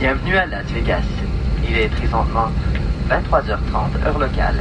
Bienvenue 0.00 0.36
à 0.36 0.46
Las 0.46 0.64
Vegas. 0.66 1.02
Il 1.68 1.76
est 1.76 1.88
présentement 1.88 2.46
23h30 3.10 4.06
heure 4.06 4.18
locale. 4.20 4.54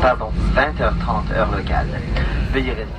Pardon, 0.00 0.30
20h30 0.54 1.34
heure 1.34 1.50
locale. 1.50 1.88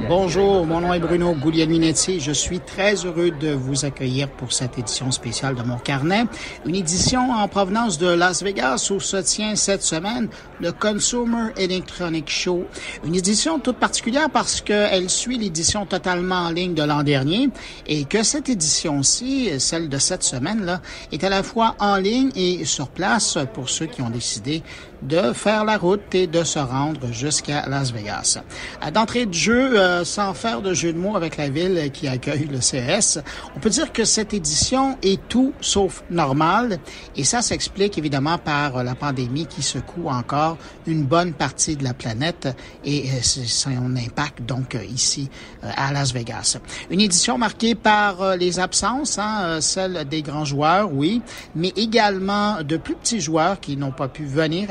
Bonjour, 0.07 0.65
mon 0.65 0.81
nom 0.81 0.93
est 0.93 0.99
Bruno 0.99 1.35
Guglielminetti. 1.35 2.19
Je 2.19 2.31
suis 2.31 2.59
très 2.59 2.95
heureux 3.05 3.29
de 3.29 3.51
vous 3.51 3.85
accueillir 3.85 4.27
pour 4.29 4.51
cette 4.51 4.79
édition 4.79 5.11
spéciale 5.11 5.53
de 5.53 5.61
mon 5.61 5.77
carnet. 5.77 6.23
Une 6.65 6.75
édition 6.75 7.31
en 7.31 7.47
provenance 7.47 7.99
de 7.99 8.07
Las 8.07 8.41
Vegas 8.41 8.89
où 8.91 8.99
se 8.99 9.17
tient 9.17 9.55
cette 9.55 9.83
semaine 9.83 10.27
le 10.59 10.71
Consumer 10.71 11.51
Electronic 11.57 12.29
Show. 12.29 12.65
Une 13.05 13.13
édition 13.13 13.59
toute 13.59 13.77
particulière 13.77 14.29
parce 14.31 14.59
qu'elle 14.61 15.09
suit 15.09 15.37
l'édition 15.37 15.85
totalement 15.85 16.47
en 16.47 16.49
ligne 16.49 16.73
de 16.73 16.83
l'an 16.83 17.03
dernier 17.03 17.49
et 17.85 18.05
que 18.05 18.23
cette 18.23 18.49
édition-ci, 18.49 19.59
celle 19.59 19.87
de 19.87 19.99
cette 19.99 20.23
semaine-là, 20.23 20.81
est 21.11 21.23
à 21.23 21.29
la 21.29 21.43
fois 21.43 21.75
en 21.79 21.97
ligne 21.97 22.31
et 22.35 22.65
sur 22.65 22.87
place 22.87 23.37
pour 23.53 23.69
ceux 23.69 23.85
qui 23.85 24.01
ont 24.01 24.09
décidé 24.09 24.63
de 25.03 25.33
faire 25.33 25.65
la 25.65 25.77
route 25.77 26.15
et 26.15 26.27
de 26.27 26.43
se 26.43 26.59
rendre 26.59 27.11
jusqu'à 27.11 27.67
Las 27.67 27.91
Vegas. 27.91 28.39
De 28.81 29.42
jeu, 29.43 29.77
euh, 29.77 30.05
sans 30.05 30.33
faire 30.33 30.61
de 30.61 30.73
jeu 30.73 30.93
de 30.93 30.97
mots 30.97 31.17
avec 31.17 31.35
la 31.35 31.49
ville 31.49 31.91
qui 31.91 32.07
accueille 32.07 32.47
le 32.49 32.61
CES, 32.61 33.19
on 33.57 33.59
peut 33.59 33.69
dire 33.69 33.91
que 33.91 34.05
cette 34.05 34.33
édition 34.33 34.97
est 35.01 35.19
tout 35.27 35.51
sauf 35.59 36.01
normale. 36.09 36.79
Et 37.17 37.25
ça 37.25 37.41
s'explique 37.41 37.97
évidemment 37.97 38.37
par 38.37 38.85
la 38.85 38.95
pandémie 38.95 39.45
qui 39.45 39.61
secoue 39.61 40.07
encore 40.07 40.57
une 40.87 41.03
bonne 41.03 41.33
partie 41.33 41.75
de 41.75 41.83
la 41.83 41.93
planète. 41.93 42.47
Et 42.85 43.09
euh, 43.09 43.21
son 43.21 43.95
impact 43.97 44.43
donc 44.43 44.77
ici 44.89 45.29
euh, 45.63 45.69
à 45.75 45.91
Las 45.91 46.13
Vegas. 46.13 46.57
Une 46.89 47.01
édition 47.01 47.37
marquée 47.37 47.75
par 47.75 48.37
les 48.37 48.59
absences, 48.59 49.19
hein, 49.19 49.59
celle 49.59 50.05
des 50.07 50.21
grands 50.21 50.45
joueurs, 50.45 50.89
oui, 50.93 51.21
mais 51.53 51.73
également 51.75 52.63
de 52.63 52.77
plus 52.77 52.95
petits 52.95 53.19
joueurs 53.19 53.59
qui 53.59 53.75
n'ont 53.75 53.91
pas 53.91 54.07
pu 54.07 54.23
venir 54.23 54.69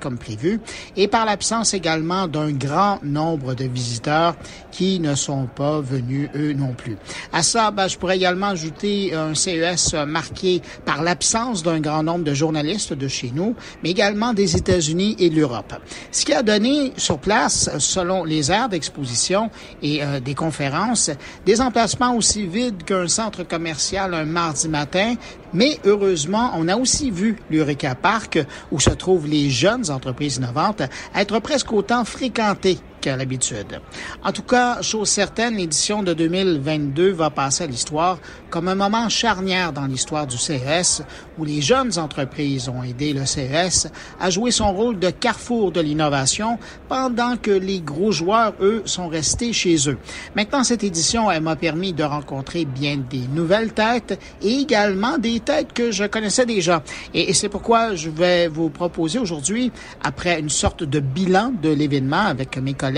comme 0.00 0.18
prévu 0.18 0.60
et 0.96 1.08
par 1.08 1.24
l'absence 1.24 1.74
également 1.74 2.26
d'un 2.26 2.52
grand 2.52 2.98
nombre 3.02 3.54
de 3.54 3.64
visiteurs 3.64 4.07
qui 4.70 5.00
ne 5.00 5.14
sont 5.14 5.46
pas 5.46 5.80
venus 5.80 6.28
eux 6.36 6.52
non 6.52 6.72
plus. 6.72 6.96
À 7.32 7.42
ça, 7.42 7.70
ben, 7.70 7.88
je 7.88 7.96
pourrais 7.98 8.16
également 8.16 8.48
ajouter 8.48 9.14
un 9.14 9.34
CES 9.34 9.94
marqué 10.06 10.62
par 10.84 11.02
l'absence 11.02 11.62
d'un 11.62 11.80
grand 11.80 12.02
nombre 12.02 12.24
de 12.24 12.34
journalistes 12.34 12.92
de 12.92 13.08
chez 13.08 13.32
nous, 13.34 13.54
mais 13.82 13.90
également 13.90 14.32
des 14.32 14.56
États-Unis 14.56 15.16
et 15.18 15.30
de 15.30 15.36
l'Europe. 15.36 15.74
Ce 16.10 16.24
qui 16.24 16.32
a 16.32 16.42
donné 16.42 16.92
sur 16.96 17.18
place, 17.18 17.70
selon 17.78 18.24
les 18.24 18.50
aires 18.50 18.68
d'exposition 18.68 19.50
et 19.82 20.02
euh, 20.02 20.20
des 20.20 20.34
conférences, 20.34 21.10
des 21.44 21.60
emplacements 21.60 22.14
aussi 22.14 22.46
vides 22.46 22.84
qu'un 22.84 23.08
centre 23.08 23.42
commercial 23.42 24.14
un 24.14 24.24
mardi 24.24 24.68
matin, 24.68 25.14
mais 25.52 25.78
heureusement, 25.84 26.52
on 26.56 26.68
a 26.68 26.76
aussi 26.76 27.10
vu 27.10 27.36
l'Eureka 27.50 27.94
Park 27.94 28.38
où 28.70 28.80
se 28.80 28.90
trouvent 28.90 29.26
les 29.26 29.50
jeunes 29.50 29.90
entreprises 29.90 30.36
innovantes 30.36 30.82
être 31.14 31.38
presque 31.40 31.72
autant 31.72 32.04
fréquentées 32.04 32.78
qu'à 33.08 33.16
l'habitude. 33.16 33.80
En 34.22 34.32
tout 34.32 34.42
cas, 34.42 34.82
chose 34.82 35.08
certaine, 35.08 35.56
l'édition 35.56 36.02
de 36.02 36.12
2022 36.12 37.10
va 37.12 37.30
passer 37.30 37.64
à 37.64 37.66
l'histoire 37.66 38.18
comme 38.50 38.68
un 38.68 38.74
moment 38.74 39.08
charnière 39.08 39.72
dans 39.72 39.86
l'histoire 39.86 40.26
du 40.26 40.36
CES 40.36 41.02
où 41.38 41.44
les 41.44 41.62
jeunes 41.62 41.98
entreprises 41.98 42.68
ont 42.68 42.82
aidé 42.82 43.14
le 43.14 43.24
CES 43.24 43.88
à 44.20 44.28
jouer 44.28 44.50
son 44.50 44.72
rôle 44.74 44.98
de 44.98 45.08
carrefour 45.08 45.72
de 45.72 45.80
l'innovation 45.80 46.58
pendant 46.88 47.36
que 47.36 47.50
les 47.50 47.80
gros 47.80 48.12
joueurs, 48.12 48.52
eux, 48.60 48.82
sont 48.84 49.08
restés 49.08 49.54
chez 49.54 49.88
eux. 49.88 49.98
Maintenant, 50.36 50.64
cette 50.64 50.84
édition, 50.84 51.30
elle 51.30 51.42
m'a 51.42 51.56
permis 51.56 51.94
de 51.94 52.04
rencontrer 52.04 52.66
bien 52.66 52.98
des 53.08 53.26
nouvelles 53.32 53.72
têtes 53.72 54.20
et 54.42 54.52
également 54.52 55.16
des 55.16 55.40
têtes 55.40 55.72
que 55.72 55.90
je 55.92 56.04
connaissais 56.04 56.44
déjà. 56.44 56.82
Et, 57.14 57.32
c'est 57.32 57.48
pourquoi 57.48 57.94
je 57.94 58.10
vais 58.10 58.48
vous 58.48 58.68
proposer 58.68 59.18
aujourd'hui, 59.18 59.70
après 60.02 60.40
une 60.40 60.50
sorte 60.50 60.82
de 60.82 61.00
bilan 61.00 61.52
de 61.62 61.70
l'événement 61.70 62.26
avec 62.26 62.58
mes 62.58 62.74
collègues 62.74 62.97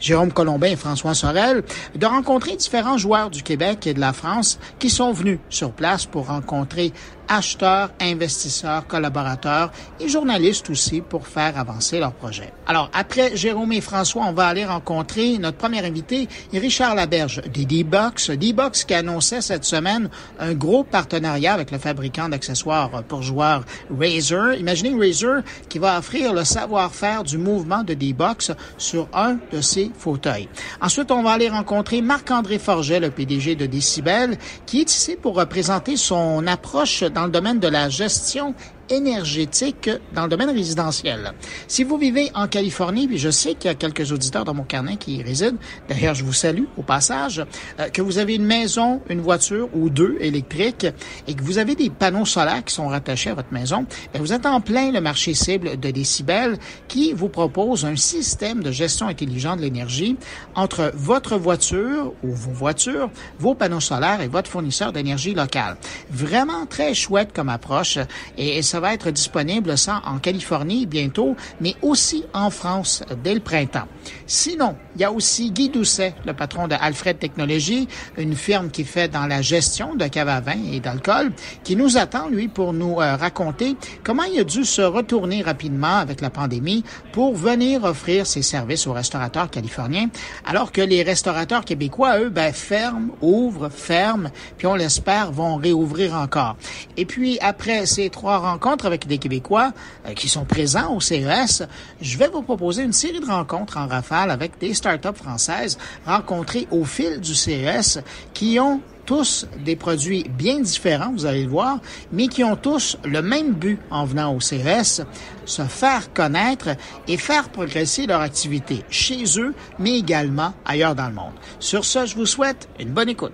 Jérôme 0.00 0.32
Colombin 0.32 0.68
et 0.68 0.76
François 0.76 1.14
Sorel, 1.14 1.62
de 1.94 2.06
rencontrer 2.06 2.56
différents 2.56 2.98
joueurs 2.98 3.30
du 3.30 3.42
Québec 3.42 3.86
et 3.86 3.94
de 3.94 4.00
la 4.00 4.12
France 4.12 4.58
qui 4.78 4.90
sont 4.90 5.12
venus 5.12 5.38
sur 5.48 5.72
place 5.72 6.06
pour 6.06 6.26
rencontrer 6.26 6.92
acheteurs, 7.28 7.90
investisseurs, 8.00 8.86
collaborateurs 8.86 9.70
et 10.00 10.08
journalistes 10.08 10.70
aussi 10.70 11.00
pour 11.00 11.26
faire 11.26 11.58
avancer 11.58 11.98
leur 11.98 12.12
projet. 12.12 12.52
Alors, 12.66 12.90
après 12.92 13.36
Jérôme 13.36 13.72
et 13.72 13.80
François, 13.80 14.24
on 14.26 14.32
va 14.32 14.46
aller 14.46 14.64
rencontrer 14.64 15.38
notre 15.38 15.58
premier 15.58 15.84
invité, 15.84 16.28
Richard 16.52 16.94
Laberge 16.94 17.42
des 17.52 17.64
D-Box. 17.64 18.30
D-Box 18.30 18.84
qui 18.84 18.94
annonçait 18.94 19.40
cette 19.40 19.64
semaine 19.64 20.08
un 20.38 20.54
gros 20.54 20.84
partenariat 20.84 21.54
avec 21.54 21.70
le 21.70 21.78
fabricant 21.78 22.28
d'accessoires 22.28 23.02
pour 23.04 23.22
joueurs 23.22 23.64
Razer. 23.90 24.58
Imaginez 24.58 24.94
Razer 24.98 25.42
qui 25.68 25.78
va 25.78 25.98
offrir 25.98 26.32
le 26.32 26.44
savoir-faire 26.44 27.24
du 27.24 27.38
mouvement 27.38 27.82
de 27.82 27.94
D-Box 27.94 28.52
sur 28.78 29.08
un 29.12 29.38
de 29.52 29.60
ses 29.60 29.90
fauteuils. 29.96 30.48
Ensuite, 30.80 31.10
on 31.10 31.22
va 31.22 31.32
aller 31.32 31.48
rencontrer 31.48 32.02
Marc-André 32.02 32.58
Forget, 32.58 33.00
le 33.00 33.10
PDG 33.10 33.54
de 33.54 33.66
Decibel, 33.66 34.38
qui 34.66 34.80
est 34.80 34.90
ici 34.92 35.16
pour 35.20 35.36
représenter 35.36 35.96
son 35.96 36.46
approche 36.46 37.02
dans 37.16 37.24
le 37.24 37.30
domaine 37.30 37.58
de 37.58 37.68
la 37.68 37.88
gestion 37.88 38.54
énergétique 38.90 39.90
dans 40.14 40.24
le 40.24 40.28
domaine 40.28 40.50
résidentiel. 40.50 41.32
Si 41.68 41.84
vous 41.84 41.96
vivez 41.96 42.30
en 42.34 42.48
Californie, 42.48 43.06
puis 43.08 43.18
je 43.18 43.30
sais 43.30 43.54
qu'il 43.54 43.68
y 43.68 43.72
a 43.72 43.74
quelques 43.74 44.12
auditeurs 44.12 44.44
dans 44.44 44.54
mon 44.54 44.64
carnet 44.64 44.96
qui 44.96 45.16
y 45.16 45.22
résident, 45.22 45.56
d'ailleurs 45.88 46.14
je 46.14 46.24
vous 46.24 46.32
salue 46.32 46.64
au 46.76 46.82
passage, 46.82 47.44
euh, 47.80 47.88
que 47.88 48.02
vous 48.02 48.18
avez 48.18 48.34
une 48.34 48.44
maison, 48.44 49.00
une 49.08 49.20
voiture 49.20 49.68
ou 49.74 49.90
deux 49.90 50.16
électriques 50.20 50.86
et 51.26 51.34
que 51.34 51.42
vous 51.42 51.58
avez 51.58 51.74
des 51.74 51.90
panneaux 51.90 52.24
solaires 52.24 52.64
qui 52.64 52.74
sont 52.74 52.88
rattachés 52.88 53.30
à 53.30 53.34
votre 53.34 53.52
maison, 53.52 53.86
bien, 54.12 54.20
vous 54.20 54.32
êtes 54.32 54.46
en 54.46 54.60
plein 54.60 54.92
le 54.92 55.00
marché 55.00 55.34
cible 55.34 55.78
de 55.78 55.90
Décibel 55.90 56.58
qui 56.88 57.12
vous 57.12 57.28
propose 57.28 57.84
un 57.84 57.96
système 57.96 58.62
de 58.62 58.70
gestion 58.70 59.08
intelligente 59.08 59.58
de 59.58 59.62
l'énergie 59.62 60.16
entre 60.54 60.92
votre 60.94 61.36
voiture 61.36 62.12
ou 62.22 62.34
vos 62.34 62.52
voitures, 62.52 63.10
vos 63.38 63.54
panneaux 63.54 63.80
solaires 63.80 64.20
et 64.20 64.28
votre 64.28 64.50
fournisseur 64.50 64.92
d'énergie 64.92 65.34
locale. 65.34 65.76
Vraiment 66.10 66.66
très 66.66 66.94
chouette 66.94 67.32
comme 67.34 67.48
approche 67.48 67.98
et 68.36 68.62
ça 68.62 68.75
ça 68.76 68.80
va 68.80 68.92
être 68.92 69.10
disponible 69.10 69.78
ça 69.78 70.02
en 70.04 70.18
Californie 70.18 70.84
bientôt, 70.84 71.34
mais 71.62 71.76
aussi 71.80 72.24
en 72.34 72.50
France 72.50 73.02
dès 73.24 73.32
le 73.32 73.40
printemps. 73.40 73.88
Sinon, 74.26 74.76
il 74.96 75.00
y 75.00 75.04
a 75.04 75.10
aussi 75.10 75.50
Guy 75.50 75.70
Doucet, 75.70 76.14
le 76.26 76.34
patron 76.34 76.68
de 76.68 76.74
Alfred 76.78 77.18
Technologies, 77.18 77.88
une 78.18 78.36
firme 78.36 78.70
qui 78.70 78.84
fait 78.84 79.08
dans 79.08 79.26
la 79.26 79.40
gestion 79.40 79.94
de 79.94 80.06
cave 80.08 80.28
à 80.28 80.40
vin 80.40 80.58
et 80.70 80.80
d'alcool, 80.80 81.32
qui 81.64 81.74
nous 81.74 81.96
attend, 81.96 82.28
lui, 82.28 82.48
pour 82.48 82.74
nous 82.74 83.00
euh, 83.00 83.16
raconter 83.16 83.76
comment 84.04 84.24
il 84.24 84.40
a 84.40 84.44
dû 84.44 84.66
se 84.66 84.82
retourner 84.82 85.40
rapidement 85.40 85.96
avec 85.96 86.20
la 86.20 86.28
pandémie 86.28 86.84
pour 87.12 87.34
venir 87.34 87.84
offrir 87.84 88.26
ses 88.26 88.42
services 88.42 88.86
aux 88.86 88.92
restaurateurs 88.92 89.48
californiens, 89.48 90.08
alors 90.44 90.70
que 90.70 90.82
les 90.82 91.02
restaurateurs 91.02 91.64
québécois, 91.64 92.18
eux, 92.18 92.28
ben, 92.28 92.52
ferment, 92.52 93.08
ouvrent, 93.22 93.70
ferment, 93.70 94.28
puis 94.58 94.66
on 94.66 94.74
l'espère, 94.74 95.32
vont 95.32 95.56
réouvrir 95.56 96.14
encore. 96.14 96.56
Et 96.98 97.06
puis, 97.06 97.38
après 97.40 97.86
ces 97.86 98.10
trois 98.10 98.36
rencontres, 98.38 98.65
avec 98.66 99.06
des 99.06 99.18
Québécois 99.18 99.72
euh, 100.06 100.12
qui 100.14 100.28
sont 100.28 100.44
présents 100.44 100.94
au 100.94 101.00
CES, 101.00 101.62
je 102.00 102.18
vais 102.18 102.28
vous 102.28 102.42
proposer 102.42 102.82
une 102.82 102.92
série 102.92 103.20
de 103.20 103.26
rencontres 103.26 103.76
en 103.76 103.86
rafale 103.86 104.30
avec 104.30 104.58
des 104.58 104.74
startups 104.74 105.14
françaises 105.14 105.78
rencontrées 106.04 106.66
au 106.70 106.84
fil 106.84 107.20
du 107.20 107.34
CES 107.34 108.00
qui 108.34 108.58
ont 108.58 108.80
tous 109.04 109.46
des 109.64 109.76
produits 109.76 110.24
bien 110.28 110.60
différents, 110.60 111.12
vous 111.12 111.26
allez 111.26 111.44
le 111.44 111.48
voir, 111.48 111.78
mais 112.10 112.26
qui 112.26 112.42
ont 112.42 112.56
tous 112.56 112.98
le 113.04 113.22
même 113.22 113.52
but 113.52 113.78
en 113.90 114.04
venant 114.04 114.34
au 114.34 114.40
CES, 114.40 115.02
se 115.44 115.62
faire 115.62 116.12
connaître 116.12 116.70
et 117.06 117.16
faire 117.16 117.48
progresser 117.50 118.06
leur 118.06 118.20
activité 118.20 118.82
chez 118.90 119.22
eux, 119.38 119.54
mais 119.78 119.96
également 119.96 120.54
ailleurs 120.64 120.96
dans 120.96 121.06
le 121.06 121.14
monde. 121.14 121.34
Sur 121.60 121.84
ce, 121.84 122.04
je 122.04 122.16
vous 122.16 122.26
souhaite 122.26 122.68
une 122.80 122.90
bonne 122.90 123.08
écoute. 123.08 123.32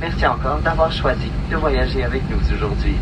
Merci 0.00 0.26
encore 0.26 0.58
d'avoir 0.58 0.90
choisi 0.90 1.30
de 1.48 1.56
voyager 1.56 2.02
avec 2.02 2.22
nous 2.28 2.56
aujourd'hui. 2.56 2.96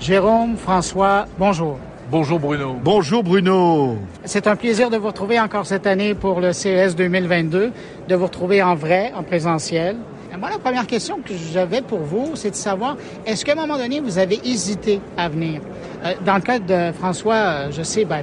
Jérôme, 0.00 0.56
François, 0.56 1.26
bonjour. 1.38 1.78
Bonjour 2.10 2.38
Bruno. 2.38 2.76
Bonjour 2.84 3.24
Bruno. 3.24 3.96
C'est 4.24 4.46
un 4.46 4.54
plaisir 4.54 4.90
de 4.90 4.96
vous 4.96 5.08
retrouver 5.08 5.40
encore 5.40 5.66
cette 5.66 5.86
année 5.86 6.14
pour 6.14 6.40
le 6.40 6.52
CES 6.52 6.94
2022, 6.94 7.72
de 8.06 8.14
vous 8.14 8.26
retrouver 8.26 8.62
en 8.62 8.74
vrai, 8.74 9.12
en 9.16 9.22
présentiel. 9.22 9.96
Moi, 10.38 10.50
la 10.50 10.58
première 10.58 10.86
question 10.86 11.20
que 11.24 11.32
j'avais 11.52 11.80
pour 11.80 12.00
vous, 12.00 12.32
c'est 12.34 12.50
de 12.50 12.56
savoir, 12.56 12.98
est-ce 13.24 13.42
qu'à 13.42 13.52
un 13.52 13.54
moment 13.54 13.78
donné, 13.78 14.00
vous 14.00 14.18
avez 14.18 14.38
hésité 14.44 15.00
à 15.16 15.30
venir? 15.30 15.62
Euh, 16.04 16.12
dans 16.26 16.34
le 16.34 16.42
cas 16.42 16.58
de 16.58 16.92
François, 16.92 17.34
euh, 17.34 17.68
je 17.70 17.82
sais, 17.82 18.04
ben, 18.04 18.22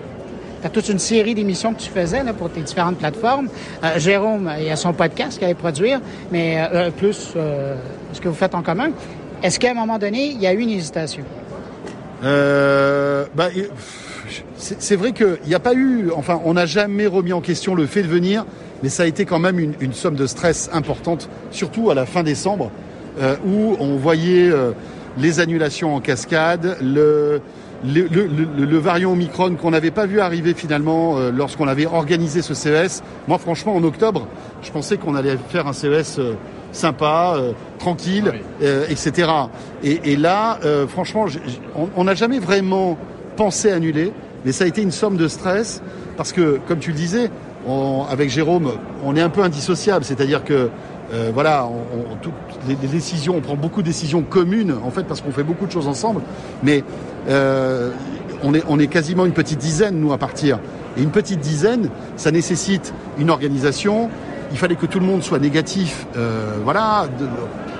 tu 0.61 0.67
as 0.67 0.69
toute 0.69 0.89
une 0.89 0.99
série 0.99 1.33
d'émissions 1.33 1.73
que 1.73 1.79
tu 1.81 1.89
faisais 1.89 2.23
là, 2.23 2.33
pour 2.33 2.51
tes 2.51 2.61
différentes 2.61 2.97
plateformes. 2.97 3.49
Euh, 3.83 3.97
Jérôme, 3.97 4.51
il 4.59 4.65
y 4.65 4.69
a 4.69 4.75
son 4.75 4.93
podcast 4.93 5.39
qu'il 5.39 5.45
allait 5.45 5.55
produire, 5.55 5.99
mais 6.31 6.59
plus 6.97 7.35
ce 8.13 8.21
que 8.21 8.29
vous 8.29 8.35
faites 8.35 8.53
en 8.53 8.61
commun. 8.61 8.91
Est-ce 9.41 9.59
qu'à 9.59 9.71
un 9.71 9.73
moment 9.73 9.97
donné, 9.97 10.27
il 10.27 10.39
y 10.39 10.45
a 10.45 10.53
eu 10.53 10.59
une 10.59 10.69
hésitation? 10.69 11.25
Euh, 12.23 13.25
bah, 13.35 13.49
c'est 14.57 14.95
vrai 14.95 15.11
qu'il 15.11 15.37
n'y 15.47 15.55
a 15.55 15.59
pas 15.59 15.73
eu, 15.73 16.09
enfin, 16.15 16.39
on 16.45 16.53
n'a 16.53 16.65
jamais 16.65 17.05
remis 17.05 17.33
en 17.33 17.41
question 17.41 17.75
le 17.75 17.85
fait 17.85 18.03
de 18.03 18.07
venir, 18.07 18.45
mais 18.81 18.89
ça 18.89 19.03
a 19.03 19.05
été 19.05 19.25
quand 19.25 19.39
même 19.39 19.59
une, 19.59 19.93
somme 19.93 20.15
de 20.15 20.25
stress 20.25 20.69
importante, 20.73 21.29
surtout 21.51 21.89
à 21.89 21.95
la 21.95 22.05
fin 22.05 22.23
décembre, 22.23 22.71
euh, 23.21 23.35
où 23.45 23.75
on 23.79 23.97
voyait 23.97 24.49
euh, 24.49 24.71
les 25.17 25.39
annulations 25.39 25.95
en 25.95 25.99
cascade, 25.99 26.77
le, 26.81 27.41
variant 28.77 29.11
Omicron 29.11 29.55
qu'on 29.55 29.71
n'avait 29.71 29.91
pas 29.91 30.05
vu 30.05 30.21
arriver 30.21 30.53
finalement 30.53 31.17
lorsqu'on 31.29 31.67
avait 31.67 31.85
organisé 31.85 32.41
ce 32.41 32.53
CES. 32.53 33.03
Moi, 33.27 33.37
franchement, 33.37 33.75
en 33.75 33.83
octobre, 33.83 34.27
je 34.61 34.71
pensais 34.71 34.95
qu'on 34.95 35.15
allait 35.15 35.37
faire 35.49 35.67
un 35.67 35.73
CES 35.73 36.19
sympa, 36.73 37.35
euh, 37.37 37.53
tranquille, 37.79 38.33
etc. 38.89 39.29
Et, 39.83 40.11
et 40.11 40.15
là, 40.15 40.59
franchement, 40.87 41.25
on 41.95 42.03
n'a 42.03 42.13
jamais 42.13 42.39
vraiment 42.39 42.97
pensé 43.35 43.71
annuler, 43.71 44.11
mais 44.45 44.51
ça 44.51 44.65
a 44.65 44.67
été 44.67 44.81
une 44.81 44.91
somme 44.91 45.17
de 45.17 45.27
stress 45.27 45.81
parce 46.17 46.31
que, 46.31 46.59
comme 46.67 46.79
tu 46.79 46.91
le 46.91 46.97
disais, 46.97 47.29
on, 47.67 48.05
avec 48.09 48.29
Jérôme, 48.29 48.71
on 49.03 49.15
est 49.15 49.21
un 49.21 49.29
peu 49.29 49.41
indissociable, 49.41 50.05
c'est-à-dire 50.05 50.43
que 50.43 50.69
euh, 51.13 51.31
voilà, 51.33 51.67
on, 51.67 52.15
toutes 52.21 52.33
les, 52.67 52.75
décisions, 52.75 53.35
on 53.37 53.41
prend 53.41 53.55
beaucoup 53.55 53.81
de 53.81 53.87
décisions 53.87 54.21
communes 54.21 54.73
en 54.83 54.89
fait 54.89 55.03
parce 55.03 55.21
qu'on 55.21 55.31
fait 55.31 55.43
beaucoup 55.43 55.65
de 55.65 55.71
choses 55.71 55.87
ensemble, 55.87 56.21
mais 56.63 56.83
euh, 57.29 57.91
on, 58.41 58.53
est, 58.53 58.63
on 58.67 58.79
est 58.79 58.87
quasiment 58.87 59.25
une 59.25 59.33
petite 59.33 59.59
dizaine 59.59 59.99
nous 59.99 60.13
à 60.13 60.17
partir. 60.17 60.59
Et 60.97 61.01
une 61.01 61.11
petite 61.11 61.39
dizaine, 61.39 61.89
ça 62.17 62.31
nécessite 62.31 62.93
une 63.17 63.29
organisation. 63.29 64.09
Il 64.53 64.59
fallait 64.59 64.75
que 64.75 64.85
tout 64.85 64.99
le 64.99 65.05
monde 65.05 65.23
soit 65.23 65.39
négatif. 65.39 66.05
Euh, 66.15 66.53
voilà, 66.63 67.07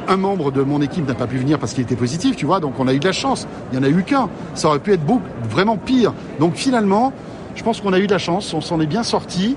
un 0.07 0.17
membre 0.17 0.51
de 0.51 0.61
mon 0.61 0.81
équipe 0.81 1.07
n'a 1.07 1.13
pas 1.13 1.27
pu 1.27 1.37
venir 1.37 1.59
parce 1.59 1.73
qu'il 1.73 1.83
était 1.83 1.95
positif, 1.95 2.35
tu 2.35 2.45
vois. 2.45 2.59
Donc 2.59 2.73
on 2.79 2.87
a 2.87 2.93
eu 2.93 2.99
de 2.99 3.05
la 3.05 3.13
chance. 3.13 3.47
Il 3.71 3.77
y 3.77 3.79
en 3.79 3.83
a 3.83 3.89
eu 3.89 4.03
qu'un. 4.03 4.27
Ça 4.55 4.67
aurait 4.67 4.79
pu 4.79 4.91
être 4.91 5.05
beaucoup, 5.05 5.21
vraiment 5.49 5.77
pire. 5.77 6.13
Donc 6.39 6.55
finalement, 6.55 7.13
je 7.55 7.63
pense 7.63 7.79
qu'on 7.79 7.93
a 7.93 7.99
eu 7.99 8.07
de 8.07 8.11
la 8.11 8.17
chance. 8.17 8.53
On 8.53 8.61
s'en 8.61 8.81
est 8.81 8.87
bien 8.87 9.03
sorti. 9.03 9.55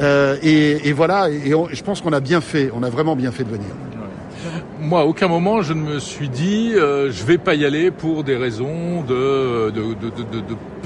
Euh, 0.00 0.36
et, 0.42 0.92
voilà, 0.92 1.30
et, 1.30 1.52
je 1.72 1.82
pense 1.82 2.02
qu'on 2.02 2.12
a 2.12 2.20
bien 2.20 2.42
fait, 2.42 2.70
on 2.76 2.82
a 2.82 2.90
vraiment 2.90 3.16
bien 3.16 3.30
fait 3.30 3.44
de 3.44 3.48
venir 3.48 3.70
moi, 4.78 5.00
à 5.00 5.04
aucun 5.04 5.26
moment, 5.26 5.62
je 5.62 5.72
ne 5.72 5.80
me 5.80 5.98
suis 5.98 6.28
dit, 6.28 6.72
euh, 6.74 7.10
je 7.10 7.24
vais 7.24 7.38
pas 7.38 7.54
y 7.54 7.64
aller 7.64 7.90
pour 7.90 8.24
des 8.24 8.36
raisons 8.36 9.02
de 9.02 9.72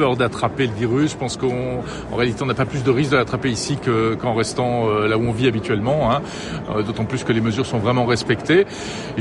peur 0.01 0.17
d'attraper 0.17 0.67
le 0.67 0.73
virus. 0.73 1.11
Je 1.13 1.17
pense 1.19 1.37
qu'en 1.37 1.83
réalité, 2.17 2.43
on 2.43 2.47
n'a 2.47 2.55
pas 2.55 2.65
plus 2.65 2.83
de 2.83 2.91
risque 2.91 3.11
de 3.11 3.17
l'attraper 3.19 3.51
ici 3.51 3.77
qu'en 4.19 4.33
restant 4.35 4.89
euh, 4.89 5.07
là 5.09 5.19
où 5.19 5.23
on 5.29 5.33
vit 5.33 5.47
habituellement. 5.47 6.11
Hein. 6.11 6.23
Euh, 6.75 6.83
D'autant 6.83 7.05
plus 7.05 7.23
que 7.23 7.35
les 7.35 7.43
mesures 7.43 7.67
sont 7.67 7.79
vraiment 7.79 8.07
respectées. 8.07 8.65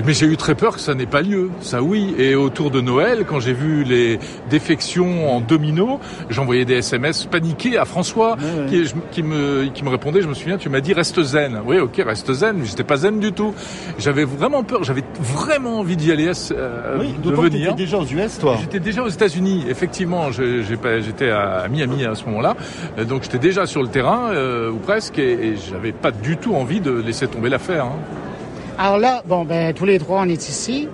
mais 0.05 0.13
j'ai 0.13 0.25
eu 0.25 0.37
très 0.37 0.55
peur 0.55 0.75
que 0.75 0.79
ça 0.79 0.95
n'ait 0.95 1.05
pas 1.05 1.21
lieu. 1.21 1.49
Ça, 1.59 1.83
oui. 1.83 2.15
Et 2.17 2.33
autour 2.35 2.71
de 2.71 2.79
Noël, 2.79 3.25
quand 3.27 3.41
j'ai 3.41 3.51
vu 3.51 3.83
les 3.83 4.19
défections 4.49 5.35
en 5.35 5.41
domino, 5.41 5.99
j'envoyais 6.29 6.63
des 6.63 6.75
SMS 6.75 7.25
paniqués 7.25 7.77
à 7.77 7.83
François 7.83 8.37
Qui, 8.69 8.83
qui, 9.11 9.21
me, 9.21 9.65
qui 9.73 9.83
me 9.83 9.89
répondait. 9.89 10.21
Je 10.21 10.29
me 10.29 10.33
souviens, 10.33 10.57
tu 10.57 10.69
m'as 10.69 10.79
dit 10.79 10.93
reste 10.93 11.21
zen. 11.21 11.59
Oui, 11.65 11.79
ok, 11.79 12.01
reste 12.05 12.31
zen. 12.31 12.55
Mais 12.59 12.65
j'étais 12.65 12.85
pas 12.85 12.95
zen 12.95 13.19
du 13.19 13.33
tout. 13.33 13.53
J'avais 13.97 14.23
vraiment 14.23 14.63
peur. 14.63 14.85
J'avais 14.85 15.03
vraiment 15.19 15.79
envie 15.79 15.97
d'y 15.97 16.13
aller. 16.13 16.31
Euh, 16.51 16.97
oui, 17.01 17.13
de 17.21 17.31
venir. 17.31 17.75
déjà 17.75 17.97
aux 17.97 18.05
US, 18.05 18.39
toi. 18.39 18.55
J'étais 18.61 18.79
déjà 18.79 19.03
aux 19.03 19.09
États-Unis. 19.09 19.65
Effectivement, 19.69 20.31
j'étais 21.01 21.29
à 21.29 21.67
Miami 21.69 22.05
à 22.05 22.15
ce 22.15 22.25
moment-là, 22.25 22.55
euh, 22.97 23.05
donc 23.05 23.23
j'étais 23.23 23.39
déjà 23.39 23.65
sur 23.65 23.81
le 23.81 23.89
terrain 23.89 24.31
euh, 24.31 24.71
ou 24.71 24.77
presque, 24.77 25.19
et, 25.19 25.55
j'avais 25.69 25.91
pas 25.91 26.11
du 26.11 26.37
tout 26.37 26.55
envie 26.55 26.79
de 26.79 26.91
laisser 26.91 27.27
tomber 27.27 27.49
l'affaire. 27.49 27.85
Hein. 27.85 27.99
Alors 28.77 28.97
là, 28.97 29.21
bon, 29.25 29.43
ben 29.45 29.73
tous 29.73 29.85
les 29.85 29.99
trois, 29.99 30.21
on 30.21 30.29
est 30.29 30.49
ici. 30.49 30.87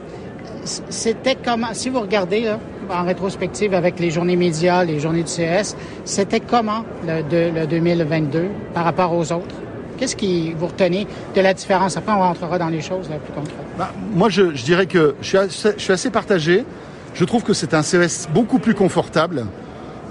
C'était 0.64 1.36
comment, 1.36 1.74
si 1.74 1.90
vous 1.90 2.00
regardez 2.00 2.50
en 2.90 3.04
rétrospective 3.04 3.76
avec 3.76 4.00
les 4.00 4.10
journées 4.10 4.36
médias, 4.36 4.84
les 4.84 5.00
journées 5.00 5.24
du 5.24 5.32
CS, 5.32 5.76
c'était 6.06 6.40
comment 6.40 6.84
le, 7.06 7.52
le 7.52 7.68
2022 7.68 8.48
par 8.74 8.84
rapport 8.84 9.14
aux 9.14 9.32
autres? 9.32 9.56
Qu'est-ce 9.98 10.16
qui 10.16 10.54
vous 10.54 10.68
retenez 10.68 11.08
de 11.36 11.42
la 11.42 11.54
différence? 11.54 11.96
Après, 11.96 12.12
on 12.12 12.20
rentrera 12.20 12.60
dans 12.60 12.68
les 12.68 12.82
choses 12.82 13.10
là, 13.10 13.18
plus 13.18 13.34
concrètes. 13.34 13.56
Bah, 13.78 13.92
moi, 14.14 14.30
je, 14.30 14.54
je, 14.54 14.64
dirais 14.64 14.88
que 14.88 15.16
je 15.22 15.28
suis, 15.28 15.38
assez, 15.38 15.70
je 15.78 15.82
suis, 15.82 15.94
assez, 15.94 16.10
partagé. 16.10 16.66
Je 17.14 17.24
trouve 17.24 17.44
que 17.44 17.54
c'est 17.54 17.74
un 17.74 17.82
CES 17.82 18.28
beaucoup 18.34 18.60
plus 18.60 18.74
confortable 18.74 19.46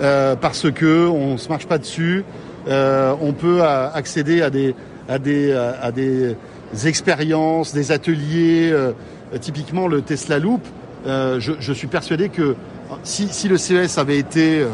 euh, 0.01 0.37
parce 0.37 0.71
que 0.71 1.07
on 1.09 1.37
se 1.39 1.49
marche 1.49 1.67
pas 1.67 1.79
dessus. 1.79 2.25
Euh, 2.69 3.15
on 3.21 3.33
peut 3.33 3.63
accéder 3.63 4.43
à 4.43 4.51
des, 4.51 4.75
à 5.09 5.19
des, 5.19 5.53
à 5.53 5.93
des 5.93 6.37
expériences, 6.85 7.75
des 7.75 7.93
ateliers. 7.93 8.71
Euh, 8.73 8.93
typiquement, 9.41 9.89
le 9.89 10.03
Tesla 10.03 10.39
Loop. 10.39 10.63
Je, 11.07 11.53
je, 11.59 11.73
suis 11.73 11.87
persuadé 11.87 12.31
que 12.31 12.57
si, 13.03 13.29
si 13.29 13.49
le 13.49 13.59
CES 13.59 13.99
avait 13.99 14.17
été 14.17 14.65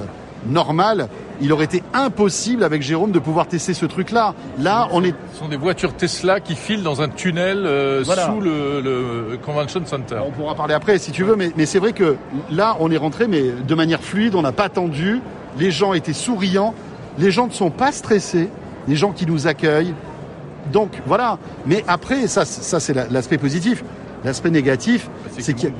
normal, 0.46 1.08
il 1.40 1.52
aurait 1.52 1.64
été 1.64 1.82
impossible 1.94 2.64
avec 2.64 2.82
Jérôme 2.82 3.12
de 3.12 3.18
pouvoir 3.18 3.46
tester 3.46 3.74
ce 3.74 3.86
truc-là. 3.86 4.34
Là, 4.58 4.88
on 4.92 5.02
est. 5.02 5.14
Ce 5.32 5.38
sont 5.38 5.48
des 5.48 5.56
voitures 5.56 5.94
Tesla 5.94 6.40
qui 6.40 6.54
filent 6.54 6.82
dans 6.82 7.02
un 7.02 7.08
tunnel 7.08 7.64
euh, 7.66 8.04
sous 8.04 8.40
le, 8.40 9.38
Convention 9.44 9.82
Center. 9.86 10.20
On 10.26 10.30
pourra 10.30 10.54
parler 10.54 10.74
après 10.74 10.98
si 10.98 11.12
tu 11.12 11.24
veux, 11.24 11.36
mais, 11.36 11.50
mais 11.56 11.66
c'est 11.66 11.78
vrai 11.78 11.92
que 11.92 12.16
là, 12.50 12.76
on 12.80 12.90
est 12.90 12.96
rentré, 12.96 13.26
mais 13.26 13.42
de 13.66 13.74
manière 13.74 14.00
fluide, 14.00 14.34
on 14.34 14.42
n'a 14.42 14.52
pas 14.52 14.64
attendu. 14.64 15.20
Les 15.58 15.70
gens 15.70 15.94
étaient 15.94 16.12
souriants. 16.12 16.74
Les 17.18 17.30
gens 17.30 17.46
ne 17.46 17.52
sont 17.52 17.70
pas 17.70 17.92
stressés. 17.92 18.48
Les 18.86 18.96
gens 18.96 19.12
qui 19.12 19.26
nous 19.26 19.46
accueillent. 19.46 19.94
Donc 20.72 20.90
voilà. 21.06 21.38
Mais 21.66 21.84
après, 21.88 22.26
ça, 22.26 22.44
ça 22.44 22.80
c'est 22.80 22.94
l'aspect 23.10 23.38
positif. 23.38 23.82
L'aspect 24.24 24.50
négatif, 24.50 25.08
bah, 25.24 25.30
c'est 25.38 25.54
qu'il 25.54 25.72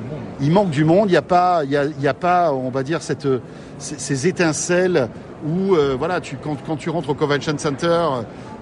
manque 0.51 0.71
du 0.71 0.83
monde. 0.83 1.09
Il 1.09 1.11
n'y 1.11 1.17
a 1.17 1.21
pas, 1.21 1.61
il 1.63 1.69
y 1.69 1.77
a, 1.77 1.85
il 1.85 2.01
y 2.01 2.07
a 2.07 2.15
pas, 2.15 2.51
on 2.51 2.71
va 2.71 2.81
dire 2.81 3.03
cette 3.03 3.27
ces 3.77 4.27
étincelles 4.27 5.09
où 5.45 5.75
euh, 5.75 5.95
voilà, 5.97 6.21
tu, 6.21 6.37
quand, 6.37 6.57
quand, 6.65 6.75
tu 6.75 6.89
rentres 6.89 7.09
au 7.09 7.13
Convention 7.13 7.57
Center, 7.57 8.03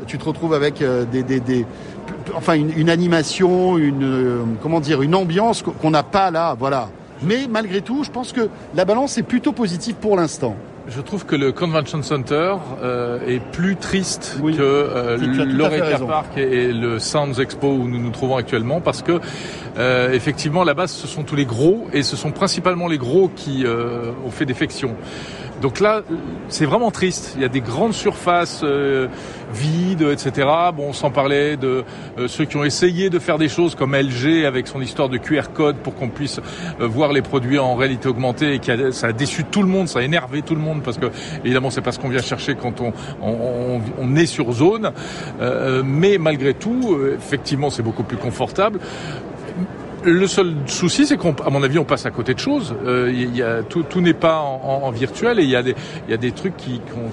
tu 0.07 0.17
te 0.17 0.25
retrouves 0.25 0.53
avec 0.53 0.81
euh, 0.81 1.05
des, 1.05 1.23
des, 1.23 1.39
des, 1.39 1.65
enfin 2.35 2.53
une, 2.53 2.71
une, 2.77 2.89
animation, 2.89 3.77
une 3.77 4.03
euh, 4.03 4.43
comment 4.61 4.79
dire, 4.79 5.01
une 5.01 5.15
ambiance 5.15 5.63
qu'on 5.63 5.91
n'a 5.91 6.03
pas 6.03 6.31
là, 6.31 6.55
voilà. 6.57 6.89
Mais 7.21 7.47
malgré 7.49 7.81
tout, 7.81 8.03
je 8.03 8.11
pense 8.11 8.31
que 8.31 8.49
la 8.75 8.85
balance 8.85 9.17
est 9.17 9.23
plutôt 9.23 9.51
positive 9.51 9.95
pour 9.95 10.15
l'instant. 10.15 10.55
Je 10.89 11.01
trouve 11.01 11.25
que 11.25 11.35
le 11.35 11.51
Convention 11.51 12.01
Center 12.01 12.55
euh, 12.81 13.19
est 13.27 13.39
plus 13.39 13.75
triste 13.75 14.37
que 14.41 14.59
euh, 14.59 15.17
l'Oreca 15.45 15.99
Park 15.99 16.35
et, 16.37 16.73
le 16.73 16.97
Sounds 16.97 17.39
Expo 17.39 17.67
où 17.67 17.87
nous 17.87 17.99
nous 17.99 18.09
trouvons 18.09 18.37
actuellement 18.37 18.81
parce 18.81 19.03
que 19.03 19.19
euh, 19.77 20.11
effectivement 20.13 20.63
là-bas 20.63 20.87
ce 20.87 21.05
sont 21.05 21.21
tous 21.21 21.35
les 21.35 21.45
gros 21.45 21.87
et 21.93 22.01
ce 22.01 22.15
sont 22.15 22.31
principalement 22.31 22.87
les 22.87 22.97
gros 22.97 23.29
qui 23.35 23.65
euh, 23.65 24.11
ont 24.25 24.31
fait 24.31 24.45
défection. 24.45 24.95
Donc 25.61 25.79
là, 25.79 26.01
c'est 26.47 26.65
vraiment 26.65 26.91
triste. 26.91 27.33
Il 27.35 27.41
y 27.41 27.45
a 27.45 27.49
des 27.49 27.61
grandes 27.61 27.93
surfaces 27.93 28.61
euh, 28.63 29.07
vides, 29.53 30.03
etc. 30.03 30.47
Bon, 30.75 30.93
sans 30.93 31.11
parler 31.11 31.57
de 31.57 31.83
euh, 32.17 32.27
ceux 32.27 32.45
qui 32.45 32.55
ont 32.55 32.63
essayé 32.63 33.09
de 33.09 33.19
faire 33.19 33.37
des 33.37 33.49
choses 33.49 33.75
comme 33.75 33.95
LG 33.95 34.45
avec 34.45 34.67
son 34.67 34.81
histoire 34.81 35.09
de 35.09 35.17
QR 35.17 35.51
code 35.53 35.77
pour 35.77 35.95
qu'on 35.95 36.09
puisse 36.09 36.39
euh, 36.79 36.87
voir 36.87 37.11
les 37.11 37.21
produits 37.21 37.59
en 37.59 37.75
réalité 37.75 38.07
augmentée 38.07 38.53
et 38.53 38.59
qui 38.59 38.71
a, 38.71 38.91
ça 38.91 39.07
a 39.07 39.11
déçu 39.11 39.43
tout 39.43 39.61
le 39.61 39.67
monde, 39.67 39.87
ça 39.87 39.99
a 39.99 40.03
énervé 40.03 40.41
tout 40.41 40.55
le 40.55 40.61
monde 40.61 40.81
parce 40.81 40.97
que 40.97 41.07
évidemment 41.43 41.69
c'est 41.69 41.81
pas 41.81 41.91
ce 41.91 41.99
qu'on 41.99 42.09
vient 42.09 42.21
chercher 42.21 42.55
quand 42.55 42.79
on, 42.79 42.93
on, 43.21 43.81
on 43.99 44.15
est 44.15 44.25
sur 44.25 44.51
zone. 44.53 44.91
mais 45.83 46.17
malgré 46.17 46.53
tout, 46.53 46.97
effectivement, 47.15 47.69
c'est 47.69 47.83
beaucoup 47.83 48.03
plus 48.03 48.17
confortable. 48.17 48.79
Le 50.03 50.27
seul 50.27 50.55
souci, 50.65 51.05
c'est 51.05 51.17
qu'à 51.17 51.49
mon 51.49 51.61
avis, 51.63 51.77
on 51.77 51.83
passe 51.83 52.05
à 52.05 52.11
côté 52.11 52.33
de 52.33 52.39
choses. 52.39 52.73
Euh, 52.85 53.11
y 53.11 53.41
a, 53.41 53.63
tout, 53.63 53.83
tout 53.83 54.01
n'est 54.01 54.13
pas 54.13 54.39
en, 54.39 54.83
en, 54.83 54.91
virtuel 54.91 55.39
et 55.39 55.43
il 55.43 55.49
y, 55.49 55.55
a 55.55 55.63
des, 55.63 55.75
y 56.07 56.13
a 56.13 56.17
des 56.17 56.31
trucs 56.31 56.53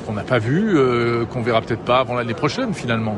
qu'on 0.06 0.12
n'a 0.12 0.22
pas 0.22 0.38
vus, 0.38 0.76
euh, 0.76 1.24
qu'on 1.24 1.42
verra 1.42 1.60
peut-être 1.62 1.82
pas 1.82 1.98
avant 1.98 2.14
l'année 2.14 2.34
prochaine 2.34 2.74
finalement 2.74 3.16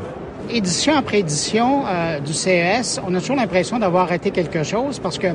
édition 0.51 0.95
après 0.95 1.19
édition 1.19 1.83
euh, 1.87 2.19
du 2.19 2.33
CES, 2.33 2.99
on 3.07 3.13
a 3.15 3.19
toujours 3.19 3.35
l'impression 3.35 3.79
d'avoir 3.79 4.09
raté 4.09 4.31
quelque 4.31 4.63
chose 4.63 4.99
parce 4.99 5.17
que 5.17 5.27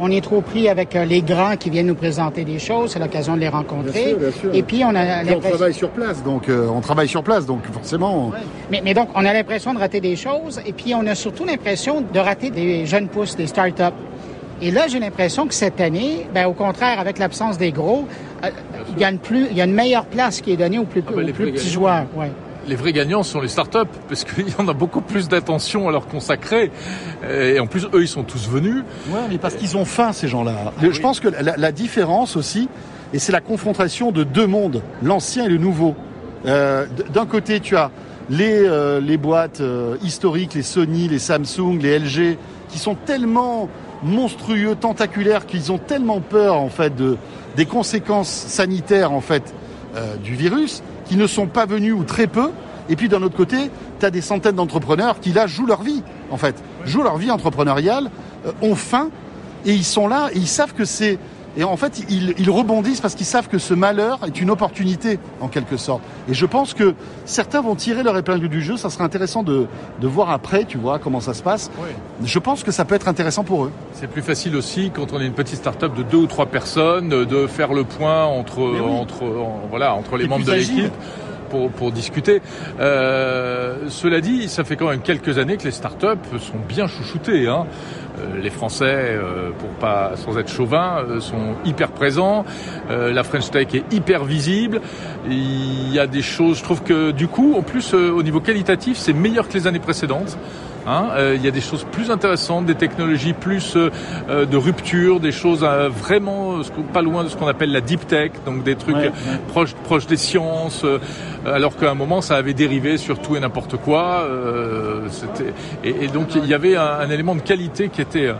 on 0.00 0.10
est 0.10 0.22
trop 0.22 0.40
pris 0.40 0.68
avec 0.68 0.94
euh, 0.94 1.04
les 1.04 1.22
grands 1.22 1.56
qui 1.56 1.70
viennent 1.70 1.86
nous 1.86 1.94
présenter 1.94 2.44
des 2.44 2.58
choses, 2.58 2.92
c'est 2.92 2.98
l'occasion 2.98 3.34
de 3.34 3.40
les 3.40 3.48
rencontrer. 3.48 4.16
Et 4.52 4.62
puis 4.62 4.84
on 4.84 4.94
a 4.94 5.24
on 5.24 5.40
travaille 5.40 5.74
sur 5.74 5.90
place, 5.90 6.22
donc 6.22 6.48
euh, 6.48 6.68
on 6.68 6.80
travaille 6.80 7.08
sur 7.08 7.22
place, 7.22 7.46
donc 7.46 7.64
forcément. 7.72 8.32
Mais, 8.70 8.80
mais, 8.84 8.94
donc 8.94 9.08
on 9.14 9.24
a 9.24 9.32
l'impression 9.32 9.74
de 9.74 9.78
rater 9.78 10.00
des 10.00 10.16
choses, 10.16 10.60
et 10.66 10.72
puis 10.72 10.94
on 10.94 11.06
a 11.06 11.14
surtout 11.14 11.44
l'impression 11.44 12.02
de 12.02 12.18
rater 12.18 12.50
des 12.50 12.86
jeunes 12.86 13.08
pousses, 13.08 13.36
des 13.36 13.46
start-up. 13.46 13.94
Et 14.60 14.72
là, 14.72 14.88
j'ai 14.88 14.98
l'impression 14.98 15.46
que 15.46 15.54
cette 15.54 15.80
année, 15.80 16.26
ben, 16.34 16.46
au 16.46 16.52
contraire, 16.52 16.98
avec 16.98 17.18
l'absence 17.18 17.58
des 17.58 17.70
gros, 17.70 18.06
euh, 18.44 18.48
il 18.96 19.00
y 19.00 19.04
a 19.04 19.10
une 19.10 19.18
plus, 19.18 19.46
il 19.50 19.56
y 19.56 19.60
a 19.60 19.64
une 19.64 19.74
meilleure 19.74 20.06
place 20.06 20.40
qui 20.40 20.52
est 20.52 20.56
donnée 20.56 20.78
aux 20.78 20.84
plus, 20.84 21.02
ah 21.06 21.12
ben, 21.14 21.28
aux 21.28 21.32
plus 21.32 21.52
petits 21.52 21.70
joueurs. 21.70 22.06
Ouais 22.16 22.30
les 22.68 22.76
vrais 22.76 22.92
gagnants 22.92 23.22
sont 23.22 23.40
les 23.40 23.48
startups 23.48 23.78
parce 24.08 24.24
qu'il 24.24 24.48
y 24.48 24.54
en 24.58 24.68
a 24.68 24.72
beaucoup 24.72 25.00
plus 25.00 25.28
d'attention 25.28 25.88
à 25.88 25.92
leur 25.92 26.06
consacrer. 26.06 26.70
Et 27.28 27.58
en 27.58 27.66
plus, 27.66 27.86
eux, 27.92 28.02
ils 28.02 28.08
sont 28.08 28.22
tous 28.22 28.48
venus. 28.48 28.84
Ouais, 29.10 29.20
mais 29.28 29.38
parce 29.38 29.54
qu'ils 29.54 29.76
ont 29.76 29.84
faim, 29.84 30.12
ces 30.12 30.28
gens-là. 30.28 30.52
Ah 30.66 30.84
je 30.90 31.00
pense 31.00 31.20
que 31.20 31.28
la, 31.28 31.72
différence 31.72 32.36
aussi, 32.36 32.68
et 33.12 33.18
c'est 33.18 33.32
la 33.32 33.40
confrontation 33.40 34.12
de 34.12 34.24
deux 34.24 34.46
mondes, 34.46 34.82
l'ancien 35.02 35.44
et 35.46 35.48
le 35.48 35.58
nouveau. 35.58 35.96
Euh, 36.46 36.86
D'un 37.12 37.26
côté, 37.26 37.60
tu 37.60 37.76
as 37.76 37.90
les, 38.30 38.64
euh, 38.64 39.00
les 39.00 39.16
boîtes 39.16 39.60
euh, 39.60 39.96
historiques, 40.02 40.54
les 40.54 40.62
Sony, 40.62 41.08
les 41.08 41.18
Samsung, 41.18 41.78
les 41.80 41.98
LG, 41.98 42.36
qui 42.68 42.78
sont 42.78 42.94
tellement 42.94 43.68
monstrueux, 44.02 44.76
tentaculaires, 44.76 45.46
qu'ils 45.46 45.72
ont 45.72 45.78
tellement 45.78 46.20
peur 46.20 46.56
en 46.56 46.68
fait 46.68 46.94
de, 46.94 47.16
des 47.56 47.66
conséquences 47.66 48.28
sanitaires 48.28 49.12
en 49.12 49.20
fait 49.20 49.54
euh, 49.96 50.16
du 50.16 50.34
virus 50.34 50.82
qui 51.08 51.16
ne 51.16 51.26
sont 51.26 51.46
pas 51.46 51.66
venus 51.66 51.94
ou 51.94 52.04
très 52.04 52.26
peu. 52.26 52.50
Et 52.88 52.96
puis 52.96 53.08
d'un 53.08 53.22
autre 53.22 53.36
côté, 53.36 53.70
tu 53.98 54.06
as 54.06 54.10
des 54.10 54.20
centaines 54.20 54.56
d'entrepreneurs 54.56 55.20
qui 55.20 55.32
là 55.32 55.46
jouent 55.46 55.66
leur 55.66 55.82
vie, 55.82 56.02
en 56.30 56.36
fait, 56.36 56.54
jouent 56.84 57.02
leur 57.02 57.18
vie 57.18 57.30
entrepreneuriale, 57.30 58.10
euh, 58.46 58.52
ont 58.62 58.74
faim 58.74 59.10
et 59.66 59.72
ils 59.72 59.84
sont 59.84 60.08
là 60.08 60.30
et 60.32 60.38
ils 60.38 60.48
savent 60.48 60.74
que 60.74 60.84
c'est 60.84 61.18
et 61.56 61.64
en 61.64 61.76
fait, 61.76 62.04
ils, 62.08 62.50
rebondissent 62.50 63.00
parce 63.00 63.14
qu'ils 63.14 63.26
savent 63.26 63.48
que 63.48 63.58
ce 63.58 63.74
malheur 63.74 64.20
est 64.26 64.40
une 64.40 64.50
opportunité, 64.50 65.18
en 65.40 65.48
quelque 65.48 65.76
sorte. 65.76 66.02
Et 66.28 66.34
je 66.34 66.46
pense 66.46 66.74
que 66.74 66.94
certains 67.24 67.60
vont 67.60 67.74
tirer 67.74 68.02
leur 68.02 68.16
épingle 68.16 68.48
du 68.48 68.62
jeu. 68.62 68.76
Ça 68.76 68.90
serait 68.90 69.04
intéressant 69.04 69.42
de, 69.42 69.66
voir 70.02 70.30
après, 70.30 70.64
tu 70.64 70.78
vois, 70.78 70.98
comment 70.98 71.20
ça 71.20 71.34
se 71.34 71.42
passe. 71.42 71.70
Je 72.22 72.38
pense 72.38 72.62
que 72.62 72.70
ça 72.70 72.84
peut 72.84 72.94
être 72.94 73.08
intéressant 73.08 73.44
pour 73.44 73.64
eux. 73.64 73.72
C'est 73.92 74.08
plus 74.08 74.22
facile 74.22 74.56
aussi 74.56 74.90
quand 74.94 75.12
on 75.12 75.20
est 75.20 75.26
une 75.26 75.32
petite 75.32 75.56
start-up 75.56 75.94
de 75.94 76.02
deux 76.02 76.18
ou 76.18 76.26
trois 76.26 76.46
personnes 76.46 77.08
de 77.08 77.46
faire 77.46 77.72
le 77.72 77.84
point 77.84 78.24
entre, 78.24 78.60
entre, 78.60 79.24
voilà, 79.70 79.94
entre 79.94 80.16
les 80.16 80.28
membres 80.28 80.44
de 80.44 80.52
l'équipe 80.52 80.92
pour, 81.48 81.70
pour 81.70 81.92
discuter. 81.92 82.40
Euh, 82.80 83.88
cela 83.88 84.20
dit, 84.20 84.48
ça 84.48 84.64
fait 84.64 84.76
quand 84.76 84.90
même 84.90 85.02
quelques 85.02 85.38
années 85.38 85.56
que 85.56 85.64
les 85.64 85.70
startups 85.70 86.38
sont 86.38 86.58
bien 86.68 86.86
chouchoutées. 86.86 87.48
Hein. 87.48 87.66
Euh, 88.18 88.40
les 88.40 88.50
Français, 88.50 88.84
euh, 88.86 89.50
pour 89.58 89.70
pas 89.70 90.12
sans 90.16 90.38
être 90.38 90.50
chauvin, 90.50 91.04
euh, 91.08 91.20
sont 91.20 91.54
hyper 91.64 91.90
présents. 91.90 92.44
la 92.88 93.22
French 93.22 93.50
Tech 93.50 93.68
est 93.74 93.92
hyper 93.92 94.24
visible. 94.24 94.80
Il 95.28 95.92
y 95.92 95.98
a 95.98 96.06
des 96.06 96.22
choses, 96.22 96.58
je 96.58 96.62
trouve 96.62 96.82
que 96.82 97.10
du 97.10 97.28
coup, 97.28 97.54
en 97.56 97.62
plus, 97.62 97.94
au 97.94 98.22
niveau 98.22 98.40
qualitatif, 98.40 98.96
c'est 98.96 99.12
meilleur 99.12 99.48
que 99.48 99.54
les 99.54 99.66
années 99.66 99.78
précédentes. 99.78 100.38
Hein, 100.86 101.08
euh, 101.16 101.34
il 101.36 101.44
y 101.44 101.48
a 101.48 101.50
des 101.50 101.60
choses 101.60 101.84
plus 101.90 102.10
intéressantes, 102.10 102.66
des 102.66 102.74
technologies 102.74 103.32
plus 103.32 103.76
euh, 103.76 103.90
euh, 104.30 104.46
de 104.46 104.56
rupture, 104.56 105.20
des 105.20 105.32
choses 105.32 105.66
vraiment 105.90 106.60
pas 106.92 107.02
loin 107.02 107.24
de 107.24 107.28
ce 107.28 107.36
qu'on 107.36 107.46
appelle 107.46 107.72
la 107.72 107.80
deep 107.80 108.06
tech, 108.06 108.30
donc 108.46 108.62
des 108.62 108.76
trucs 108.76 108.96
proches 109.48 109.74
proches 109.84 110.06
des 110.06 110.16
sciences. 110.16 110.84
alors 111.46 111.76
qu'à 111.76 111.90
un 111.90 111.94
moment, 111.94 112.20
ça 112.20 112.36
avait 112.36 112.54
dérivé 112.54 112.96
sur 112.96 113.18
tout 113.18 113.36
et 113.36 113.40
n'importe 113.40 113.76
quoi. 113.76 114.26
Et, 115.84 116.04
et, 116.04 116.08
donc 116.08 116.34
il 116.34 116.46
y 116.46 116.54
avait 116.54 116.76
un, 116.76 117.08
élément 117.10 117.34
de 117.34 117.40
qualité 117.40 117.88
qui 117.88 118.00
était 118.00 118.32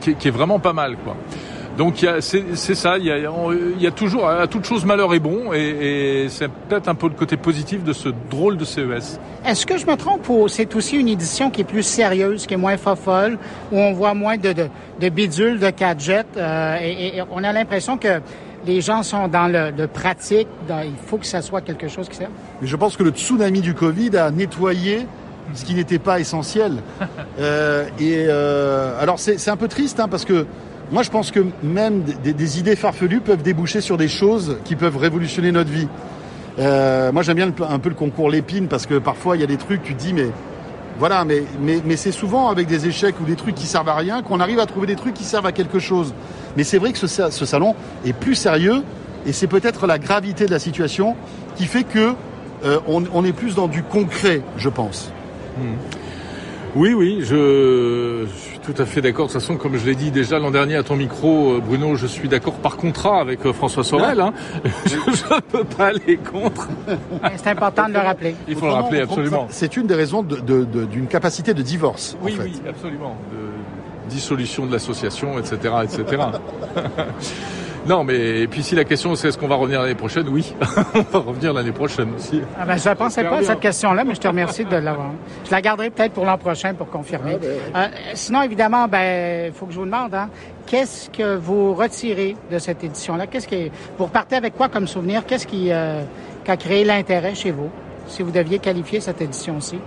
qui, 0.00 0.14
qui, 0.14 0.28
est 0.28 0.32
vraiment 0.32 0.58
pas 0.58 0.72
mal, 0.72 0.96
quoi. 1.04 1.16
Donc 1.76 2.06
c'est 2.20 2.74
ça, 2.74 2.98
il 2.98 3.04
y, 3.04 3.10
a, 3.10 3.18
il 3.18 3.82
y 3.82 3.86
a, 3.86 3.90
toujours, 3.90 4.28
à 4.28 4.46
toute 4.46 4.64
chose 4.64 4.84
malheur 4.84 5.12
est 5.12 5.18
bon, 5.18 5.52
et, 5.52 6.24
et 6.24 6.28
c'est 6.28 6.48
peut-être 6.48 6.88
un 6.88 6.94
peu 6.94 7.08
le 7.08 7.14
côté 7.14 7.36
positif 7.36 7.82
de 7.82 7.92
ce 7.92 8.10
drôle 8.30 8.56
de 8.56 8.64
CES. 8.64 9.18
Est-ce 9.44 9.66
que 9.66 9.76
je 9.76 9.86
me 9.86 9.96
trompe 9.96 10.28
ou 10.28 10.46
c'est 10.46 10.74
aussi 10.76 10.96
une 10.96 11.08
édition 11.08 11.50
qui 11.50 11.62
est 11.62 11.64
plus 11.64 11.82
sérieuse, 11.82 12.46
qui 12.46 12.54
est 12.54 12.58
moins 12.58 12.76
fofolle, 12.76 13.38
où 13.72 13.78
on 13.78 13.92
voit 13.92 14.14
moins 14.14 14.36
de, 14.36 14.52
de, 14.52 14.68
de 15.00 15.08
bidules, 15.08 15.58
de 15.58 15.70
gadgets, 15.70 16.36
euh, 16.36 16.76
et, 16.80 17.20
on 17.32 17.42
a 17.42 17.52
l'impression 17.52 17.98
que 17.98 18.20
les 18.66 18.80
gens 18.80 19.02
sont 19.02 19.28
dans 19.28 19.48
le, 19.48 19.86
pratique, 19.86 20.48
il 20.68 20.92
faut 21.06 21.18
que 21.18 21.26
ça 21.26 21.42
soit 21.42 21.60
quelque 21.60 21.88
chose 21.88 22.08
qui 22.08 22.16
sert? 22.16 22.30
Mais 22.62 22.68
je 22.68 22.76
pense 22.76 22.96
que 22.96 23.02
le 23.02 23.10
tsunami 23.10 23.60
du 23.60 23.74
Covid 23.74 24.16
a 24.16 24.30
nettoyé 24.30 25.06
ce 25.52 25.64
qui 25.64 25.74
n'était 25.74 25.98
pas 25.98 26.20
essentiel. 26.20 26.74
euh, 27.38 27.84
et 27.98 28.26
euh, 28.28 29.00
alors 29.00 29.18
c'est 29.18 29.48
un 29.48 29.56
peu 29.56 29.68
triste 29.68 30.00
hein, 30.00 30.08
parce 30.08 30.24
que 30.24 30.46
moi, 30.92 31.02
je 31.02 31.10
pense 31.10 31.30
que 31.30 31.40
même 31.62 32.02
des, 32.02 32.58
idées 32.58 32.76
farfelues 32.76 33.20
peuvent 33.20 33.42
déboucher 33.42 33.80
sur 33.80 33.96
des 33.96 34.08
choses 34.08 34.58
qui 34.64 34.76
peuvent 34.76 34.96
révolutionner 34.96 35.50
notre 35.50 35.70
vie. 35.70 35.88
Euh, 36.58 37.10
moi, 37.10 37.22
j'aime 37.22 37.36
bien 37.36 37.52
un 37.68 37.78
peu 37.78 37.88
le 37.88 37.94
concours 37.94 38.30
Lépine 38.30 38.68
parce 38.68 38.86
que 38.86 38.98
parfois, 38.98 39.36
il 39.36 39.40
y 39.40 39.44
a 39.44 39.46
des 39.46 39.56
trucs, 39.56 39.82
tu 39.82 39.94
te 39.94 40.00
dis, 40.00 40.12
mais 40.12 40.28
voilà, 40.98 41.24
mais, 41.24 41.42
mais, 41.60 41.96
c'est 41.96 42.12
souvent 42.12 42.48
avec 42.48 42.68
des 42.68 42.86
échecs 42.86 43.16
ou 43.20 43.24
des 43.24 43.34
trucs 43.34 43.54
qui 43.54 43.66
servent 43.66 43.88
à 43.88 43.96
rien 43.96 44.22
qu'on 44.22 44.40
arrive 44.40 44.60
à 44.60 44.66
trouver 44.66 44.86
des 44.86 44.94
trucs 44.94 45.14
qui 45.14 45.24
servent 45.24 45.46
à 45.46 45.52
quelque 45.52 45.78
chose. 45.78 46.14
Mais 46.56 46.64
c'est 46.64 46.78
vrai 46.78 46.92
que 46.92 46.98
ce, 46.98 47.06
salon 47.46 47.74
est 48.06 48.12
plus 48.12 48.36
sérieux 48.36 48.82
et 49.26 49.32
c'est 49.32 49.48
peut-être 49.48 49.86
la 49.86 49.98
gravité 49.98 50.46
de 50.46 50.52
la 50.52 50.58
situation 50.58 51.16
qui 51.56 51.64
fait 51.64 51.84
que 51.84 52.12
euh, 52.64 52.78
on, 52.86 53.24
est 53.24 53.32
plus 53.32 53.56
dans 53.56 53.68
du 53.68 53.82
concret, 53.82 54.42
je 54.56 54.68
pense. 54.68 55.10
Hmm. 55.58 55.74
Oui, 56.76 56.94
oui, 56.94 57.20
je, 57.22 58.24
tout 58.64 58.74
à 58.80 58.86
fait 58.86 59.00
d'accord. 59.00 59.26
De 59.26 59.32
toute 59.32 59.40
façon, 59.40 59.56
comme 59.56 59.76
je 59.76 59.84
l'ai 59.84 59.94
dit 59.94 60.10
déjà 60.10 60.38
l'an 60.38 60.50
dernier 60.50 60.76
à 60.76 60.82
ton 60.82 60.96
micro, 60.96 61.52
euh, 61.52 61.60
Bruno, 61.60 61.96
je 61.96 62.06
suis 62.06 62.28
d'accord 62.28 62.54
par 62.54 62.76
contrat 62.76 63.20
avec 63.20 63.44
euh, 63.44 63.52
François 63.52 63.84
Sorel. 63.84 64.20
Hein. 64.20 64.32
je 64.86 64.96
ne 64.96 65.40
peux 65.40 65.64
pas 65.64 65.88
aller 65.88 66.16
contre. 66.16 66.68
C'est 67.36 67.48
important 67.48 67.88
de 67.88 67.94
le 67.94 68.00
rappeler. 68.00 68.34
Il 68.48 68.56
faut 68.56 68.66
le 68.66 68.72
rappeler, 68.72 69.00
absolument. 69.00 69.46
C'est 69.50 69.76
une 69.76 69.86
des 69.86 69.94
raisons 69.94 70.22
d'une 70.22 71.06
capacité 71.06 71.54
de 71.54 71.62
divorce. 71.62 72.16
Oui, 72.22 72.32
en 72.32 72.36
fait. 72.36 72.42
oui, 72.44 72.62
absolument. 72.68 73.16
De 73.30 74.10
dissolution 74.10 74.66
de 74.66 74.72
l'association, 74.72 75.38
etc., 75.38 75.74
etc. 75.84 76.22
Non, 77.86 78.02
mais 78.02 78.40
et 78.40 78.46
puis 78.46 78.62
si 78.62 78.74
la 78.74 78.84
question 78.84 79.14
c'est 79.14 79.28
est-ce 79.28 79.36
qu'on 79.36 79.48
va 79.48 79.56
revenir 79.56 79.82
l'année 79.82 79.94
prochaine, 79.94 80.26
oui, 80.28 80.54
on 80.94 81.00
va 81.02 81.18
revenir 81.18 81.52
l'année 81.52 81.72
prochaine 81.72 82.08
aussi. 82.16 82.40
Ah 82.58 82.64
ben, 82.64 82.78
je 82.78 82.88
ne 82.88 82.94
pensais 82.94 83.24
pas 83.24 83.38
à 83.38 83.42
cette 83.42 83.60
question-là, 83.60 84.04
mais 84.04 84.14
je 84.14 84.20
te 84.20 84.28
remercie 84.28 84.64
de 84.64 84.76
l'avoir. 84.76 85.10
Je 85.44 85.50
la 85.50 85.60
garderai 85.60 85.90
peut-être 85.90 86.12
pour 86.12 86.24
l'an 86.24 86.38
prochain 86.38 86.72
pour 86.74 86.88
confirmer. 86.88 87.36
Ah, 87.74 87.88
ben, 87.88 87.90
euh, 87.94 88.10
sinon, 88.14 88.42
évidemment, 88.42 88.88
ben, 88.88 89.46
il 89.46 89.52
faut 89.52 89.66
que 89.66 89.72
je 89.72 89.78
vous 89.78 89.84
demande, 89.84 90.14
hein, 90.14 90.30
qu'est-ce 90.66 91.10
que 91.10 91.36
vous 91.36 91.74
retirez 91.74 92.36
de 92.50 92.58
cette 92.58 92.82
édition-là? 92.82 93.26
Qu'est-ce 93.26 93.48
qui, 93.48 93.70
vous 93.98 94.04
repartez 94.04 94.36
avec 94.36 94.56
quoi 94.56 94.68
comme 94.68 94.86
souvenir? 94.86 95.26
Qu'est-ce 95.26 95.46
qui, 95.46 95.70
euh, 95.70 96.02
qui 96.44 96.50
a 96.50 96.56
créé 96.56 96.84
l'intérêt 96.84 97.34
chez 97.34 97.50
vous, 97.50 97.70
si 98.06 98.22
vous 98.22 98.30
deviez 98.30 98.58
qualifier 98.60 99.00
cette 99.00 99.20
édition-ci? 99.20 99.78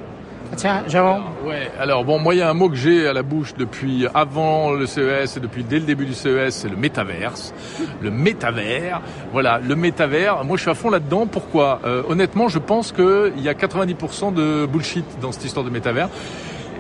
Tiens, 0.56 0.84
Jérôme. 0.88 1.24
Ouais, 1.46 1.70
alors 1.80 2.04
bon, 2.04 2.20
moi 2.20 2.34
il 2.34 2.40
y 2.40 2.42
a 2.42 2.50
un 2.50 2.54
mot 2.54 2.70
que 2.70 2.76
j'ai 2.76 3.08
à 3.08 3.14
la 3.14 3.22
bouche 3.22 3.54
depuis 3.56 4.08
avant 4.14 4.72
le 4.72 4.86
CES 4.86 5.38
et 5.38 5.40
depuis 5.40 5.64
dès 5.64 5.80
le 5.80 5.86
début 5.86 6.06
du 6.06 6.14
CES, 6.14 6.50
c'est 6.56 6.70
le 6.70 6.76
métaverse. 6.78 7.54
Le 8.02 8.10
métavers, 8.10 9.02
voilà, 9.32 9.60
le 9.60 9.76
métavers. 9.76 10.44
Moi 10.46 10.58
je 10.58 10.62
suis 10.64 10.72
à 10.72 10.76
fond 10.76 10.90
là-dedans. 10.90 11.28
Pourquoi? 11.28 11.82
Euh, 11.86 12.04
Honnêtement, 12.08 12.48
je 12.48 12.60
pense 12.60 12.92
qu'il 12.92 13.42
y 13.42 13.50
a 13.50 13.54
90% 13.54 14.34
de 14.34 14.66
bullshit 14.66 15.06
dans 15.22 15.32
cette 15.32 15.46
histoire 15.46 15.66
de 15.66 15.70
métavers. 15.70 16.10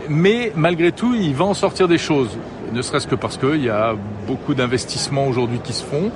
Mais 0.09 0.53
malgré 0.55 0.91
tout, 0.91 1.13
il 1.15 1.35
va 1.35 1.45
en 1.45 1.53
sortir 1.53 1.87
des 1.87 1.97
choses. 1.97 2.37
Ne 2.73 2.81
serait-ce 2.81 3.07
que 3.07 3.15
parce 3.15 3.37
qu'il 3.37 3.63
y 3.63 3.69
a 3.69 3.95
beaucoup 4.25 4.53
d'investissements 4.53 5.27
aujourd'hui 5.27 5.59
qui 5.63 5.73
se 5.73 5.83
font. 5.83 6.11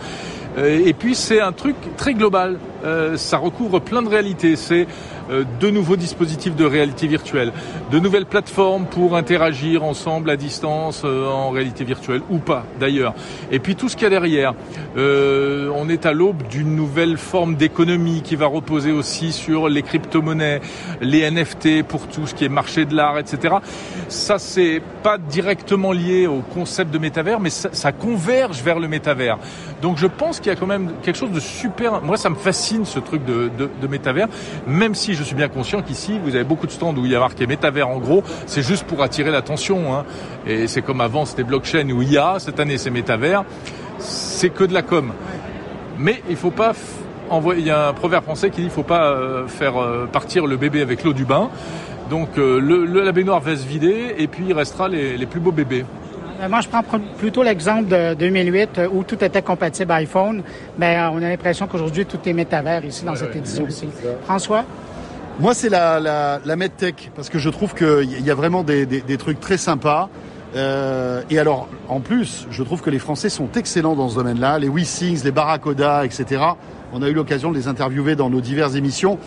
Euh, 0.57 0.81
et 0.85 0.93
puis 0.93 1.15
c'est 1.15 1.39
un 1.41 1.51
truc 1.51 1.75
très 1.97 2.13
global. 2.13 2.57
Euh, 2.83 3.15
ça 3.17 3.37
recouvre 3.37 3.79
plein 3.79 4.01
de 4.01 4.09
réalités. 4.09 4.55
C'est 4.55 4.87
de 5.31 5.69
nouveaux 5.69 5.95
dispositifs 5.95 6.55
de 6.55 6.65
réalité 6.65 7.07
virtuelle, 7.07 7.51
de 7.91 7.99
nouvelles 7.99 8.25
plateformes 8.25 8.85
pour 8.85 9.15
interagir 9.15 9.83
ensemble 9.83 10.29
à 10.29 10.37
distance 10.37 11.03
en 11.03 11.49
réalité 11.49 11.83
virtuelle 11.83 12.21
ou 12.29 12.37
pas 12.37 12.65
d'ailleurs. 12.79 13.13
Et 13.51 13.59
puis 13.59 13.75
tout 13.75 13.89
ce 13.89 13.95
qu'il 13.95 14.03
y 14.03 14.07
a 14.07 14.09
derrière. 14.09 14.53
on 14.95 15.89
est 15.89 16.05
à 16.05 16.13
l'aube 16.13 16.43
d'une 16.49 16.75
nouvelle 16.75 17.17
forme 17.17 17.55
d'économie 17.55 18.21
qui 18.23 18.35
va 18.35 18.47
reposer 18.47 18.91
aussi 18.91 19.31
sur 19.31 19.69
les 19.69 19.81
crypto-monnaies, 19.81 20.61
les 21.01 21.29
NFT 21.29 21.83
pour 21.83 22.07
tout 22.07 22.27
ce 22.27 22.35
qui 22.35 22.45
est 22.45 22.49
marché 22.49 22.85
de 22.85 22.95
l'art, 22.95 23.17
etc. 23.17 23.55
Ça 24.07 24.39
c'est 24.39 24.81
pas 25.03 25.17
directement 25.17 25.91
lié 25.91 26.27
au 26.27 26.41
concept 26.41 26.91
de 26.91 26.97
métavers, 26.97 27.39
mais 27.39 27.49
ça, 27.49 27.91
converge 27.91 28.61
vers 28.61 28.79
le 28.79 28.87
métavers. 28.87 29.37
Donc 29.81 29.97
je 29.97 30.07
pense 30.07 30.39
qu'il 30.39 30.51
y 30.51 30.55
a 30.55 30.55
quand 30.55 30.67
même 30.67 30.91
quelque 31.03 31.17
chose 31.17 31.31
de 31.31 31.39
super. 31.39 32.01
Moi, 32.01 32.17
ça 32.17 32.29
me 32.29 32.35
fascine 32.35 32.85
ce 32.85 32.99
truc 32.99 33.25
de, 33.25 33.49
de, 33.57 33.69
de 33.81 33.87
métavers, 33.87 34.27
même 34.67 34.95
si 34.95 35.13
je 35.13 35.20
suis 35.23 35.35
bien 35.35 35.47
conscient 35.47 35.81
qu'ici, 35.81 36.19
vous 36.23 36.35
avez 36.35 36.43
beaucoup 36.43 36.67
de 36.67 36.71
stands 36.71 36.95
où 36.95 37.05
il 37.05 37.11
y 37.11 37.15
a 37.15 37.19
marqué 37.19 37.47
métavers 37.47 37.87
en 37.87 37.99
gros. 37.99 38.23
C'est 38.45 38.61
juste 38.61 38.85
pour 38.85 39.01
attirer 39.03 39.31
l'attention. 39.31 39.95
Hein. 39.95 40.05
Et 40.47 40.67
c'est 40.67 40.81
comme 40.81 41.01
avant, 41.01 41.25
c'était 41.25 41.43
blockchain 41.43 41.89
ou 41.89 42.01
IA. 42.01 42.35
Cette 42.39 42.59
année, 42.59 42.77
c'est 42.77 42.89
métavers. 42.89 43.43
C'est 43.99 44.49
que 44.49 44.63
de 44.63 44.73
la 44.73 44.81
com. 44.81 45.11
Mais 45.97 46.21
il 46.29 46.35
faut 46.35 46.51
pas 46.51 46.73
envoyer. 47.29 47.61
Il 47.61 47.67
y 47.67 47.71
a 47.71 47.89
un 47.89 47.93
proverbe 47.93 48.23
français 48.23 48.49
qui 48.49 48.61
dit 48.61 48.67
il 48.67 48.71
faut 48.71 48.83
pas 48.83 49.11
euh, 49.11 49.47
faire 49.47 49.81
euh, 49.81 50.07
partir 50.11 50.47
le 50.47 50.57
bébé 50.57 50.81
avec 50.81 51.03
l'eau 51.03 51.13
du 51.13 51.25
bain. 51.25 51.49
Donc 52.09 52.37
euh, 52.37 52.59
le, 52.59 52.85
la 52.85 53.11
baignoire 53.11 53.39
va 53.39 53.55
se 53.55 53.65
vider 53.65 54.15
et 54.17 54.27
puis 54.27 54.45
il 54.49 54.53
restera 54.53 54.89
les, 54.89 55.17
les 55.17 55.25
plus 55.25 55.39
beaux 55.39 55.51
bébés. 55.51 55.85
Moi, 56.49 56.61
je 56.61 56.67
prends 56.67 56.81
plutôt 57.17 57.43
l'exemple 57.43 57.87
de 57.87 58.15
2008 58.15 58.79
euh, 58.79 58.87
où 58.91 59.03
tout 59.03 59.23
était 59.23 59.41
compatible 59.41 59.91
iPhone, 59.91 60.41
mais 60.77 60.97
euh, 60.97 61.11
on 61.11 61.17
a 61.17 61.29
l'impression 61.29 61.67
qu'aujourd'hui, 61.67 62.05
tout 62.05 62.17
est 62.25 62.33
métavers 62.33 62.83
ici 62.83 63.05
dans 63.05 63.15
cette 63.15 63.35
édition-ci. 63.35 63.89
François? 64.23 64.63
Moi, 65.39 65.53
c'est 65.53 65.69
la, 65.69 65.99
la, 65.99 66.55
MedTech, 66.55 67.11
parce 67.15 67.29
que 67.29 67.39
je 67.39 67.49
trouve 67.49 67.73
qu'il 67.73 68.21
y 68.21 68.29
a 68.29 68.35
vraiment 68.35 68.63
des, 68.63 69.17
trucs 69.17 69.39
très 69.39 69.57
sympas. 69.57 70.09
Euh, 70.55 71.21
et 71.29 71.39
alors, 71.39 71.67
en 71.87 72.01
plus, 72.01 72.45
je 72.51 72.61
trouve 72.63 72.81
que 72.81 72.89
les 72.89 72.99
Français 72.99 73.29
sont 73.29 73.47
excellents 73.55 73.95
dans 73.95 74.09
ce 74.09 74.15
domaine-là. 74.15 74.59
Les 74.59 74.67
WeSings, 74.67 75.23
les 75.23 75.31
Barracoda, 75.31 76.05
etc. 76.05 76.43
On 76.93 77.01
a 77.01 77.07
eu 77.07 77.13
l'occasion 77.13 77.51
de 77.51 77.57
les 77.57 77.67
interviewer 77.67 78.15
dans 78.15 78.29
nos 78.29 78.41
diverses 78.41 78.75
émissions. 78.75 79.17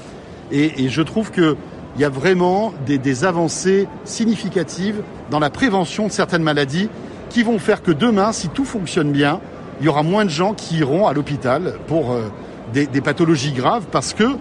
Et, 0.53 0.89
je 0.89 1.03
trouve 1.03 1.31
que 1.31 1.57
il 1.97 2.03
y 2.03 2.05
a 2.05 2.09
vraiment 2.09 2.73
des, 2.87 2.99
des, 2.99 3.25
avancées 3.25 3.87
significatives 4.05 5.03
dans 5.31 5.39
la 5.39 5.49
prévention 5.49 6.09
de 6.09 6.13
certaines 6.13 6.43
maladies 6.43 6.89
qui 7.31 7.45
vont 7.45 7.59
faire 7.59 7.83
que 7.83 7.93
demain, 7.93 8.33
si 8.33 8.49
tout 8.49 8.65
fonctionne 8.65 9.13
bien, 9.13 9.41
il 9.81 9.87
y 9.87 9.89
aura 9.89 10.03
moins 10.03 10.25
de 10.25 10.31
gens 10.31 10.55
qui 10.55 10.79
iront 10.79 11.07
à 11.07 11.13
l'hôpital 11.13 11.75
pour 11.87 12.13
euh, 12.13 12.25
des, 12.73 12.87
des, 12.87 13.01
pathologies 13.01 13.53
graves 13.53 13.87
parce 13.91 14.13
que, 14.13 14.37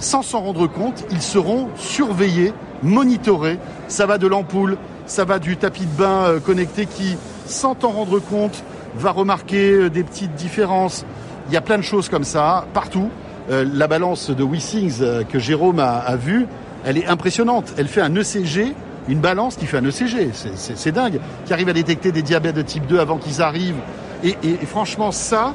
sans 0.00 0.22
s'en 0.22 0.40
rendre 0.40 0.66
compte, 0.66 1.04
ils 1.10 1.22
seront 1.22 1.68
surveillés, 1.76 2.52
monitorés. 2.82 3.58
Ça 3.88 4.06
va 4.06 4.18
de 4.18 4.26
l'ampoule, 4.26 4.76
ça 5.06 5.24
va 5.24 5.38
du 5.38 5.56
tapis 5.56 5.86
de 5.86 5.96
bain 5.96 6.24
euh, 6.24 6.40
connecté 6.40 6.86
qui, 6.86 7.16
sans 7.46 7.74
t'en 7.74 7.90
rendre 7.90 8.18
compte, 8.18 8.64
va 8.96 9.12
remarquer 9.12 9.70
euh, 9.70 9.90
des 9.90 10.02
petites 10.02 10.34
différences. 10.34 11.04
Il 11.48 11.54
y 11.54 11.56
a 11.56 11.60
plein 11.60 11.78
de 11.78 11.82
choses 11.82 12.08
comme 12.08 12.24
ça 12.24 12.66
partout. 12.74 13.08
la 13.48 13.88
balance 13.88 14.30
de 14.30 14.44
WeSings 14.44 15.24
que 15.28 15.40
Jérôme 15.40 15.80
a, 15.80 15.98
a 15.98 16.14
vue, 16.14 16.46
elle 16.84 16.96
est 16.96 17.06
impressionnante. 17.06 17.72
Elle 17.76 17.88
fait 17.88 18.00
un 18.00 18.14
ECG 18.14 18.74
une 19.10 19.20
balance 19.20 19.56
qui 19.56 19.66
fait 19.66 19.78
un 19.78 19.84
ECG. 19.84 20.30
C'est 20.54 20.92
dingue. 20.92 21.20
Qui 21.46 21.52
arrive 21.52 21.68
à 21.68 21.72
détecter 21.72 22.12
des 22.12 22.22
diabètes 22.22 22.56
de 22.56 22.62
type 22.62 22.86
2 22.86 22.98
avant 22.98 23.18
qu'ils 23.18 23.42
arrivent. 23.42 23.80
Et, 24.22 24.34
franchement, 24.66 25.12
ça, 25.12 25.54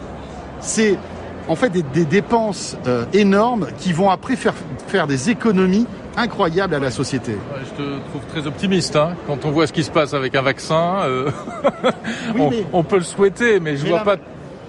c'est 0.59 0.97
en 1.47 1.55
fait 1.55 1.69
des, 1.69 2.05
dépenses 2.05 2.77
euh, 2.87 3.05
énormes 3.13 3.67
qui 3.77 3.93
vont 3.93 4.09
après 4.09 4.35
faire, 4.35 4.53
faire 4.87 5.07
des 5.07 5.29
économies 5.29 5.87
incroyables 6.17 6.73
à 6.73 6.79
la 6.79 6.91
société. 6.91 7.35
Je 7.59 7.83
te 7.83 7.99
trouve 8.09 8.21
très 8.31 8.47
optimiste. 8.47 8.95
Hein. 8.95 9.15
Quand 9.27 9.45
on 9.45 9.51
voit 9.51 9.67
ce 9.67 9.73
qui 9.73 9.83
se 9.83 9.91
passe 9.91 10.13
avec 10.13 10.35
un 10.35 10.41
vaccin, 10.41 11.01
euh, 11.03 11.29
on, 12.73 12.83
peut 12.83 12.97
le 12.97 13.03
souhaiter, 13.03 13.59
mais 13.59 13.75
je 13.77 13.85
vois 13.85 13.99
pas 13.99 14.15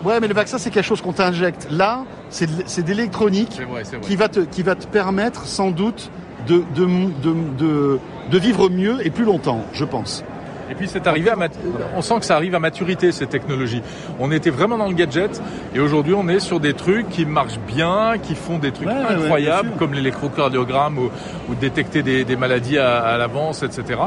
Ouais, 0.05 0.21
mais 0.21 0.29
le 0.29 0.35
vaccin, 0.35 0.59
c'est 0.59 0.71
quelque 0.71 0.85
chose 0.85 1.01
qu'on 1.01 1.15
t'injecte. 1.15 1.67
Là, 1.71 2.05
c'est 2.29 2.47
de, 2.47 2.89
l'électronique 2.93 3.61
qui, 4.03 4.15
va 4.15 4.29
te, 4.29 4.41
qui 4.41 4.63
va 4.63 4.75
te 4.75 4.87
permettre 4.87 5.47
sans 5.47 5.71
doute 5.71 6.11
de, 6.47 6.63
de, 6.75 6.87
de, 7.59 7.99
de 8.31 8.39
vivre 8.39 8.69
mieux 8.69 9.05
et 9.05 9.11
plus 9.11 9.25
longtemps, 9.25 9.63
je 9.73 9.85
pense. 9.85 10.23
Et 10.71 10.75
puis 10.75 10.89
c'est 10.89 11.07
arrivé 11.07 11.31
à 11.31 11.37
on 11.97 12.03
sent 12.03 12.21
que 12.21 12.25
ça 12.25 12.37
arrive 12.37 12.55
à 12.55 12.59
maturité 12.59 13.13
ces 13.13 13.27
technologies. 13.27 13.83
On 14.19 14.31
était 14.33 14.51
vraiment 14.51 14.79
dans 14.79 14.89
le 14.89 14.95
gadget 14.95 15.41
et 15.75 15.81
aujourd'hui 15.81 16.15
on 16.15 16.29
est 16.29 16.41
sur 16.41 16.61
des 16.61 16.75
trucs 16.75 17.09
qui 17.09 17.25
marchent 17.25 17.61
bien, 17.67 18.15
qui 18.23 18.35
font 18.35 18.59
des 18.59 18.73
trucs 18.73 18.89
incroyables 18.89 19.71
comme 19.79 19.95
l'électrocardiogramme 19.95 20.99
ou, 20.99 21.11
ou, 21.49 21.55
détecter 21.55 22.03
des, 22.03 22.25
des 22.25 22.37
maladies 22.37 22.79
à, 22.79 22.99
à 22.99 23.19
l'avance, 23.19 23.63
etc. 23.63 24.01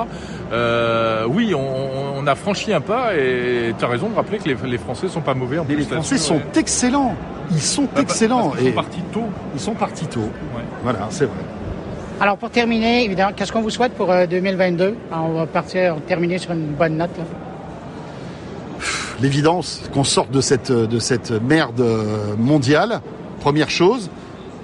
Euh, 0.51 1.25
oui, 1.27 1.53
on, 1.53 2.17
on, 2.17 2.27
a 2.27 2.35
franchi 2.35 2.73
un 2.73 2.81
pas 2.81 3.15
et 3.15 3.73
tu 3.77 3.85
as 3.85 3.87
raison 3.87 4.09
de 4.09 4.15
rappeler 4.15 4.39
que 4.39 4.49
les, 4.49 4.55
les 4.67 4.77
Français 4.77 5.07
sont 5.07 5.21
pas 5.21 5.33
mauvais 5.33 5.59
en 5.59 5.65
plus. 5.65 5.77
Les 5.77 5.83
Français 5.83 6.17
sont 6.17 6.41
excellents. 6.55 7.15
Ils 7.51 7.61
sont 7.61 7.87
excellents. 7.97 8.53
ils 8.59 8.67
sont 8.67 8.73
partis 8.73 9.01
tôt. 9.11 9.25
Ils 9.55 9.59
sont 9.59 9.73
partis 9.73 10.07
tôt. 10.07 10.29
Voilà, 10.83 11.07
c'est 11.09 11.25
vrai. 11.25 11.43
Alors, 12.21 12.37
pour 12.37 12.49
terminer, 12.49 13.05
évidemment, 13.05 13.31
qu'est-ce 13.33 13.53
qu'on 13.53 13.61
vous 13.61 13.69
souhaite 13.69 13.93
pour 13.93 14.07
2022? 14.07 14.83
Euh, 14.83 14.93
on 15.13 15.35
va 15.35 15.45
partir, 15.45 15.95
terminer 16.05 16.37
sur 16.37 16.51
une 16.51 16.73
bonne 16.73 16.97
note. 16.97 17.17
L'évidence 19.21 19.81
qu'on 19.93 20.03
sorte 20.03 20.29
de 20.29 20.41
cette, 20.41 20.69
de 20.69 20.99
cette 20.99 21.31
merde 21.31 21.79
euh, 21.79 22.35
mondiale, 22.37 22.99
première 23.39 23.69
chose. 23.69 24.09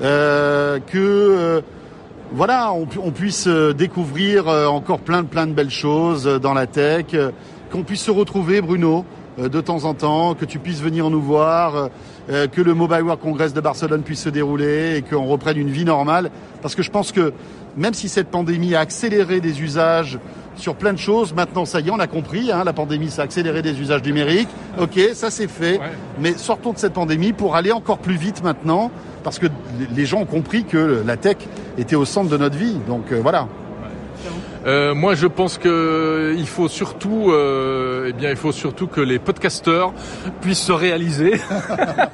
Euh, 0.02 0.80
que 0.80 0.98
euh, 0.98 1.62
voilà, 2.34 2.74
on, 2.74 2.88
on, 3.02 3.12
puisse 3.12 3.48
découvrir 3.48 4.48
encore 4.48 5.00
plein 5.00 5.22
de 5.22 5.28
plein 5.28 5.48
de 5.48 5.54
belles 5.54 5.70
choses 5.70 6.26
dans 6.26 6.54
la 6.54 6.68
tech, 6.68 7.06
qu'on 7.72 7.84
puisse 7.84 8.02
se 8.02 8.12
retrouver, 8.12 8.60
Bruno, 8.60 9.06
de 9.38 9.62
temps 9.62 9.86
en 9.86 9.94
temps, 9.94 10.34
que 10.34 10.44
tu 10.44 10.60
puisses 10.60 10.82
venir 10.82 11.10
nous 11.10 11.22
voir, 11.22 11.90
que 12.28 12.62
le 12.62 12.74
Mobile 12.74 13.04
World 13.04 13.22
Congress 13.22 13.54
de 13.54 13.62
Barcelone 13.62 14.02
puisse 14.02 14.24
se 14.24 14.30
dérouler 14.30 14.98
et 14.98 15.02
qu'on 15.04 15.26
reprenne 15.26 15.58
une 15.58 15.70
vie 15.70 15.86
normale. 15.86 16.32
Parce 16.62 16.74
que 16.74 16.82
je 16.82 16.90
pense 16.90 17.12
que 17.12 17.34
même 17.78 17.94
si 17.94 18.10
cette 18.10 18.30
pandémie 18.30 18.76
a 18.76 18.80
accéléré 18.80 19.42
des 19.42 19.62
usages 19.62 20.18
sur 20.56 20.76
plein 20.76 20.94
de 20.94 20.98
choses, 20.98 21.34
maintenant 21.34 21.66
ça 21.66 21.82
y 21.82 21.88
est, 21.88 21.92
on 21.92 22.00
a 22.00 22.08
compris, 22.08 22.52
hein, 22.52 22.64
la 22.64 22.74
pandémie 22.74 23.10
ça 23.10 23.24
a 23.24 23.26
accéléré 23.26 23.62
des 23.62 23.80
usages 23.80 24.04
numériques, 24.04 24.50
ok, 24.80 25.00
ça 25.14 25.30
c'est 25.30 25.50
fait, 25.50 25.80
mais 26.20 26.34
sortons 26.34 26.74
de 26.74 26.78
cette 26.78 26.94
pandémie 26.94 27.34
pour 27.34 27.56
aller 27.56 27.72
encore 27.72 27.98
plus 27.98 28.16
vite 28.16 28.44
maintenant, 28.44 28.92
parce 29.24 29.40
que 29.40 29.48
les 29.96 30.06
gens 30.06 30.22
ont 30.22 30.26
compris 30.26 30.64
que 30.64 31.04
la 31.06 31.18
tech 31.18 31.38
était 31.78 31.96
au 31.96 32.06
centre 32.06 32.30
de 32.30 32.38
notre 32.38 32.58
vie, 32.58 32.78
donc 32.88 33.12
euh, 33.12 33.20
voilà. 33.22 33.48
Euh, 34.66 34.96
moi, 34.96 35.14
je 35.14 35.28
pense 35.28 35.58
que 35.58 36.36
il 36.38 36.48
faut 36.48 36.68
surtout, 36.68 37.32
euh, 37.32 38.08
eh 38.10 38.14
bien, 38.14 38.32
il 38.32 38.36
faut 38.36 38.52
surtout 38.52 38.88
que 38.88 39.02
les 39.02 39.20
podcasteurs 39.20 39.94
puissent 40.42 40.64
se 40.64 40.72
réaliser. 40.72 41.34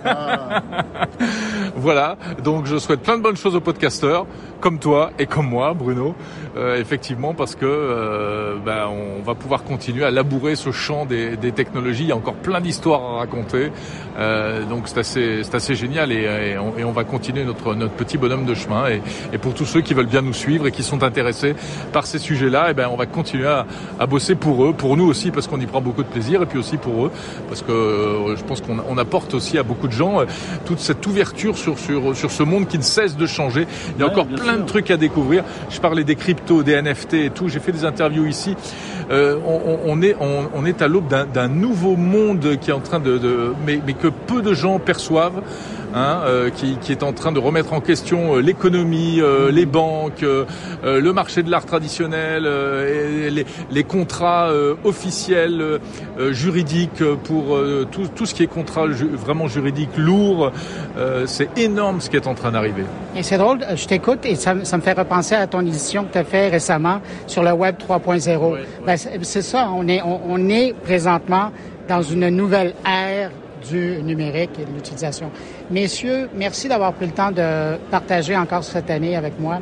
voilà. 1.76 2.18
Donc, 2.44 2.66
je 2.66 2.78
souhaite 2.78 3.02
plein 3.02 3.18
de 3.18 3.24
bonnes 3.24 3.38
choses 3.38 3.56
aux 3.56 3.62
podcasteurs 3.62 4.26
comme 4.62 4.80
toi 4.80 5.12
et 5.20 5.26
comme 5.26 5.50
moi, 5.50 5.74
Bruno, 5.74 6.16
euh, 6.56 6.80
effectivement, 6.80 7.34
parce 7.34 7.56
que 7.56 7.66
euh, 7.66 8.56
ben, 8.64 8.88
on 8.88 9.24
va 9.24 9.34
pouvoir 9.34 9.64
continuer 9.64 10.06
à 10.06 10.12
labourer 10.12 10.56
ce 10.56 10.72
champ 10.72 11.06
des, 11.06 11.36
des 11.36 11.52
technologies. 11.52 12.04
Il 12.04 12.10
y 12.10 12.12
a 12.12 12.16
encore 12.16 12.36
plein 12.36 12.62
d'histoires 12.62 13.02
à 13.02 13.18
raconter, 13.20 13.72
euh, 14.20 14.64
donc 14.66 14.88
c'est 14.88 15.00
assez, 15.00 15.42
assez 15.52 15.76
génial 15.76 16.12
et, 16.12 16.58
on, 16.58 16.92
va 16.92 17.04
continuer 17.04 17.44
notre 17.44 17.74
notre 17.74 17.94
petit 17.94 18.18
bonhomme 18.18 18.46
de 18.46 18.54
chemin. 18.54 18.88
Et, 18.90 19.02
et, 19.34 19.38
pour 19.38 19.54
tous 19.54 19.66
ceux 19.66 19.82
qui 19.82 19.94
veulent 19.94 20.06
bien 20.06 20.22
nous 20.22 20.34
suivre 20.34 20.68
et 20.68 20.72
qui 20.72 20.84
sont 20.84 21.04
intéressés 21.04 21.56
par 21.92 22.06
ces 22.06 22.20
sujets-là, 22.20 22.68
et 22.68 22.72
eh 22.72 22.74
ben 22.74 22.90
on 22.92 22.98
va 22.98 23.08
continuer 23.08 23.48
à, 23.48 23.66
à, 24.00 24.06
bosser 24.06 24.36
pour 24.36 24.66
eux, 24.66 24.74
pour 24.74 24.96
nous 24.98 25.06
aussi 25.06 25.32
parce 25.32 25.48
qu'on 25.48 25.60
y 25.60 25.66
prend 25.66 25.82
beaucoup 25.82 26.04
de 26.04 26.10
plaisir 26.10 26.44
et 26.44 26.46
puis 26.46 26.60
aussi 26.60 26.78
pour 26.78 27.06
eux 27.06 27.12
parce 27.48 27.62
que 27.62 27.72
euh, 27.72 28.36
je 28.36 28.44
pense 28.44 28.62
qu'on 28.62 28.78
on 28.88 28.98
apporte 28.98 29.34
aussi 29.34 29.58
à 29.58 29.64
beaucoup 29.64 29.88
de 29.88 29.94
gens 29.94 30.20
toute 30.66 30.80
cette 30.80 31.06
ouverture 31.08 31.58
sur 31.62 31.78
sur 31.78 32.16
sur 32.16 32.32
ce 32.32 32.44
monde 32.44 32.68
qui 32.68 32.78
ne 32.78 32.84
cesse 32.84 33.16
de 33.16 33.28
changer. 33.28 33.68
Il 33.96 34.02
y 34.02 34.04
a 34.04 34.08
encore 34.08 34.28
plein 34.28 34.58
de 34.58 34.66
trucs 34.66 34.92
à 34.92 34.98
découvrir. 34.98 35.44
Je 35.70 35.80
parlais 35.80 36.04
des 36.04 36.16
cryptos, 36.16 36.64
des 36.64 36.82
NFT 36.82 37.14
et 37.14 37.30
tout. 37.30 37.48
J'ai 37.48 37.60
fait 37.60 37.72
des 37.72 37.86
interviews 37.86 38.26
ici. 38.26 38.56
Euh, 39.12 39.38
on, 39.46 39.80
on, 39.86 40.02
est, 40.02 40.16
on, 40.20 40.50
on, 40.54 40.66
est 40.66 40.82
à 40.82 40.88
l'aube 40.88 41.08
d'un 41.34 41.48
nouveau 41.48 41.98
monde 41.98 42.58
qui 42.62 42.70
est 42.70 42.74
en 42.74 42.80
train 42.80 43.00
de, 43.00 43.18
de 43.18 43.54
mais, 43.66 43.82
mais, 43.86 43.94
que 43.94 44.08
peu 44.08 44.42
de 44.42 44.54
gens 44.54 44.80
perçoivent. 44.80 45.42
Hein, 45.94 46.22
euh, 46.26 46.50
qui, 46.50 46.78
qui, 46.78 46.94
est 46.94 47.04
en 47.04 47.12
train 47.12 47.34
de 47.34 47.40
remettre 47.40 47.74
en 47.74 47.82
question 47.82 48.36
euh, 48.36 48.40
l'économie, 48.40 49.20
euh, 49.20 49.52
les 49.52 49.66
banques, 49.66 50.24
euh, 50.24 50.46
le 50.84 51.12
marché 51.12 51.44
de 51.44 51.52
l'art 51.52 51.66
traditionnel, 51.66 52.44
les, 52.44 53.46
les, 53.70 53.84
contrats 53.84 54.50
officiels, 54.84 55.80
juridiques 56.32 57.04
pour 57.24 57.60
tout, 57.92 58.08
tout, 58.16 58.26
ce 58.26 58.34
qui 58.34 58.44
est 58.44 58.48
contrat 58.48 58.90
ju 58.92 59.08
vraiment 59.08 59.48
juridique 59.48 59.90
lourd. 59.98 60.52
c'est 61.26 61.58
énorme 61.58 62.00
ce 62.00 62.10
qui 62.10 62.16
est 62.16 62.28
en 62.28 62.34
train 62.34 62.52
d'arriver. 62.52 62.84
Et 63.16 63.24
c'est 63.24 63.38
drôle, 63.38 63.60
je 63.76 63.86
t'écoute 63.86 64.20
et 64.26 64.36
ça, 64.36 64.56
ça, 64.64 64.78
me 64.78 64.82
fait 64.82 64.94
repenser 64.94 65.36
à 65.36 65.48
ton 65.48 65.62
édition 65.62 66.06
que 66.06 66.14
tu 66.14 66.18
as 66.18 66.24
fait 66.24 66.48
récemment 66.50 67.02
sur 67.28 67.44
le 67.44 67.52
Web 67.52 67.76
3.0. 67.78 68.58
Ben, 68.86 68.98
c'est 68.98 69.42
ça, 69.42 69.70
on 69.74 69.88
est, 69.88 70.02
on, 70.02 70.22
on 70.28 70.50
est 70.50 70.74
présentement 70.74 71.52
dans 71.88 72.02
une 72.02 72.30
nouvelle 72.30 72.74
ère 72.86 73.32
du 73.70 74.02
numérique 74.04 74.52
et 74.60 74.66
de 74.66 74.72
l'utilisation. 74.74 75.32
Messieurs, 75.72 76.30
merci 76.36 76.68
d'avoir 76.68 76.92
pris 76.92 77.06
le 77.06 77.14
temps 77.14 77.32
de 77.32 77.78
partager 77.90 78.36
encore 78.36 78.64
cette 78.64 78.90
année 78.90 79.16
avec 79.16 79.40
moi 79.40 79.60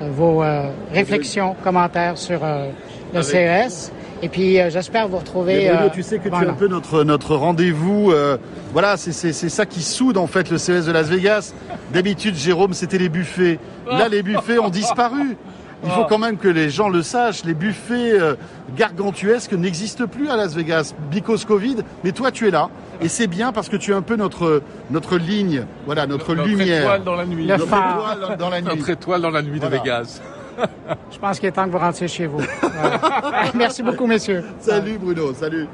euh, 0.00 0.08
vos 0.08 0.40
euh, 0.42 0.70
réflexions, 0.92 1.56
commentaires 1.64 2.16
sur 2.16 2.44
euh, 2.44 2.70
le 3.12 3.22
CES. 3.22 3.90
Et 4.22 4.28
puis, 4.28 4.60
euh, 4.60 4.70
j'espère 4.70 5.08
vous 5.08 5.18
retrouver. 5.18 5.68
Bruno, 5.68 5.90
tu 5.92 6.04
sais 6.04 6.18
que 6.18 6.28
tu 6.28 6.34
es 6.34 6.46
un 6.46 6.54
peu 6.54 6.68
notre, 6.68 7.02
notre 7.02 7.34
rendez-vous. 7.34 8.12
voilà, 8.72 8.96
c'est 8.96 9.32
ça 9.32 9.66
qui 9.66 9.82
soude 9.82 10.16
en 10.16 10.28
fait 10.28 10.48
le 10.48 10.58
CES 10.58 10.86
de 10.86 10.92
Las 10.92 11.08
Vegas. 11.08 11.52
D'habitude, 11.92 12.36
Jérôme, 12.36 12.72
c'était 12.72 12.98
les 12.98 13.08
buffets. 13.08 13.58
Là, 13.90 14.08
les 14.08 14.22
buffets 14.22 14.60
ont 14.60 14.70
disparu. 14.70 15.36
Il 15.84 15.90
faut 15.90 16.04
quand 16.04 16.18
même 16.18 16.36
que 16.36 16.48
les 16.48 16.70
gens 16.70 16.88
le 16.88 17.02
sachent. 17.02 17.44
Les 17.44 17.54
buffets 17.54 18.18
euh, 18.18 18.34
gargantuesques 18.76 19.52
n'existent 19.52 20.06
plus 20.06 20.28
à 20.28 20.36
Las 20.36 20.54
Vegas, 20.54 20.92
because 21.10 21.44
Covid. 21.44 21.76
Mais 22.04 22.12
toi, 22.12 22.30
tu 22.30 22.48
es 22.48 22.50
là. 22.50 22.68
Et 23.00 23.08
c'est 23.08 23.28
bien 23.28 23.52
parce 23.52 23.68
que 23.68 23.76
tu 23.76 23.92
es 23.92 23.94
un 23.94 24.02
peu 24.02 24.16
notre, 24.16 24.62
notre 24.90 25.16
ligne, 25.16 25.64
voilà, 25.86 26.06
notre, 26.06 26.34
notre 26.34 26.48
lumière. 26.48 26.82
Étoile 26.82 27.04
dans 27.04 27.14
la 27.14 27.26
nuit. 27.26 27.46
Le 27.46 27.56
notre 27.56 27.66
étoile 27.66 28.36
dans 28.38 28.50
la 28.50 28.60
nuit. 28.60 28.68
Notre 28.68 28.90
étoile 28.90 29.20
dans 29.22 29.30
la 29.30 29.42
nuit 29.42 29.58
voilà. 29.60 29.76
de 29.76 29.82
Vegas. 29.82 30.20
Je 31.12 31.18
pense 31.18 31.38
qu'il 31.38 31.48
est 31.48 31.52
temps 31.52 31.66
que 31.66 31.70
vous 31.70 31.78
rentriez 31.78 32.08
chez 32.08 32.26
vous. 32.26 32.40
Merci 33.54 33.82
beaucoup, 33.84 34.06
messieurs. 34.06 34.44
Salut, 34.60 34.98
Bruno. 34.98 35.32
Salut. 35.32 35.68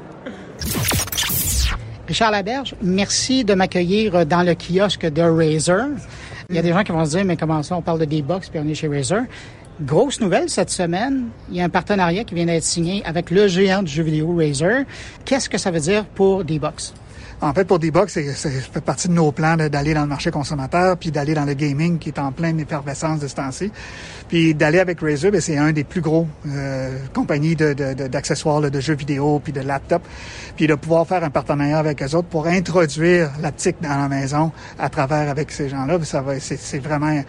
Richard 2.07 2.29
Laberge, 2.29 2.75
merci 2.83 3.43
de 3.43 3.55
m'accueillir 3.55 4.27
dans 4.27 4.43
le 4.43 4.53
kiosque 4.53 5.07
de 5.07 5.23
Razer. 5.23 5.87
Il 6.49 6.55
y 6.55 6.59
a 6.59 6.61
des 6.61 6.71
gens 6.71 6.83
qui 6.83 6.91
vont 6.91 7.03
se 7.03 7.17
dire, 7.17 7.25
mais 7.25 7.35
comment 7.35 7.63
ça, 7.63 7.75
on 7.75 7.81
parle 7.81 7.99
de 7.99 8.05
D-Box 8.05 8.49
puis 8.49 8.59
on 8.63 8.67
est 8.67 8.75
chez 8.75 8.87
Razer. 8.87 9.23
Grosse 9.81 10.21
nouvelle 10.21 10.49
cette 10.49 10.69
semaine, 10.69 11.25
il 11.49 11.57
y 11.57 11.61
a 11.61 11.65
un 11.65 11.69
partenariat 11.69 12.23
qui 12.23 12.33
vient 12.33 12.45
d'être 12.45 12.63
signé 12.63 13.03
avec 13.05 13.29
le 13.29 13.49
géant 13.49 13.83
du 13.83 13.91
jeu 13.91 14.03
vidéo 14.03 14.33
Razer. 14.33 14.85
Qu'est-ce 15.25 15.49
que 15.49 15.57
ça 15.57 15.69
veut 15.69 15.81
dire 15.81 16.05
pour 16.05 16.45
D-Box? 16.45 16.93
En 17.41 17.53
fait, 17.53 17.65
pour 17.65 17.79
D-Box, 17.79 18.17
ça 18.35 18.49
fait 18.49 18.79
partie 18.79 19.09
de 19.09 19.13
nos 19.13 19.33
plans 19.33 19.57
d'aller 19.57 19.93
dans 19.93 20.03
le 20.03 20.07
marché 20.07 20.31
consommateur, 20.31 20.95
puis 20.95 21.11
d'aller 21.11 21.33
dans 21.33 21.43
le 21.43 21.53
gaming 21.55 21.99
qui 21.99 22.07
est 22.07 22.19
en 22.19 22.31
pleine 22.31 22.57
effervescence 22.61 23.19
de 23.19 23.27
ce 23.27 23.35
temps-ci. 23.35 23.69
Puis 24.29 24.55
d'aller 24.55 24.79
avec 24.79 25.01
Razer, 25.01 25.29
ben, 25.29 25.41
c'est 25.41 25.57
un 25.57 25.73
des 25.73 25.83
plus 25.83 25.99
gros 25.99 26.25
euh, 26.47 26.97
compagnies 27.13 27.57
d'accessoires 27.57 28.61
de, 28.61 28.79
jeux 28.79 28.95
vidéo 28.95 29.41
puis 29.43 29.51
de 29.51 29.59
laptop. 29.59 30.03
Puis 30.55 30.67
de 30.67 30.75
pouvoir 30.75 31.05
faire 31.05 31.25
un 31.25 31.29
partenariat 31.29 31.79
avec 31.79 32.01
eux 32.01 32.15
autres 32.15 32.29
pour 32.29 32.47
introduire 32.47 33.29
l'optique 33.43 33.75
dans 33.81 33.97
la 33.97 34.07
maison 34.07 34.53
à 34.79 34.87
travers 34.87 35.29
avec 35.29 35.51
ces 35.51 35.67
gens-là, 35.67 35.99
ça 36.03 36.21
va, 36.21 36.39
c'est 36.39 36.79
vraiment 36.79 37.21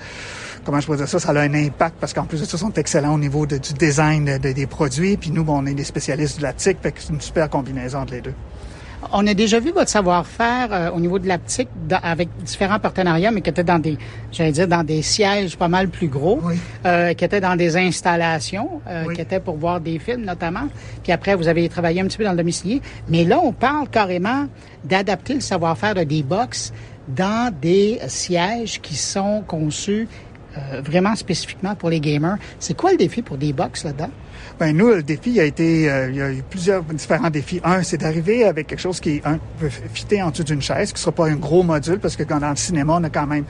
comment 0.66 0.80
je 0.80 0.86
pourrais 0.86 0.98
dire 0.98 1.08
ça, 1.08 1.20
ça 1.20 1.30
a 1.30 1.40
un 1.40 1.54
impact 1.54 1.96
parce 2.00 2.12
qu'en 2.12 2.24
plus 2.24 2.40
de 2.40 2.44
ça, 2.44 2.56
ils 2.56 2.60
sont 2.60 2.72
excellents 2.72 3.14
au 3.14 3.18
niveau 3.18 3.46
de, 3.46 3.56
du 3.56 3.72
design 3.72 4.38
de, 4.38 4.52
des 4.52 4.66
produits. 4.66 5.16
Puis 5.16 5.30
nous, 5.30 5.44
bon, 5.44 5.62
on 5.62 5.66
est 5.66 5.74
des 5.74 5.84
spécialistes 5.84 6.40
de 6.40 6.46
l'optique, 6.46 6.78
fait 6.82 6.92
que 6.92 7.00
c'est 7.00 7.12
une 7.12 7.20
super 7.20 7.48
combinaison 7.48 8.00
entre 8.00 8.14
les 8.14 8.20
deux. 8.20 8.34
On 9.12 9.24
a 9.26 9.34
déjà 9.34 9.60
vu 9.60 9.70
votre 9.70 9.90
savoir-faire 9.90 10.68
euh, 10.72 10.90
au 10.90 10.98
niveau 10.98 11.20
de 11.20 11.28
l'optique 11.28 11.68
avec 12.02 12.28
différents 12.42 12.80
partenariats, 12.80 13.30
mais 13.30 13.40
qui 13.40 13.50
étaient 13.50 13.62
dans 13.62 13.78
des, 13.78 13.96
j'allais 14.32 14.50
dire, 14.50 14.66
dans 14.66 14.82
des 14.82 15.02
sièges 15.02 15.56
pas 15.56 15.68
mal 15.68 15.88
plus 15.88 16.08
gros, 16.08 16.40
oui. 16.42 16.56
euh, 16.84 17.14
qui 17.14 17.24
étaient 17.24 17.40
dans 17.40 17.54
des 17.54 17.76
installations, 17.76 18.80
euh, 18.88 19.04
oui. 19.06 19.14
qui 19.14 19.20
étaient 19.20 19.38
pour 19.38 19.56
voir 19.58 19.80
des 19.80 20.00
films 20.00 20.24
notamment. 20.24 20.66
Puis 21.04 21.12
après, 21.12 21.36
vous 21.36 21.46
avez 21.46 21.68
travaillé 21.68 22.00
un 22.00 22.06
petit 22.06 22.18
peu 22.18 22.24
dans 22.24 22.32
le 22.32 22.38
domicilier. 22.38 22.82
Mais 23.08 23.22
là, 23.22 23.38
on 23.40 23.52
parle 23.52 23.88
carrément 23.88 24.46
d'adapter 24.82 25.34
le 25.34 25.40
savoir-faire 25.40 25.94
de 25.94 26.02
des 26.02 26.24
box 26.24 26.72
dans 27.08 27.52
des 27.54 28.00
sièges 28.08 28.80
qui 28.80 28.96
sont 28.96 29.44
conçus 29.46 30.08
vraiment 30.82 31.14
spécifiquement 31.14 31.74
pour 31.74 31.90
les 31.90 32.00
gamers. 32.00 32.36
C'est 32.58 32.76
quoi 32.76 32.92
le 32.92 32.96
défi 32.96 33.22
pour 33.22 33.36
des 33.36 33.52
box 33.52 33.84
là-dedans? 33.84 34.10
Ben 34.58 34.76
nous, 34.76 34.88
le 34.88 35.02
défi 35.02 35.38
a 35.40 35.44
été, 35.44 35.90
euh, 35.90 36.10
il 36.10 36.16
y 36.16 36.22
a 36.22 36.32
eu 36.32 36.42
plusieurs 36.48 36.82
différents 36.82 37.30
défis. 37.30 37.60
Un, 37.64 37.82
c'est 37.82 37.98
d'arriver 37.98 38.44
avec 38.44 38.66
quelque 38.66 38.80
chose 38.80 39.00
qui 39.00 39.20
un, 39.24 39.38
peut 39.58 39.68
fitter 39.92 40.22
en 40.22 40.30
dessous 40.30 40.44
d'une 40.44 40.62
chaise, 40.62 40.88
qui 40.88 40.94
ne 40.94 40.98
sera 40.98 41.12
pas 41.12 41.26
un 41.26 41.36
gros 41.36 41.62
module, 41.62 41.98
parce 41.98 42.16
que 42.16 42.22
quand 42.22 42.40
dans 42.40 42.50
le 42.50 42.56
cinéma, 42.56 42.94
on 42.98 43.04
a 43.04 43.10
quand 43.10 43.26
même, 43.26 43.44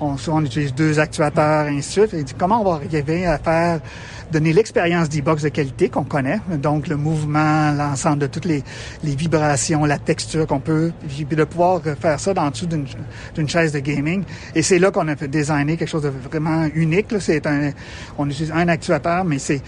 on, 0.00 0.16
on 0.28 0.44
utilise 0.44 0.74
deux 0.74 0.98
actuateurs, 1.00 1.66
et 1.66 1.76
ainsi 1.76 2.00
de 2.00 2.06
suite. 2.06 2.14
Et 2.14 2.34
comment 2.38 2.60
on 2.60 2.64
va 2.64 2.84
arriver 2.84 3.26
à 3.26 3.38
faire 3.38 3.80
donner 4.32 4.52
l'expérience 4.52 5.08
d'e-box 5.08 5.42
de 5.42 5.48
qualité 5.50 5.88
qu'on 5.88 6.04
connaît, 6.04 6.40
donc 6.60 6.88
le 6.88 6.96
mouvement, 6.96 7.70
l'ensemble 7.72 8.18
de 8.18 8.26
toutes 8.26 8.46
les, 8.46 8.64
les 9.04 9.14
vibrations, 9.14 9.84
la 9.84 9.98
texture 9.98 10.46
qu'on 10.46 10.60
peut, 10.60 10.92
puis 11.06 11.24
de 11.24 11.44
pouvoir 11.44 11.80
faire 12.00 12.18
ça 12.18 12.34
dans 12.34 12.50
dessous 12.50 12.66
d'une 12.66 13.48
chaise 13.48 13.72
de 13.72 13.78
gaming. 13.78 14.24
Et 14.54 14.62
c'est 14.62 14.78
là 14.78 14.90
qu'on 14.90 15.06
a 15.08 15.16
fait 15.16 15.28
designer 15.28 15.76
quelque 15.76 15.88
chose 15.88 16.02
de 16.02 16.08
vraiment 16.08 16.66
unique. 16.74 17.06
C'est 17.20 17.46
un, 17.46 17.70
on 18.18 18.28
utilise 18.28 18.50
un 18.50 18.66
actuateur, 18.68 19.24
mais 19.24 19.38
c'est, 19.38 19.62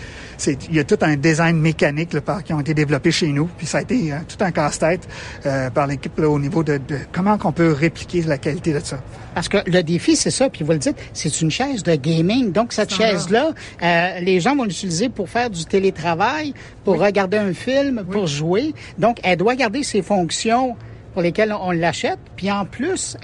il 0.69 0.77
y 0.77 0.79
a 0.79 0.85
tout 0.85 0.99
un 1.03 1.17
design 1.17 1.59
mécanique 1.59 2.13
là, 2.13 2.21
par, 2.21 2.45
qui 2.45 2.53
ont 2.53 2.61
été 2.61 2.75
développés 2.75 3.11
chez 3.11 3.29
nous. 3.29 3.49
Puis 3.59 3.67
ça 3.67 3.79
a 3.79 3.83
été 3.83 4.13
euh, 4.13 4.17
tout 4.29 4.43
un 4.43 4.51
casse-tête 4.51 5.09
euh, 5.45 5.71
par 5.71 5.87
l'équipe 5.87 6.19
au 6.19 6.39
niveau 6.39 6.63
de, 6.63 6.79
de 6.79 6.99
comment 7.13 7.39
qu'on 7.39 7.53
peut 7.53 7.73
répliquer 7.73 8.23
la 8.23 8.39
qualité 8.39 8.73
de 8.73 8.81
ça. 8.81 8.99
Parce 9.35 9.49
que 9.49 9.59
le 9.67 9.83
défi, 9.83 10.17
c'est 10.17 10.31
ça, 10.31 10.49
puis 10.49 10.65
vous 10.65 10.73
le 10.73 10.79
dites, 10.79 10.97
c'est 11.13 11.41
une 11.41 11.51
chaise 11.51 11.83
de 11.83 11.95
gaming. 11.95 12.53
Donc, 12.53 12.73
cette 12.73 12.93
chaise-là, 12.93 13.53
euh, 13.83 14.21
les 14.21 14.41
gens 14.41 14.57
vont 14.57 14.65
l'utiliser 14.65 15.09
pour 15.09 15.29
faire 15.29 15.51
du 15.51 15.65
télétravail, 15.65 16.55
pour 16.85 16.99
regarder 16.99 17.37
un 17.37 17.53
film, 17.53 18.05
pour 18.11 18.27
jouer. 18.27 18.75
Donc, 18.99 19.19
elle 19.23 19.37
doit 19.37 19.55
garder 19.55 19.83
ses 19.83 20.03
fonctions 20.03 20.77
pour 21.13 21.23
lesquelles 21.23 21.55
on 21.59 21.71
l'achète. 21.71 22.19
Puis 22.37 22.51
en 22.51 22.65
plus, 22.65 23.17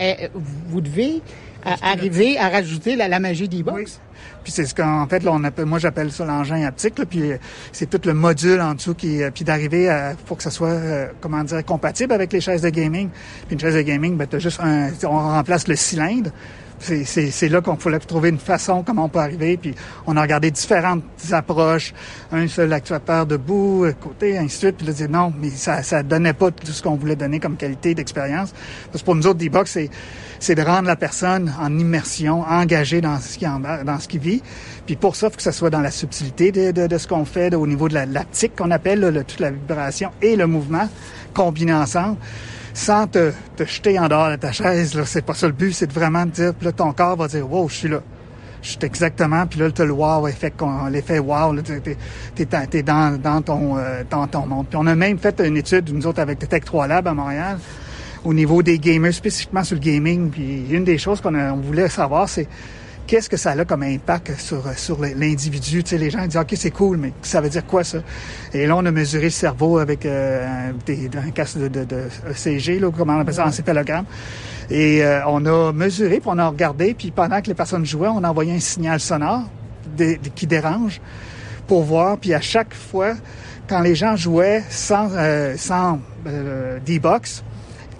vous 0.68 0.80
devez 0.80 1.22
euh, 1.66 1.70
arriver 1.80 2.38
à 2.38 2.48
rajouter 2.48 2.96
la, 2.96 3.20
magie 3.20 3.48
d'e-box. 3.48 4.00
Puis 4.42 4.52
c'est 4.52 4.66
ce 4.66 4.74
qu'en 4.74 5.06
fait, 5.06 5.22
là, 5.22 5.30
on 5.32 5.44
appelle, 5.44 5.66
moi 5.66 5.78
j'appelle 5.78 6.10
ça 6.10 6.24
l'engin 6.24 6.64
haptique, 6.64 6.98
là, 6.98 7.06
puis 7.06 7.32
euh, 7.32 7.36
c'est 7.72 7.88
tout 7.88 8.00
le 8.04 8.14
module 8.14 8.60
en 8.60 8.74
dessous 8.74 8.94
qui, 8.94 9.22
euh, 9.22 9.30
puis 9.32 9.44
d'arriver 9.44 9.88
à, 9.88 10.14
faut 10.26 10.34
que 10.34 10.42
ça 10.42 10.50
soit, 10.50 10.68
euh, 10.68 11.06
comment 11.20 11.44
dire, 11.44 11.64
compatible 11.64 12.12
avec 12.12 12.32
les 12.32 12.40
chaises 12.40 12.62
de 12.62 12.70
gaming. 12.70 13.08
Puis 13.46 13.54
une 13.54 13.60
chaise 13.60 13.74
de 13.74 13.82
gaming, 13.82 14.16
ben 14.16 14.26
t'as 14.26 14.38
juste 14.38 14.60
un, 14.60 14.90
on 15.04 15.18
remplace 15.18 15.68
le 15.68 15.76
cylindre. 15.76 16.30
C'est 16.82 17.48
là 17.48 17.60
qu'on 17.60 17.74
voulait 17.74 17.98
trouver 18.00 18.30
une 18.30 18.38
façon 18.38 18.82
comment 18.82 19.04
on 19.04 19.08
peut 19.08 19.20
arriver. 19.20 19.56
Puis 19.56 19.74
on 20.06 20.16
a 20.16 20.22
regardé 20.22 20.50
différentes 20.50 21.04
approches. 21.30 21.94
Un 22.32 22.48
seul 22.48 22.72
actuateur 22.72 23.26
debout, 23.26 23.86
côté, 24.00 24.36
ainsi 24.36 24.56
de 24.56 24.60
suite. 24.60 24.76
Puis 24.78 24.86
là, 24.86 24.92
dit 24.92 25.08
non, 25.08 25.32
mais 25.40 25.50
ça 25.50 25.82
ça 25.82 26.02
donnait 26.02 26.32
pas 26.32 26.50
tout 26.50 26.72
ce 26.72 26.82
qu'on 26.82 26.96
voulait 26.96 27.16
donner 27.16 27.40
comme 27.40 27.56
qualité 27.56 27.94
d'expérience. 27.94 28.52
Parce 28.90 29.02
que 29.02 29.04
pour 29.04 29.14
nous 29.14 29.26
autres, 29.26 29.38
D-Box, 29.38 29.78
c'est 30.38 30.54
de 30.54 30.62
rendre 30.62 30.88
la 30.88 30.96
personne 30.96 31.52
en 31.60 31.78
immersion, 31.78 32.42
engagée 32.42 33.00
dans 33.00 33.18
ce 33.18 33.38
qui 33.38 33.44
dans 33.44 33.98
ce 33.98 34.08
qui 34.08 34.18
vit. 34.18 34.42
Puis 34.86 34.96
pour 34.96 35.16
ça, 35.16 35.28
il 35.28 35.30
faut 35.30 35.36
que 35.36 35.42
ça 35.42 35.52
soit 35.52 35.70
dans 35.70 35.80
la 35.80 35.90
subtilité 35.90 36.50
de, 36.50 36.72
de, 36.72 36.86
de 36.86 36.98
ce 36.98 37.06
qu'on 37.06 37.24
fait, 37.24 37.54
au 37.54 37.66
niveau 37.66 37.88
de 37.88 37.94
la 37.94 38.06
l'aptique 38.06 38.56
qu'on 38.56 38.70
appelle, 38.70 39.24
toute 39.26 39.40
la 39.40 39.50
vibration 39.50 40.10
et 40.20 40.36
le 40.36 40.46
mouvement 40.46 40.88
combinés 41.34 41.74
ensemble 41.74 42.16
sans 42.74 43.06
te, 43.06 43.32
te 43.56 43.64
jeter 43.64 43.98
en 43.98 44.08
dehors 44.08 44.30
de 44.30 44.36
ta 44.36 44.52
chaise. 44.52 44.94
Là, 44.94 45.04
c'est 45.04 45.22
pas 45.24 45.34
ça 45.34 45.46
le 45.46 45.52
but, 45.52 45.72
c'est 45.72 45.86
de 45.86 45.92
vraiment 45.92 46.24
te 46.24 46.30
dire, 46.30 46.54
puis 46.54 46.66
là, 46.66 46.72
ton 46.72 46.92
corps 46.92 47.16
va 47.16 47.28
dire, 47.28 47.50
wow, 47.50 47.68
je 47.68 47.74
suis 47.74 47.88
là. 47.88 48.02
Je 48.62 48.68
suis 48.68 48.78
exactement, 48.82 49.44
puis 49.48 49.58
là, 49.58 49.70
le 49.76 49.92
wow 49.92 50.28
effet, 50.28 50.52
l'effet 50.88 51.18
wow, 51.18 51.52
t'es, 51.62 51.96
t'es, 52.46 52.66
t'es 52.66 52.82
dans, 52.84 53.20
dans, 53.20 53.42
ton, 53.42 53.76
euh, 53.76 54.04
dans 54.08 54.28
ton 54.28 54.46
monde. 54.46 54.66
Puis 54.68 54.78
on 54.80 54.86
a 54.86 54.94
même 54.94 55.18
fait 55.18 55.40
une 55.44 55.56
étude, 55.56 55.92
nous 55.92 56.06
autres, 56.06 56.20
avec 56.20 56.38
Tech 56.38 56.62
3 56.64 56.86
Lab 56.86 57.08
à 57.08 57.12
Montréal, 57.12 57.58
au 58.24 58.32
niveau 58.32 58.62
des 58.62 58.78
gamers, 58.78 59.12
spécifiquement 59.12 59.64
sur 59.64 59.74
le 59.74 59.80
gaming. 59.80 60.30
Puis 60.30 60.66
une 60.70 60.84
des 60.84 60.96
choses 60.96 61.20
qu'on 61.20 61.34
on 61.34 61.56
voulait 61.56 61.88
savoir, 61.88 62.28
c'est 62.28 62.46
qu'est-ce 63.12 63.28
que 63.28 63.36
ça 63.36 63.50
a 63.50 63.64
comme 63.66 63.82
impact 63.82 64.40
sur, 64.40 64.62
sur 64.74 64.98
l'individu? 64.98 65.84
Tu 65.84 65.90
sais, 65.90 65.98
les 65.98 66.08
gens 66.08 66.26
disent, 66.26 66.38
OK, 66.38 66.54
c'est 66.56 66.70
cool, 66.70 66.96
mais 66.96 67.12
ça 67.20 67.42
veut 67.42 67.50
dire 67.50 67.66
quoi, 67.66 67.84
ça? 67.84 67.98
Et 68.54 68.66
là, 68.66 68.74
on 68.74 68.86
a 68.86 68.90
mesuré 68.90 69.24
le 69.24 69.30
cerveau 69.30 69.76
avec 69.76 70.06
euh, 70.06 70.72
des, 70.86 71.10
un 71.14 71.30
casque 71.30 71.58
de, 71.58 71.68
de, 71.68 71.84
de 71.84 72.04
ECG, 72.30 72.80
là, 72.80 72.90
comment 72.90 73.16
on 73.16 73.20
appelle 73.20 73.34
ça, 73.34 73.46
encéphalogramme. 73.46 74.06
Et 74.70 75.04
euh, 75.04 75.20
on 75.26 75.44
a 75.44 75.74
mesuré, 75.74 76.20
puis 76.20 76.30
on 76.32 76.38
a 76.38 76.48
regardé, 76.48 76.94
puis 76.94 77.10
pendant 77.10 77.42
que 77.42 77.48
les 77.48 77.54
personnes 77.54 77.84
jouaient, 77.84 78.08
on 78.08 78.24
a 78.24 78.30
envoyé 78.30 78.54
un 78.54 78.60
signal 78.60 78.98
sonore 78.98 79.42
qui 80.34 80.46
dérange 80.46 81.02
pour 81.66 81.82
voir. 81.82 82.16
Puis 82.16 82.32
à 82.32 82.40
chaque 82.40 82.72
fois, 82.72 83.12
quand 83.68 83.80
les 83.80 83.94
gens 83.94 84.16
jouaient 84.16 84.64
sans, 84.70 85.10
euh, 85.12 85.54
sans 85.58 86.00
euh, 86.26 86.78
D-Box, 86.86 87.44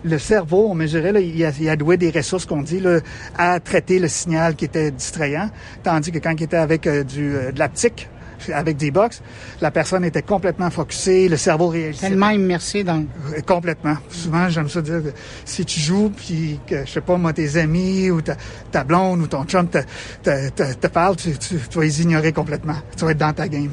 le 0.05 0.19
cerveau, 0.19 0.69
on 0.71 0.75
mesurait, 0.75 1.13
là, 1.13 1.21
il, 1.21 1.45
a, 1.45 1.51
il 1.59 1.69
a 1.69 1.77
doué 1.77 1.97
des 1.97 2.11
ressources 2.11 2.47
qu'on 2.47 2.63
dit 2.63 2.81
là, 2.81 3.01
à 3.37 3.61
traiter 3.61 3.99
le 3.99 4.09
signal 4.09 4.55
qui 4.57 4.65
était 4.65 4.91
distrayant, 4.91 5.51
tandis 5.83 6.13
que 6.13 6.19
quand 6.19 6.33
il 6.33 6.43
était 6.45 6.57
avec 6.57 6.87
euh, 6.87 7.05
du, 7.05 7.35
euh, 7.35 7.53
de 7.53 7.59
l'aptique, 7.59 8.09
avec 8.53 8.77
des 8.77 8.91
box, 8.91 9.23
la 9.61 9.71
personne 9.71 10.05
était 10.05 10.23
complètement 10.23 10.71
focusée, 10.71 11.29
le 11.29 11.37
cerveau 11.37 11.69
réagissait. 11.69 12.09
Tellement 12.09 12.31
immersé 12.31 12.83
dans... 12.83 12.99
Euh, 12.99 13.41
complètement. 13.47 13.97
Souvent, 14.09 14.49
j'aime 14.49 14.69
ça 14.69 14.83
dire 14.83 15.01
si 15.45 15.65
tu 15.65 15.79
joues, 15.79 16.11
puis 16.11 16.59
que, 16.67 16.85
je 16.85 16.91
sais 16.91 17.01
pas, 17.01 17.17
moi, 17.17 17.33
tes 17.33 17.57
amis 17.57 18.11
ou 18.11 18.21
ta, 18.21 18.37
ta 18.71 18.85
blonde 18.85 19.21
ou 19.21 19.27
ton 19.27 19.45
chum 19.45 19.69
te, 19.69 19.79
te, 20.23 20.49
te, 20.51 20.73
te 20.75 20.87
parle, 20.89 21.17
tu, 21.17 21.31
tu, 21.39 21.57
tu 21.57 21.79
vas 21.79 21.85
les 21.85 22.03
ignorer 22.03 22.33
complètement. 22.33 22.77
Tu 22.97 23.05
vas 23.05 23.13
être 23.13 23.19
dans 23.19 23.33
ta 23.33 23.47
game. 23.49 23.73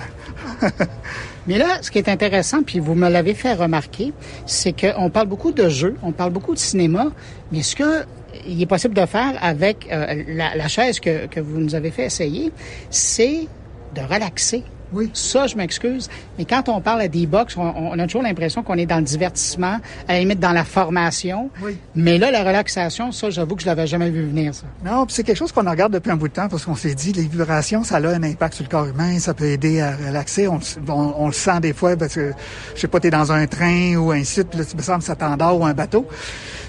Mais 1.49 1.57
là, 1.57 1.81
ce 1.81 1.89
qui 1.89 1.97
est 1.97 2.07
intéressant, 2.09 2.61
puis 2.61 2.77
vous 2.77 2.93
me 2.93 3.09
l'avez 3.09 3.33
fait 3.33 3.55
remarquer, 3.55 4.13
c'est 4.45 4.71
qu'on 4.71 5.09
parle 5.09 5.25
beaucoup 5.25 5.51
de 5.51 5.67
jeux, 5.67 5.95
on 6.03 6.11
parle 6.11 6.31
beaucoup 6.31 6.53
de 6.53 6.59
cinéma, 6.59 7.07
mais 7.51 7.63
ce 7.63 7.75
que 7.75 8.05
il 8.47 8.61
est 8.61 8.67
possible 8.67 8.93
de 8.93 9.05
faire 9.07 9.33
avec 9.41 9.87
euh, 9.91 10.23
la, 10.27 10.67
chaise 10.67 10.99
que 10.99 11.39
vous 11.39 11.59
nous 11.59 11.73
avez 11.73 11.89
fait 11.89 12.05
essayer, 12.05 12.51
c'est 12.91 13.47
de 13.95 14.01
relaxer. 14.01 14.63
Oui. 14.93 15.09
Ça, 15.13 15.47
je 15.47 15.55
m'excuse. 15.55 16.09
Mais 16.37 16.45
quand 16.45 16.69
on 16.69 16.81
parle 16.81 17.01
à 17.01 17.07
des 17.07 17.25
box, 17.25 17.55
on, 17.57 17.61
on 17.61 17.97
a 17.99 18.05
toujours 18.05 18.23
l'impression 18.23 18.63
qu'on 18.63 18.75
est 18.75 18.85
dans 18.85 18.97
le 18.97 19.03
divertissement, 19.03 19.79
à 20.07 20.13
la 20.13 20.19
limite 20.19 20.39
dans 20.39 20.51
la 20.51 20.63
formation. 20.63 21.49
Oui. 21.63 21.77
Mais 21.95 22.17
là, 22.17 22.31
la 22.31 22.43
relaxation, 22.43 23.11
ça, 23.11 23.29
j'avoue 23.29 23.55
que 23.55 23.61
je 23.61 23.67
l'avais 23.67 23.87
jamais 23.87 24.09
vu 24.09 24.25
venir, 24.25 24.53
ça. 24.53 24.65
Non, 24.83 25.05
c'est 25.09 25.23
quelque 25.23 25.37
chose 25.37 25.51
qu'on 25.51 25.69
regarde 25.69 25.93
depuis 25.93 26.11
un 26.11 26.15
bout 26.15 26.27
de 26.27 26.33
temps 26.33 26.47
parce 26.49 26.65
qu'on 26.65 26.75
s'est 26.75 26.95
dit, 26.95 27.13
les 27.13 27.23
vibrations, 27.27 27.83
ça 27.83 27.97
a 27.97 28.07
un 28.07 28.23
impact 28.23 28.55
sur 28.55 28.63
le 28.63 28.69
corps 28.69 28.87
humain, 28.87 29.19
ça 29.19 29.33
peut 29.33 29.45
aider 29.45 29.81
à 29.81 29.95
relaxer. 29.95 30.47
On, 30.47 30.59
on, 30.87 31.13
on 31.17 31.27
le 31.27 31.33
sent 31.33 31.59
des 31.61 31.73
fois 31.73 31.95
parce 31.95 32.15
que, 32.15 32.31
je 32.75 32.79
sais 32.79 32.87
pas, 32.87 32.99
t'es 32.99 33.09
dans 33.09 33.31
un 33.31 33.45
train 33.47 33.95
ou 33.95 34.11
un 34.11 34.23
site, 34.23 34.55
là, 34.55 34.65
tu 34.65 34.75
me 34.75 34.81
semble, 34.81 35.03
ça 35.03 35.15
t'endort 35.15 35.59
ou 35.59 35.65
un 35.65 35.73
bateau. 35.73 36.07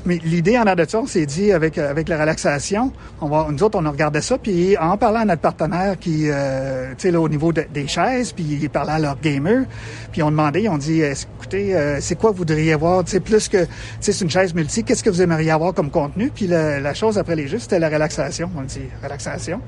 Mais 0.07 0.19
l'idée 0.25 0.59
en 0.59 0.65
de 0.65 0.85
ça, 0.89 1.01
on 1.01 1.07
s'est 1.07 1.27
dit 1.27 1.53
avec 1.53 1.77
avec 1.79 2.09
la 2.09 2.19
relaxation, 2.19 2.93
on 3.21 3.29
va, 3.29 3.49
nous 3.51 3.63
autres, 3.63 3.79
on 3.79 3.85
a 3.85 3.91
regardé 3.91 4.21
ça, 4.21 4.39
puis 4.39 4.77
en 4.79 4.97
parlant 4.97 5.21
à 5.21 5.25
notre 5.25 5.43
partenaire 5.43 5.99
qui, 5.99 6.27
euh, 6.29 6.93
tu 6.97 7.11
sais, 7.11 7.17
au 7.17 7.29
niveau 7.29 7.53
de, 7.53 7.65
des 7.73 7.87
chaises, 7.87 8.33
puis 8.33 8.45
ils 8.45 8.71
parlaient 8.71 8.93
à 8.93 8.99
leurs 8.99 9.21
gamers, 9.21 9.65
puis 10.13 10.23
on 10.23 10.31
demandé, 10.31 10.63
ils 10.63 10.69
ont 10.69 10.79
dit, 10.79 11.03
écoutez, 11.03 11.75
euh, 11.75 12.01
c'est 12.01 12.17
quoi 12.17 12.31
vous 12.31 12.39
voudriez 12.39 12.75
voir, 12.75 13.05
tu 13.05 13.13
sais, 13.13 13.21
plus 13.21 13.49
que, 13.49 13.65
tu 13.65 13.71
sais, 14.01 14.13
c'est 14.13 14.25
une 14.25 14.31
chaise 14.31 14.55
multi, 14.55 14.85
qu'est-ce 14.85 15.03
que 15.03 15.11
vous 15.11 15.23
aimeriez 15.23 15.51
avoir 15.51 15.75
comme 15.75 15.91
contenu? 15.91 16.31
Puis 16.35 16.47
la, 16.47 16.81
la 16.81 16.95
chose 16.95 17.19
après 17.19 17.37
les 17.37 17.49
jeux, 17.49 17.59
c'était 17.59 17.79
la 17.79 17.89
relaxation. 17.89 18.51
On 18.57 18.63
dit, 18.63 18.83
relaxation? 19.03 19.61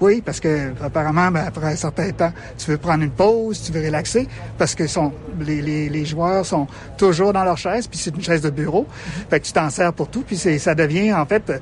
Oui, 0.00 0.22
parce 0.24 0.40
que 0.40 0.72
apparemment, 0.82 1.30
ben, 1.30 1.44
après 1.46 1.72
un 1.72 1.76
certain 1.76 2.10
temps, 2.10 2.32
tu 2.58 2.70
veux 2.70 2.78
prendre 2.78 3.02
une 3.02 3.10
pause, 3.10 3.62
tu 3.62 3.72
veux 3.72 3.84
relaxer, 3.84 4.28
parce 4.58 4.74
que 4.74 4.86
sont, 4.86 5.12
les, 5.40 5.62
les, 5.62 5.88
les 5.88 6.04
joueurs 6.04 6.44
sont 6.46 6.66
toujours 6.96 7.32
dans 7.32 7.44
leur 7.44 7.58
chaise, 7.58 7.86
puis 7.86 7.98
c'est 7.98 8.14
une 8.14 8.22
chaise 8.22 8.42
de 8.42 8.50
bureau. 8.50 8.86
Fait 9.30 9.40
que 9.40 9.46
tu 9.46 9.52
t'en 9.52 9.70
pour 9.92 10.08
tout. 10.08 10.22
Puis 10.26 10.36
ça 10.36 10.74
devient, 10.74 11.12
en 11.12 11.26
fait, 11.26 11.52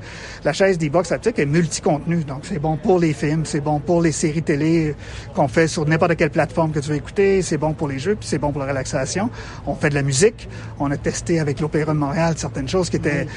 la 0.43 0.53
chaise 0.53 0.77
d'e-box 0.77 1.11
haptique 1.11 1.39
est 1.39 1.45
multi-contenu. 1.45 2.23
Donc, 2.23 2.41
c'est 2.43 2.59
bon 2.59 2.77
pour 2.77 2.99
les 2.99 3.13
films, 3.13 3.45
c'est 3.45 3.61
bon 3.61 3.79
pour 3.79 4.01
les 4.01 4.11
séries 4.11 4.43
télé 4.43 4.95
qu'on 5.35 5.47
fait 5.47 5.67
sur 5.67 5.85
n'importe 5.87 6.15
quelle 6.15 6.29
plateforme 6.29 6.71
que 6.71 6.79
tu 6.79 6.89
veux 6.89 6.95
écouter, 6.95 7.41
c'est 7.41 7.57
bon 7.57 7.73
pour 7.73 7.87
les 7.87 7.99
jeux, 7.99 8.15
puis 8.15 8.27
c'est 8.27 8.37
bon 8.37 8.51
pour 8.51 8.61
la 8.61 8.67
relaxation. 8.67 9.29
On 9.65 9.75
fait 9.75 9.89
de 9.89 9.95
la 9.95 10.03
musique. 10.03 10.47
On 10.79 10.91
a 10.91 10.97
testé 10.97 11.39
avec 11.39 11.59
l'Opéra 11.59 11.93
de 11.93 11.99
Montréal 11.99 12.33
certaines 12.37 12.67
choses 12.67 12.89
qui 12.89 12.97
étaient... 12.97 13.27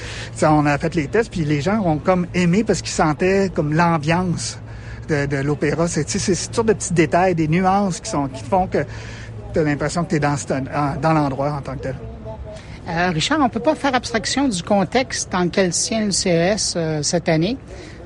On 0.42 0.66
a 0.66 0.76
fait 0.78 0.94
les 0.94 1.06
tests, 1.08 1.30
puis 1.30 1.44
les 1.44 1.60
gens 1.60 1.80
ont 1.84 1.98
comme 1.98 2.26
aimé 2.34 2.64
parce 2.64 2.82
qu'ils 2.82 2.92
sentaient 2.92 3.50
comme 3.54 3.74
l'ambiance 3.74 4.58
de, 5.08 5.26
de 5.26 5.36
l'opéra. 5.38 5.88
C'est 5.88 6.04
toutes 6.50 6.66
de 6.66 6.72
petits 6.72 6.92
détails, 6.92 7.34
des 7.34 7.48
nuances 7.48 8.00
qui, 8.00 8.10
sont, 8.10 8.28
qui 8.28 8.42
font 8.42 8.66
que 8.66 8.84
tu 9.52 9.58
as 9.58 9.62
l'impression 9.62 10.04
que 10.04 10.10
tu 10.10 10.16
es 10.16 10.20
dans, 10.20 10.36
dans 11.00 11.12
l'endroit 11.12 11.52
en 11.52 11.60
tant 11.60 11.74
que 11.74 11.82
tel. 11.82 11.96
Euh, 12.88 13.10
Richard, 13.10 13.38
on 13.40 13.48
peut 13.48 13.60
pas 13.60 13.74
faire 13.74 13.94
abstraction 13.94 14.48
du 14.48 14.62
contexte 14.62 15.30
dans 15.30 15.44
lequel 15.44 15.70
tient 15.70 16.04
le 16.04 16.10
CES 16.10 16.74
euh, 16.76 17.02
cette 17.02 17.28
année. 17.28 17.56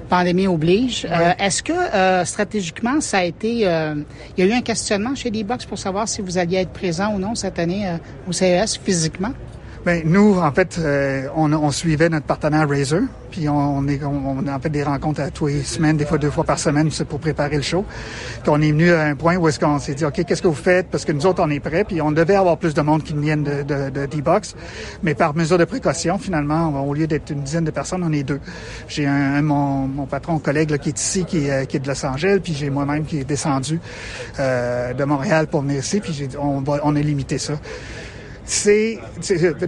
Pandémie 0.09 0.47
oblige. 0.47 1.07
Euh, 1.11 1.33
Est-ce 1.39 1.63
que 1.63 1.73
euh, 1.73 2.25
stratégiquement, 2.25 3.01
ça 3.01 3.19
a 3.19 3.25
été... 3.25 3.67
Euh, 3.67 3.95
il 4.37 4.45
y 4.45 4.49
a 4.49 4.55
eu 4.55 4.57
un 4.57 4.63
questionnement 4.63 5.15
chez 5.15 5.31
D-Box 5.31 5.65
pour 5.65 5.79
savoir 5.79 6.09
si 6.09 6.21
vous 6.21 6.39
alliez 6.39 6.59
être 6.59 6.73
présent 6.73 7.15
ou 7.15 7.19
non 7.19 7.35
cette 7.35 7.59
année 7.59 7.87
au 8.29 8.33
CES 8.33 8.79
physiquement? 8.79 9.33
Ben, 9.87 10.03
nous, 10.05 10.37
en 10.37 10.51
fait, 10.51 10.81
euh, 10.81 11.29
on, 11.37 11.53
on, 11.53 11.71
suivait 11.71 12.09
notre 12.09 12.27
partenaire 12.27 12.69
Razer, 12.69 13.03
puis 13.31 13.49
on, 13.49 13.87
est, 13.87 14.03
on, 14.03 14.45
a 14.49 14.59
fait 14.59 14.69
des 14.69 14.83
rencontres 14.83 15.21
à 15.21 15.31
tous 15.31 15.47
les 15.47 15.63
semaines, 15.63 15.97
des 15.97 16.05
fois 16.05 16.19
deux 16.19 16.33
fois 16.33 16.43
par 16.43 16.59
semaine, 16.59 16.91
c'est 16.91 17.05
pour 17.05 17.21
préparer 17.21 17.55
le 17.55 17.63
show. 17.63 17.85
Puis 18.43 18.51
on 18.53 18.61
est 18.61 18.73
venu 18.73 18.91
à 18.91 19.05
un 19.05 19.15
point 19.15 19.37
où 19.37 19.47
est-ce 19.47 19.61
qu'on 19.61 19.79
s'est 19.79 19.95
dit, 19.95 20.05
OK, 20.05 20.25
qu'est-ce 20.25 20.43
que 20.43 20.49
vous 20.49 20.55
faites? 20.55 20.89
Parce 20.89 21.05
que 21.05 21.13
nous 21.13 21.25
autres, 21.25 21.41
on 21.41 21.49
est 21.51 21.61
prêts, 21.61 21.85
puis 21.85 22.03
on 22.03 22.11
devait 22.11 22.35
avoir 22.35 22.57
plus 22.57 22.75
de 22.75 22.81
monde 22.81 23.05
qui 23.05 23.15
viennent 23.15 23.45
de, 23.45 23.63
de, 23.63 23.91
de 23.91 24.07
D-Box, 24.07 24.57
mais 25.05 25.15
par 25.15 25.37
mesure 25.37 25.57
de 25.57 25.65
précaution, 25.65 26.19
finalement, 26.19 26.85
au 26.85 26.93
lieu 26.93 27.07
d'être 27.07 27.31
une 27.31 27.43
dizaine 27.43 27.65
de 27.65 27.71
personnes, 27.71 28.03
on 28.03 28.13
est 28.13 28.25
deux. 28.25 28.41
J'ai 28.89 29.07
un, 29.07 29.41
mon, 29.41 29.87
mon, 29.87 30.07
patron, 30.07 30.41
collègue 30.41 30.71
là, 30.71 30.79
qui 30.79 30.89
est 30.89 30.99
ici, 30.99 31.25
qui 31.25 31.47
est, 31.47 31.65
qui 31.69 31.77
est 31.77 31.81
de 31.81 31.87
Los 31.87 32.05
Angeles, 32.05 32.41
puis 32.43 32.55
j'ai 32.55 32.71
moi-même 32.71 33.05
qui 33.05 33.21
est 33.21 33.25
descendu 33.25 33.79
euh, 34.41 34.95
de 34.95 35.05
Montréal 35.05 35.47
pour 35.47 35.63
venir 35.63 35.79
ici, 35.79 36.01
puis 36.01 36.29
on, 36.41 36.61
va, 36.63 36.81
on 36.83 36.97
a 36.97 37.01
limité 37.01 37.39
ça 37.39 37.53
c'est 38.49 39.01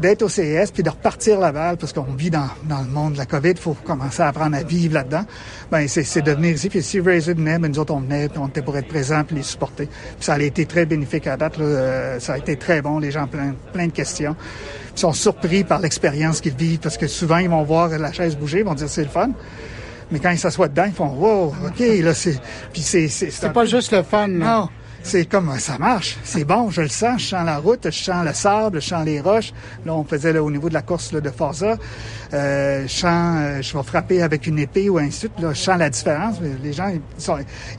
d'être 0.00 0.22
au 0.22 0.28
CES 0.28 0.70
puis 0.70 0.84
de 0.84 0.88
repartir 0.90 1.40
la 1.40 1.50
balle 1.50 1.76
parce 1.76 1.92
qu'on 1.92 2.02
vit 2.02 2.30
dans, 2.30 2.48
dans, 2.64 2.80
le 2.80 2.88
monde 2.88 3.14
de 3.14 3.18
la 3.18 3.26
COVID, 3.26 3.50
il 3.50 3.56
faut 3.56 3.74
commencer 3.74 4.22
à 4.22 4.28
apprendre 4.28 4.56
à 4.56 4.62
vivre 4.62 4.94
là-dedans. 4.94 5.24
Ben 5.72 5.88
c'est 5.88 6.22
de 6.22 6.30
venir 6.30 6.52
ici. 6.54 6.68
Puis 6.68 6.82
si 6.82 7.00
Razer 7.00 7.34
venait, 7.34 7.58
ben 7.58 7.72
nous 7.72 7.78
autres 7.80 7.92
on 7.92 8.00
venait, 8.00 8.28
puis 8.28 8.38
on 8.38 8.46
était 8.46 8.62
pour 8.62 8.76
être 8.78 8.86
présents 8.86 9.24
puis 9.24 9.34
les 9.34 9.42
supporter. 9.42 9.86
Puis 9.86 10.24
ça 10.24 10.34
a 10.34 10.38
été 10.38 10.64
très 10.64 10.86
bénéfique 10.86 11.26
à 11.26 11.36
date. 11.36 11.58
Là. 11.58 11.64
Euh, 11.64 12.20
ça 12.20 12.34
a 12.34 12.38
été 12.38 12.56
très 12.56 12.80
bon. 12.80 13.00
Les 13.00 13.10
gens 13.10 13.26
plein 13.26 13.54
plein 13.72 13.88
de 13.88 13.92
questions. 13.92 14.36
Ils 14.94 15.00
sont 15.00 15.12
surpris 15.12 15.64
par 15.64 15.80
l'expérience 15.80 16.40
qu'ils 16.40 16.54
vivent 16.54 16.78
parce 16.78 16.96
que 16.96 17.08
souvent 17.08 17.38
ils 17.38 17.50
vont 17.50 17.64
voir 17.64 17.88
la 17.88 18.12
chaise 18.12 18.36
bouger, 18.36 18.60
ils 18.60 18.64
vont 18.64 18.74
dire 18.74 18.88
c'est 18.88 19.02
le 19.02 19.08
fun. 19.08 19.30
Mais 20.12 20.20
quand 20.20 20.30
ils 20.30 20.38
s'assoient 20.38 20.68
dedans, 20.68 20.84
ils 20.86 20.92
font 20.92 21.08
wow, 21.08 21.52
ok 21.66 21.80
là 22.02 22.14
c'est 22.14 22.40
puis 22.72 22.82
c'est 22.82 23.08
c'est 23.08 23.52
pas 23.52 23.64
juste 23.64 23.90
le 23.90 24.04
fun. 24.04 24.28
Non 24.28 24.68
c'est 25.02 25.26
comme 25.26 25.58
ça 25.58 25.78
marche, 25.78 26.18
c'est 26.24 26.44
bon, 26.44 26.70
je 26.70 26.82
le 26.82 26.88
sens, 26.88 27.22
je 27.22 27.28
sens 27.28 27.44
la 27.44 27.58
route, 27.58 27.80
je 27.84 27.90
sens 27.90 28.24
le 28.24 28.32
sable, 28.32 28.80
je 28.80 28.88
sens 28.88 29.04
les 29.04 29.20
roches. 29.20 29.52
Là, 29.86 29.94
on 29.94 30.04
faisait 30.04 30.32
là, 30.32 30.42
au 30.42 30.50
niveau 30.50 30.68
de 30.68 30.74
la 30.74 30.82
course 30.82 31.12
là, 31.12 31.20
de 31.20 31.30
Forza, 31.30 31.76
euh, 32.34 32.82
je 32.86 32.92
sens, 32.92 33.36
euh, 33.38 33.62
je 33.62 33.76
vais 33.76 33.82
frapper 33.82 34.22
avec 34.22 34.46
une 34.46 34.58
épée 34.58 34.88
ou 34.88 34.98
ainsi 34.98 35.08
de 35.08 35.14
suite. 35.14 35.32
Là, 35.40 35.52
je 35.52 35.60
sens 35.60 35.78
la 35.78 35.90
différence. 35.90 36.36
Les 36.62 36.72
gens, 36.72 36.92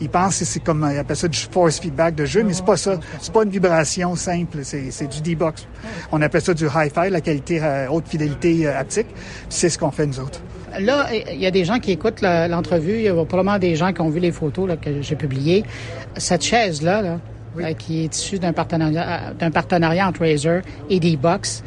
ils, 0.01 0.09
pensent 0.09 0.39
que 0.39 0.45
c'est 0.45 0.59
comme, 0.61 0.87
ils 0.91 0.97
appellent 0.97 1.15
ça 1.15 1.27
du 1.27 1.39
force 1.39 1.79
feedback 1.79 2.15
de 2.15 2.25
jeu, 2.25 2.43
mais 2.43 2.53
c'est 2.53 2.65
pas 2.65 2.77
ça. 2.77 2.99
C'est 3.21 3.33
pas 3.33 3.43
une 3.43 3.49
vibration 3.49 4.15
simple, 4.15 4.59
c'est 4.63 5.07
du 5.07 5.21
D-box. 5.21 5.67
On 6.11 6.21
appelle 6.21 6.41
ça 6.41 6.53
du 6.53 6.65
hi-fi, 6.65 7.09
la 7.09 7.21
qualité 7.21 7.59
euh, 7.61 7.87
haute 7.89 8.07
fidélité 8.07 8.67
euh, 8.67 8.79
haptique. 8.79 9.07
C'est 9.49 9.69
ce 9.69 9.77
qu'on 9.77 9.91
fait 9.91 10.05
nous 10.05 10.19
autres. 10.19 10.41
Là, 10.79 11.07
il 11.13 11.39
y 11.39 11.45
a 11.45 11.51
des 11.51 11.65
gens 11.65 11.79
qui 11.79 11.91
écoutent 11.91 12.21
l'entrevue. 12.21 12.97
Il 12.97 13.03
y 13.03 13.09
a 13.09 13.13
probablement 13.13 13.59
des 13.59 13.75
gens 13.75 13.93
qui 13.93 14.01
ont 14.01 14.09
vu 14.09 14.19
les 14.19 14.31
photos 14.31 14.67
là, 14.67 14.77
que 14.77 15.01
j'ai 15.01 15.15
publiées. 15.15 15.63
Cette 16.17 16.43
chaise-là, 16.43 17.01
là, 17.01 17.19
euh, 17.59 17.73
qui 17.73 18.03
est 18.03 18.15
issue 18.15 18.39
d'un 18.39 18.53
partenariat, 18.53 19.33
d'un 19.37 19.51
partenariat 19.51 20.07
entre 20.07 20.21
Razer 20.21 20.61
et 20.89 20.99
D-Box, 20.99 21.63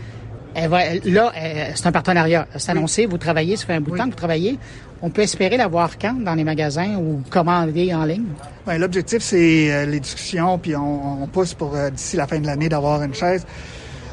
elle 0.55 0.69
va, 0.69 0.81
là, 1.05 1.33
c'est 1.75 1.87
un 1.87 1.93
partenariat. 1.93 2.47
C'est 2.57 2.73
annoncé, 2.73 3.07
vous 3.07 3.19
travaillez, 3.19 3.57
ça 3.57 3.67
fait 3.67 3.75
un 3.75 3.81
bout 3.81 3.93
de 3.93 3.97
temps 3.97 4.05
que 4.05 4.11
vous 4.11 4.17
travaillez. 4.17 4.59
On 5.01 5.11
peut 5.11 5.23
espérer 5.23 5.57
la 5.57 5.67
voir 5.67 5.99
quand 5.99 6.13
dans 6.13 6.35
les 6.35 6.45
magasins 6.45 6.97
ou 6.97 7.23
commander 7.29 7.93
en 7.93 8.05
ligne? 8.05 8.27
Ben, 8.67 8.79
L'objectif, 8.79 9.21
c'est 9.21 9.73
euh, 9.73 9.87
les 9.87 9.99
discussions, 9.99 10.59
puis 10.59 10.77
on, 10.77 11.23
on 11.25 11.27
pousse 11.27 11.55
pour 11.55 11.75
euh, 11.75 11.91
d'ici 11.91 12.17
la 12.17 12.27
fin 12.27 12.39
de 12.39 12.47
l'année 12.47 12.69
d'avoir 12.69 13.03
une 13.03 13.15
chaise 13.15 13.45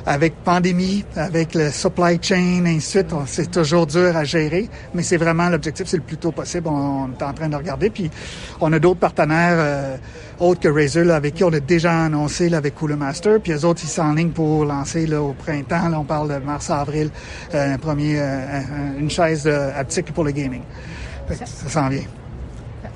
avec 0.05 0.35
pandémie, 0.43 1.05
avec 1.15 1.55
le 1.55 1.69
supply 1.69 2.19
chain, 2.21 2.65
et 2.65 2.75
ainsi 2.75 3.03
de 3.03 3.09
suite, 3.09 3.15
c'est 3.27 3.51
toujours 3.51 3.87
dur 3.87 4.15
à 4.15 4.23
gérer, 4.23 4.69
mais 4.93 5.03
c'est 5.03 5.17
vraiment 5.17 5.49
l'objectif, 5.49 5.87
c'est 5.87 5.97
le 5.97 6.03
plus 6.03 6.17
tôt 6.17 6.31
possible. 6.31 6.67
On, 6.67 7.09
est 7.11 7.23
en 7.23 7.33
train 7.33 7.49
de 7.49 7.55
regarder, 7.55 7.89
puis 7.89 8.09
on 8.61 8.71
a 8.73 8.79
d'autres 8.79 8.99
partenaires 8.99 9.57
euh, 9.57 9.97
autres 10.39 10.61
que 10.61 10.67
Razer 10.67 11.09
avec 11.11 11.35
qui 11.35 11.43
on 11.43 11.53
a 11.53 11.59
déjà 11.59 12.05
annoncé 12.05 12.49
là, 12.49 12.57
avec 12.57 12.75
Cooler 12.75 12.95
Master, 12.95 13.39
puis 13.41 13.51
les 13.51 13.65
autres 13.65 13.81
ils 13.83 13.89
sont 13.89 14.01
en 14.01 14.13
ligne 14.13 14.31
pour 14.31 14.65
lancer 14.65 15.05
là, 15.05 15.21
au 15.21 15.33
printemps. 15.33 15.89
Là, 15.89 15.99
on 15.99 16.05
parle 16.05 16.29
de 16.29 16.45
mars-avril, 16.45 17.09
euh, 17.53 17.73
un 17.73 17.77
premier, 17.77 18.19
euh, 18.19 18.61
une 18.99 19.09
chaise 19.09 19.47
haptique 19.47 20.13
pour 20.13 20.23
le 20.23 20.31
gaming. 20.31 20.61
Ça, 21.29 21.45
ça 21.45 21.69
s'en 21.69 21.89
vient. 21.89 22.18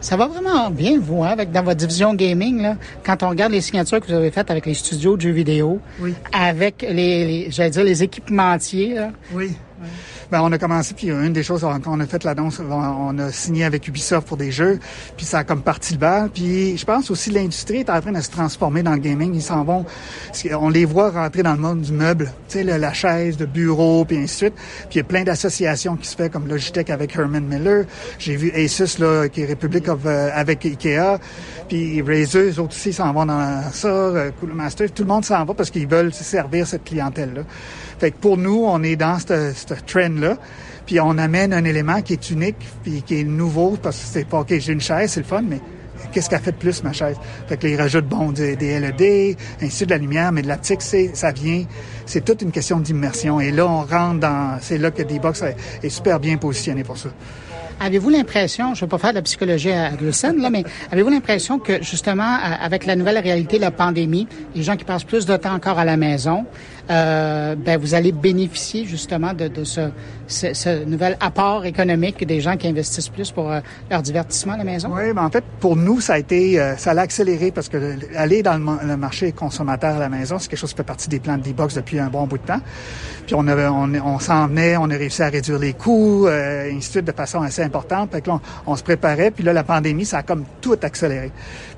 Ça 0.04 0.18
va 0.18 0.28
vraiment 0.28 0.70
bien, 0.70 1.00
vous, 1.00 1.24
hein, 1.24 1.30
avec 1.30 1.54
dans 1.54 1.64
votre 1.64 1.78
division 1.78 2.14
gaming, 2.14 2.62
là, 2.62 2.76
quand 3.06 3.24
on 3.24 3.30
regarde 3.30 3.54
les 3.54 3.62
signatures 3.62 4.02
que 4.02 4.08
vous 4.08 4.14
avez 4.14 4.32
faites 4.32 4.52
avec 4.52 4.66
les 4.66 4.74
studios 4.74 5.16
de 5.16 5.22
jeux 5.22 5.32
vidéo, 5.32 5.80
oui. 6.02 6.14
avec 6.34 6.82
les, 6.82 7.26
les 7.26 7.48
j'allais 7.52 7.70
dire, 7.70 7.86
les 7.86 8.04
équipementiers. 8.04 8.96
Là. 8.96 9.12
Oui. 9.32 9.54
oui. 9.82 9.88
Ben, 10.34 10.42
on 10.42 10.52
a 10.52 10.58
commencé, 10.58 10.96
puis 10.96 11.12
une 11.12 11.32
des 11.32 11.44
choses, 11.44 11.62
quand 11.62 11.80
on 11.86 12.00
a 12.00 12.08
fait 12.08 12.24
l'annonce, 12.24 12.60
on 12.60 13.20
a 13.20 13.32
signé 13.32 13.66
avec 13.66 13.88
Ubisoft 13.88 14.28
pour 14.28 14.36
des 14.36 14.52
jeux, 14.52 14.80
puis 15.16 15.28
ça 15.28 15.38
a 15.38 15.44
comme 15.44 15.62
parti 15.62 15.94
le 15.94 16.00
bal. 16.00 16.32
Puis 16.34 16.76
je 16.76 16.84
pense 16.86 17.12
aussi 17.12 17.30
l'industrie 17.30 17.82
est 17.82 17.90
en 17.92 18.02
train 18.02 18.14
de 18.14 18.20
se 18.20 18.32
transformer 18.32 18.82
dans 18.82 18.94
le 18.94 18.98
gaming. 18.98 19.36
Ils 19.36 19.44
s'en 19.44 19.64
vont, 19.64 19.86
on 20.60 20.70
les 20.70 20.86
voit 20.86 21.12
rentrer 21.12 21.44
dans 21.44 21.54
le 21.54 21.60
monde 21.60 21.82
du 21.82 21.92
meuble, 21.92 22.34
tu 22.50 22.64
sais, 22.64 22.64
la 22.64 22.94
chaise, 22.94 23.38
de 23.38 23.46
bureau, 23.46 24.06
puis 24.06 24.18
ainsi 24.18 24.24
de 24.24 24.38
suite. 24.38 24.54
Puis 24.56 24.94
il 24.94 24.98
y 24.98 25.02
a 25.02 25.04
plein 25.04 25.24
d'associations 25.24 25.98
qui 25.98 26.08
se 26.08 26.16
fait, 26.16 26.32
comme 26.32 26.48
Logitech 26.48 26.90
avec 26.90 27.16
Herman 27.16 27.46
Miller. 27.46 27.86
J'ai 28.18 28.36
vu 28.36 28.52
Asus, 28.56 28.98
là, 28.98 29.30
qui 29.30 29.42
est 29.42 29.46
Republic 29.46 29.88
of, 29.88 30.00
euh, 30.08 30.32
avec 30.34 30.66
Ikea. 30.66 31.20
Puis 31.70 32.02
Razer, 32.02 32.50
eux 32.50 32.60
autres 32.60 32.76
aussi 32.76 32.92
s'en 32.92 33.14
vont 33.14 33.28
dans 33.28 33.62
ça, 33.72 33.88
euh, 33.88 34.32
Master. 34.42 34.92
Tout 34.92 35.04
le 35.04 35.10
monde 35.10 35.26
s'en 35.26 35.46
va 35.46 35.54
parce 35.54 35.70
qu'ils 35.70 35.88
veulent 35.88 36.12
servir 36.12 36.66
cette 36.66 36.86
clientèle-là. 36.86 37.44
Fait 38.00 38.10
que 38.10 38.18
pour 38.18 38.38
nous, 38.38 38.64
on 38.66 38.82
est 38.82 38.96
dans 38.96 39.20
ce 39.20 39.54
trend-là. 39.86 40.23
Puis 40.86 41.00
on 41.00 41.18
amène 41.18 41.54
un 41.54 41.64
élément 41.64 42.02
qui 42.02 42.14
est 42.14 42.30
unique, 42.30 42.58
puis 42.84 43.02
qui 43.04 43.22
est 43.22 43.24
nouveau, 43.24 43.78
parce 43.82 43.98
que 43.98 44.06
c'est 44.06 44.28
pas, 44.28 44.40
OK, 44.40 44.54
j'ai 44.58 44.74
une 44.74 44.82
chaise, 44.82 45.12
c'est 45.12 45.22
le 45.22 45.26
fun, 45.26 45.42
mais 45.42 45.60
qu'est-ce 46.12 46.30
qu'elle 46.30 46.42
fait 46.42 46.52
de 46.52 46.58
plus, 46.58 46.84
ma 46.84 46.92
chaise? 46.92 47.16
Fait 47.48 47.58
que 47.58 47.68
les 47.68 47.78
rajoute, 47.78 48.06
bon, 48.06 48.32
des, 48.32 48.56
LED, 48.56 49.38
ainsi 49.62 49.86
de 49.86 49.92
la 49.92 49.98
lumière, 49.98 50.32
mais 50.32 50.42
de 50.42 50.48
l'optique, 50.48 50.82
c'est, 50.82 51.16
ça 51.16 51.32
vient, 51.32 51.64
c'est 52.06 52.26
toute 52.26 52.42
une 52.42 52.52
question 52.52 52.80
d'immersion. 52.80 53.40
Et 53.40 53.52
là, 53.52 53.66
on 53.66 53.84
rentre 53.84 54.20
dans, 54.20 54.58
c'est 54.62 54.78
là 54.78 54.92
que 54.92 55.04
D-Box 55.04 55.44
est 55.82 55.90
super 55.90 56.20
bien 56.20 56.38
positionné 56.38 56.84
pour 56.84 56.98
ça. 56.98 57.10
Avez-vous 57.80 58.10
l'impression, 58.10 58.76
je 58.76 58.82
ne 58.82 58.86
vais 58.86 58.90
pas 58.92 58.98
faire 58.98 59.10
de 59.10 59.16
la 59.16 59.22
psychologie 59.24 59.72
à 59.72 59.90
Glucine, 59.92 60.38
là, 60.38 60.50
mais 60.50 60.64
avez-vous 60.92 61.10
l'impression 61.10 61.60
que 61.60 61.84
justement, 61.84 62.38
avec 62.62 62.86
la 62.86 62.96
nouvelle 62.96 63.18
réalité 63.18 63.60
la 63.60 63.72
pandémie, 63.72 64.28
les 64.56 64.64
gens 64.64 64.78
qui 64.78 64.86
passent 64.86 65.04
plus 65.04 65.26
de 65.26 65.36
temps 65.36 65.54
encore 65.54 65.80
à 65.80 65.86
la 65.86 65.98
maison, 65.98 66.46
euh, 66.90 67.56
ben 67.56 67.80
vous 67.80 67.94
allez 67.94 68.12
bénéficier 68.12 68.86
justement 68.86 69.34
de, 69.34 69.48
de 69.48 69.64
ce, 69.64 69.90
ce, 70.28 70.54
ce, 70.54 70.84
nouvel 70.84 71.18
apport 71.22 71.66
économique 71.66 72.26
des 72.26 72.42
gens 72.42 72.58
qui 72.58 72.68
investissent 72.68 73.10
plus 73.10 73.32
pour 73.32 73.52
euh, 73.52 73.62
leur 73.90 74.02
divertissement 74.02 74.54
à 74.54 74.58
la 74.58 74.64
maison? 74.64 74.90
Oui, 74.94 75.14
mais 75.14 75.22
en 75.22 75.30
fait, 75.30 75.44
pour 75.60 75.76
nous, 75.76 76.02
ça 76.02 76.14
a 76.14 76.20
été, 76.20 76.60
euh, 76.60 76.76
ça 76.76 76.94
l'a 76.94 77.04
accéléré 77.04 77.52
parce 77.52 77.70
que 77.70 77.98
aller 78.18 78.44
dans 78.44 78.58
le, 78.58 78.88
le, 78.88 78.98
marché 78.98 79.32
consommateur 79.32 79.96
à 79.96 80.00
la 80.00 80.10
maison, 80.10 80.40
c'est 80.40 80.50
quelque 80.50 80.60
chose 80.60 80.72
qui 80.72 80.78
fait 80.78 80.84
partie 80.84 81.08
des 81.08 81.20
plans 81.20 81.38
de 81.38 81.44
D-Box 81.44 81.76
depuis 81.76 82.00
un 82.00 82.08
bon 82.08 82.28
bout 82.28 82.38
de 82.38 82.46
temps. 82.46 82.62
Puis 83.26 83.36
on, 83.36 83.48
avait, 83.48 83.68
on, 83.68 84.20
s'en 84.20 84.48
venait, 84.48 84.76
on 84.76 84.90
a 84.90 84.96
réussi 84.96 85.22
à 85.24 85.30
réduire 85.30 85.60
les 85.60 85.74
coûts, 85.74 86.28
euh, 86.28 86.70
ainsi 86.70 86.88
de 86.88 86.92
suite, 86.92 87.06
de 87.06 87.12
façon 87.14 87.42
assez 87.42 87.62
importante. 87.62 88.12
Fait 88.12 88.22
que 88.22 88.30
là, 88.30 88.42
on, 88.66 88.74
on, 88.74 88.76
se 88.76 88.84
préparait, 88.84 89.32
puis 89.32 89.44
là, 89.44 89.54
la 89.54 89.64
pandémie, 89.64 90.06
ça 90.06 90.18
a 90.18 90.24
comme 90.24 90.44
tout 90.60 90.78
accéléré. 90.82 91.32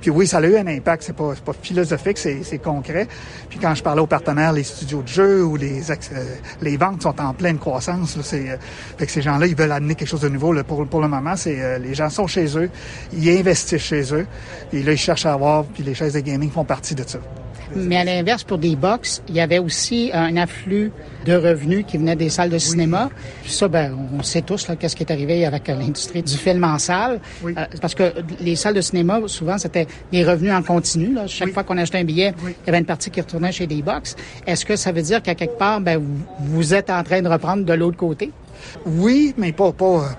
Puis 0.06 0.12
oui, 0.12 0.28
ça 0.28 0.38
a 0.38 0.42
eu 0.46 0.56
un 0.56 0.68
impact, 0.68 1.02
c'est 1.02 1.16
pas, 1.16 1.34
pas 1.44 1.54
philosophique, 1.60 2.20
c'est 2.20 2.60
concret. 2.60 3.08
Puis 3.50 3.58
quand 3.58 3.74
je 3.74 3.82
parlais 3.82 4.04
aux 4.04 4.06
partenaires, 4.06 4.54
les 4.54 4.62
studios 4.62 5.02
de 5.02 5.08
jeu 5.08 5.44
ou 5.44 5.56
les, 5.56 5.90
euh, 5.90 5.96
les 6.62 6.78
ventes 6.78 7.02
sont 7.02 7.20
en 7.20 7.34
pleine 7.34 7.58
croissance. 7.58 8.16
Là, 8.16 8.22
euh, 8.38 8.58
fait 9.00 9.08
que 9.08 9.12
ces 9.12 9.24
gens-là, 9.24 9.48
ils 9.48 9.56
veulent 9.56 9.72
amener 9.72 9.96
quelque 9.96 10.08
chose 10.08 10.22
de 10.22 10.30
nouveau. 10.30 10.54
Là, 10.54 10.64
pour, 10.64 10.86
pour 10.86 11.02
le 11.02 11.08
moment, 11.08 11.36
c'est 11.36 11.60
euh, 11.60 11.80
les 11.80 11.96
gens 11.96 12.12
sont 12.12 12.28
chez 12.28 12.56
eux, 12.56 12.70
ils 13.14 13.36
investissent 13.36 13.82
chez 13.82 14.14
eux, 14.14 14.28
et 14.72 14.84
là, 14.84 14.92
ils 14.92 14.98
cherchent 15.00 15.26
à 15.26 15.34
avoir, 15.34 15.64
puis 15.64 15.82
les 15.82 15.96
chaises 15.96 16.14
de 16.14 16.20
gaming 16.20 16.52
font 16.52 16.66
partie 16.66 16.94
de 16.94 17.02
ça. 17.04 17.18
Mais 17.76 17.98
à 17.98 18.04
l'inverse, 18.04 18.44
pour 18.44 18.58
des 18.58 18.76
box, 18.76 19.22
il 19.28 19.36
y 19.36 19.40
avait 19.40 19.60
aussi 19.60 20.10
un 20.14 20.38
afflux 20.38 20.92
de 21.26 21.34
revenus 21.34 21.86
qui 21.88 21.98
venaient 21.98 22.16
des 22.16 22.30
salles 22.30 22.50
de 22.50 22.58
cinéma. 22.58 23.10
Oui. 23.12 23.50
Ça, 23.50 23.68
ben, 23.68 23.98
on 24.18 24.24
sait 24.24 24.42
tous 24.42 24.68
là, 24.68 24.76
qu'est-ce 24.76 24.96
qui 24.96 25.04
est 25.04 25.12
arrivé 25.12 25.46
avec 25.46 25.68
l'industrie 25.68 26.24
du 26.24 26.36
film 26.36 26.64
en 26.64 26.80
salle. 26.80 27.20
Oui. 27.44 27.54
Euh, 27.58 27.66
parce 27.82 27.96
que 27.96 28.14
les 28.40 28.56
salles 28.56 28.76
de 28.76 28.82
cinéma, 28.82 29.20
souvent, 29.28 29.58
c'était 29.58 29.88
des 30.12 30.24
revenus 30.24 30.54
en 30.54 30.64
continu. 30.64 31.14
Là. 31.14 31.28
Chaque 31.28 31.48
oui. 31.48 31.54
fois 31.54 31.64
qu'on 31.64 31.78
achetait 31.78 32.00
un 32.00 32.04
billet, 32.04 32.34
il 32.44 32.54
y 32.66 32.70
avait 32.70 32.80
une 32.80 32.86
partie 32.86 33.10
qui 33.10 33.22
retournait 33.22 33.52
chez 33.52 33.68
des 33.68 33.82
box. 33.82 34.16
Est-ce 34.48 34.66
que 34.66 34.76
ça 34.76 34.92
veut 34.92 35.02
dire 35.02 35.22
qu'à 35.22 35.36
quelque 35.36 35.58
part, 35.58 35.82
ben, 35.82 35.98
vous, 35.98 36.26
vous 36.40 36.74
êtes 36.74 36.90
en 36.90 37.04
train 37.04 37.22
de 37.22 37.28
reprendre 37.28 37.66
de 37.66 37.74
l'autre 37.74 37.98
côté? 37.98 38.32
Oui, 38.86 39.34
mais 39.38 39.52
pas, 39.52 39.72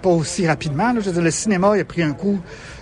aussi 0.04 0.46
rapidement. 0.46 0.92
Le 0.92 1.30
cinéma 1.30 1.74
a 1.74 1.84
pris 1.84 2.02
un 2.02 2.12
coup 2.12 2.38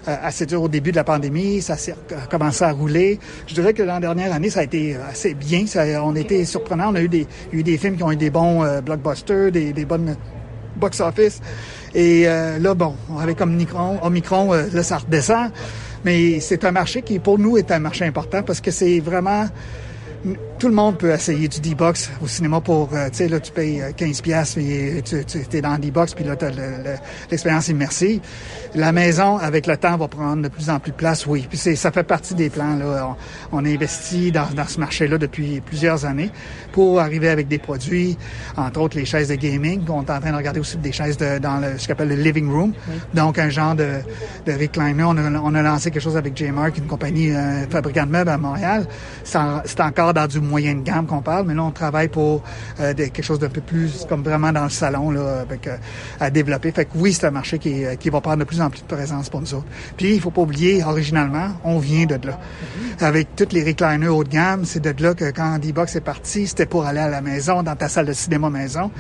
euh, 0.09 0.17
assez 0.23 0.47
dur 0.47 0.63
au 0.63 0.69
début 0.69 0.91
de 0.91 0.97
la 0.97 1.05
pandémie. 1.05 1.61
Ça 1.61 1.77
s'est 1.77 1.95
commencé 2.31 2.65
à 2.65 2.73
rouler. 2.73 3.19
Je 3.47 3.55
dirais 3.55 3.73
que 3.73 3.83
l'an 3.83 4.01
dernière 4.01 4.33
année, 4.33 4.51
ça 4.51 4.61
a 4.61 4.65
été 4.65 4.97
assez 4.97 5.35
bien. 5.35 5.67
Ça, 5.67 5.85
on 6.05 6.15
été 6.15 6.45
surprenant. 6.45 6.91
On 6.93 6.95
a 6.95 7.03
eu 7.03 7.09
des, 7.09 7.27
eu 7.53 7.63
des 7.63 7.79
films 7.79 7.97
qui 7.97 8.03
ont 8.03 8.13
eu 8.13 8.17
des 8.17 8.31
bons 8.31 8.63
euh, 8.63 8.81
blockbusters, 8.81 9.53
des, 9.53 9.73
des 9.73 9.85
bonnes 9.85 10.17
box-office. 10.77 11.41
Et 11.95 12.25
euh, 12.27 12.59
là, 12.59 12.75
bon, 12.75 12.95
avec 13.21 13.41
Omicron, 13.41 13.99
Omicron 14.03 14.53
euh, 14.53 14.67
là, 14.73 14.83
ça 14.83 14.99
redescend. 14.99 15.51
Mais 16.05 16.41
c'est 16.41 16.65
un 16.65 16.73
marché 16.73 17.03
qui, 17.03 17.19
pour 17.19 17.39
nous, 17.39 17.57
est 17.57 17.71
un 17.71 17.79
marché 17.79 18.05
important 18.05 18.43
parce 18.43 18.61
que 18.61 18.71
c'est 18.71 19.01
vraiment 19.01 19.47
tout 20.59 20.69
le 20.69 20.75
monde 20.75 20.97
peut 20.97 21.11
essayer 21.11 21.49
du 21.49 21.61
D-Box 21.61 22.11
au 22.23 22.27
cinéma 22.27 22.61
pour, 22.61 22.89
euh, 22.95 23.09
tu 23.11 23.17
sais, 23.17 23.29
là, 23.29 23.41
tu 23.41 23.53
payes 23.53 23.83
15 23.97 24.19
euh, 24.19 24.23
pièces 24.23 24.57
et 24.57 25.03
tu, 25.05 25.25
tu 25.25 25.57
es 25.57 25.61
dans 25.61 25.73
le 25.73 25.79
D-Box, 25.79 26.15
puis 26.15 26.25
là, 26.25 26.37
tu 26.37 26.47
as 26.47 26.51
l'expérience 27.31 27.69
immersive. 27.69 28.21
La 28.75 28.93
maison, 28.93 29.37
avec 29.37 29.67
le 29.67 29.77
temps, 29.77 29.97
va 29.97 30.09
prendre 30.09 30.43
de 30.43 30.49
plus 30.49 30.71
en 30.71 30.81
plus 30.81 30.93
de 30.93 30.97
place, 30.97 31.27
oui. 31.27 31.47
Puis 31.49 31.59
ça 31.59 31.91
fait 31.91 32.03
partie 32.03 32.35
des 32.35 32.49
plans, 32.49 32.77
là. 32.77 33.15
On, 33.53 33.59
on 33.59 33.65
investit 33.67 34.33
dans, 34.33 34.47
dans 34.55 34.67
ce 34.67 34.81
marché-là 34.81 35.19
depuis 35.19 35.61
plusieurs 35.61 36.05
années 36.07 36.31
pour 36.73 37.01
arriver 37.01 37.29
avec 37.29 37.49
des 37.49 37.59
produits, 37.59 38.17
entre 38.57 38.81
autres 38.81 38.97
les 38.97 39.05
chaises 39.05 39.29
de 39.29 39.35
gaming. 39.35 39.83
On 39.89 40.03
est 40.03 40.11
en 40.11 40.21
train 40.21 40.33
de 40.33 40.37
regarder 40.37 40.61
aussi 40.61 40.77
des 40.79 40.93
chaises 40.93 41.17
de, 41.17 41.39
dans 41.39 41.59
le, 41.59 41.79
ce 41.79 41.87
qu'on 41.87 41.93
appelle 41.93 42.09
le 42.09 42.17
living 42.17 42.51
room. 42.51 42.73
Donc, 43.13 43.39
un 43.39 43.51
genre 43.51 43.75
de, 43.75 43.99
de 44.47 44.53
recliner. 44.53 45.05
On 45.05 45.17
a, 45.17 45.31
on 45.41 45.55
a 45.55 45.63
lancé 45.63 45.91
quelque 45.91 46.03
chose 46.03 46.17
avec 46.17 46.37
J-Mark, 46.37 46.79
une 46.79 46.87
compagnie 46.87 47.31
euh, 47.31 47.67
fabricante 47.69 48.07
de 48.07 48.13
meubles 48.13 48.31
à 48.31 48.39
Montréal. 48.39 48.87
C'est 49.25 49.81
encore 49.81 50.14
dans 50.15 50.27
du 50.27 50.41
moyen 50.41 50.75
de 50.77 50.83
gamme 50.83 51.07
qu'on 51.07 51.21
parle, 51.21 51.47
mais 51.47 51.55
là, 51.55 51.63
on 51.63 51.71
travaille 51.71 52.09
pour 52.09 52.43
euh, 52.81 52.95
quelque 52.95 53.23
chose 53.23 53.39
d'un 53.39 53.49
peu 53.49 53.61
plus 53.61 54.07
comme 54.09 54.23
vraiment 54.23 54.53
dans 54.53 54.65
le 54.65 54.71
salon 54.71 55.11
là, 55.11 55.41
avec, 55.41 55.67
euh, 55.67 55.77
à 56.21 56.31
développer. 56.31 56.73
Fait 56.73 56.85
que 56.87 56.93
oui, 56.95 57.13
c'est 57.13 57.27
un 57.27 57.31
marché 57.31 57.59
qui, 57.59 57.85
qui 58.01 58.11
va 58.11 58.21
prendre 58.21 58.39
de 58.39 58.45
plus 58.45 58.61
en 58.61 58.71
plus 58.71 58.81
de 58.81 58.87
présence 58.87 59.29
pour 59.29 59.41
nous 59.41 59.55
autres. 59.55 59.67
Puis, 59.97 60.15
il 60.15 60.21
faut 60.21 60.31
pas 60.31 60.43
oublier, 60.43 60.83
originalement, 60.83 61.49
on 61.65 61.79
vient 61.79 62.07
de 62.07 62.15
là. 62.15 62.39
Mm-hmm. 62.39 63.05
Avec 63.05 63.37
toutes 63.37 63.53
les 63.53 63.65
recliners 63.65 64.09
haut 64.09 64.25
de 64.25 64.29
gamme, 64.29 64.65
c'est 64.65 64.81
de 64.81 65.03
là 65.03 65.15
que 65.15 65.31
quand 65.31 65.59
D-Box 65.59 65.97
est 65.97 66.01
parti, 66.01 66.47
c'était 66.47 66.67
pour 66.67 66.87
aller 66.87 67.01
à 67.01 67.09
la 67.09 67.21
maison, 67.21 67.63
dans 67.63 67.77
ta 67.77 67.89
salle 67.89 68.07
de 68.07 68.13
cinéma 68.13 68.51
maison. 68.51 68.91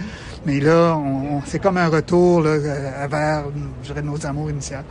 Mais 0.46 0.60
là, 0.60 0.96
on, 0.96 1.42
c'est 1.46 1.58
comme 1.58 1.76
un 1.76 1.88
retour 1.88 2.42
là, 2.42 2.50
euh, 2.50 3.06
vers, 3.10 3.44
je 3.82 3.88
dirais, 3.88 4.02
nos 4.02 4.26
amours 4.26 4.50
initiales. 4.50 4.84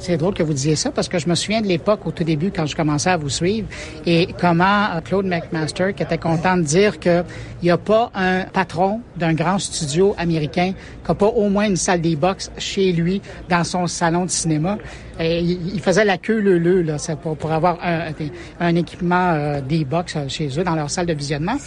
C'est 0.00 0.16
drôle 0.16 0.32
que 0.32 0.42
vous 0.42 0.54
disiez 0.54 0.76
ça 0.76 0.90
parce 0.90 1.08
que 1.08 1.18
je 1.18 1.28
me 1.28 1.34
souviens 1.34 1.60
de 1.60 1.66
l'époque 1.66 2.06
au 2.06 2.10
tout 2.10 2.24
début 2.24 2.50
quand 2.50 2.64
je 2.64 2.74
commençais 2.74 3.10
à 3.10 3.18
vous 3.18 3.28
suivre 3.28 3.68
et 4.06 4.28
comment 4.40 4.86
euh, 4.94 5.00
Claude 5.02 5.26
McMaster 5.26 5.92
qui 5.94 6.02
était 6.02 6.16
content 6.16 6.56
de 6.56 6.62
dire 6.62 6.98
qu'il 6.98 7.22
n'y 7.62 7.70
a 7.70 7.76
pas 7.76 8.10
un 8.14 8.44
patron 8.44 9.02
d'un 9.18 9.34
grand 9.34 9.58
studio 9.58 10.14
américain 10.16 10.72
qui 11.04 11.10
n'a 11.10 11.14
pas 11.14 11.26
au 11.26 11.50
moins 11.50 11.66
une 11.66 11.76
salle 11.76 12.00
des 12.00 12.16
box 12.16 12.50
chez 12.56 12.92
lui 12.92 13.20
dans 13.50 13.62
son 13.62 13.86
salon 13.86 14.24
de 14.24 14.30
cinéma. 14.30 14.78
Et 15.18 15.40
il 15.40 15.80
faisait 15.80 16.06
la 16.06 16.16
queue 16.16 16.40
le 16.40 16.58
le 16.58 16.80
là, 16.80 16.96
pour, 17.22 17.36
pour 17.36 17.52
avoir 17.52 17.76
un, 17.84 18.10
un 18.58 18.74
équipement 18.74 19.32
euh, 19.34 19.60
des 19.60 19.84
box 19.84 20.16
euh, 20.16 20.28
chez 20.28 20.48
eux 20.58 20.64
dans 20.64 20.76
leur 20.76 20.90
salle 20.90 21.04
de 21.04 21.12
visionnement. 21.12 21.58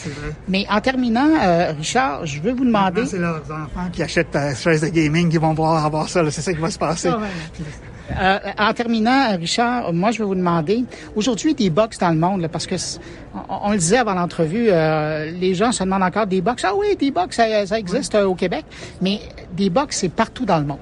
Mais 0.48 0.66
en 0.72 0.82
terminant, 0.82 1.30
Richard, 1.78 2.26
je 2.26 2.42
veux 2.42 2.54
vous 2.54 2.66
demander. 2.66 3.06
C'est 3.06 3.20
leurs 3.20 3.44
enfants 3.44 3.90
qui 3.92 4.02
achètent 4.02 4.34
la 4.34 4.56
chaise 4.56 4.82
de 4.82 4.88
gaming 4.88 5.30
qui 5.30 5.38
vont 5.38 5.54
voir 5.54 5.86
avoir 5.86 6.10
ça. 6.10 6.24
C'est 6.32 6.42
ça 6.42 6.52
qui 6.52 6.60
va 6.60 6.72
se 6.72 6.80
passer. 6.80 7.12
Euh, 8.12 8.40
en 8.58 8.74
terminant, 8.74 9.38
Richard, 9.38 9.94
moi, 9.94 10.12
je 10.12 10.20
vais 10.20 10.26
vous 10.26 10.36
demander, 10.36 10.84
aujourd'hui, 11.16 11.54
des 11.54 11.70
box 11.70 11.98
dans 11.98 12.10
le 12.10 12.18
monde, 12.18 12.48
parce 12.52 12.68
que 12.68 12.76
on, 13.50 13.72
le 13.72 13.78
disait 13.78 13.98
avant 13.98 14.14
l'entrevue, 14.14 14.68
euh, 14.70 15.32
les 15.32 15.54
gens 15.54 15.72
se 15.72 15.84
demandent 15.84 16.04
encore 16.04 16.28
des 16.28 16.42
box. 16.42 16.64
Ah 16.66 16.74
oui, 16.76 16.96
des 16.98 17.12
box, 17.12 17.36
ça, 17.36 17.66
ça 17.66 17.80
existe 17.80 18.16
euh, 18.16 18.26
au 18.26 18.36
Québec, 18.36 18.66
mais 19.02 19.20
des 19.54 19.70
box, 19.70 19.98
c'est 19.98 20.10
partout 20.10 20.46
dans 20.46 20.60
le 20.60 20.66
monde. 20.66 20.80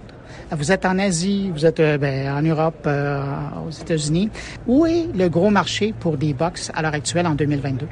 Vous 0.51 0.71
êtes 0.71 0.85
en 0.85 0.99
Asie, 0.99 1.49
vous 1.53 1.65
êtes 1.65 1.79
ben, 1.79 2.29
en 2.29 2.41
Europe, 2.41 2.85
aux 2.85 3.69
États-Unis. 3.69 4.29
Où 4.67 4.85
est 4.85 5.07
le 5.15 5.29
gros 5.29 5.49
marché 5.49 5.93
pour 5.97 6.17
des 6.17 6.33
box 6.33 6.69
à 6.75 6.81
l'heure 6.81 6.93
actuelle 6.93 7.25
en 7.25 7.35
2022? 7.35 7.87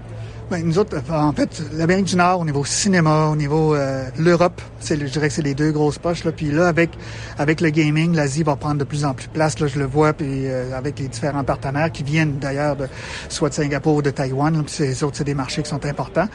Ben, 0.50 0.66
nous 0.66 0.80
autres, 0.80 0.98
en 1.12 1.32
fait, 1.32 1.62
l'Amérique 1.74 2.06
du 2.06 2.16
Nord, 2.16 2.40
au 2.40 2.46
niveau 2.46 2.66
cinéma, 2.66 3.28
au 3.28 3.36
niveau 3.36 3.76
euh, 3.76 4.10
l'Europe, 4.18 4.60
c'est, 4.80 5.00
je 5.00 5.06
dirais 5.06 5.28
que 5.28 5.34
c'est 5.36 5.44
les 5.44 5.54
deux 5.54 5.72
grosses 5.72 6.00
poches. 6.00 6.24
Là. 6.24 6.32
Puis 6.32 6.50
là, 6.50 6.68
avec 6.68 6.90
avec 7.38 7.62
le 7.62 7.70
gaming, 7.70 8.16
l'Asie 8.16 8.42
va 8.42 8.56
prendre 8.56 8.80
de 8.80 8.84
plus 8.84 9.06
en 9.06 9.14
plus 9.14 9.28
place. 9.28 9.60
Là, 9.60 9.68
je 9.68 9.78
le 9.78 9.86
vois, 9.86 10.14
puis 10.14 10.48
euh, 10.48 10.76
avec 10.76 10.98
les 10.98 11.08
différents 11.08 11.44
partenaires 11.44 11.92
qui 11.92 12.02
viennent 12.02 12.40
d'ailleurs 12.40 12.76
de 12.76 12.88
soit 13.30 13.50
de 13.50 13.54
Singapour 13.54 13.98
ou 13.98 14.02
de 14.02 14.10
Taïwan. 14.10 14.58
Là, 14.58 14.64
puis 14.64 14.74
c'est, 14.76 15.04
autres, 15.04 15.18
c'est 15.18 15.24
des 15.24 15.36
marchés 15.36 15.62
qui 15.62 15.70
sont 15.70 15.86
importants. 15.86 16.28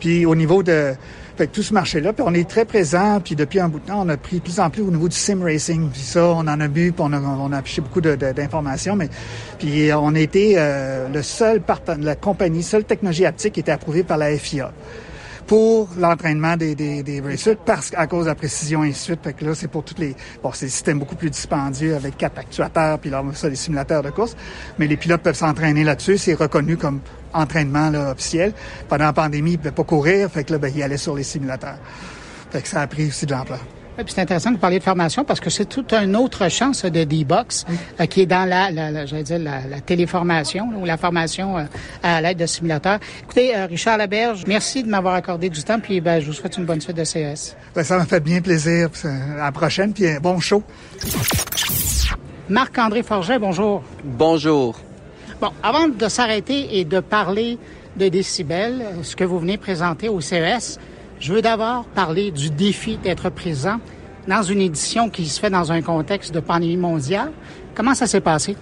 Puis 0.00 0.24
au 0.24 0.34
niveau 0.34 0.62
de 0.62 0.94
fait 1.36 1.46
que 1.46 1.54
tout 1.54 1.62
ce 1.62 1.72
marché-là, 1.72 2.12
puis 2.12 2.24
on 2.26 2.34
est 2.34 2.48
très 2.48 2.64
présent, 2.64 3.20
puis 3.24 3.34
depuis 3.34 3.60
un 3.60 3.68
bout 3.68 3.80
de 3.80 3.86
temps, 3.86 4.02
on 4.04 4.08
a 4.08 4.16
pris 4.16 4.36
de 4.36 4.42
plus 4.42 4.60
en 4.60 4.68
plus 4.70 4.82
au 4.82 4.90
niveau 4.90 5.08
du 5.08 5.16
sim 5.16 5.42
racing. 5.42 5.88
Puis 5.90 6.02
ça, 6.02 6.26
on 6.26 6.40
en 6.40 6.60
a 6.60 6.68
vu, 6.68 6.92
puis 6.92 7.04
on 7.04 7.12
a, 7.12 7.20
on 7.20 7.52
a 7.52 7.58
affiché 7.58 7.80
beaucoup 7.80 8.00
d'informations, 8.00 8.96
mais 8.96 9.08
puis 9.58 9.90
on 9.92 10.14
a 10.14 10.18
été 10.18 10.54
euh, 10.56 11.08
le 11.08 11.22
seul 11.22 11.60
partenaire, 11.60 12.04
la 12.04 12.16
compagnie, 12.16 12.62
seule 12.62 12.84
technologie 12.84 13.24
haptique 13.24 13.54
qui 13.54 13.60
était 13.60 13.72
approuvée 13.72 14.02
par 14.02 14.18
la 14.18 14.36
FIA 14.36 14.72
pour 15.46 15.88
l'entraînement 15.98 16.56
des, 16.56 16.74
des, 16.74 17.02
des 17.02 17.20
racers 17.20 17.56
parce 17.64 17.90
qu'à 17.90 18.06
cause 18.06 18.24
de 18.24 18.30
la 18.30 18.34
précision 18.34 18.84
et 18.84 18.92
suite. 18.92 19.20
Fait 19.22 19.32
que 19.32 19.44
là, 19.44 19.54
c'est 19.54 19.68
pour 19.68 19.84
toutes 19.84 19.98
les... 19.98 20.14
Bon, 20.42 20.50
c'est 20.54 20.66
des 20.66 20.70
systèmes 20.70 20.98
beaucoup 20.98 21.16
plus 21.16 21.30
dispendieux 21.30 21.96
avec 21.96 22.16
quatre 22.16 22.38
actuateurs, 22.38 22.98
puis 22.98 23.10
là, 23.10 23.22
ça, 23.34 23.50
des 23.50 23.56
simulateurs 23.56 24.02
de 24.02 24.10
course. 24.10 24.36
Mais 24.78 24.86
les 24.86 24.96
pilotes 24.96 25.22
peuvent 25.22 25.36
s'entraîner 25.36 25.84
là-dessus. 25.84 26.18
C'est 26.18 26.34
reconnu 26.34 26.76
comme 26.76 27.00
entraînement 27.34 27.90
là, 27.90 28.10
officiel. 28.12 28.52
Pendant 28.88 29.04
la 29.04 29.12
pandémie, 29.12 29.52
ils 29.52 29.54
ne 29.54 29.58
pouvaient 29.58 29.70
pas 29.72 29.84
courir, 29.84 30.30
fait 30.30 30.44
que 30.44 30.52
là, 30.52 30.58
ben, 30.58 30.72
ils 30.74 30.82
allaient 30.82 30.96
sur 30.96 31.14
les 31.14 31.22
simulateurs. 31.22 31.78
Fait 32.50 32.62
que 32.62 32.68
ça 32.68 32.80
a 32.80 32.86
pris 32.86 33.08
aussi 33.08 33.26
de 33.26 33.32
l'ampleur. 33.32 33.60
Oui, 33.98 34.04
c'est 34.06 34.22
intéressant 34.22 34.52
de 34.52 34.56
parler 34.56 34.78
de 34.78 34.84
formation 34.84 35.22
parce 35.22 35.38
que 35.38 35.50
c'est 35.50 35.66
toute 35.66 35.92
une 35.92 36.16
autre 36.16 36.48
chance 36.48 36.84
de 36.84 37.04
D-Box 37.04 37.66
euh, 38.00 38.06
qui 38.06 38.22
est 38.22 38.26
dans 38.26 38.48
la, 38.48 38.70
la, 38.70 38.90
la 38.90 39.04
dire, 39.04 39.38
la, 39.38 39.66
la, 39.68 39.80
téléformation 39.80 40.70
ou 40.80 40.86
la 40.86 40.96
formation 40.96 41.58
euh, 41.58 41.64
à 42.02 42.22
l'aide 42.22 42.38
de 42.38 42.46
simulateurs. 42.46 43.00
Écoutez, 43.22 43.54
euh, 43.54 43.66
Richard 43.66 43.98
Laberge, 43.98 44.44
merci 44.46 44.82
de 44.82 44.88
m'avoir 44.88 45.14
accordé 45.14 45.50
du 45.50 45.62
temps, 45.62 45.78
puis 45.78 46.00
ben, 46.00 46.20
je 46.20 46.26
vous 46.26 46.32
souhaite 46.32 46.56
une 46.56 46.64
bonne 46.64 46.80
suite 46.80 46.96
de 46.96 47.04
CS. 47.04 47.54
Ben, 47.74 47.84
ça 47.84 47.98
m'a 47.98 48.06
fait 48.06 48.20
bien 48.20 48.40
plaisir. 48.40 48.88
À 49.04 49.44
la 49.44 49.52
prochaine, 49.52 49.92
puis 49.92 50.06
bon 50.22 50.40
show. 50.40 50.62
Marc-André 52.48 53.02
Forget, 53.02 53.38
bonjour. 53.38 53.82
Bonjour. 54.04 54.78
Avant 55.62 55.88
de 55.88 56.08
s'arrêter 56.08 56.78
et 56.78 56.84
de 56.84 57.00
parler 57.00 57.58
de 57.96 58.08
décibels, 58.08 58.84
ce 59.02 59.16
que 59.16 59.24
vous 59.24 59.40
venez 59.40 59.56
présenter 59.56 60.08
au 60.08 60.20
CES, 60.20 60.78
je 61.18 61.32
veux 61.32 61.42
d'abord 61.42 61.84
parler 61.84 62.30
du 62.30 62.50
défi 62.50 62.96
d'être 62.96 63.28
présent 63.30 63.78
dans 64.28 64.42
une 64.42 64.60
édition 64.60 65.10
qui 65.10 65.26
se 65.26 65.40
fait 65.40 65.50
dans 65.50 65.72
un 65.72 65.82
contexte 65.82 66.32
de 66.32 66.38
pandémie 66.38 66.76
mondiale. 66.76 67.32
Comment 67.74 67.94
ça 67.94 68.06
s'est 68.06 68.20
passé? 68.20 68.56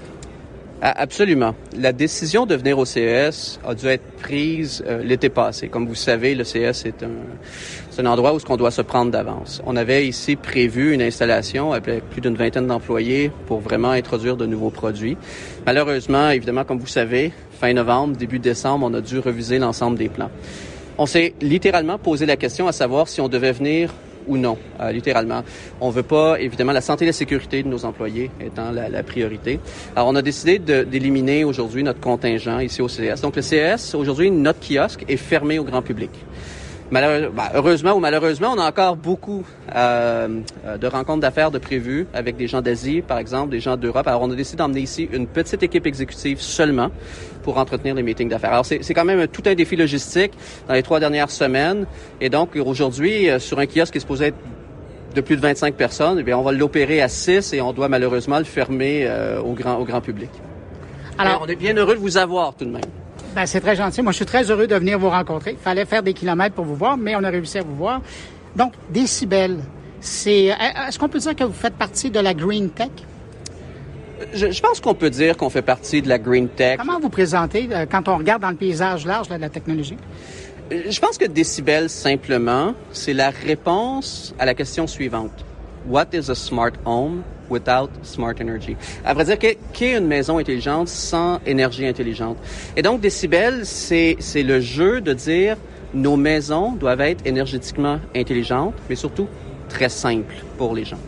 Absolument. 0.83 1.55
La 1.77 1.93
décision 1.93 2.47
de 2.47 2.55
venir 2.55 2.79
au 2.79 2.87
CES 2.87 3.61
a 3.66 3.75
dû 3.75 3.87
être 3.87 4.05
prise 4.23 4.83
euh, 4.87 5.03
l'été 5.03 5.29
passé. 5.29 5.69
Comme 5.69 5.87
vous 5.87 5.95
savez, 5.95 6.35
le 6.35 6.43
CES 6.43 6.87
est 6.87 7.03
un, 7.03 8.03
un 8.03 8.07
endroit 8.07 8.33
où 8.33 8.40
ce 8.40 8.47
qu'on 8.47 8.57
doit 8.57 8.71
se 8.71 8.81
prendre 8.81 9.11
d'avance. 9.11 9.61
On 9.66 9.77
avait 9.77 10.07
ici 10.07 10.37
prévu 10.37 10.95
une 10.95 11.03
installation 11.03 11.73
avec 11.73 12.09
plus 12.09 12.23
d'une 12.23 12.35
vingtaine 12.35 12.66
d'employés 12.66 13.31
pour 13.47 13.61
vraiment 13.61 13.90
introduire 13.90 14.38
de 14.38 14.47
nouveaux 14.47 14.71
produits. 14.71 15.19
Malheureusement, 15.66 16.31
évidemment, 16.31 16.64
comme 16.64 16.79
vous 16.79 16.87
savez, 16.87 17.33
fin 17.61 17.75
novembre, 17.75 18.16
début 18.16 18.38
décembre, 18.38 18.87
on 18.90 18.95
a 18.95 19.03
dû 19.03 19.19
reviser 19.19 19.59
l'ensemble 19.59 19.99
des 19.99 20.09
plans. 20.09 20.31
On 20.97 21.05
s'est 21.05 21.35
littéralement 21.43 21.99
posé 21.99 22.25
la 22.25 22.37
question 22.37 22.66
à 22.69 22.73
savoir 22.73 23.07
si 23.07 23.21
on 23.21 23.29
devait 23.29 23.53
venir 23.53 23.93
ou 24.31 24.38
non, 24.38 24.57
euh, 24.81 24.93
littéralement. 24.93 25.43
On 25.81 25.90
veut 25.90 26.05
pas, 26.05 26.40
évidemment, 26.40 26.73
la 26.73 26.81
santé 26.81 27.05
et 27.05 27.09
la 27.09 27.12
sécurité 27.12 27.62
de 27.62 27.69
nos 27.69 27.85
employés 27.85 28.31
étant 28.40 28.71
la, 28.71 29.03
priorité. 29.03 29.59
Alors, 29.97 30.09
on 30.09 30.14
a 30.14 30.23
décidé 30.23 30.59
d'éliminer 30.59 31.45
aujourd'hui 31.45 31.83
notre 31.83 32.01
contingent 32.01 32.61
ici 32.61 32.81
au 32.81 32.87
CS. 32.87 33.21
Donc, 33.23 33.35
le 33.37 33.43
CS, 33.43 33.95
aujourd'hui, 33.95 34.31
notre 34.31 34.61
kiosque 34.61 35.05
est 35.09 35.16
fermé 35.16 35.59
au 35.59 35.64
grand 35.64 35.83
public. 35.83 36.11
Malheureusement, 36.90 37.31
ben, 37.37 37.48
heureusement 37.55 37.92
ou 37.92 38.00
malheureusement, 38.00 38.53
on 38.57 38.59
a 38.59 38.68
encore 38.68 38.96
beaucoup 38.96 39.44
euh, 39.76 40.40
de 40.81 40.87
rencontres 40.88 41.20
d'affaires 41.20 41.53
de 41.53 41.59
prévues 41.59 42.09
avec 42.12 42.37
des 42.37 42.48
gens 42.48 42.62
d'Asie, 42.62 43.00
par 43.00 43.18
exemple, 43.18 43.50
des 43.50 43.61
gens 43.61 43.76
d'Europe. 43.76 44.09
Alors, 44.09 44.22
on 44.22 44.31
a 44.31 44.35
décidé 44.35 44.57
d'emmener 44.57 44.81
ici 44.81 45.09
une 45.12 45.29
petite 45.29 45.62
équipe 45.62 45.87
exécutive 45.87 46.40
seulement 46.40 46.90
pour 47.44 47.59
entretenir 47.59 47.94
les 47.94 48.03
meetings 48.03 48.29
d'affaires. 48.29 48.53
Alors, 48.53 48.66
c'est 48.66 48.94
quand 48.94 49.05
même 49.05 49.29
tout 49.29 49.42
un 49.46 49.55
défi 49.55 49.76
logistique 49.76 50.33
dans 50.66 50.74
les 50.74 50.83
trois 50.83 50.98
dernières 50.98 51.31
semaines. 51.31 51.87
Et 52.20 52.29
donc, 52.29 52.57
aujourd'hui, 52.57 53.31
euh, 53.31 53.38
sur 53.38 53.61
un 53.61 53.66
kiosque 53.66 53.92
qui 53.92 54.00
se 54.00 54.07
posait 54.07 54.29
être 54.29 54.38
de 55.14 55.20
plus 55.20 55.37
de 55.37 55.40
25 55.40 55.74
personnes, 55.74 56.22
eh 56.24 56.35
on 56.35 56.42
va 56.42 56.53
l'opérer 56.53 57.03
à 57.03 57.09
6 57.09 57.53
et 57.53 57.61
on 57.61 57.72
doit 57.72 57.88
malheureusement 57.88 58.38
le 58.38 58.44
fermer 58.44 59.05
euh, 59.05 59.40
au, 59.40 59.53
grand, 59.53 59.76
au 59.76 59.85
grand 59.85 60.00
public. 60.00 60.31
Alors, 61.18 61.42
on 61.44 61.46
est 61.46 61.57
bien 61.57 61.74
heureux 61.76 61.94
de 61.94 62.00
vous 62.00 62.16
avoir 62.16 62.55
tout 62.55 62.64
de 62.64 62.70
même. 62.70 62.83
Ben, 63.35 63.47
c'est 63.47 63.61
très 63.61 63.77
gentil. 63.77 64.03
Moi, 64.03 64.12
je 64.12 64.16
suis 64.16 64.27
très 64.27 64.51
heureux 64.51 64.66
de 64.66 64.75
venir 64.75 64.99
vous 64.99 65.11
rencontrer. 65.11 65.53
Il 65.53 65.59
fallait 65.59 65.85
faire 65.85 66.03
des 66.03 66.14
kilomètres 66.14 66.55
pour 66.55 66.64
vous 66.64 66.75
voir, 66.75 66.97
mais 66.97 67.14
on 67.16 67.23
a 67.23 67.31
réussi 67.31 67.59
à 67.59 67.62
vous 67.62 67.77
voir. 67.77 68.01
Donc, 68.57 68.73
Décibel, 68.90 69.59
c'est. 70.01 70.47
Est-ce 70.88 70.99
qu'on 70.99 71.09
peut 71.09 71.19
dire 71.19 71.37
que 71.37 71.45
vous 71.45 71.53
faites 71.53 71.75
partie 71.75 72.11
de 72.11 72.21
la 72.21 72.35
Green 72.35 72.71
Tech? 72.71 72.90
Je, 74.35 74.61
pense 74.61 74.81
qu'on 74.81 74.95
peut 74.95 75.11
dire 75.11 75.37
qu'on 75.37 75.49
fait 75.49 75.62
partie 75.62 76.03
de 76.03 76.09
la 76.09 76.19
Green 76.19 76.49
Tech. 76.49 76.79
Comment 76.79 77.01
vous 77.01 77.09
présentez 77.09 77.69
euh, 77.73 77.87
quand 77.90 78.07
on 78.09 78.19
regarde 78.19 78.43
dans 78.43 78.51
le 78.51 78.57
paysage 78.57 79.07
large 79.07 79.29
de 79.29 79.35
la 79.35 79.49
technologie? 79.49 79.97
Euh, 80.71 80.83
je 80.90 81.01
pense 81.01 81.16
que 81.16 81.25
Décibel, 81.25 81.88
simplement, 81.88 82.75
c'est 82.93 83.14
la 83.14 83.31
réponse 83.31 84.35
à 84.38 84.45
la 84.45 84.55
question 84.55 84.87
suivante. 84.87 85.33
What 85.88 86.09
is 86.12 86.31
a 86.31 86.35
smart 86.35 86.73
home? 86.85 87.23
Without 87.51 87.91
smart 88.03 88.35
energy. 88.41 88.77
À 89.05 89.15
vrai 89.15 89.25
dire, 89.25 89.39
qu'est 89.39 89.97
une 89.97 90.07
maison 90.07 90.39
intelligente 90.39 90.89
sans 90.89 91.41
énergie 91.45 91.87
intelligente? 91.87 92.37
Et 92.77 92.83
donc, 92.83 93.01
Decibel, 93.01 93.67
c'est 93.67 94.17
le 94.37 94.61
jeu 94.61 95.01
de 95.01 95.13
dire 95.13 95.57
nos 95.93 96.17
maisons 96.17 96.73
doivent 96.73 97.01
être 97.01 97.27
énergétiquement 97.27 97.99
intelligentes, 98.15 98.75
mais 98.89 98.95
surtout 98.95 99.27
très 99.69 99.89
simples 99.89 100.35
pour 100.57 100.75
les 100.75 100.85
gens. 100.85 100.99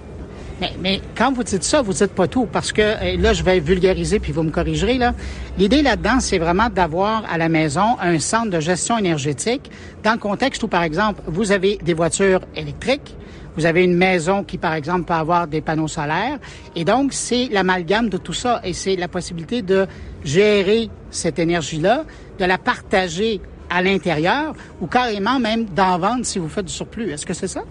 Mais, 0.60 0.72
mais, 0.80 1.00
quand 1.16 1.32
vous 1.32 1.42
dites 1.42 1.64
ça, 1.64 1.82
vous 1.82 1.92
dites 1.92 2.12
pas 2.12 2.28
tout, 2.28 2.46
parce 2.46 2.70
que 2.70 3.16
là, 3.20 3.32
je 3.32 3.42
vais 3.42 3.58
vulgariser, 3.58 4.20
puis 4.20 4.30
vous 4.30 4.44
me 4.44 4.50
corrigerez. 4.50 4.96
là. 4.96 5.12
L'idée 5.58 5.82
là-dedans, 5.82 6.20
c'est 6.20 6.38
vraiment 6.38 6.68
d'avoir 6.68 7.24
à 7.28 7.36
la 7.36 7.48
maison 7.48 7.96
un 8.00 8.20
centre 8.20 8.50
de 8.50 8.60
gestion 8.60 8.96
énergétique 8.96 9.70
dans 10.04 10.12
le 10.12 10.18
contexte 10.18 10.62
où, 10.62 10.68
par 10.68 10.84
exemple, 10.84 11.20
vous 11.26 11.50
avez 11.50 11.78
des 11.82 11.94
voitures 11.94 12.40
électriques, 12.54 13.16
vous 13.56 13.66
avez 13.66 13.84
une 13.84 13.96
maison 13.96 14.44
qui, 14.44 14.58
par 14.58 14.74
exemple, 14.74 15.04
peut 15.04 15.14
avoir 15.14 15.46
des 15.46 15.60
panneaux 15.60 15.88
solaires. 15.88 16.38
Et 16.74 16.84
donc, 16.84 17.12
c'est 17.12 17.48
l'amalgame 17.50 18.08
de 18.08 18.16
tout 18.16 18.32
ça. 18.32 18.60
Et 18.64 18.72
c'est 18.72 18.96
la 18.96 19.08
possibilité 19.08 19.62
de 19.62 19.86
gérer 20.24 20.88
cette 21.10 21.38
énergie-là, 21.38 22.04
de 22.38 22.44
la 22.44 22.58
partager 22.58 23.40
à 23.68 23.82
l'intérieur 23.82 24.54
ou 24.80 24.86
carrément 24.86 25.38
même 25.38 25.64
d'en 25.64 25.98
vendre 25.98 26.24
si 26.24 26.38
vous 26.38 26.48
faites 26.48 26.66
du 26.66 26.72
surplus. 26.72 27.10
Est-ce 27.10 27.26
que 27.26 27.34
c'est 27.34 27.48
ça? 27.48 27.62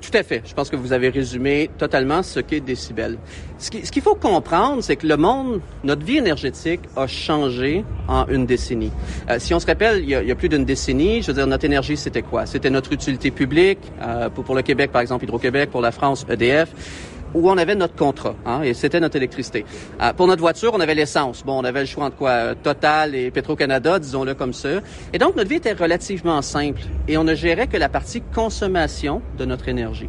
Tout 0.00 0.16
à 0.16 0.22
fait. 0.22 0.42
Je 0.44 0.54
pense 0.54 0.70
que 0.70 0.76
vous 0.76 0.92
avez 0.92 1.08
résumé 1.08 1.70
totalement 1.78 2.22
ce 2.22 2.40
qu'est 2.40 2.60
décibel. 2.60 3.18
Ce 3.58 3.70
qu'il 3.70 4.02
faut 4.02 4.14
comprendre, 4.14 4.82
c'est 4.82 4.96
que 4.96 5.06
le 5.06 5.16
monde, 5.16 5.60
notre 5.82 6.04
vie 6.04 6.18
énergétique 6.18 6.80
a 6.96 7.06
changé 7.06 7.84
en 8.06 8.26
une 8.28 8.46
décennie. 8.46 8.92
Euh, 9.30 9.38
si 9.38 9.54
on 9.54 9.60
se 9.60 9.66
rappelle, 9.66 10.02
il 10.02 10.10
y 10.10 10.14
a, 10.14 10.22
il 10.22 10.28
y 10.28 10.32
a 10.32 10.34
plus 10.34 10.48
d'une 10.48 10.64
décennie, 10.64 11.22
je 11.22 11.28
veux 11.28 11.32
dire, 11.32 11.46
notre 11.46 11.64
énergie, 11.64 11.96
c'était 11.96 12.22
quoi? 12.22 12.46
C'était 12.46 12.70
notre 12.70 12.92
utilité 12.92 13.30
publique, 13.30 13.78
euh, 14.02 14.28
pour, 14.28 14.44
pour 14.44 14.54
le 14.54 14.62
Québec, 14.62 14.92
par 14.92 15.00
exemple, 15.00 15.24
Hydro-Québec, 15.24 15.70
pour 15.70 15.80
la 15.80 15.92
France, 15.92 16.26
EDF 16.28 16.68
où 17.36 17.50
on 17.50 17.58
avait 17.58 17.74
notre 17.74 17.94
contrat, 17.94 18.34
hein, 18.46 18.62
et 18.62 18.74
c'était 18.74 18.98
notre 18.98 19.16
électricité. 19.16 19.64
Euh, 20.00 20.12
pour 20.14 20.26
notre 20.26 20.40
voiture, 20.40 20.72
on 20.74 20.80
avait 20.80 20.94
l'essence. 20.94 21.44
Bon, 21.44 21.60
on 21.60 21.64
avait 21.64 21.80
le 21.80 21.86
choix 21.86 22.06
entre 22.06 22.16
quoi 22.16 22.30
euh, 22.30 22.54
Total 22.60 23.14
et 23.14 23.30
Petro-Canada, 23.30 23.98
disons-le 23.98 24.34
comme 24.34 24.54
ça. 24.54 24.80
Et 25.12 25.18
donc, 25.18 25.36
notre 25.36 25.48
vie 25.48 25.56
était 25.56 25.74
relativement 25.74 26.40
simple, 26.42 26.80
et 27.06 27.18
on 27.18 27.24
ne 27.24 27.34
gérait 27.34 27.66
que 27.66 27.76
la 27.76 27.88
partie 27.88 28.22
consommation 28.34 29.20
de 29.38 29.44
notre 29.44 29.68
énergie. 29.68 30.08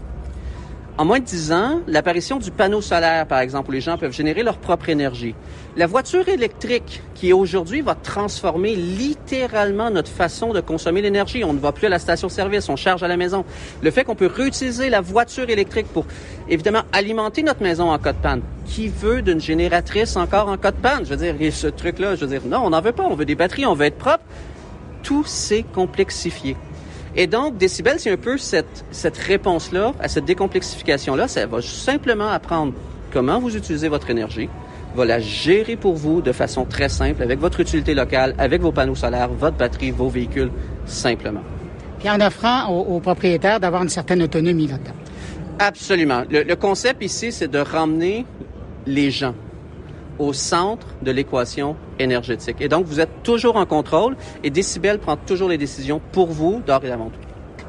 En 0.99 1.05
moins 1.05 1.19
de 1.19 1.25
dix 1.25 1.51
ans, 1.51 1.81
l'apparition 1.85 2.39
du 2.39 2.49
panneau 2.49 2.81
solaire, 2.81 3.27
par 3.27 3.37
exemple, 3.37 3.69
où 3.69 3.71
les 3.71 3.81
gens 3.81 3.99
peuvent 3.99 4.13
générer 4.13 4.41
leur 4.41 4.57
propre 4.57 4.89
énergie. 4.89 5.35
La 5.75 5.85
voiture 5.85 6.27
électrique, 6.27 7.03
qui 7.13 7.33
aujourd'hui 7.33 7.81
va 7.81 7.93
transformer 7.93 8.75
littéralement 8.75 9.91
notre 9.91 10.09
façon 10.09 10.53
de 10.53 10.59
consommer 10.59 11.03
l'énergie. 11.03 11.43
On 11.43 11.53
ne 11.53 11.59
va 11.59 11.71
plus 11.71 11.85
à 11.85 11.89
la 11.89 11.99
station-service, 11.99 12.67
on 12.69 12.75
charge 12.75 13.03
à 13.03 13.07
la 13.07 13.15
maison. 13.15 13.45
Le 13.83 13.91
fait 13.91 14.05
qu'on 14.05 14.15
peut 14.15 14.25
réutiliser 14.25 14.89
la 14.89 15.01
voiture 15.01 15.47
électrique 15.51 15.85
pour, 15.93 16.07
évidemment, 16.49 16.81
alimenter 16.91 17.43
notre 17.43 17.61
maison 17.61 17.91
en 17.91 17.99
cas 17.99 18.13
de 18.13 18.17
panne. 18.17 18.41
Qui 18.65 18.87
veut 18.87 19.21
d'une 19.21 19.39
génératrice 19.39 20.15
encore 20.15 20.47
en 20.47 20.57
cas 20.57 20.71
de 20.71 20.77
panne? 20.77 21.05
Je 21.05 21.13
veux 21.13 21.31
dire, 21.31 21.53
ce 21.53 21.67
truc-là, 21.67 22.15
je 22.15 22.25
veux 22.25 22.39
dire, 22.39 22.41
non, 22.47 22.61
on 22.63 22.71
n'en 22.71 22.81
veut 22.81 22.91
pas. 22.91 23.03
On 23.03 23.13
veut 23.13 23.25
des 23.25 23.35
batteries, 23.35 23.67
on 23.67 23.75
veut 23.75 23.85
être 23.85 23.99
propre. 23.99 24.23
Tout 25.03 25.25
s'est 25.25 25.63
complexifié. 25.75 26.57
Et 27.20 27.26
donc, 27.26 27.57
Décibel, 27.57 27.99
c'est 27.99 28.11
un 28.11 28.18
peu 28.18 28.38
cette, 28.38 28.86
cette 28.91 29.18
réponse-là, 29.18 29.93
à 29.99 30.07
cette 30.07 30.26
décomplexification-là. 30.26 31.28
Ça 31.28 31.47
va 31.47 31.63
simplement 31.63 32.30
apprendre 32.30 32.74
comment 33.11 33.39
vous 33.39 33.57
utilisez 33.57 33.88
votre 33.88 34.11
énergie, 34.11 34.49
va 34.95 35.03
la 35.03 35.20
gérer 35.20 35.76
pour 35.76 35.95
vous 35.95 36.22
de 36.22 36.32
façon 36.32 36.63
très 36.65 36.89
simple, 36.89 37.24
avec 37.24 37.39
votre 37.39 37.59
utilité 37.59 37.95
locale, 37.95 38.36
avec 38.38 38.61
vos 38.61 38.72
panneaux 38.72 38.93
solaires, 38.93 39.30
votre 39.30 39.57
batterie, 39.57 39.89
vos 39.89 40.09
véhicules, 40.09 40.51
simplement. 40.86 41.41
Puis 41.97 42.07
en 42.07 42.22
offrant 42.22 42.68
aux, 42.68 42.99
propriétaires 42.99 43.59
d'avoir 43.59 43.82
une 43.82 43.89
certaine 43.89 44.22
autonomie 44.22 44.68
là-dedans. 44.68 44.93
Absolument. 45.57 46.22
Le, 46.30 46.43
le 46.43 46.55
concept 46.55 47.03
ici, 47.03 47.32
c'est 47.32 47.47
de 47.47 47.57
ramener 47.57 48.28
les 48.86 49.09
gens 49.09 49.34
au 50.20 50.34
centre 50.34 50.88
de 51.01 51.11
l'équation 51.11 51.76
énergétique. 51.99 52.57
Et 52.59 52.70
donc, 52.70 52.86
vous 52.86 52.99
êtes 52.99 53.24
toujours 53.24 53.55
en 53.55 53.65
contrôle 53.65 54.15
et 54.43 54.49
Décibel 54.49 54.99
prend 54.99 55.18
toujours 55.18 55.49
les 55.49 55.57
décisions 55.57 56.01
pour 56.11 56.28
vous, 56.28 56.61
d'or 56.65 56.84
et 56.84 56.91
avant 56.91 57.09
tout. 57.09 57.20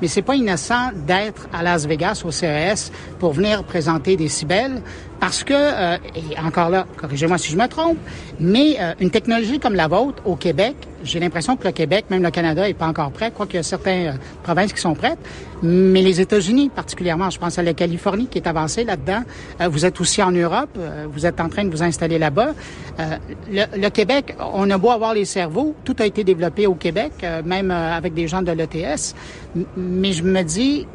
Mais 0.00 0.06
c'est 0.08 0.22
pas 0.22 0.36
innocent 0.36 0.92
d'être 0.94 1.48
à 1.52 1.62
Las 1.62 1.86
Vegas 1.86 2.22
au 2.24 2.30
CES 2.30 2.92
pour 3.18 3.32
venir 3.32 3.64
présenter 3.64 4.16
Décibel 4.16 4.82
parce 5.20 5.42
que, 5.42 5.54
euh, 5.54 5.96
et 6.14 6.38
encore 6.38 6.70
là, 6.70 6.86
corrigez-moi 6.96 7.38
si 7.38 7.50
je 7.50 7.56
me 7.56 7.66
trompe, 7.66 7.98
mais 8.38 8.76
euh, 8.80 8.94
une 9.00 9.10
technologie 9.10 9.58
comme 9.58 9.74
la 9.74 9.88
vôtre 9.88 10.22
au 10.24 10.36
Québec, 10.36 10.76
j'ai 11.02 11.18
l'impression 11.18 11.56
que 11.56 11.66
le 11.66 11.72
Québec, 11.72 12.06
même 12.10 12.22
le 12.22 12.30
Canada, 12.30 12.68
est 12.68 12.74
pas 12.74 12.86
encore 12.86 13.10
prêt, 13.10 13.32
quoique 13.34 13.52
il 13.52 13.56
y 13.56 13.58
a 13.58 13.62
certaines 13.62 14.08
euh, 14.08 14.18
provinces 14.42 14.72
qui 14.72 14.80
sont 14.80 14.94
prêtes, 14.94 15.18
mais 15.62 16.02
les 16.02 16.20
États-Unis 16.20 16.70
particulièrement, 16.74 17.30
je 17.30 17.38
pense 17.38 17.58
à 17.58 17.62
la 17.62 17.74
Californie 17.74 18.26
qui 18.26 18.38
est 18.38 18.46
avancée 18.46 18.84
là-dedans. 18.84 19.22
vous 19.68 19.84
êtes 19.84 20.00
aussi 20.00 20.22
en 20.22 20.30
Europe, 20.30 20.78
vous 21.12 21.26
êtes 21.26 21.40
en 21.40 21.48
train 21.48 21.64
de 21.64 21.70
vous 21.70 21.82
installer 21.82 22.16
là-bas. 22.16 22.54
Le, 23.50 23.64
le, 23.76 23.88
Québec, 23.88 24.36
on 24.54 24.70
a 24.70 24.78
beau 24.78 24.90
avoir 24.90 25.14
les 25.14 25.24
cerveaux, 25.24 25.74
tout 25.84 25.96
a 25.98 26.06
été 26.06 26.22
développé 26.22 26.68
au 26.68 26.74
Québec, 26.74 27.12
même 27.44 27.72
avec 27.72 28.14
des 28.14 28.28
gens 28.28 28.42
de 28.42 28.52
l'ETS, 28.52 29.16
mais 29.76 30.12
je 30.12 30.22
me 30.22 30.42
dis, 30.42 30.86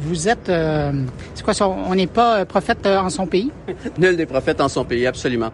vous 0.00 0.28
êtes, 0.28 0.48
euh, 0.48 0.92
c'est 1.34 1.44
quoi 1.44 1.54
on 1.66 1.94
n'est 1.94 2.06
pas 2.06 2.44
prophète 2.44 2.86
euh, 2.86 2.98
en 2.98 3.10
son 3.10 3.26
pays? 3.26 3.50
Nul 3.98 4.16
des 4.16 4.26
prophètes 4.26 4.60
en 4.60 4.68
son 4.68 4.84
pays, 4.84 5.06
absolument. 5.06 5.50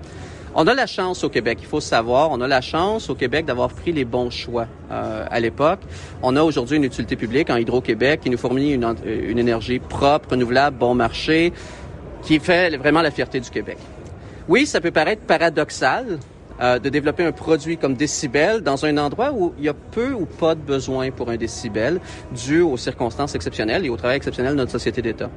On 0.54 0.66
a 0.66 0.74
la 0.74 0.86
chance 0.86 1.22
au 1.22 1.28
Québec, 1.28 1.58
il 1.60 1.66
faut 1.66 1.80
savoir, 1.80 2.30
on 2.30 2.40
a 2.40 2.48
la 2.48 2.62
chance 2.62 3.10
au 3.10 3.14
Québec 3.14 3.44
d'avoir 3.44 3.68
pris 3.68 3.92
les 3.92 4.06
bons 4.06 4.30
choix 4.30 4.66
euh, 4.90 5.26
à 5.30 5.40
l'époque. 5.40 5.80
On 6.22 6.34
a 6.34 6.42
aujourd'hui 6.42 6.78
une 6.78 6.84
utilité 6.84 7.16
publique 7.16 7.50
en 7.50 7.56
Hydro-Québec 7.56 8.20
qui 8.22 8.30
nous 8.30 8.38
fournit 8.38 8.72
une 8.72 9.38
énergie 9.38 9.80
propre, 9.80 10.30
renouvelable, 10.30 10.78
bon 10.78 10.94
marché, 10.94 11.52
qui 12.22 12.38
fait 12.38 12.74
vraiment 12.78 13.02
la 13.02 13.10
fierté 13.10 13.38
du 13.38 13.50
Québec. 13.50 13.76
Oui, 14.48 14.64
ça 14.64 14.80
peut 14.80 14.92
paraître 14.92 15.22
paradoxal, 15.22 16.18
euh, 16.60 16.78
de 16.78 16.88
développer 16.88 17.24
un 17.24 17.32
produit 17.32 17.76
comme 17.76 17.94
décibel 17.94 18.62
dans 18.62 18.84
un 18.86 18.96
endroit 18.96 19.32
où 19.32 19.52
il 19.58 19.64
y 19.64 19.68
a 19.68 19.74
peu 19.74 20.12
ou 20.12 20.24
pas 20.24 20.54
de 20.54 20.60
besoin 20.60 21.10
pour 21.10 21.28
un 21.28 21.36
décibel 21.36 22.00
dû 22.32 22.60
aux 22.60 22.76
circonstances 22.76 23.34
exceptionnelles 23.34 23.84
et 23.84 23.90
au 23.90 23.96
travail 23.96 24.16
exceptionnel 24.16 24.52
de 24.52 24.58
notre 24.58 24.72
société 24.72 25.02
d'État. 25.02 25.30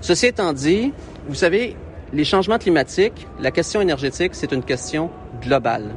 Ceci 0.00 0.26
étant 0.26 0.52
dit, 0.52 0.92
vous 1.28 1.34
savez, 1.34 1.76
les 2.12 2.24
changements 2.24 2.58
climatiques, 2.58 3.26
la 3.40 3.50
question 3.50 3.80
énergétique, 3.80 4.34
c'est 4.34 4.52
une 4.52 4.62
question 4.62 5.10
globale. 5.42 5.94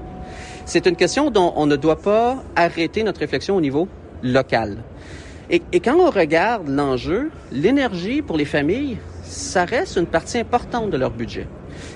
C'est 0.66 0.88
une 0.88 0.96
question 0.96 1.30
dont 1.30 1.54
on 1.56 1.66
ne 1.66 1.76
doit 1.76 2.00
pas 2.00 2.44
arrêter 2.56 3.04
notre 3.04 3.20
réflexion 3.20 3.56
au 3.56 3.62
niveau 3.62 3.88
local. 4.24 4.78
Et, 5.50 5.62
et 5.72 5.82
quand 5.82 5.98
on 6.00 6.10
regarde 6.10 6.68
l'enjeu, 6.68 7.30
l'énergie 7.52 8.22
pour 8.22 8.38
les 8.38 8.46
familles, 8.46 8.98
ça 9.24 9.66
reste 9.66 9.98
une 9.98 10.08
partie 10.08 10.40
importante 10.40 10.90
de 10.90 10.98
leur 10.98 11.12
budget 11.12 11.48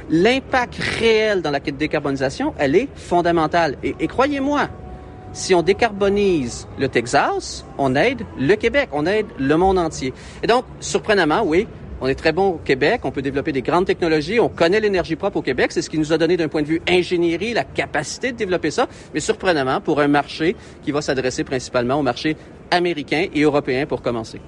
l'impact 0.10 0.76
réel 0.76 1.41
dans 1.41 1.51
la 1.51 1.60
décarbonisation, 1.60 2.53
elle 2.58 2.76
est 2.76 2.89
fondamentale. 2.95 3.78
Et, 3.84 4.08
croyez-moi, 4.08 4.70
si 5.34 5.53
on 5.53 5.62
décarbonise 5.62 6.68
le 6.80 6.88
Texas, 6.88 7.66
on 7.78 7.95
aide 7.95 8.24
le 8.39 8.55
Québec, 8.55 8.89
on 8.91 9.05
aide 9.05 9.28
le 9.38 9.55
monde 9.58 9.78
entier. 9.78 10.14
Et 10.41 10.47
donc, 10.47 10.66
surprenamment, 10.80 11.43
oui, 11.43 11.68
on 11.99 12.08
est 12.08 12.16
très 12.16 12.32
bon 12.32 12.49
au 12.49 12.58
Québec, 12.64 13.01
on 13.03 13.12
peut 13.12 13.22
développer 13.22 13.51
des 13.51 13.62
grandes 13.62 13.86
technologies, 13.86 14.39
on 14.39 14.49
connaît 14.49 14.80
l'énergie 14.80 15.16
propre 15.16 15.38
au 15.38 15.41
Québec, 15.41 15.72
c'est 15.72 15.82
ce 15.82 15.89
qui 15.89 15.97
nous 15.97 16.14
a 16.14 16.18
donné 16.18 16.38
d'un 16.38 16.47
point 16.47 16.62
de 16.62 16.68
vue 16.68 16.82
ingénierie 16.88 17.53
la 17.53 17.64
capacité 17.64 18.32
de 18.32 18.38
développer 18.38 18.72
ça, 18.72 18.88
mais 19.14 19.20
surprenamment 19.20 19.82
pour 19.82 19.99
un 19.99 20.08
marché 20.08 20.55
qui 20.84 20.91
va 20.91 21.01
s'adresser 21.01 21.43
principalement 21.43 21.95
au 21.95 22.03
marché 22.03 22.38
américain 22.70 23.26
et 23.34 23.41
européen 23.41 23.86
pour 23.86 24.01
commencer. 24.01 24.39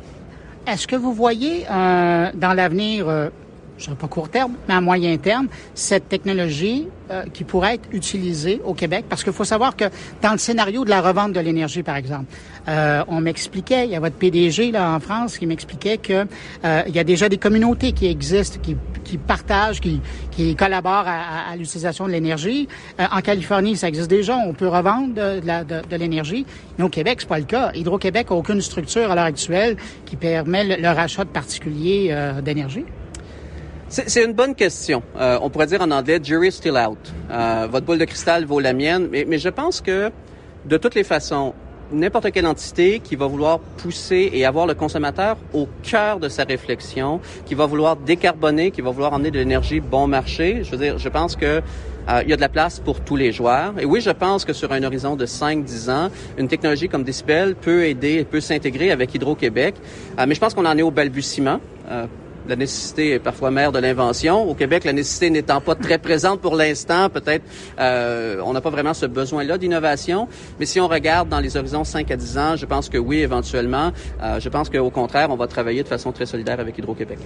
Est-ce 0.68 0.88
que 0.88 0.95
vous 0.95 1.14
voyez 1.14 1.66
euh, 1.70 2.30
dans 2.36 2.53
l'avenir 2.53 3.10
euh, 3.10 3.30
je 3.80 3.91
pas 3.91 4.07
court 4.07 4.30
terme, 4.30 4.53
mais 4.67 4.75
à 4.75 4.82
moyen 4.82 5.17
terme, 5.17 5.47
cette 5.73 6.09
technologie 6.09 6.88
euh, 7.11 7.23
qui 7.34 7.43
pourrait 7.43 7.75
être 7.75 7.89
utilisée 7.91 8.61
au 8.65 8.73
Québec? 8.73 9.05
Parce 9.09 9.23
qu'il 9.23 9.34
faut 9.34 9.43
savoir 9.43 9.75
que 9.75 9.86
dans 10.21 10.32
le 10.32 10.38
scénario 10.38 10.86
de 10.86 10.89
la 10.89 11.01
revente 11.01 11.34
de 11.34 11.39
l'énergie, 11.39 11.84
par 11.84 11.95
exemple, 11.95 12.25
euh, 12.67 13.03
on 13.07 13.21
m'expliquait, 13.21 13.86
il 13.86 13.91
y 13.91 13.95
a 13.95 13.99
votre 13.99 14.15
PDG 14.15 14.71
là 14.71 14.91
en 14.93 14.99
France 14.99 15.38
qui 15.38 15.47
m'expliquait 15.47 15.97
que 15.97 16.25
euh, 16.65 16.84
il 16.88 16.95
y 16.95 16.99
a 16.99 17.03
déjà 17.03 17.30
des 17.30 17.38
communautés 17.38 17.93
qui 17.93 18.05
existent, 18.07 18.59
qui, 18.61 18.75
qui 19.03 19.17
partagent, 19.17 19.82
qui, 19.82 20.01
qui 20.32 20.55
collaborent 20.55 21.07
à, 21.07 21.51
à, 21.51 21.55
l'utilisation 21.55 22.05
de 22.05 22.11
l'énergie. 22.11 22.67
Euh, 22.99 23.05
en 23.11 23.21
Californie, 23.21 23.75
ça 23.75 23.88
existe 23.88 24.09
déjà, 24.09 24.38
on 24.38 24.53
peut 24.53 24.67
revendre 24.67 25.13
de, 25.13 25.39
de, 25.39 25.88
de 25.88 25.95
l'énergie. 25.95 26.45
Mais 26.77 26.84
au 26.84 26.89
Québec, 26.89 27.17
c'est 27.21 27.30
pas 27.30 27.39
le 27.39 27.45
cas. 27.45 27.71
Hydro-Québec 27.73 28.27
a 28.30 28.36
aucune 28.36 28.61
structure 28.61 29.09
à 29.11 29.15
l'heure 29.15 29.25
actuelle 29.25 29.77
qui 30.05 30.15
permet 30.15 30.63
le, 30.63 30.82
le 30.82 30.89
rachat 30.89 31.23
de 31.23 31.30
particuliers 31.30 32.09
euh, 32.11 32.41
d'énergie. 32.41 32.86
C'est 33.89 34.23
une 34.23 34.33
bonne 34.33 34.53
question. 34.53 35.01
Euh, 35.17 35.39
on 35.41 35.49
pourrait 35.49 35.65
dire 35.65 35.81
en 35.81 35.89
anglais, 35.89 36.19
jury's 36.21 36.55
still 36.55 36.77
out. 36.77 36.99
Euh, 37.31 37.67
votre 37.71 37.87
boule 37.87 37.97
de 37.97 38.05
cristal 38.05 38.45
vaut 38.45 38.59
la 38.59 38.73
mienne, 38.73 39.07
mais, 39.11 39.25
mais 39.27 39.39
je 39.39 39.49
pense 39.49 39.81
que 39.81 40.11
de 40.65 40.77
toutes 40.77 40.93
les 40.93 41.03
façons, 41.03 41.55
n'importe 41.91 42.31
quelle 42.31 42.45
entité 42.45 42.99
qui 42.99 43.15
va 43.15 43.25
vouloir 43.25 43.59
pousser 43.59 44.29
et 44.31 44.45
avoir 44.45 44.67
le 44.67 44.75
consommateur 44.75 45.37
au 45.53 45.67
cœur 45.81 46.19
de 46.19 46.29
sa 46.29 46.43
réflexion, 46.43 47.19
qui 47.47 47.55
va 47.55 47.65
vouloir 47.65 47.95
décarboner, 47.95 48.69
qui 48.69 48.81
va 48.81 48.91
vouloir 48.91 49.13
emmener 49.13 49.31
de 49.31 49.39
l'énergie 49.39 49.79
bon 49.79 50.05
marché, 50.05 50.63
je 50.63 50.69
veux 50.69 50.77
dire, 50.77 50.99
je 50.99 51.09
pense 51.09 51.35
que 51.35 51.63
euh, 52.09 52.21
il 52.23 52.29
y 52.29 52.33
a 52.33 52.35
de 52.35 52.41
la 52.41 52.49
place 52.49 52.79
pour 52.79 53.01
tous 53.01 53.15
les 53.15 53.31
joueurs. 53.31 53.73
Et 53.79 53.85
oui, 53.85 54.01
je 54.01 54.09
pense 54.09 54.45
que 54.45 54.53
sur 54.53 54.71
un 54.71 54.83
horizon 54.83 55.15
de 55.15 55.25
5-10 55.25 55.91
ans, 55.91 56.09
une 56.37 56.47
technologie 56.47 56.89
comme 56.89 57.03
Decibel 57.03 57.55
peut 57.55 57.85
aider, 57.85 58.23
peut 58.23 58.41
s'intégrer 58.41 58.91
avec 58.91 59.13
Hydro-Québec. 59.13 59.75
Euh, 60.17 60.25
mais 60.27 60.35
je 60.35 60.39
pense 60.39 60.53
qu'on 60.53 60.65
en 60.65 60.77
est 60.77 60.81
au 60.81 60.91
balbutiement. 60.91 61.59
Euh, 61.89 62.05
la 62.50 62.56
nécessité 62.56 63.12
est 63.12 63.20
parfois 63.20 63.52
mère 63.52 63.72
de 63.72 63.80
l'invention. 63.80 64.50
Au 64.50 64.56
Québec, 64.56 64.84
la 64.84 64.93
nécessité 64.93 65.30
n'étant 65.30 65.62
pas 65.62 65.76
très 65.76 66.00
présente 66.00 66.41
pour 66.41 66.56
l'instant, 66.56 67.10
peut-être 67.10 67.43
euh, 67.80 68.41
on 68.43 68.54
n'a 68.54 68.62
pas 68.62 68.72
vraiment 68.72 68.93
ce 68.93 69.06
besoin-là 69.06 69.58
d'innovation. 69.58 70.28
Mais 70.60 70.66
si 70.66 70.80
on 70.80 70.88
regarde 70.88 71.30
dans 71.30 71.39
les 71.39 71.56
horizons 71.56 71.84
5 71.84 72.10
à 72.12 72.16
10 72.16 72.38
ans, 72.38 72.56
je 72.56 72.66
pense 72.66 72.89
que 72.89 72.97
oui, 72.97 73.20
éventuellement. 73.20 73.91
Euh, 74.24 74.39
je 74.39 74.50
pense 74.50 74.70
qu'au 74.70 74.89
contraire, 74.89 75.30
on 75.30 75.36
va 75.36 75.47
travailler 75.47 75.84
de 75.84 75.88
façon 75.88 76.12
très 76.12 76.26
solidaire 76.26 76.60
avec 76.60 76.78
Hydro-Québec. 76.78 77.20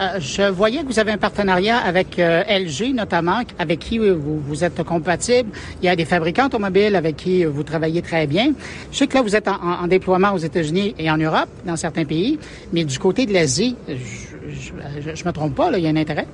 Euh, 0.00 0.18
je 0.18 0.42
voyais 0.42 0.80
que 0.80 0.86
vous 0.86 0.98
avez 0.98 1.12
un 1.12 1.18
partenariat 1.18 1.78
avec 1.78 2.18
euh, 2.18 2.42
LG 2.44 2.94
notamment, 2.94 3.40
avec 3.58 3.78
qui 3.78 3.98
vous, 3.98 4.64
êtes 4.64 4.82
compatible. 4.82 5.50
Il 5.82 5.86
y 5.86 5.88
a 5.88 5.96
des 5.96 6.04
fabricants 6.04 6.46
automobiles 6.46 6.96
avec 6.96 7.16
qui 7.16 7.44
vous 7.44 7.62
travaillez 7.62 8.02
très 8.02 8.26
bien. 8.26 8.52
Je 8.90 8.98
sais 8.98 9.06
que 9.06 9.14
là, 9.14 9.22
vous 9.22 9.36
êtes 9.36 9.48
en, 9.48 9.60
en 9.60 9.86
déploiement 9.86 10.32
aux 10.32 10.38
États-Unis 10.38 10.94
et 10.98 11.10
en 11.10 11.18
Europe, 11.18 11.48
dans 11.64 11.76
certains 11.76 12.04
pays, 12.04 12.38
mais 12.72 12.84
du 12.84 12.98
côté 12.98 13.26
de 13.26 13.32
l'Asie, 13.32 13.76
je, 13.88 14.31
je, 14.48 15.14
je, 15.14 15.24
me 15.24 15.32
trompe 15.32 15.54
pas, 15.54 15.70
là, 15.70 15.78
il 15.78 15.84
y 15.84 15.86
a 15.86 15.90
un 15.90 15.96
intérêt? 15.96 16.26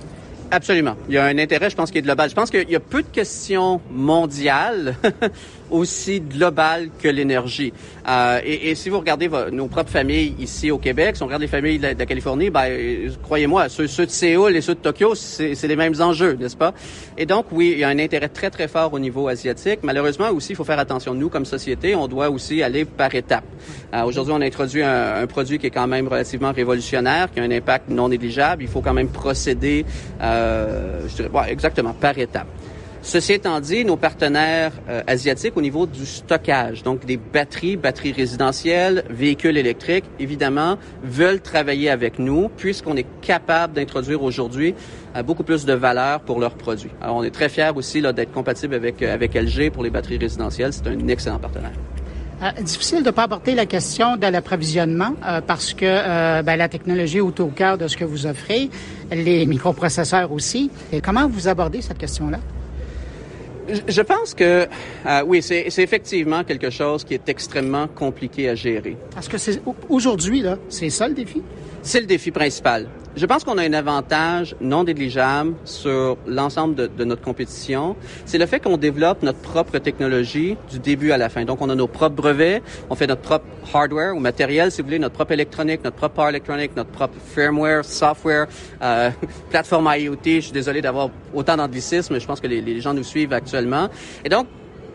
Absolument. 0.50 0.96
Il 1.08 1.14
y 1.14 1.18
a 1.18 1.24
un 1.24 1.38
intérêt, 1.38 1.70
je 1.70 1.76
pense, 1.76 1.90
qui 1.90 1.98
est 1.98 2.02
global. 2.02 2.30
Je 2.30 2.34
pense 2.34 2.50
qu'il 2.50 2.68
y 2.70 2.76
a 2.76 2.80
peu 2.80 3.02
de 3.02 3.08
questions 3.08 3.80
mondiales 3.90 4.94
aussi 5.70 6.20
globales 6.20 6.88
que 7.02 7.08
l'énergie. 7.08 7.72
Euh, 8.08 8.40
et, 8.44 8.70
et, 8.70 8.74
si 8.74 8.88
vous 8.88 8.98
regardez 8.98 9.28
nos 9.52 9.66
propres 9.66 9.90
familles 9.90 10.34
ici 10.38 10.70
au 10.70 10.78
Québec, 10.78 11.16
si 11.16 11.22
on 11.22 11.26
regarde 11.26 11.42
les 11.42 11.48
familles 11.48 11.78
de 11.78 11.88
la, 11.98 12.06
Californie, 12.06 12.50
ben, 12.50 13.10
croyez-moi, 13.22 13.68
ceux, 13.68 13.86
ceux, 13.86 14.06
de 14.06 14.10
Séoul 14.10 14.56
et 14.56 14.60
ceux 14.60 14.74
de 14.74 14.80
Tokyo, 14.80 15.14
c'est 15.14 15.66
les 15.66 15.76
mêmes 15.76 16.00
enjeux, 16.00 16.36
n'est-ce 16.40 16.56
pas? 16.56 16.72
Et 17.16 17.26
donc, 17.26 17.46
oui, 17.52 17.70
il 17.72 17.78
y 17.78 17.84
a 17.84 17.88
un 17.88 17.98
intérêt 17.98 18.28
très, 18.28 18.50
très 18.50 18.68
fort 18.68 18.92
au 18.92 18.98
niveau 18.98 19.28
asiatique. 19.28 19.80
Malheureusement, 19.82 20.30
aussi, 20.30 20.52
il 20.52 20.56
faut 20.56 20.64
faire 20.64 20.78
attention. 20.78 21.14
Nous, 21.14 21.28
comme 21.28 21.44
société, 21.44 21.94
on 21.94 22.08
doit 22.08 22.30
aussi 22.30 22.62
aller 22.62 22.84
par 22.84 23.14
étapes. 23.14 23.44
Euh, 23.94 24.04
Aujourd'hui, 24.04 24.32
on 24.36 24.40
a 24.40 24.46
introduit 24.46 24.82
un, 24.82 25.22
un, 25.22 25.26
produit 25.26 25.58
qui 25.58 25.66
est 25.66 25.70
quand 25.70 25.86
même 25.86 26.08
relativement 26.08 26.52
révolutionnaire, 26.52 27.30
qui 27.30 27.40
a 27.40 27.42
un 27.42 27.50
impact 27.50 27.90
non 27.90 28.08
négligeable. 28.08 28.62
Il 28.62 28.68
faut 28.68 28.80
quand 28.80 28.94
même 28.94 29.08
procéder, 29.08 29.84
euh, 30.20 31.06
je 31.08 31.14
dirais, 31.16 31.30
ouais, 31.30 31.52
exactement, 31.52 31.92
par 31.92 32.16
étapes. 32.18 32.48
Ceci 33.08 33.32
étant 33.32 33.58
dit, 33.58 33.86
nos 33.86 33.96
partenaires 33.96 34.72
euh, 34.90 35.00
asiatiques 35.06 35.56
au 35.56 35.62
niveau 35.62 35.86
du 35.86 36.04
stockage, 36.04 36.82
donc 36.82 37.06
des 37.06 37.16
batteries, 37.16 37.78
batteries 37.78 38.12
résidentielles, 38.12 39.02
véhicules 39.08 39.56
électriques, 39.56 40.04
évidemment, 40.18 40.76
veulent 41.02 41.40
travailler 41.40 41.88
avec 41.88 42.18
nous 42.18 42.50
puisqu'on 42.54 42.98
est 42.98 43.06
capable 43.22 43.72
d'introduire 43.72 44.22
aujourd'hui 44.22 44.74
euh, 45.16 45.22
beaucoup 45.22 45.42
plus 45.42 45.64
de 45.64 45.72
valeur 45.72 46.20
pour 46.20 46.38
leurs 46.38 46.54
produits. 46.54 46.90
Alors, 47.00 47.16
on 47.16 47.22
est 47.22 47.30
très 47.30 47.48
fiers 47.48 47.70
aussi 47.74 48.02
d'être 48.02 48.30
compatible 48.30 48.74
avec, 48.74 49.00
euh, 49.00 49.14
avec 49.14 49.32
LG 49.32 49.70
pour 49.70 49.84
les 49.84 49.90
batteries 49.90 50.18
résidentielles. 50.18 50.74
C'est 50.74 50.86
un 50.86 51.08
excellent 51.08 51.38
partenaire. 51.38 51.72
Difficile 52.60 52.98
de 52.98 53.06
ne 53.06 53.10
pas 53.10 53.22
aborder 53.22 53.54
la 53.54 53.64
question 53.64 54.18
de 54.18 54.26
l'approvisionnement 54.26 55.14
parce 55.46 55.72
que 55.72 56.42
ben, 56.42 56.56
la 56.56 56.68
technologie 56.68 57.16
est 57.16 57.40
au 57.40 57.48
cœur 57.48 57.78
de 57.78 57.88
ce 57.88 57.96
que 57.96 58.04
vous 58.04 58.26
offrez, 58.26 58.70
les 59.10 59.44
microprocesseurs 59.44 60.30
aussi. 60.30 60.70
Comment 61.02 61.26
vous 61.26 61.48
abordez 61.48 61.82
cette 61.82 61.98
question-là? 61.98 62.38
Je 63.68 64.02
pense 64.02 64.34
que 64.34 64.66
euh, 65.06 65.22
oui, 65.26 65.42
c'est 65.42 65.66
effectivement 65.78 66.44
quelque 66.44 66.70
chose 66.70 67.04
qui 67.04 67.14
est 67.14 67.28
extrêmement 67.28 67.86
compliqué 67.86 68.48
à 68.48 68.54
gérer. 68.54 68.96
Parce 69.14 69.28
que 69.28 69.38
c'est 69.38 69.60
aujourd'hui 69.88 70.40
là, 70.40 70.56
c'est 70.68 70.90
ça 70.90 71.08
le 71.08 71.14
défi? 71.14 71.42
C'est 71.82 72.00
le 72.00 72.06
défi 72.06 72.30
principal. 72.30 72.86
Je 73.18 73.26
pense 73.26 73.42
qu'on 73.42 73.58
a 73.58 73.64
un 73.64 73.72
avantage 73.72 74.54
non 74.60 74.84
négligeable 74.84 75.54
sur 75.64 76.16
l'ensemble 76.28 76.76
de, 76.76 77.04
notre 77.04 77.20
compétition. 77.20 77.96
C'est 78.26 78.38
le 78.38 78.46
fait 78.46 78.60
qu'on 78.60 78.76
développe 78.76 79.24
notre 79.24 79.40
propre 79.40 79.78
technologie 79.78 80.56
du 80.70 80.78
début 80.78 81.10
à 81.10 81.16
la 81.16 81.28
fin. 81.28 81.44
Donc, 81.44 81.60
on 81.60 81.68
a 81.68 81.74
nos 81.74 81.88
propres 81.88 82.14
brevets, 82.14 82.62
on 82.88 82.94
fait 82.94 83.08
notre 83.08 83.22
propre 83.22 83.44
hardware 83.74 84.14
ou 84.14 84.20
matériel, 84.20 84.70
si 84.70 84.82
vous 84.82 84.86
voulez, 84.86 85.00
notre 85.00 85.16
propre 85.16 85.32
électronique, 85.32 85.82
notre 85.82 85.96
propre 85.96 86.14
power 86.14 86.28
électronique, 86.28 86.76
notre 86.76 86.90
propre 86.90 87.14
firmware, 87.34 87.84
software, 87.84 88.46
euh, 88.82 89.10
plateforme 89.50 89.92
IoT. 89.92 90.18
Je 90.24 90.40
suis 90.40 90.52
désolé 90.52 90.80
d'avoir 90.80 91.10
autant 91.34 91.56
d'anglicisme, 91.56 92.14
mais 92.14 92.20
je 92.20 92.26
pense 92.26 92.40
que 92.40 92.46
les, 92.46 92.60
les 92.60 92.80
gens 92.80 92.94
nous 92.94 93.02
suivent 93.02 93.32
actuellement. 93.32 93.88
Et 94.24 94.28
donc, 94.28 94.46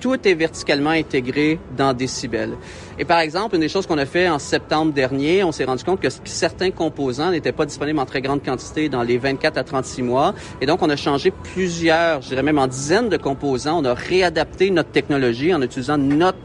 tout 0.04 0.28
est 0.28 0.34
verticalement 0.34 0.90
intégré 0.90 1.60
dans 1.78 1.94
Decibel. 1.94 2.58
Et 3.00 3.06
par 3.06 3.20
exemple, 3.20 3.56
une 3.56 3.62
des 3.62 3.70
choses 3.70 3.88
qu'on 3.88 3.98
a 3.98 4.06
fait 4.06 4.28
en 4.28 4.38
septembre 4.38 4.92
dernier, 4.92 5.46
on 5.46 5.54
s'est 5.54 5.64
rendu 5.64 5.82
compte 5.86 6.02
que 6.02 6.10
certains 6.26 6.72
composants 6.72 7.32
n'étaient 7.32 7.54
pas 7.54 7.66
disponibles 7.66 8.00
en 8.00 8.06
très 8.06 8.22
grande 8.22 8.44
quantité 8.44 8.90
dans 8.90 9.02
les 9.02 9.18
24 9.18 9.58
à 9.58 9.64
36 9.64 10.02
mois. 10.02 10.34
Et 10.60 10.66
donc, 10.66 10.82
on 10.82 10.90
a 10.90 10.98
changé 10.98 11.32
plusieurs, 11.32 12.22
je 12.22 12.28
dirais 12.28 12.44
même 12.44 12.60
en 12.60 12.68
dizaines 12.68 13.08
de 13.08 13.16
composants. 13.16 13.80
On 13.80 13.86
a 13.86 13.94
réadapté 13.94 14.72
notre 14.72 14.92
technologie 14.92 15.54
en 15.54 15.62
utilisant 15.62 15.98
notre 15.98 16.38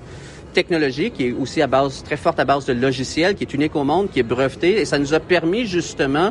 technologie 0.55 1.11
qui 1.11 1.27
est 1.27 1.33
aussi 1.33 1.61
à 1.61 1.67
base 1.67 2.05
très 2.05 2.17
forte 2.17 2.39
à 2.39 2.45
base 2.45 2.65
de 2.65 2.75
logiciels, 2.75 3.35
qui 3.35 3.43
est 3.43 3.53
unique 3.55 3.75
au 3.75 3.83
monde, 3.83 4.09
qui 4.09 4.21
est 4.21 4.23
breveté, 4.23 4.81
et 4.81 4.85
ça 4.85 5.01
nous 5.01 5.15
a 5.15 5.21
permis 5.21 5.67
justement 5.67 6.31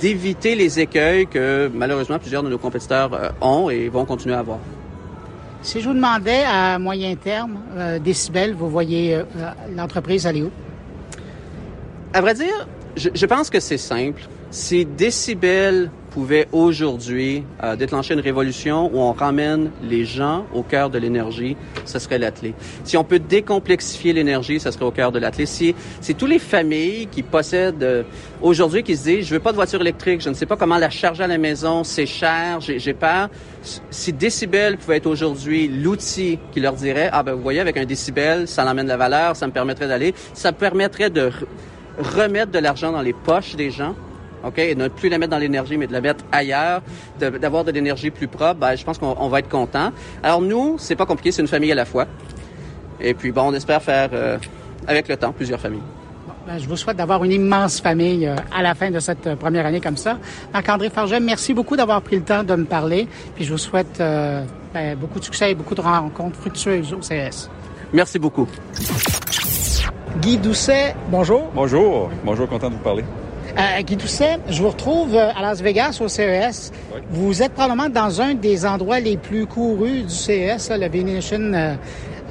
d'éviter 0.00 0.54
les 0.54 0.80
écueils 0.80 1.26
que 1.26 1.70
malheureusement 1.74 2.18
plusieurs 2.18 2.42
de 2.42 2.48
nos 2.48 2.58
compétiteurs 2.58 3.12
euh, 3.12 3.28
ont 3.42 3.68
et 3.68 3.90
vont 3.90 4.06
continuer 4.06 4.34
à 4.34 4.38
avoir. 4.38 4.60
Si 5.64 5.80
je 5.80 5.88
vous 5.88 5.94
demandais 5.94 6.44
à 6.44 6.78
moyen 6.78 7.16
terme, 7.16 7.58
euh, 7.74 7.98
décibel, 7.98 8.52
vous 8.52 8.68
voyez 8.68 9.14
euh, 9.14 9.22
l'entreprise 9.74 10.26
aller 10.26 10.42
où? 10.42 10.50
À 12.12 12.20
vrai 12.20 12.34
dire, 12.34 12.68
je, 12.96 13.24
pense 13.24 13.48
que 13.48 13.58
c'est 13.60 13.78
simple. 13.78 14.20
Si 14.50 14.84
Décibel 14.84 15.90
pouvait 16.14 16.46
aujourd'hui 16.52 17.42
euh, 17.64 17.74
déclencher 17.74 18.14
une 18.14 18.20
révolution 18.20 18.88
où 18.94 19.00
on 19.00 19.12
ramène 19.12 19.72
les 19.82 20.04
gens 20.04 20.46
au 20.54 20.62
cœur 20.62 20.88
de 20.88 20.96
l'énergie, 20.96 21.56
ce 21.84 21.98
serait 21.98 22.18
l'athlé. 22.18 22.54
Si 22.84 22.96
on 22.96 23.02
peut 23.02 23.18
décomplexifier 23.18 24.12
l'énergie, 24.12 24.60
ce 24.60 24.70
serait 24.70 24.84
au 24.84 24.92
cœur 24.92 25.10
de 25.10 25.18
l'athlé. 25.18 25.44
Si 25.44 25.74
c'est 26.00 26.14
tous 26.14 26.26
les 26.26 26.38
familles 26.38 27.08
qui 27.10 27.24
possèdent 27.24 27.82
euh, 27.82 28.04
aujourd'hui 28.40 28.84
qui 28.84 28.96
se 28.96 29.02
disent 29.02 29.26
je 29.26 29.34
veux 29.34 29.40
pas 29.40 29.50
de 29.50 29.56
voiture 29.56 29.80
électrique, 29.80 30.20
je 30.20 30.28
ne 30.28 30.34
sais 30.34 30.46
pas 30.46 30.56
comment 30.56 30.78
la 30.78 30.88
charger 30.88 31.24
à 31.24 31.26
la 31.26 31.36
maison, 31.36 31.82
c'est 31.82 32.06
cher, 32.06 32.60
j'ai 32.60 32.94
peur. 32.94 33.28
Si 33.90 34.12
décibel 34.12 34.76
pouvait 34.76 34.98
être 34.98 35.08
aujourd'hui 35.08 35.66
l'outil 35.66 36.38
qui 36.52 36.60
leur 36.60 36.74
dirait 36.74 37.10
ah 37.12 37.24
ben 37.24 37.34
vous 37.34 37.42
voyez 37.42 37.58
avec 37.58 37.76
un 37.76 37.86
décibel, 37.86 38.46
ça 38.46 38.64
l'emmène 38.64 38.86
la 38.86 38.96
valeur, 38.96 39.34
ça 39.34 39.48
me 39.48 39.52
permettrait 39.52 39.88
d'aller, 39.88 40.14
ça 40.32 40.52
permettrait 40.52 41.10
de 41.10 41.32
remettre 41.98 42.52
de 42.52 42.60
l'argent 42.60 42.92
dans 42.92 43.02
les 43.02 43.14
poches 43.14 43.56
des 43.56 43.72
gens 43.72 43.96
OK? 44.46 44.58
Et 44.58 44.74
ne 44.74 44.88
plus 44.88 45.08
la 45.08 45.18
mettre 45.18 45.30
dans 45.30 45.38
l'énergie, 45.38 45.76
mais 45.76 45.86
de 45.86 45.92
la 45.92 46.00
mettre 46.00 46.24
ailleurs, 46.32 46.82
d'avoir 47.18 47.64
de, 47.64 47.70
de 47.70 47.74
l'énergie 47.74 48.10
plus 48.10 48.28
propre, 48.28 48.60
ben, 48.60 48.76
je 48.76 48.84
pense 48.84 48.98
qu'on 48.98 49.28
va 49.28 49.38
être 49.38 49.48
content. 49.48 49.90
Alors 50.22 50.40
nous, 50.40 50.76
c'est 50.78 50.96
pas 50.96 51.06
compliqué, 51.06 51.32
c'est 51.32 51.42
une 51.42 51.48
famille 51.48 51.72
à 51.72 51.76
la 51.76 51.84
fois. 51.84 52.06
Et 53.00 53.14
puis 53.14 53.32
bon, 53.32 53.42
on 53.48 53.54
espère 53.54 53.82
faire 53.82 54.10
euh, 54.12 54.38
avec 54.86 55.08
le 55.08 55.16
temps 55.16 55.32
plusieurs 55.32 55.60
familles. 55.60 55.82
Ben, 56.46 56.58
je 56.58 56.68
vous 56.68 56.76
souhaite 56.76 56.98
d'avoir 56.98 57.24
une 57.24 57.32
immense 57.32 57.80
famille 57.80 58.26
euh, 58.26 58.36
à 58.54 58.62
la 58.62 58.74
fin 58.74 58.90
de 58.90 59.00
cette 59.00 59.26
euh, 59.26 59.36
première 59.36 59.64
année 59.64 59.80
comme 59.80 59.96
ça. 59.96 60.18
Marc-André 60.52 60.90
Farget, 60.90 61.18
merci 61.18 61.54
beaucoup 61.54 61.74
d'avoir 61.74 62.02
pris 62.02 62.16
le 62.16 62.22
temps 62.22 62.44
de 62.44 62.54
me 62.54 62.66
parler. 62.66 63.08
Puis 63.34 63.44
je 63.46 63.52
vous 63.52 63.58
souhaite 63.58 63.98
euh, 64.00 64.44
ben, 64.74 64.94
beaucoup 64.96 65.18
de 65.18 65.24
succès 65.24 65.52
et 65.52 65.54
beaucoup 65.54 65.74
de 65.74 65.80
rencontres 65.80 66.36
fructueuses 66.36 66.92
au 66.92 66.98
CS. 66.98 67.48
Merci 67.94 68.18
beaucoup. 68.18 68.46
Guy 70.20 70.36
Doucet, 70.36 70.94
bonjour. 71.10 71.50
Bonjour. 71.54 72.10
Bonjour, 72.24 72.46
content 72.46 72.68
de 72.68 72.74
vous 72.74 72.82
parler. 72.82 73.04
Euh, 73.56 73.82
Guy 73.82 73.94
Doucet, 73.96 74.38
je 74.48 74.60
vous 74.60 74.70
retrouve 74.70 75.16
à 75.16 75.40
Las 75.40 75.62
Vegas 75.62 75.98
au 76.00 76.08
CES. 76.08 76.72
Oui. 76.92 77.00
Vous 77.10 77.40
êtes 77.42 77.52
probablement 77.52 77.88
dans 77.88 78.20
un 78.20 78.34
des 78.34 78.66
endroits 78.66 78.98
les 78.98 79.16
plus 79.16 79.46
courus 79.46 80.02
du 80.02 80.14
CES, 80.14 80.70
là, 80.70 80.78
le 80.78 80.88
Venetian 80.88 81.52
euh, 81.54 81.74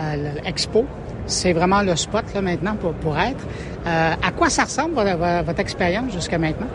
euh, 0.01 0.33
Expo. 0.45 0.85
C'est 1.25 1.53
vraiment 1.53 1.81
le 1.81 1.95
spot 1.95 2.25
là, 2.35 2.41
maintenant 2.41 2.75
pour, 2.75 2.91
pour 2.93 3.17
être. 3.17 3.45
Euh, 3.87 4.13
à 4.21 4.31
quoi 4.31 4.49
ça 4.49 4.65
ressemble 4.65 4.95
votre, 4.95 5.45
votre 5.45 5.59
expérience 5.61 6.11
jusqu'à 6.11 6.37
maintenant? 6.37 6.67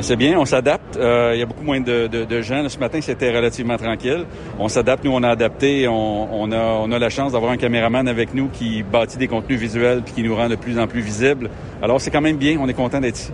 C'est 0.00 0.16
bien, 0.16 0.38
on 0.38 0.46
s'adapte. 0.46 0.96
Euh, 0.96 1.32
il 1.34 1.40
y 1.40 1.42
a 1.42 1.46
beaucoup 1.46 1.64
moins 1.64 1.80
de, 1.80 2.06
de, 2.06 2.24
de 2.24 2.40
gens. 2.40 2.66
Ce 2.68 2.78
matin, 2.78 3.00
c'était 3.02 3.30
relativement 3.34 3.76
tranquille. 3.76 4.24
On 4.58 4.68
s'adapte, 4.68 5.04
nous, 5.04 5.12
on 5.12 5.22
a 5.22 5.28
adapté. 5.28 5.86
On, 5.88 6.28
on, 6.32 6.50
a, 6.52 6.56
on 6.56 6.90
a 6.92 6.98
la 6.98 7.10
chance 7.10 7.32
d'avoir 7.32 7.50
un 7.50 7.56
caméraman 7.58 8.06
avec 8.08 8.32
nous 8.32 8.48
qui 8.48 8.82
bâtit 8.84 9.18
des 9.18 9.28
contenus 9.28 9.58
visuels 9.58 10.02
puis 10.02 10.14
qui 10.14 10.22
nous 10.22 10.34
rend 10.34 10.48
de 10.48 10.54
plus 10.54 10.78
en 10.78 10.86
plus 10.86 11.00
visibles. 11.02 11.50
Alors, 11.82 12.00
c'est 12.00 12.10
quand 12.10 12.22
même 12.22 12.36
bien. 12.36 12.56
On 12.58 12.68
est 12.68 12.74
content 12.74 13.00
d'être 13.00 13.18
ici. 13.18 13.32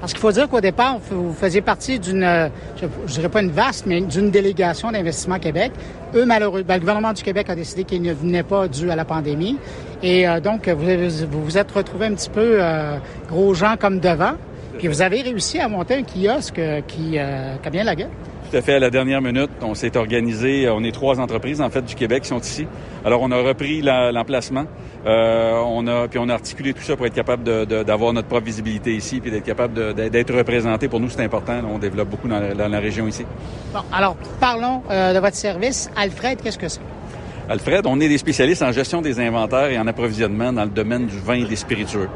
Parce 0.00 0.12
qu'il 0.12 0.20
faut 0.20 0.32
dire 0.32 0.48
qu'au 0.48 0.60
départ, 0.60 0.98
vous 1.10 1.32
faisiez 1.32 1.60
partie 1.60 1.98
d'une, 1.98 2.50
je 2.76 2.84
ne 2.86 3.06
dirais 3.08 3.28
pas 3.28 3.42
une 3.42 3.50
vaste, 3.50 3.84
mais 3.86 4.00
d'une 4.00 4.30
délégation 4.30 4.92
d'investissement 4.92 5.38
Québec. 5.38 5.72
Eux, 6.14 6.24
malheureusement, 6.24 6.74
le 6.74 6.80
gouvernement 6.80 7.12
du 7.12 7.22
Québec 7.22 7.50
a 7.50 7.54
décidé 7.54 7.84
qu'ils 7.84 8.02
ne 8.02 8.12
venaient 8.12 8.42
pas 8.42 8.68
dû 8.68 8.90
à 8.90 8.96
la 8.96 9.04
pandémie. 9.04 9.56
Et 10.02 10.28
euh, 10.28 10.40
donc, 10.40 10.68
vous 10.68 10.86
vous, 11.30 11.44
vous 11.44 11.58
êtes 11.58 11.70
retrouvé 11.72 12.06
un 12.06 12.14
petit 12.14 12.30
peu 12.30 12.58
euh, 12.60 12.96
gros 13.28 13.54
gens 13.54 13.76
comme 13.78 13.98
devant. 14.00 14.34
Puis 14.78 14.86
vous 14.86 15.02
avez 15.02 15.22
réussi 15.22 15.58
à 15.58 15.68
monter 15.68 15.94
un 15.94 16.02
kiosque 16.02 16.60
qui, 16.86 17.18
euh, 17.18 17.56
qui 17.56 17.68
a 17.68 17.70
bien 17.70 17.82
la 17.82 17.96
gueule. 17.96 18.10
Tout 18.50 18.56
à 18.56 18.62
fait. 18.62 18.74
À 18.74 18.78
la 18.78 18.88
dernière 18.88 19.20
minute, 19.20 19.50
on 19.60 19.74
s'est 19.74 19.96
organisé. 19.96 20.68
On 20.70 20.82
est 20.82 20.92
trois 20.92 21.20
entreprises, 21.20 21.60
en 21.60 21.68
fait, 21.68 21.82
du 21.82 21.94
Québec 21.94 22.22
qui 22.22 22.28
sont 22.28 22.40
ici. 22.40 22.66
Alors, 23.04 23.20
on 23.20 23.30
a 23.30 23.36
repris 23.36 23.82
l'emplacement. 23.82 24.64
Euh, 25.06 25.60
on 25.66 25.86
a, 25.86 26.08
puis 26.08 26.18
on 26.18 26.28
a 26.30 26.34
articulé 26.34 26.72
tout 26.72 26.82
ça 26.82 26.96
pour 26.96 27.06
être 27.06 27.14
capable 27.14 27.44
d'avoir 27.44 28.10
de, 28.12 28.16
notre 28.16 28.28
propre 28.28 28.46
visibilité 28.46 28.94
ici, 28.94 29.20
puis 29.20 29.30
d'être 29.30 29.44
capable 29.44 29.94
d'être 29.94 30.34
représenté. 30.34 30.88
Pour 30.88 30.98
nous, 30.98 31.10
c'est 31.10 31.22
important. 31.22 31.60
On 31.70 31.78
développe 31.78 32.08
beaucoup 32.08 32.28
dans 32.28 32.40
la, 32.40 32.54
dans 32.54 32.68
la, 32.68 32.80
région 32.80 33.06
ici. 33.06 33.24
Bon, 33.72 33.80
alors, 33.92 34.16
parlons 34.40 34.82
euh, 34.90 35.12
de 35.12 35.18
votre 35.18 35.36
service. 35.36 35.90
Alfred, 35.94 36.40
qu'est-ce 36.42 36.58
que 36.58 36.68
c'est? 36.68 36.80
Alfred, 37.50 37.86
on 37.86 38.00
est 38.00 38.08
des 38.08 38.18
spécialistes 38.18 38.62
en 38.62 38.72
gestion 38.72 39.02
des 39.02 39.20
inventaires 39.20 39.70
et 39.70 39.78
en 39.78 39.86
approvisionnement 39.86 40.52
dans 40.52 40.64
le 40.64 40.70
domaine 40.70 41.06
du 41.06 41.18
vin 41.18 41.34
et 41.34 41.44
des 41.44 41.56
spiritueux. 41.56 42.08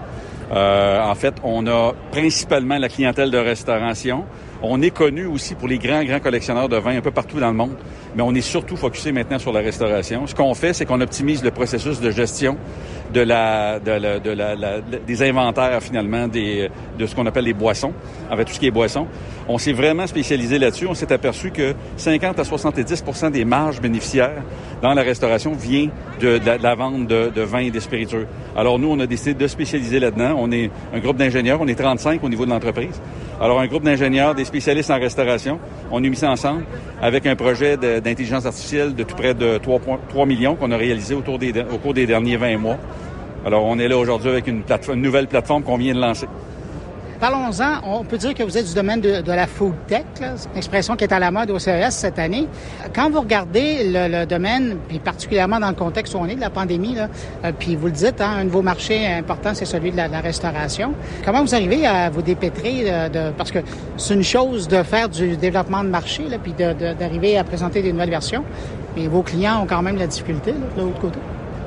Euh, 0.51 1.03
en 1.03 1.15
fait, 1.15 1.35
on 1.43 1.67
a 1.67 1.93
principalement 2.11 2.79
la 2.79 2.89
clientèle 2.89 3.31
de 3.31 3.39
restauration. 3.39 4.25
On 4.63 4.81
est 4.83 4.91
connu 4.91 5.27
aussi 5.27 5.55
pour 5.55 5.69
les 5.69 5.79
grands, 5.79 6.05
grands 6.05 6.21
collectionneurs 6.21 6.69
de 6.69 6.77
vin 6.77 6.97
un 6.97 7.01
peu 7.01 7.11
partout 7.11 7.41
dans 7.41 7.49
le 7.49 7.57
monde. 7.57 7.77
Mais 8.15 8.23
on 8.23 8.35
est 8.35 8.41
surtout 8.41 8.77
focusé 8.77 9.13
maintenant 9.13 9.39
sur 9.39 9.53
la 9.53 9.61
restauration. 9.61 10.27
Ce 10.27 10.35
qu'on 10.35 10.55
fait, 10.55 10.73
c'est 10.73 10.85
qu'on 10.85 11.01
optimise 11.01 11.43
le 11.43 11.51
processus 11.51 12.01
de 12.01 12.11
gestion 12.11 12.57
de 13.13 13.21
la, 13.21 13.79
de 13.79 13.93
la, 13.93 14.19
de 14.19 14.31
la, 14.31 14.81
des 14.81 15.23
inventaires 15.23 15.83
finalement 15.83 16.29
des, 16.29 16.69
de 16.99 17.07
ce 17.07 17.15
qu'on 17.15 17.27
appelle 17.27 17.45
les 17.45 17.53
boissons, 17.53 17.93
fait 18.35 18.45
tout 18.45 18.53
ce 18.53 18.61
qui 18.61 18.67
est 18.67 18.71
boissons. 18.71 19.07
On 19.49 19.59
s'est 19.59 19.73
vraiment 19.73 20.07
spécialisé 20.07 20.59
là-dessus. 20.59 20.87
On 20.87 20.95
s'est 20.95 21.13
aperçu 21.13 21.51
que 21.51 21.75
50 21.97 22.39
à 22.39 22.43
70% 22.43 23.31
des 23.31 23.45
marges 23.45 23.81
bénéficiaires 23.81 24.43
dans 24.81 24.95
la 24.95 25.03
restauration 25.03 25.53
vient 25.53 25.89
de, 26.21 26.41
la 26.63 26.75
vente 26.75 27.07
de, 27.07 27.31
de 27.35 27.43
vins 27.43 27.59
et 27.59 27.71
des 27.71 27.81
spiritueux. 27.81 28.27
Alors 28.57 28.79
nous, 28.79 28.89
on 28.89 29.01
a 29.01 29.07
décidé 29.07 29.35
de 29.35 29.47
spécialiser 29.47 30.01
là-dedans. 30.01 30.35
On 30.39 30.51
est 30.53 30.71
un 30.95 30.99
groupe 31.01 31.17
d'ingénieurs, 31.17 31.61
on 31.61 31.69
est 31.69 31.75
35 31.75 32.23
au 32.23 32.29
niveau 32.29 32.47
de 32.47 32.51
l'entreprise. 32.51 33.01
Alors 33.41 33.61
un 33.61 33.67
groupe 33.67 33.83
d'ingénieurs, 33.83 34.35
des 34.35 34.45
spécialistes 34.45 34.91
en 34.91 34.99
restauration, 34.99 35.59
on 35.91 36.03
a 36.03 36.09
mis 36.09 36.17
ça 36.17 36.31
ensemble 36.31 36.65
avec 37.01 37.27
un 37.27 37.35
projet 37.35 37.77
d'intelligence 38.03 38.47
artificielle 38.47 38.95
de 38.95 39.03
tout 39.03 39.17
près 39.17 39.35
de 39.35 39.59
3, 39.59 39.81
3 40.09 40.27
millions 40.27 40.55
qu'on 40.55 40.71
a 40.71 40.77
réalisé 40.77 41.15
au 41.15 41.23
cours 41.23 41.39
des 41.95 42.07
derniers 42.07 42.37
20 42.37 42.59
mois. 42.59 42.77
Alors, 43.45 43.65
on 43.65 43.79
est 43.79 43.89
là 43.89 43.99
aujourd'hui 43.99 44.31
avec 44.31 44.47
une, 44.47 44.63
une 44.89 45.03
nouvelle 45.03 45.27
plateforme 45.27 45.63
qu'on 45.63 45.77
vient 45.77 45.95
de 45.95 46.01
lancer. 46.01 46.27
Parlons-en. 47.23 47.87
On 47.87 48.03
peut 48.03 48.19
dire 48.19 48.35
que 48.35 48.43
vous 48.43 48.59
êtes 48.59 48.67
du 48.67 48.75
domaine 48.75 49.01
de, 49.01 49.23
la 49.25 49.47
food 49.47 49.75
tech, 49.87 50.03
une 50.21 50.57
expression 50.57 50.97
qui 50.97 51.05
est 51.05 51.13
à 51.13 51.21
la 51.21 51.31
mode 51.31 51.53
au 51.53 51.59
CES 51.61 51.95
cette 51.95 52.19
année. 52.19 52.49
Quand 52.93 53.11
vous 53.11 53.21
regardez 53.21 53.85
le, 53.85 54.25
domaine, 54.25 54.79
puis 54.89 54.99
particulièrement 54.99 55.61
dans 55.61 55.69
le 55.69 55.77
contexte 55.77 56.15
où 56.15 56.19
on 56.19 56.27
est 56.27 56.35
de 56.35 56.41
la 56.41 56.51
pandémie, 56.51 56.97
euh, 56.99 57.53
puis 57.57 57.77
vous 57.77 57.87
le 57.87 57.93
dites, 57.93 58.21
hein, 58.21 58.39
un 58.39 58.43
nouveau 58.43 58.63
marché 58.63 59.07
important, 59.07 59.55
c'est 59.55 59.67
celui 59.67 59.93
de 59.93 59.99
la, 59.99 60.09
restauration. 60.21 60.95
Comment 61.25 61.43
vous 61.43 61.55
arrivez 61.55 61.87
à 61.87 62.11
vous 62.11 62.23
dépêtrer 62.23 62.87
euh, 62.87 63.09
de, 63.09 63.31
parce 63.39 63.53
que 63.53 63.61
c'est 63.99 64.15
une 64.15 64.25
chose 64.25 64.67
de 64.67 64.83
faire 64.83 65.09
du 65.09 65.37
développement 65.37 65.85
de 65.85 65.91
marché, 65.91 66.25
puis 66.43 66.55
d'arriver 66.55 67.39
à 67.39 67.45
présenter 67.45 67.83
des 67.83 67.93
nouvelles 67.93 68.11
versions, 68.11 68.43
mais 68.97 69.07
vos 69.07 69.23
clients 69.23 69.63
ont 69.63 69.67
quand 69.67 69.83
même 69.83 69.97
la 69.97 70.09
difficulté 70.09 70.55
de 70.77 70.83
l'autre 70.83 70.99
côté. 71.01 71.21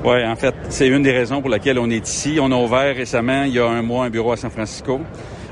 Oui, 0.04 0.22
en 0.22 0.36
fait, 0.36 0.54
c'est 0.68 0.86
une 0.86 1.02
des 1.02 1.12
raisons 1.12 1.40
pour 1.40 1.48
laquelle 1.48 1.78
on 1.78 1.88
est 1.88 2.06
ici. 2.06 2.36
On 2.42 2.52
a 2.52 2.56
ouvert 2.56 2.94
récemment, 2.94 3.44
il 3.44 3.54
y 3.54 3.58
a 3.58 3.66
un 3.66 3.80
mois, 3.80 4.04
un 4.04 4.10
bureau 4.10 4.32
à 4.32 4.36
San 4.36 4.50
Francisco. 4.50 5.00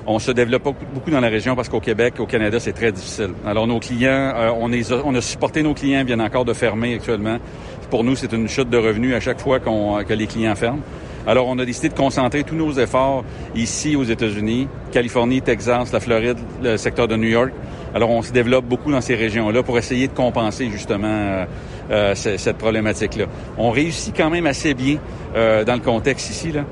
On 0.07 0.19
se 0.19 0.31
développe 0.33 0.69
beaucoup 0.93 1.11
dans 1.11 1.21
la 1.21 1.29
région 1.29 1.57
parce 1.57 1.71
qu'au 1.71 1.81
Québec, 1.81 2.15
au 2.19 2.27
Canada, 2.27 2.61
c'est 2.61 2.75
très 2.75 2.93
difficile. 2.93 3.31
Alors 3.47 3.67
nos 3.67 3.81
clients, 3.81 4.33
euh, 4.37 4.51
on, 4.59 5.15
a 5.15 5.21
supporté 5.23 5.63
nos 5.63 5.73
clients, 5.73 6.05
viennent 6.05 6.21
encore 6.21 6.45
de 6.45 6.53
fermer 6.53 6.95
actuellement. 6.95 7.39
Pour 7.89 8.05
nous, 8.05 8.15
c'est 8.15 8.33
une 8.33 8.49
chute 8.49 8.69
de 8.69 8.77
revenus 8.77 9.15
à 9.15 9.21
chaque 9.21 9.41
fois 9.41 9.61
qu'on, 9.61 10.05
que 10.05 10.13
les 10.13 10.27
clients 10.27 10.55
ferment. 10.55 10.83
Alors, 11.27 11.49
on 11.49 11.59
a 11.59 11.65
décidé 11.65 11.89
de 11.89 11.95
concentrer 11.95 12.45
tous 12.45 12.55
nos 12.55 12.73
efforts 12.73 13.25
ici 13.55 13.97
aux 13.97 14.05
États-Unis, 14.05 14.69
Californie, 14.93 15.41
Texas, 15.41 15.91
la 15.91 16.01
Floride, 16.01 16.37
le 16.63 16.77
secteur 16.77 17.09
de 17.09 17.17
New 17.17 17.29
York. 17.29 17.51
Alors, 17.95 18.11
on 18.11 18.21
se 18.21 18.31
développe 18.31 18.67
beaucoup 18.67 18.93
dans 18.93 19.01
ces 19.01 19.15
régions-là 19.15 19.63
pour 19.63 19.79
essayer 19.79 20.07
de 20.07 20.13
compenser 20.13 20.69
justement 20.71 21.07
euh, 21.07 21.45
euh, 21.45 21.47
cette 22.15 22.59
problématique-là. 22.59 23.27
On 23.59 23.71
réussit 23.71 24.17
quand 24.17 24.31
même 24.31 24.47
assez 24.47 24.75
bien 24.75 24.99
euh, 25.35 25.65
dans 25.65 25.75
le 25.75 25.81
contexte 25.81 26.31
ici. 26.31 26.53
Là. 26.53 26.65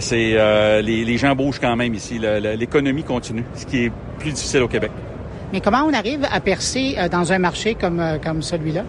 c'est 0.00 0.82
les, 0.82 1.18
gens 1.18 1.34
bougent 1.34 1.60
quand 1.60 1.76
même 1.76 1.94
ici. 1.94 2.18
L'économie 2.18 3.04
continue, 3.04 3.44
ce 3.54 3.66
qui 3.66 3.84
est 3.84 3.92
plus 4.18 4.32
difficile 4.32 4.62
au 4.62 4.68
Québec. 4.68 4.90
Mais 5.52 5.60
comment 5.60 5.82
on 5.84 5.92
arrive 5.92 6.26
à 6.30 6.40
percer 6.40 6.96
dans 7.10 7.32
un 7.32 7.38
marché 7.38 7.74
comme 7.74 8.42
celui-là? 8.42 8.84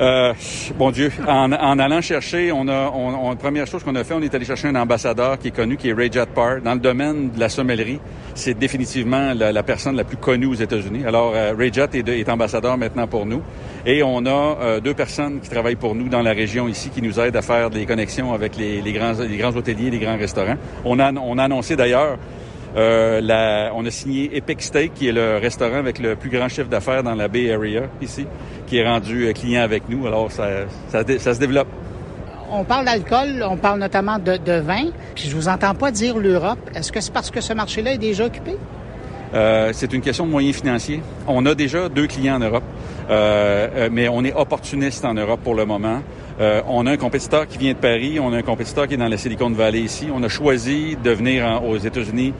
Euh, 0.00 0.34
bon 0.76 0.90
Dieu, 0.90 1.12
en, 1.26 1.52
en, 1.52 1.78
allant 1.78 2.00
chercher, 2.00 2.50
on 2.50 2.66
a, 2.66 2.90
on, 2.92 3.30
on, 3.30 3.36
première 3.36 3.66
chose 3.66 3.84
qu'on 3.84 3.94
a 3.94 4.02
fait, 4.02 4.14
on 4.14 4.22
est 4.22 4.34
allé 4.34 4.44
chercher 4.44 4.66
un 4.66 4.74
ambassadeur 4.74 5.38
qui 5.38 5.48
est 5.48 5.50
connu, 5.52 5.76
qui 5.76 5.88
est 5.88 5.92
Ray 5.92 6.10
Parr. 6.34 6.60
Dans 6.62 6.74
le 6.74 6.80
domaine 6.80 7.30
de 7.30 7.38
la 7.38 7.48
sommellerie, 7.48 8.00
c'est 8.34 8.54
définitivement 8.54 9.32
la, 9.34 9.62
personne 9.62 9.94
la 9.94 10.02
plus 10.02 10.16
connue 10.16 10.46
aux 10.46 10.54
États-Unis. 10.54 11.04
Alors, 11.06 11.32
euh, 11.34 11.54
Ray 11.56 11.70
est, 11.76 12.28
ambassadeur 12.28 12.76
maintenant 12.76 13.06
pour 13.06 13.24
nous. 13.24 13.42
Et 13.86 14.02
on 14.02 14.26
a 14.26 14.30
euh, 14.30 14.80
deux 14.80 14.94
personnes 14.94 15.40
qui 15.40 15.48
travaillent 15.48 15.76
pour 15.76 15.94
nous 15.94 16.08
dans 16.08 16.22
la 16.22 16.32
région 16.32 16.66
ici, 16.66 16.90
qui 16.90 17.00
nous 17.00 17.20
aident 17.20 17.36
à 17.36 17.42
faire 17.42 17.70
des 17.70 17.86
connexions 17.86 18.32
avec 18.32 18.56
les, 18.56 18.82
les 18.82 18.92
grands, 18.92 19.12
les 19.20 19.36
grands 19.36 19.54
hôteliers, 19.54 19.90
les 19.90 19.98
grands 20.00 20.18
restaurants. 20.18 20.56
On 20.84 20.98
a, 20.98 21.12
on 21.12 21.38
a 21.38 21.44
annoncé 21.44 21.76
d'ailleurs 21.76 22.18
euh, 22.76 23.20
la, 23.20 23.72
on 23.74 23.84
a 23.86 23.90
signé 23.90 24.36
Epic 24.36 24.62
Steak, 24.62 24.94
qui 24.94 25.08
est 25.08 25.12
le 25.12 25.38
restaurant 25.38 25.76
avec 25.76 25.98
le 25.98 26.16
plus 26.16 26.30
grand 26.30 26.48
chiffre 26.48 26.68
d'affaires 26.68 27.02
dans 27.02 27.14
la 27.14 27.28
Bay 27.28 27.52
Area 27.52 27.82
ici, 28.02 28.26
qui 28.66 28.78
est 28.78 28.86
rendu 28.86 29.26
euh, 29.26 29.32
client 29.32 29.62
avec 29.62 29.88
nous. 29.88 30.06
Alors, 30.06 30.32
ça, 30.32 30.48
ça, 30.88 31.02
ça 31.18 31.34
se 31.34 31.38
développe. 31.40 31.68
On 32.50 32.64
parle 32.64 32.84
d'alcool, 32.84 33.44
on 33.48 33.56
parle 33.56 33.80
notamment 33.80 34.18
de, 34.18 34.36
de 34.36 34.60
vin, 34.60 34.86
puis 35.14 35.28
je 35.28 35.34
vous 35.34 35.48
entends 35.48 35.74
pas 35.74 35.90
dire 35.90 36.18
l'Europe. 36.18 36.58
Est-ce 36.74 36.92
que 36.92 37.00
c'est 37.00 37.12
parce 37.12 37.30
que 37.30 37.40
ce 37.40 37.52
marché-là 37.52 37.94
est 37.94 37.98
déjà 37.98 38.26
occupé? 38.26 38.56
Euh, 39.34 39.70
c'est 39.72 39.92
une 39.92 40.00
question 40.00 40.26
de 40.26 40.30
moyens 40.30 40.56
financiers. 40.56 41.00
On 41.26 41.44
a 41.46 41.54
déjà 41.54 41.88
deux 41.88 42.06
clients 42.06 42.36
en 42.36 42.40
Europe, 42.40 42.62
euh, 43.10 43.68
euh 43.74 43.88
mais 43.90 44.08
on 44.08 44.22
est 44.24 44.32
opportuniste 44.32 45.04
en 45.04 45.14
Europe 45.14 45.40
pour 45.42 45.54
le 45.54 45.64
moment. 45.64 46.02
Euh, 46.40 46.62
on 46.68 46.86
a 46.86 46.92
un 46.92 46.96
compétiteur 46.96 47.46
qui 47.46 47.58
vient 47.58 47.72
de 47.72 47.78
Paris, 47.78 48.20
on 48.20 48.32
a 48.32 48.38
un 48.38 48.42
compétiteur 48.42 48.86
qui 48.86 48.94
est 48.94 48.98
dans 48.98 49.08
la 49.08 49.16
Silicon 49.16 49.50
Valley 49.50 49.80
ici. 49.80 50.06
On 50.14 50.22
a 50.22 50.28
choisi 50.28 50.96
de 51.02 51.10
venir 51.10 51.62
aux 51.66 51.76
États-Unis 51.76 52.32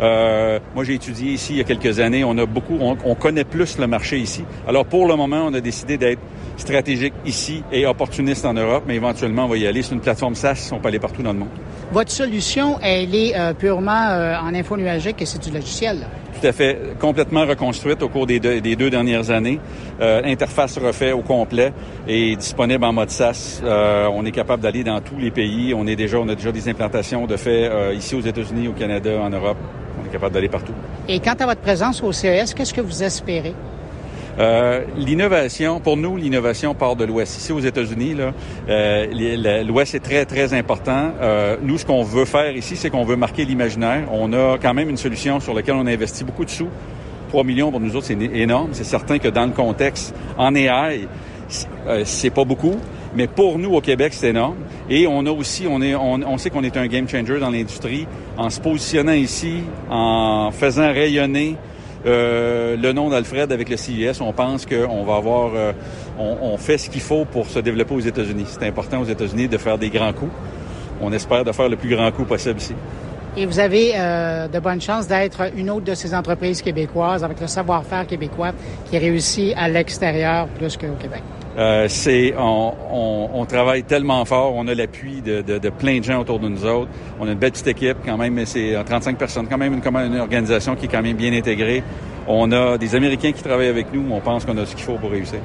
euh, 0.00 0.58
moi, 0.74 0.84
j'ai 0.84 0.94
étudié 0.94 1.32
ici 1.32 1.54
il 1.54 1.58
y 1.58 1.60
a 1.60 1.64
quelques 1.64 2.00
années. 2.00 2.24
On 2.24 2.36
a 2.38 2.46
beaucoup, 2.46 2.76
on, 2.80 2.96
on, 3.04 3.14
connaît 3.14 3.44
plus 3.44 3.78
le 3.78 3.86
marché 3.86 4.18
ici. 4.18 4.44
Alors, 4.66 4.84
pour 4.86 5.06
le 5.06 5.16
moment, 5.16 5.44
on 5.46 5.54
a 5.54 5.60
décidé 5.60 5.96
d'être 5.96 6.20
stratégique 6.56 7.14
ici 7.24 7.62
et 7.72 7.86
opportuniste 7.86 8.44
en 8.44 8.54
Europe, 8.54 8.84
mais 8.86 8.96
éventuellement, 8.96 9.44
on 9.44 9.48
va 9.48 9.56
y 9.56 9.66
aller. 9.66 9.82
C'est 9.82 9.94
une 9.94 10.00
plateforme 10.00 10.34
SaaS, 10.34 10.70
on 10.72 10.78
peut 10.78 10.88
aller 10.88 10.98
partout 10.98 11.22
dans 11.22 11.32
le 11.32 11.38
monde. 11.40 11.48
Votre 11.92 12.10
solution, 12.10 12.78
elle 12.82 13.14
est 13.14 13.36
euh, 13.36 13.54
purement 13.54 14.08
euh, 14.08 14.36
en 14.38 14.54
info 14.54 14.76
nuagique 14.76 15.22
et 15.22 15.26
c'est 15.26 15.42
du 15.42 15.50
logiciel. 15.50 16.00
Là. 16.00 16.06
Tout 16.40 16.46
à 16.46 16.52
fait, 16.52 16.96
complètement 17.00 17.44
reconstruite 17.46 18.00
au 18.00 18.08
cours 18.08 18.26
des 18.26 18.38
deux, 18.38 18.60
des 18.60 18.76
deux 18.76 18.90
dernières 18.90 19.30
années. 19.30 19.58
Euh, 20.00 20.22
interface 20.24 20.78
refait 20.78 21.10
au 21.10 21.22
complet 21.22 21.72
et 22.06 22.36
disponible 22.36 22.84
en 22.84 22.92
mode 22.92 23.10
SaaS. 23.10 23.60
Euh, 23.64 24.08
on 24.12 24.24
est 24.24 24.30
capable 24.30 24.62
d'aller 24.62 24.84
dans 24.84 25.00
tous 25.00 25.16
les 25.18 25.32
pays. 25.32 25.74
On 25.74 25.86
est 25.88 25.96
déjà, 25.96 26.18
on 26.18 26.28
a 26.28 26.36
déjà 26.36 26.52
des 26.52 26.68
implantations 26.68 27.26
de 27.26 27.36
fait 27.36 27.68
euh, 27.68 27.92
ici 27.92 28.14
aux 28.14 28.20
États-Unis, 28.20 28.68
au 28.68 28.72
Canada, 28.72 29.18
en 29.20 29.30
Europe. 29.30 29.56
Est 30.08 30.12
capable 30.12 30.34
d'aller 30.34 30.48
partout. 30.48 30.72
Et 31.08 31.20
quant 31.20 31.34
à 31.38 31.46
votre 31.46 31.60
présence 31.60 32.02
au 32.02 32.12
CES, 32.12 32.54
qu'est-ce 32.54 32.74
que 32.74 32.80
vous 32.80 33.02
espérez? 33.02 33.54
Euh, 34.38 34.84
l'innovation, 34.96 35.80
pour 35.80 35.96
nous, 35.96 36.16
l'innovation 36.16 36.74
part 36.74 36.94
de 36.94 37.04
l'Ouest. 37.04 37.38
Ici, 37.38 37.52
aux 37.52 37.60
États-Unis, 37.60 38.16
euh, 38.68 39.64
l'Ouest 39.64 39.94
est 39.94 40.00
très, 40.00 40.24
très 40.26 40.54
important. 40.54 41.10
Euh, 41.20 41.56
nous, 41.60 41.76
ce 41.76 41.84
qu'on 41.84 42.04
veut 42.04 42.24
faire 42.24 42.56
ici, 42.56 42.76
c'est 42.76 42.88
qu'on 42.88 43.04
veut 43.04 43.16
marquer 43.16 43.44
l'imaginaire. 43.44 44.04
On 44.12 44.32
a 44.32 44.56
quand 44.58 44.74
même 44.74 44.90
une 44.90 44.96
solution 44.96 45.40
sur 45.40 45.54
laquelle 45.54 45.74
on 45.74 45.86
a 45.86 45.90
investi 45.90 46.22
beaucoup 46.24 46.44
de 46.44 46.50
sous. 46.50 46.68
3 47.30 47.44
millions 47.44 47.70
pour 47.70 47.80
nous 47.80 47.94
autres, 47.96 48.06
c'est 48.06 48.18
énorme. 48.20 48.70
C'est 48.72 48.84
certain 48.84 49.18
que 49.18 49.28
dans 49.28 49.44
le 49.44 49.52
contexte 49.52 50.14
en 50.38 50.54
AI, 50.54 51.08
c'est 52.04 52.30
pas 52.30 52.44
beaucoup. 52.44 52.76
Mais 53.14 53.26
pour 53.26 53.58
nous, 53.58 53.74
au 53.74 53.80
Québec, 53.80 54.12
c'est 54.14 54.28
énorme. 54.28 54.56
Et 54.90 55.06
on 55.06 55.24
a 55.26 55.30
aussi, 55.30 55.66
on, 55.68 55.80
est, 55.80 55.94
on, 55.94 56.20
on 56.22 56.38
sait 56.38 56.50
qu'on 56.50 56.62
est 56.62 56.76
un 56.76 56.86
game 56.86 57.08
changer 57.08 57.40
dans 57.40 57.50
l'industrie 57.50 58.06
en 58.36 58.50
se 58.50 58.60
positionnant 58.60 59.12
ici, 59.12 59.62
en 59.90 60.50
faisant 60.50 60.92
rayonner 60.92 61.56
euh, 62.06 62.76
le 62.76 62.92
nom 62.92 63.08
d'Alfred 63.10 63.50
avec 63.50 63.68
le 63.68 63.76
CIS, 63.76 64.20
on 64.20 64.32
pense 64.32 64.66
qu'on 64.66 65.04
va 65.04 65.16
avoir, 65.16 65.50
euh, 65.54 65.72
on, 66.18 66.56
fait 66.56 66.78
ce 66.78 66.88
qu'il 66.88 67.00
faut 67.00 67.24
pour 67.24 67.46
se 67.46 67.58
développer 67.58 67.94
aux 67.94 68.00
États-Unis. 68.00 68.44
C'est 68.46 68.66
important 68.66 69.00
aux 69.00 69.04
États-Unis 69.04 69.48
de 69.48 69.58
faire 69.58 69.78
des 69.78 69.90
grands 69.90 70.12
coups. 70.12 70.32
On 71.00 71.12
espère 71.12 71.44
de 71.44 71.52
faire 71.52 71.68
le 71.68 71.76
plus 71.76 71.94
grand 71.94 72.10
coup 72.12 72.24
possible 72.24 72.58
ici. 72.58 72.74
Et 73.36 73.46
vous 73.46 73.58
avez 73.58 73.92
euh, 73.94 74.48
de 74.48 74.58
bonnes 74.58 74.80
chances 74.80 75.06
d'être 75.06 75.52
une 75.56 75.70
autre 75.70 75.84
de 75.84 75.94
ces 75.94 76.14
entreprises 76.14 76.62
québécoises 76.62 77.22
avec 77.22 77.40
le 77.40 77.46
savoir-faire 77.46 78.06
québécois 78.06 78.52
qui 78.90 78.98
réussit 78.98 79.54
à 79.56 79.68
l'extérieur 79.68 80.48
plus 80.48 80.76
qu'au 80.76 80.94
Québec. 80.98 81.22
Euh, 81.58 81.86
c'est 81.88 82.34
on, 82.38 83.44
travaille 83.48 83.82
tellement 83.82 84.24
fort, 84.24 84.54
on 84.54 84.68
a 84.68 84.74
l'appui 84.74 85.22
de, 85.22 85.68
plein 85.70 85.98
de 85.98 86.04
gens 86.04 86.20
autour 86.20 86.38
de 86.38 86.48
nous 86.48 86.64
autres. 86.64 86.90
On 87.18 87.26
a 87.26 87.32
une 87.32 87.38
belle 87.38 87.50
petite 87.50 87.66
équipe 87.66 87.98
quand 88.04 88.16
même, 88.16 88.34
mais 88.34 88.46
c'est 88.46 88.76
35 88.84 89.18
personnes, 89.18 89.48
quand 89.48 89.58
même 89.58 89.74
une, 89.74 89.96
une 90.12 90.20
organisation 90.20 90.76
qui 90.76 90.84
est 90.84 90.88
quand 90.88 91.02
même 91.02 91.16
bien 91.16 91.32
intégrée. 91.32 91.82
On 92.28 92.52
a 92.52 92.78
des 92.78 92.94
Américains 92.94 93.32
qui 93.32 93.42
travaillent 93.42 93.68
avec 93.68 93.92
nous, 93.92 94.04
on 94.12 94.20
pense 94.20 94.44
qu'on 94.44 94.56
a 94.58 94.66
ce 94.66 94.74
qu'il 94.76 94.84
faut 94.84 94.98
pour 94.98 95.10
réussir. 95.10 95.40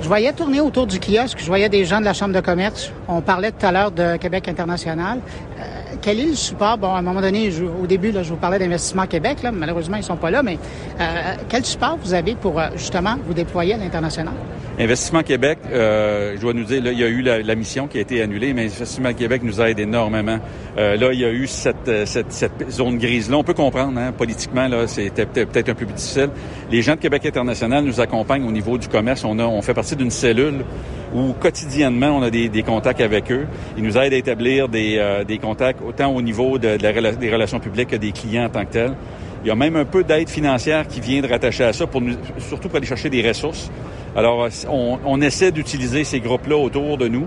Je 0.00 0.06
voyais 0.06 0.32
tourner 0.32 0.60
autour 0.60 0.86
du 0.86 1.00
kiosque, 1.00 1.38
je 1.40 1.46
voyais 1.46 1.68
des 1.68 1.84
gens 1.84 2.00
de 2.00 2.04
la 2.04 2.12
Chambre 2.12 2.34
de 2.34 2.40
commerce. 2.40 2.92
On 3.08 3.20
parlait 3.20 3.50
tout 3.50 3.66
à 3.66 3.72
l'heure 3.72 3.90
de 3.90 4.16
Québec 4.16 4.46
international. 4.48 5.18
Euh, 5.58 5.87
quel 6.00 6.20
est 6.20 6.26
le 6.26 6.34
support? 6.34 6.78
Bon, 6.78 6.94
à 6.94 6.98
un 6.98 7.02
moment 7.02 7.20
donné, 7.20 7.50
au 7.82 7.86
début, 7.86 8.12
là, 8.12 8.22
je 8.22 8.30
vous 8.30 8.36
parlais 8.36 8.58
d'Investissement 8.58 9.06
Québec. 9.06 9.42
Là, 9.42 9.52
malheureusement, 9.52 9.96
ils 9.96 10.02
sont 10.02 10.16
pas 10.16 10.30
là, 10.30 10.42
mais 10.42 10.58
euh, 11.00 11.34
quel 11.48 11.64
support 11.64 11.98
vous 12.02 12.14
avez 12.14 12.34
pour 12.34 12.58
euh, 12.58 12.68
justement 12.76 13.16
vous 13.26 13.34
déployer 13.34 13.74
à 13.74 13.76
l'international? 13.76 14.34
Investissement 14.78 15.22
Québec, 15.22 15.58
euh, 15.72 16.36
je 16.36 16.40
dois 16.40 16.52
nous 16.52 16.64
dire, 16.64 16.82
là, 16.82 16.92
il 16.92 16.98
y 16.98 17.04
a 17.04 17.08
eu 17.08 17.20
la, 17.20 17.54
mission 17.56 17.88
qui 17.88 17.98
a 17.98 18.00
été 18.00 18.22
annulée, 18.22 18.54
mais 18.54 18.66
Investissement 18.66 19.12
Québec 19.12 19.42
nous 19.42 19.60
aide 19.60 19.80
énormément. 19.80 20.38
Là, 20.76 21.12
il 21.12 21.18
y 21.18 21.24
a 21.24 21.32
eu 21.32 21.48
cette, 21.48 22.06
cette, 22.06 22.32
cette 22.32 22.70
zone 22.70 22.98
grise-là. 22.98 23.36
On 23.36 23.42
peut 23.42 23.54
comprendre, 23.54 23.98
hein, 23.98 24.12
politiquement, 24.16 24.68
là, 24.68 24.86
c'était 24.86 25.26
peut-être 25.26 25.70
un 25.70 25.74
peu 25.74 25.86
plus 25.86 25.94
difficile. 25.94 26.30
Les 26.70 26.82
gens 26.82 26.94
de 26.94 27.00
Québec 27.00 27.26
international 27.26 27.84
nous 27.84 28.00
accompagnent 28.00 28.46
au 28.46 28.52
niveau 28.52 28.78
du 28.78 28.86
commerce. 28.86 29.24
On, 29.24 29.40
a, 29.40 29.44
on 29.44 29.60
fait 29.62 29.74
partie 29.74 29.96
d'une 29.96 30.12
cellule 30.12 30.64
où 31.14 31.32
quotidiennement, 31.32 32.18
on 32.18 32.22
a 32.22 32.30
des, 32.30 32.48
des, 32.48 32.62
contacts 32.62 33.00
avec 33.00 33.30
eux. 33.30 33.46
Ils 33.76 33.82
nous 33.82 33.96
aident 33.96 34.12
à 34.12 34.16
établir 34.16 34.68
des, 34.68 34.96
euh, 34.98 35.24
des 35.24 35.38
contacts 35.38 35.80
autant 35.82 36.14
au 36.14 36.22
niveau 36.22 36.58
de, 36.58 36.78
la, 36.80 37.12
des 37.12 37.32
relations 37.32 37.60
publiques 37.60 37.88
que 37.90 37.96
des 37.96 38.12
clients 38.12 38.46
en 38.46 38.50
tant 38.50 38.64
que 38.64 38.72
tels. 38.72 38.94
Il 39.44 39.48
y 39.48 39.50
a 39.50 39.54
même 39.54 39.76
un 39.76 39.84
peu 39.84 40.02
d'aide 40.02 40.28
financière 40.28 40.86
qui 40.88 41.00
vient 41.00 41.20
de 41.20 41.28
rattacher 41.28 41.64
à 41.64 41.72
ça, 41.72 41.86
pour 41.86 42.00
nous, 42.00 42.14
surtout 42.38 42.68
pour 42.68 42.76
aller 42.78 42.86
chercher 42.86 43.08
des 43.08 43.26
ressources. 43.26 43.70
Alors, 44.16 44.48
on, 44.68 44.98
on 45.04 45.20
essaie 45.20 45.52
d'utiliser 45.52 46.02
ces 46.02 46.18
groupes-là 46.18 46.56
autour 46.56 46.98
de 46.98 47.06
nous. 47.06 47.26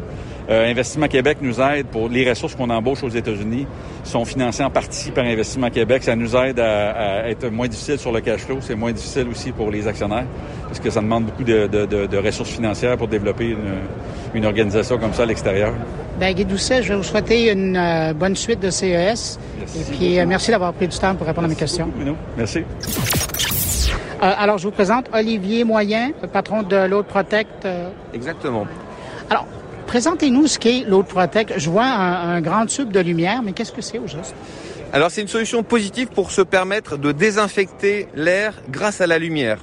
Euh, 0.50 0.70
Investissement 0.70 1.08
Québec 1.08 1.38
nous 1.42 1.60
aide 1.62 1.88
pour 1.88 2.10
les 2.10 2.28
ressources 2.28 2.56
qu'on 2.56 2.70
embauche 2.70 3.04
aux 3.04 3.10
États-Unis 3.10 3.68
sont 4.04 4.26
financées 4.26 4.64
en 4.64 4.70
partie 4.70 5.12
par 5.12 5.24
Investissement 5.24 5.70
Québec. 5.70 6.04
Ça 6.04 6.16
nous 6.16 6.36
aide 6.36 6.60
à, 6.60 7.30
être 7.30 7.48
moins 7.50 7.68
difficile 7.68 8.00
sur 8.00 8.12
le 8.12 8.22
cash 8.22 8.42
flow. 8.42 8.58
C'est 8.62 8.76
moins 8.76 8.92
difficile 8.92 9.28
aussi 9.30 9.52
pour 9.52 9.70
les 9.72 9.88
actionnaires 9.88 10.26
parce 10.68 10.80
que 10.80 10.90
ça 10.90 11.02
demande 11.02 11.26
beaucoup 11.26 11.44
de, 11.44 11.68
de, 11.68 11.86
de, 11.86 12.18
ressources 12.18 12.52
financières 12.52 12.98
pour 12.98 13.08
développer 13.08 13.50
une, 13.50 13.80
une, 14.34 14.46
organisation 14.46 14.98
comme 14.98 15.14
ça 15.14 15.24
à 15.24 15.26
l'extérieur. 15.26 15.74
Bien, 16.20 16.34
Guy 16.34 16.46
Doucet, 16.46 16.84
je 16.84 16.90
vais 16.90 16.96
vous 16.96 17.04
souhaiter 17.04 17.52
une 17.52 17.76
euh, 17.76 18.14
bonne 18.14 18.36
suite 18.36 18.60
de 18.60 18.70
CES. 18.70 19.38
Merci 19.60 19.80
Et 19.80 19.96
puis, 19.96 20.20
euh, 20.20 20.26
merci 20.26 20.52
d'avoir 20.52 20.74
pris 20.74 20.88
du 20.88 20.98
temps 20.98 21.16
pour 21.16 21.28
répondre 21.28 21.46
à 21.46 21.50
mes 21.50 21.56
questions. 21.56 21.90
Merci. 22.38 22.60
Euh, 22.60 24.34
alors, 24.38 24.58
je 24.58 24.66
vous 24.66 24.72
présente 24.72 25.10
Olivier 25.14 25.64
Moyen, 25.64 26.12
patron 26.32 26.64
de 26.64 26.88
l'Autre 26.88 27.08
Protect. 27.08 27.68
Exactement. 28.14 28.66
Alors, 29.30 29.46
présentez-nous 29.92 30.48
ce 30.48 30.58
qu'est 30.58 30.86
Protect. 31.10 31.56
Je 31.58 31.70
vois 31.70 31.84
un, 31.84 32.36
un, 32.36 32.42
grand 32.42 32.66
tube 32.66 32.94
de 32.94 33.02
lumière, 33.02 33.44
mais 33.44 33.52
qu'est-ce 33.52 33.74
que 33.74 33.82
c'est 33.82 34.00
au 34.00 34.08
juste? 34.08 34.34
Alors, 34.94 35.12
c'est 35.12 35.20
une 35.20 35.28
solution 35.28 35.64
positive 35.64 36.08
pour 36.08 36.32
se 36.32 36.42
permettre 36.42 36.96
de 36.96 37.12
désinfecter 37.12 38.08
l'air 38.16 38.54
grâce 38.70 39.02
à 39.02 39.08
la 39.08 39.20
lumière 39.20 39.60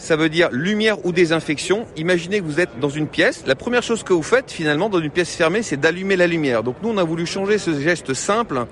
ça 0.00 0.14
veut 0.14 0.28
dire 0.28 0.48
lumière 0.52 1.04
ou 1.04 1.10
désinfection. 1.10 1.84
Imaginez 1.96 2.38
que 2.38 2.44
vous 2.44 2.60
êtes 2.60 2.78
dans 2.78 2.88
une 2.88 3.08
pièce. 3.08 3.42
La 3.48 3.56
première 3.56 3.82
chose 3.82 4.04
que 4.04 4.12
vous 4.12 4.22
faites 4.22 4.48
finalement 4.48 4.88
dans 4.88 5.00
une 5.00 5.10
pièce 5.10 5.34
fermée, 5.34 5.64
c'est 5.64 5.76
d'allumer 5.76 6.14
la 6.14 6.28
lumière. 6.28 6.62
Donc 6.62 6.76
nous, 6.84 6.90
on 6.90 6.98
a 6.98 7.02
voulu 7.02 7.26
changer 7.26 7.58
ce 7.58 7.80
geste 7.80 8.14
simple 8.14 8.64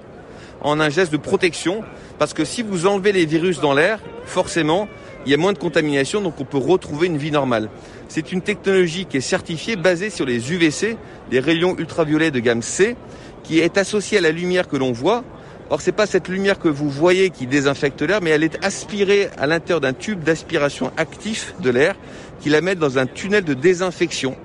en 0.61 0.79
un 0.79 0.89
geste 0.89 1.11
de 1.11 1.17
protection 1.17 1.83
parce 2.21 2.33
que 2.33 2.45
si 2.45 2.63
vous 2.63 2.87
enlevez 2.87 3.11
les 3.11 3.27
virus 3.27 3.59
dans 3.59 3.75
l'air, 3.75 3.99
forcément, 4.25 4.87
il 5.27 5.31
y 5.31 5.35
a 5.35 5.37
moins 5.37 5.53
de 5.53 5.59
contamination, 5.59 6.21
donc 6.23 6.41
on 6.41 6.45
peut 6.45 6.57
retrouver 6.57 7.09
une 7.09 7.19
vie 7.19 7.33
normale. 7.33 7.69
C'est 8.09 8.31
une 8.33 8.43
technologie 8.43 9.07
qui 9.07 9.17
est 9.17 9.21
certifiée, 9.21 9.75
basée 9.75 10.09
sur 10.09 10.25
les 10.25 10.53
UVC, 10.53 10.97
les 11.33 11.41
rayons 11.41 11.77
ultraviolets 11.77 12.31
de 12.31 12.39
gamme 12.39 12.63
C, 12.63 12.97
qui 13.43 13.59
est 13.59 13.77
associée 13.77 14.19
à 14.19 14.21
la 14.21 14.31
lumière 14.31 14.69
que 14.69 14.77
l'on 14.77 14.93
voit, 14.93 15.25
Or, 15.69 15.81
c'est 15.81 15.91
pas 15.91 16.07
cette 16.07 16.29
lumière 16.29 16.61
que 16.61 16.69
vous 16.69 16.89
voyez 16.89 17.31
qui 17.31 17.49
désinfecte 17.49 18.01
l'air, 18.03 18.21
mais 18.23 18.31
elle 18.31 18.45
est 18.45 18.65
aspirée 18.65 19.29
à 19.37 19.49
l'intérieur 19.49 19.81
d'un 19.81 19.95
tube 19.95 20.23
d'aspiration 20.23 20.93
actif 20.97 21.55
de 21.61 21.71
l'air 21.71 21.97
qui 22.41 22.51
la 22.51 22.61
met 22.61 22.77
dans 22.77 22.99
un 22.99 23.07
tunnel 23.07 23.43
de 23.43 23.53
désinfection 23.53 24.37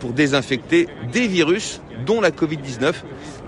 pour 0.00 0.12
désinfecter 0.12 0.86
des 1.10 1.28
virus, 1.28 1.80
dont 2.04 2.20
la 2.20 2.30
Covid-19. 2.30 2.92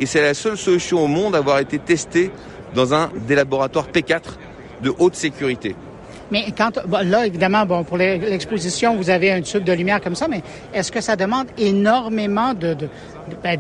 Et 0.01 0.07
c'est 0.07 0.23
la 0.23 0.33
seule 0.33 0.57
solution 0.57 1.05
au 1.05 1.07
monde 1.07 1.35
à 1.35 1.39
avoir 1.39 1.59
été 1.59 1.79
testée 1.79 2.31
dans 2.75 2.95
un 2.95 3.11
des 3.27 3.35
laboratoires 3.35 3.89
P4 3.93 4.23
de 4.83 4.91
haute 4.99 5.15
sécurité. 5.15 5.77
Mais 6.31 6.47
quand 6.57 6.73
là, 7.03 7.27
évidemment, 7.27 7.65
bon, 7.65 7.85
pour 7.85 7.97
l'exposition, 7.97 8.97
vous 8.97 9.11
avez 9.11 9.33
un 9.33 9.41
tube 9.41 9.65
de 9.65 9.73
lumière 9.73 10.01
comme 10.01 10.15
ça, 10.15 10.29
mais 10.29 10.43
est-ce 10.75 10.93
que 10.93 11.01
ça 11.01 11.17
demande 11.17 11.47
énormément 11.57 12.55
de, 12.55 12.75
de, 12.75 12.89
ben, 13.43 13.59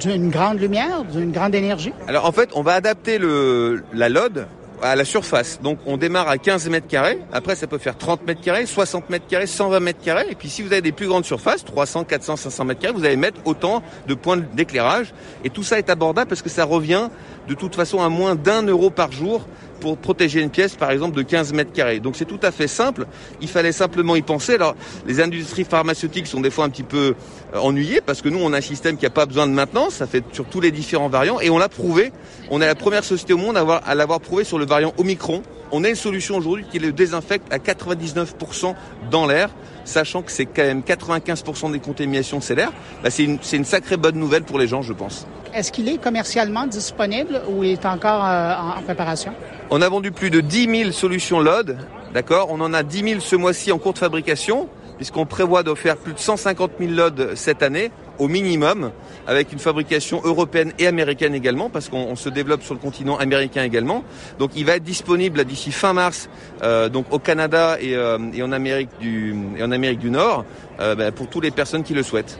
d'une 0.00 0.30
grande 0.30 0.60
lumière, 0.60 1.04
d'une 1.04 1.32
grande 1.32 1.54
énergie? 1.54 1.92
Alors 2.06 2.26
en 2.26 2.32
fait, 2.32 2.50
on 2.54 2.62
va 2.62 2.74
adapter 2.74 3.18
le, 3.18 3.84
la 3.92 4.08
LOD 4.08 4.46
à 4.82 4.94
la 4.94 5.04
surface. 5.04 5.60
Donc 5.62 5.78
on 5.86 5.96
démarre 5.96 6.28
à 6.28 6.38
15 6.38 6.68
mètres 6.68 6.86
carrés, 6.86 7.18
après 7.32 7.56
ça 7.56 7.66
peut 7.66 7.78
faire 7.78 7.96
30 7.96 8.26
mètres 8.26 8.40
carrés, 8.40 8.66
60 8.66 9.10
mètres 9.10 9.26
carrés, 9.26 9.46
120 9.46 9.80
mètres 9.80 10.02
carrés, 10.02 10.26
et 10.30 10.34
puis 10.34 10.48
si 10.48 10.62
vous 10.62 10.72
avez 10.72 10.82
des 10.82 10.92
plus 10.92 11.06
grandes 11.06 11.24
surfaces, 11.24 11.64
300, 11.64 12.04
400, 12.04 12.36
500 12.36 12.64
mètres 12.64 12.80
carrés, 12.80 12.94
vous 12.94 13.04
allez 13.04 13.16
mettre 13.16 13.40
autant 13.44 13.82
de 14.06 14.14
points 14.14 14.38
d'éclairage, 14.54 15.12
et 15.44 15.50
tout 15.50 15.62
ça 15.62 15.78
est 15.78 15.90
abordable 15.90 16.28
parce 16.28 16.42
que 16.42 16.50
ça 16.50 16.64
revient 16.64 17.08
de 17.48 17.54
toute 17.54 17.74
façon 17.74 18.00
à 18.00 18.08
moins 18.08 18.34
d'un 18.34 18.62
euro 18.62 18.90
par 18.90 19.12
jour 19.12 19.46
pour 19.80 19.98
protéger 19.98 20.40
une 20.40 20.50
pièce, 20.50 20.74
par 20.74 20.90
exemple, 20.90 21.16
de 21.16 21.22
15 21.22 21.52
mètres 21.52 21.72
carrés. 21.72 22.00
Donc 22.00 22.16
c'est 22.16 22.24
tout 22.24 22.40
à 22.42 22.50
fait 22.50 22.68
simple. 22.68 23.06
Il 23.40 23.48
fallait 23.48 23.72
simplement 23.72 24.16
y 24.16 24.22
penser. 24.22 24.54
Alors, 24.54 24.74
les 25.06 25.20
industries 25.20 25.64
pharmaceutiques 25.64 26.26
sont 26.26 26.40
des 26.40 26.50
fois 26.50 26.64
un 26.64 26.70
petit 26.70 26.82
peu 26.82 27.14
euh, 27.54 27.58
ennuyées 27.58 28.00
parce 28.00 28.22
que 28.22 28.28
nous, 28.28 28.38
on 28.42 28.52
a 28.52 28.58
un 28.58 28.62
système 28.62 28.96
qui 28.96 29.04
n'a 29.04 29.10
pas 29.10 29.26
besoin 29.26 29.46
de 29.46 29.52
maintenance. 29.52 29.94
Ça 29.94 30.06
fait 30.06 30.24
sur 30.32 30.46
tous 30.46 30.60
les 30.60 30.70
différents 30.70 31.08
variants 31.08 31.40
et 31.40 31.50
on 31.50 31.58
l'a 31.58 31.68
prouvé. 31.68 32.12
On 32.50 32.60
est 32.60 32.66
la 32.66 32.74
première 32.74 33.04
société 33.04 33.32
au 33.32 33.38
monde 33.38 33.56
à 33.56 33.94
l'avoir 33.94 34.20
prouvé 34.20 34.44
sur 34.44 34.58
le 34.58 34.66
variant 34.66 34.92
Omicron. 34.98 35.42
On 35.78 35.84
a 35.84 35.90
une 35.90 35.94
solution 35.94 36.38
aujourd'hui 36.38 36.64
qui 36.72 36.78
le 36.78 36.90
désinfecte 36.90 37.52
à 37.52 37.58
99% 37.58 38.74
dans 39.10 39.26
l'air 39.26 39.50
sachant 39.84 40.22
que 40.22 40.32
c'est 40.32 40.46
quand 40.46 40.62
même 40.62 40.80
95% 40.80 41.70
des 41.70 41.80
contaminations 41.80 42.40
c'est 42.40 42.54
l'air, 42.54 42.72
bah 43.02 43.10
c'est 43.10 43.24
une, 43.24 43.38
une, 43.52 43.64
sacrée 43.66 43.98
bonne 43.98 44.16
nouvelle 44.16 44.42
pour 44.42 44.58
les 44.58 44.68
gens, 44.68 44.80
je 44.80 44.94
pense. 44.94 45.26
Est-ce 45.52 45.70
qu'il 45.70 45.90
est 45.90 45.98
commercialement 45.98 46.66
disponible 46.66 47.42
ou 47.50 47.62
il 47.62 47.72
est 47.72 47.84
encore 47.84 48.24
euh, 48.24 48.54
en 48.78 48.82
préparation? 48.84 49.34
On 49.68 49.82
a 49.82 49.88
vendu 49.90 50.12
plus 50.12 50.30
de 50.30 50.40
10 50.40 50.78
000 50.78 50.92
solutions 50.92 51.40
LOD, 51.40 51.76
d'accord? 52.14 52.48
On 52.50 52.62
en 52.62 52.72
a 52.72 52.82
10 52.82 53.08
000 53.10 53.20
ce 53.20 53.36
mois-ci 53.36 53.70
en 53.70 53.76
cours 53.76 53.92
de 53.92 53.98
fabrication, 53.98 54.70
puisqu'on 54.96 55.26
prévoit 55.26 55.62
de 55.62 55.74
faire 55.74 55.98
plus 55.98 56.14
de 56.14 56.18
150 56.18 56.70
000 56.80 56.92
LOD 56.92 57.32
cette 57.34 57.62
année, 57.62 57.90
au 58.18 58.28
minimum, 58.28 58.90
avec 59.26 59.52
une 59.52 59.58
fabrication 59.58 60.20
européenne 60.24 60.72
et 60.78 60.86
américaine 60.86 61.34
également, 61.34 61.70
parce 61.70 61.88
qu'on 61.88 62.16
se 62.16 62.28
développe 62.28 62.62
sur 62.62 62.74
le 62.74 62.80
continent 62.80 63.16
américain 63.16 63.62
également. 63.62 64.04
Donc 64.38 64.50
il 64.56 64.64
va 64.64 64.76
être 64.76 64.84
disponible 64.84 65.44
d'ici 65.44 65.72
fin 65.72 65.92
mars, 65.92 66.28
euh, 66.62 66.88
donc 66.88 67.06
au 67.10 67.18
Canada 67.18 67.76
et, 67.80 67.94
euh, 67.94 68.18
et, 68.34 68.42
en 68.42 68.52
Amérique 68.52 68.90
du, 69.00 70.10
Nord, 70.10 70.44
euh, 70.80 70.94
ben, 70.94 71.12
pour 71.12 71.28
toutes 71.28 71.44
les 71.44 71.50
personnes 71.50 71.82
qui 71.82 71.94
le 71.94 72.02
souhaitent. 72.02 72.38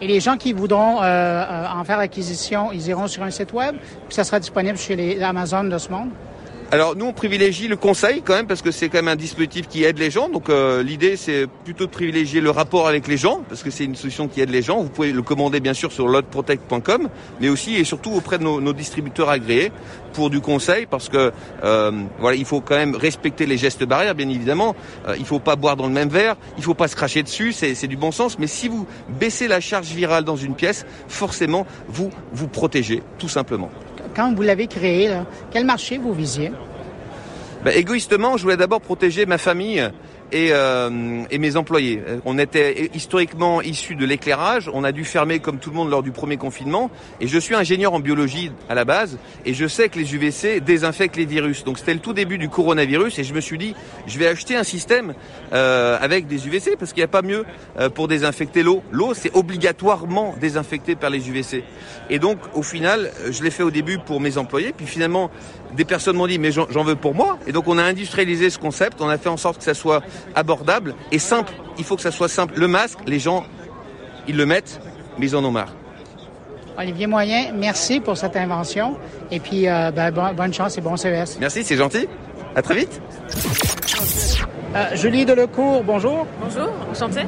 Et 0.00 0.06
les 0.06 0.20
gens 0.20 0.36
qui 0.36 0.52
voudront 0.52 0.98
en 0.98 1.84
faire 1.84 1.98
l'acquisition, 1.98 2.72
ils 2.72 2.88
iront 2.88 3.06
sur 3.06 3.22
un 3.22 3.30
site 3.30 3.52
web, 3.52 3.76
puis 4.08 4.14
ça 4.14 4.24
sera 4.24 4.40
disponible 4.40 4.76
chez 4.76 4.96
les 4.96 5.22
Amazon 5.22 5.64
de 5.64 5.78
ce 5.78 5.88
monde? 5.88 6.10
Alors 6.74 6.96
nous 6.96 7.06
on 7.06 7.12
privilégie 7.12 7.68
le 7.68 7.76
conseil 7.76 8.20
quand 8.22 8.34
même 8.34 8.48
parce 8.48 8.60
que 8.60 8.72
c'est 8.72 8.88
quand 8.88 8.98
même 8.98 9.06
un 9.06 9.14
dispositif 9.14 9.68
qui 9.68 9.84
aide 9.84 9.96
les 9.96 10.10
gens. 10.10 10.28
Donc 10.28 10.48
euh, 10.48 10.82
l'idée 10.82 11.16
c'est 11.16 11.46
plutôt 11.62 11.86
de 11.86 11.90
privilégier 11.92 12.40
le 12.40 12.50
rapport 12.50 12.88
avec 12.88 13.06
les 13.06 13.16
gens 13.16 13.44
parce 13.48 13.62
que 13.62 13.70
c'est 13.70 13.84
une 13.84 13.94
solution 13.94 14.26
qui 14.26 14.40
aide 14.40 14.50
les 14.50 14.60
gens. 14.60 14.82
Vous 14.82 14.88
pouvez 14.88 15.12
le 15.12 15.22
commander 15.22 15.60
bien 15.60 15.72
sûr 15.72 15.92
sur 15.92 16.08
lotprotect.com, 16.08 17.08
mais 17.40 17.48
aussi 17.48 17.76
et 17.76 17.84
surtout 17.84 18.10
auprès 18.10 18.38
de 18.38 18.42
nos, 18.42 18.72
distributeurs 18.72 19.28
agréés 19.28 19.70
pour 20.14 20.30
du 20.30 20.40
conseil 20.40 20.86
parce 20.86 21.08
que 21.08 21.30
euh, 21.62 21.92
voilà 22.18 22.36
il 22.36 22.44
faut 22.44 22.60
quand 22.60 22.74
même 22.74 22.96
respecter 22.96 23.46
les 23.46 23.56
gestes 23.56 23.84
barrières 23.84 24.16
bien 24.16 24.28
évidemment. 24.28 24.74
Euh, 25.06 25.14
il 25.16 25.26
faut 25.26 25.38
pas 25.38 25.54
boire 25.54 25.76
dans 25.76 25.86
le 25.86 25.92
même 25.92 26.08
verre, 26.08 26.34
il 26.58 26.64
faut 26.64 26.74
pas 26.74 26.88
se 26.88 26.96
cracher 26.96 27.22
dessus, 27.22 27.52
c'est 27.52 27.86
du 27.86 27.96
bon 27.96 28.10
sens. 28.10 28.36
Mais 28.40 28.48
si 28.48 28.66
vous 28.66 28.84
baissez 29.20 29.46
la 29.46 29.60
charge 29.60 29.92
virale 29.92 30.24
dans 30.24 30.34
une 30.34 30.56
pièce, 30.56 30.86
forcément 31.06 31.68
vous 31.86 32.10
vous 32.32 32.48
protégez 32.48 33.00
tout 33.20 33.28
simplement 33.28 33.70
quand 34.14 34.34
vous 34.34 34.42
l'avez 34.42 34.66
créé, 34.66 35.10
quel 35.50 35.64
marché 35.64 35.98
vous 35.98 36.12
visiez? 36.12 36.52
Ben, 37.64 37.72
Égoïstement, 37.76 38.36
je 38.36 38.42
voulais 38.42 38.56
d'abord 38.56 38.80
protéger 38.80 39.26
ma 39.26 39.38
famille 39.38 39.90
et, 40.34 40.48
euh, 40.50 41.22
et, 41.30 41.38
mes 41.38 41.56
employés. 41.56 42.02
On 42.24 42.38
était 42.38 42.90
historiquement 42.92 43.62
issus 43.62 43.94
de 43.94 44.04
l'éclairage. 44.04 44.68
On 44.74 44.82
a 44.82 44.90
dû 44.90 45.04
fermer 45.04 45.38
comme 45.38 45.58
tout 45.58 45.70
le 45.70 45.76
monde 45.76 45.90
lors 45.90 46.02
du 46.02 46.10
premier 46.10 46.36
confinement. 46.36 46.90
Et 47.20 47.28
je 47.28 47.38
suis 47.38 47.54
ingénieur 47.54 47.94
en 47.94 48.00
biologie 48.00 48.50
à 48.68 48.74
la 48.74 48.84
base 48.84 49.18
et 49.46 49.54
je 49.54 49.66
sais 49.68 49.88
que 49.88 49.98
les 49.98 50.12
UVC 50.12 50.60
désinfectent 50.60 51.16
les 51.16 51.24
virus. 51.24 51.62
Donc 51.62 51.78
c'était 51.78 51.94
le 51.94 52.00
tout 52.00 52.12
début 52.12 52.36
du 52.36 52.48
coronavirus 52.48 53.16
et 53.20 53.24
je 53.24 53.32
me 53.32 53.40
suis 53.40 53.58
dit, 53.58 53.76
je 54.08 54.18
vais 54.18 54.26
acheter 54.26 54.56
un 54.56 54.64
système 54.64 55.14
euh, 55.52 55.96
avec 56.00 56.26
des 56.26 56.48
UVC 56.48 56.76
parce 56.76 56.92
qu'il 56.92 57.00
n'y 57.00 57.04
a 57.04 57.08
pas 57.08 57.22
mieux 57.22 57.44
euh, 57.78 57.88
pour 57.88 58.08
désinfecter 58.08 58.64
l'eau. 58.64 58.82
L'eau, 58.90 59.14
c'est 59.14 59.34
obligatoirement 59.36 60.34
désinfecté 60.40 60.96
par 60.96 61.10
les 61.10 61.28
UVC. 61.28 61.62
Et 62.10 62.18
donc 62.18 62.38
au 62.54 62.62
final, 62.62 63.12
je 63.30 63.40
l'ai 63.44 63.50
fait 63.52 63.62
au 63.62 63.70
début 63.70 63.98
pour 63.98 64.20
mes 64.20 64.36
employés. 64.36 64.74
Puis 64.76 64.86
finalement, 64.86 65.30
des 65.74 65.84
personnes 65.84 66.16
m'ont 66.16 66.26
dit, 66.26 66.38
mais 66.38 66.52
j'en 66.52 66.84
veux 66.84 66.96
pour 66.96 67.14
moi. 67.14 67.38
Et 67.46 67.52
donc 67.52 67.68
on 67.68 67.78
a 67.78 67.82
industrialisé 67.82 68.50
ce 68.50 68.58
concept. 68.58 69.00
On 69.00 69.08
a 69.08 69.18
fait 69.18 69.28
en 69.28 69.36
sorte 69.36 69.58
que 69.58 69.64
ça 69.64 69.74
soit 69.74 70.02
abordable 70.34 70.94
et 71.12 71.18
simple. 71.18 71.52
Il 71.78 71.84
faut 71.84 71.96
que 71.96 72.02
ça 72.02 72.10
soit 72.10 72.28
simple. 72.28 72.54
Le 72.56 72.68
masque, 72.68 72.98
les 73.06 73.18
gens, 73.18 73.44
ils 74.28 74.36
le 74.36 74.46
mettent, 74.46 74.80
mais 75.18 75.26
ils 75.26 75.36
en 75.36 75.44
ont 75.44 75.50
marre. 75.50 75.74
Olivier 76.78 77.06
Moyen, 77.06 77.52
merci 77.54 78.00
pour 78.00 78.16
cette 78.16 78.36
invention. 78.36 78.96
Et 79.30 79.38
puis, 79.38 79.68
euh, 79.68 79.90
ben, 79.92 80.10
bonne 80.10 80.52
chance 80.52 80.76
et 80.76 80.80
bon 80.80 80.96
CES. 80.96 81.38
Merci, 81.38 81.62
c'est 81.64 81.76
gentil. 81.76 82.08
À 82.56 82.62
très 82.62 82.74
vite. 82.74 83.00
Euh, 84.74 84.96
Julie 84.96 85.24
Delecourt, 85.24 85.84
bonjour. 85.84 86.26
Bonjour, 86.42 86.70
enchanté. 86.90 87.20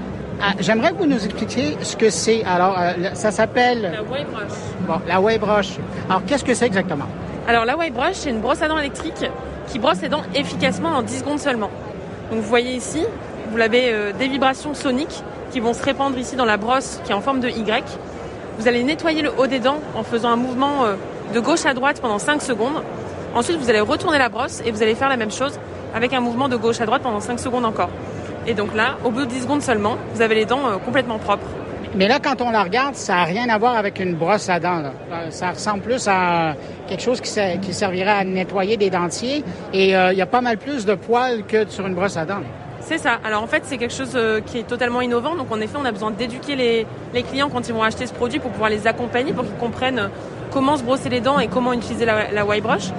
Ah, 0.43 0.53
j'aimerais 0.59 0.91
que 0.91 0.97
vous 0.97 1.07
nous 1.07 1.25
expliquiez 1.25 1.77
ce 1.81 1.97
que 1.97 2.11
c'est. 2.11 2.45
Alors, 2.45 2.77
euh, 2.79 2.93
ça 3.15 3.31
s'appelle... 3.31 3.83
La 3.83 4.03
Wave 4.03 4.31
Brush. 4.31 4.53
Bon, 4.87 5.01
la 5.07 5.21
Wave 5.21 5.39
Brush. 5.39 5.77
Alors, 6.09 6.25
qu'est-ce 6.27 6.45
que 6.45 6.53
c'est 6.53 6.67
exactement? 6.67 7.07
Alors, 7.49 7.65
la 7.65 7.77
Wave 7.77 7.93
Brush, 7.93 8.15
c'est 8.15 8.31
une 8.31 8.41
brosse 8.41 8.61
à 8.61 8.67
dents 8.67 8.79
électrique 8.79 9.25
qui 9.69 9.79
brosse 9.79 10.01
les 10.03 10.09
dents 10.09 10.23
efficacement 10.35 10.89
en 10.89 11.03
10 11.03 11.21
secondes 11.21 11.39
seulement. 11.39 11.71
Donc 12.31 12.41
vous 12.41 12.49
voyez 12.49 12.75
ici, 12.75 13.05
vous 13.53 13.61
avez 13.61 13.93
euh, 13.93 14.13
des 14.13 14.27
vibrations 14.27 14.75
soniques 14.75 15.23
qui 15.53 15.61
vont 15.61 15.73
se 15.73 15.83
répandre 15.85 16.19
ici 16.19 16.35
dans 16.35 16.45
la 16.45 16.57
brosse 16.57 17.01
qui 17.05 17.13
est 17.13 17.15
en 17.15 17.21
forme 17.21 17.39
de 17.39 17.49
Y. 17.49 17.85
Vous 18.59 18.67
allez 18.67 18.83
nettoyer 18.83 19.23
le 19.23 19.31
haut 19.39 19.47
des 19.47 19.61
dents 19.61 19.79
en 19.95 20.03
faisant 20.03 20.31
un 20.31 20.37
mouvement 20.37 20.87
euh, 20.87 20.95
de 21.35 21.39
gauche 21.39 21.67
à 21.67 21.75
droite 21.75 22.01
pendant 22.01 22.19
5 22.19 22.43
secondes. 22.43 22.83
Ensuite, 23.35 23.59
vous 23.59 23.71
allez 23.71 23.81
retourner 23.81 24.19
la 24.19 24.29
brosse 24.29 24.61
et 24.65 24.73
vous 24.73 24.83
allez 24.83 24.97
faire 24.97 25.09
la 25.09 25.17
même 25.17 25.31
chose 25.31 25.59
avec 25.95 26.13
un 26.15 26.21
mouvement 26.21 26.49
de 26.49 26.57
gauche 26.57 26.81
à 26.81 26.87
droite 26.87 27.03
pendant 27.03 27.21
5 27.21 27.39
secondes 27.39 27.65
encore. 27.65 27.91
Et 28.49 28.55
donc 28.55 28.75
là, 28.75 28.97
au 29.05 29.11
bout 29.11 29.21
de 29.21 29.27
10 29.27 29.43
secondes 29.43 29.63
seulement, 29.63 29.99
vous 30.15 30.23
avez 30.23 30.35
les 30.35 30.47
dents 30.47 30.67
euh, 30.67 30.77
complètement 30.79 31.19
propres. 31.19 31.47
Mais 31.95 32.09
là, 32.09 32.19
quand 32.23 32.43
on 32.43 32.51
la 32.51 32.63
regarde, 32.65 32.95
ça 32.95 33.15
n'a 33.15 33.25
rien 33.25 33.49
à 33.49 33.57
voir 33.57 33.77
avec 33.77 34.01
une 34.01 34.15
brosse 34.15 34.49
à 34.49 34.61
dents. 34.61 34.83
Ça 35.31 35.51
ressemble 35.51 35.81
plus 35.81 36.07
à 36.09 36.55
quelque 36.87 37.03
chose 37.03 37.21
qui, 37.21 37.73
servirait 37.73 38.11
à 38.11 38.25
nettoyer 38.25 38.77
des 38.77 38.91
dentiers. 38.91 39.45
Et 39.73 39.91
il 39.91 40.17
y 40.17 40.23
a 40.23 40.27
pas 40.27 40.41
mal 40.41 40.59
plus 40.59 40.87
de 40.87 40.95
poils 40.95 41.45
que 41.47 41.69
sur 41.69 41.87
une 41.87 41.95
brosse 41.95 42.17
à 42.17 42.25
dents. 42.25 42.43
C'est 42.81 42.99
ça. 42.99 43.19
Alors 43.25 43.43
en 43.43 43.47
fait, 43.49 43.63
c'est 43.65 43.79
quelque 43.79 43.95
chose 43.95 44.17
qui 44.47 44.59
est 44.59 44.67
totalement 44.67 45.01
innovant. 45.01 45.35
Donc 45.35 45.51
en 45.51 45.61
effet, 45.61 45.77
on 45.81 45.85
a 45.85 45.93
besoin 45.93 46.13
d'éduquer 46.13 46.57
les, 46.57 47.23
clients 47.25 47.49
quand 47.51 47.69
ils 47.69 47.75
vont 47.75 47.83
acheter 47.83 48.07
ce 48.07 48.13
produit 48.13 48.39
pour 48.39 48.51
pouvoir 48.51 48.71
les 48.71 48.87
accompagner, 48.87 49.33
pour 49.33 49.45
qu'ils 49.45 49.57
comprennent 49.57 50.11
comment 50.53 50.77
se 50.77 50.83
brosser 50.83 51.09
les 51.09 51.21
dents 51.21 51.39
et 51.39 51.49
comment 51.49 51.73
utiliser 51.73 52.05
la, 52.05 52.31
la 52.31 52.45
brush. 52.45 52.91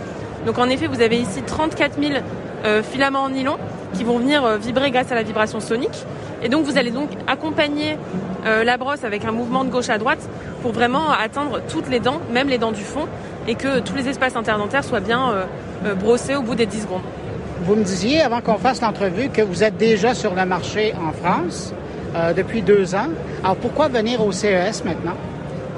Donc 0.45 0.57
en 0.57 0.69
effet, 0.69 0.87
vous 0.87 1.01
avez 1.01 1.19
ici 1.19 1.41
34 1.45 2.01
000 2.01 2.13
euh, 2.65 2.81
filaments 2.81 3.23
en 3.23 3.29
nylon 3.29 3.57
qui 3.97 4.03
vont 4.03 4.19
venir 4.19 4.45
euh, 4.45 4.57
vibrer 4.57 4.91
grâce 4.91 5.11
à 5.11 5.15
la 5.15 5.23
vibration 5.23 5.59
sonique. 5.59 6.05
Et 6.43 6.49
donc 6.49 6.65
vous 6.65 6.77
allez 6.77 6.91
donc 6.91 7.09
accompagner 7.25 7.97
euh, 8.45 8.63
la 8.63 8.77
brosse 8.77 9.03
avec 9.03 9.25
un 9.25 9.31
mouvement 9.31 9.63
de 9.63 9.69
gauche 9.69 9.89
à 9.89 9.97
droite 9.97 10.19
pour 10.61 10.71
vraiment 10.71 11.09
atteindre 11.09 11.61
toutes 11.67 11.89
les 11.89 11.99
dents, 11.99 12.21
même 12.31 12.47
les 12.47 12.59
dents 12.59 12.71
du 12.71 12.83
fond, 12.83 13.07
et 13.47 13.55
que 13.55 13.79
tous 13.79 13.95
les 13.95 14.07
espaces 14.07 14.35
interdentaires 14.35 14.83
soient 14.83 14.99
bien 14.99 15.33
brossés 15.99 16.35
au 16.35 16.41
bout 16.41 16.55
des 16.55 16.65
10 16.65 16.81
secondes. 16.81 17.01
Vous 17.61 17.75
me 17.75 17.83
disiez 17.83 18.21
avant 18.21 18.41
qu'on 18.41 18.57
fasse 18.57 18.81
l'entrevue 18.81 19.29
que 19.29 19.41
vous 19.41 19.63
êtes 19.63 19.77
déjà 19.77 20.13
sur 20.13 20.33
le 20.33 20.45
marché 20.45 20.93
en 20.95 21.13
France 21.13 21.73
depuis 22.35 22.61
deux 22.61 22.93
ans. 22.95 23.07
Alors 23.43 23.55
pourquoi 23.55 23.87
venir 23.87 24.25
au 24.25 24.31
CES 24.31 24.83
maintenant? 24.83 25.15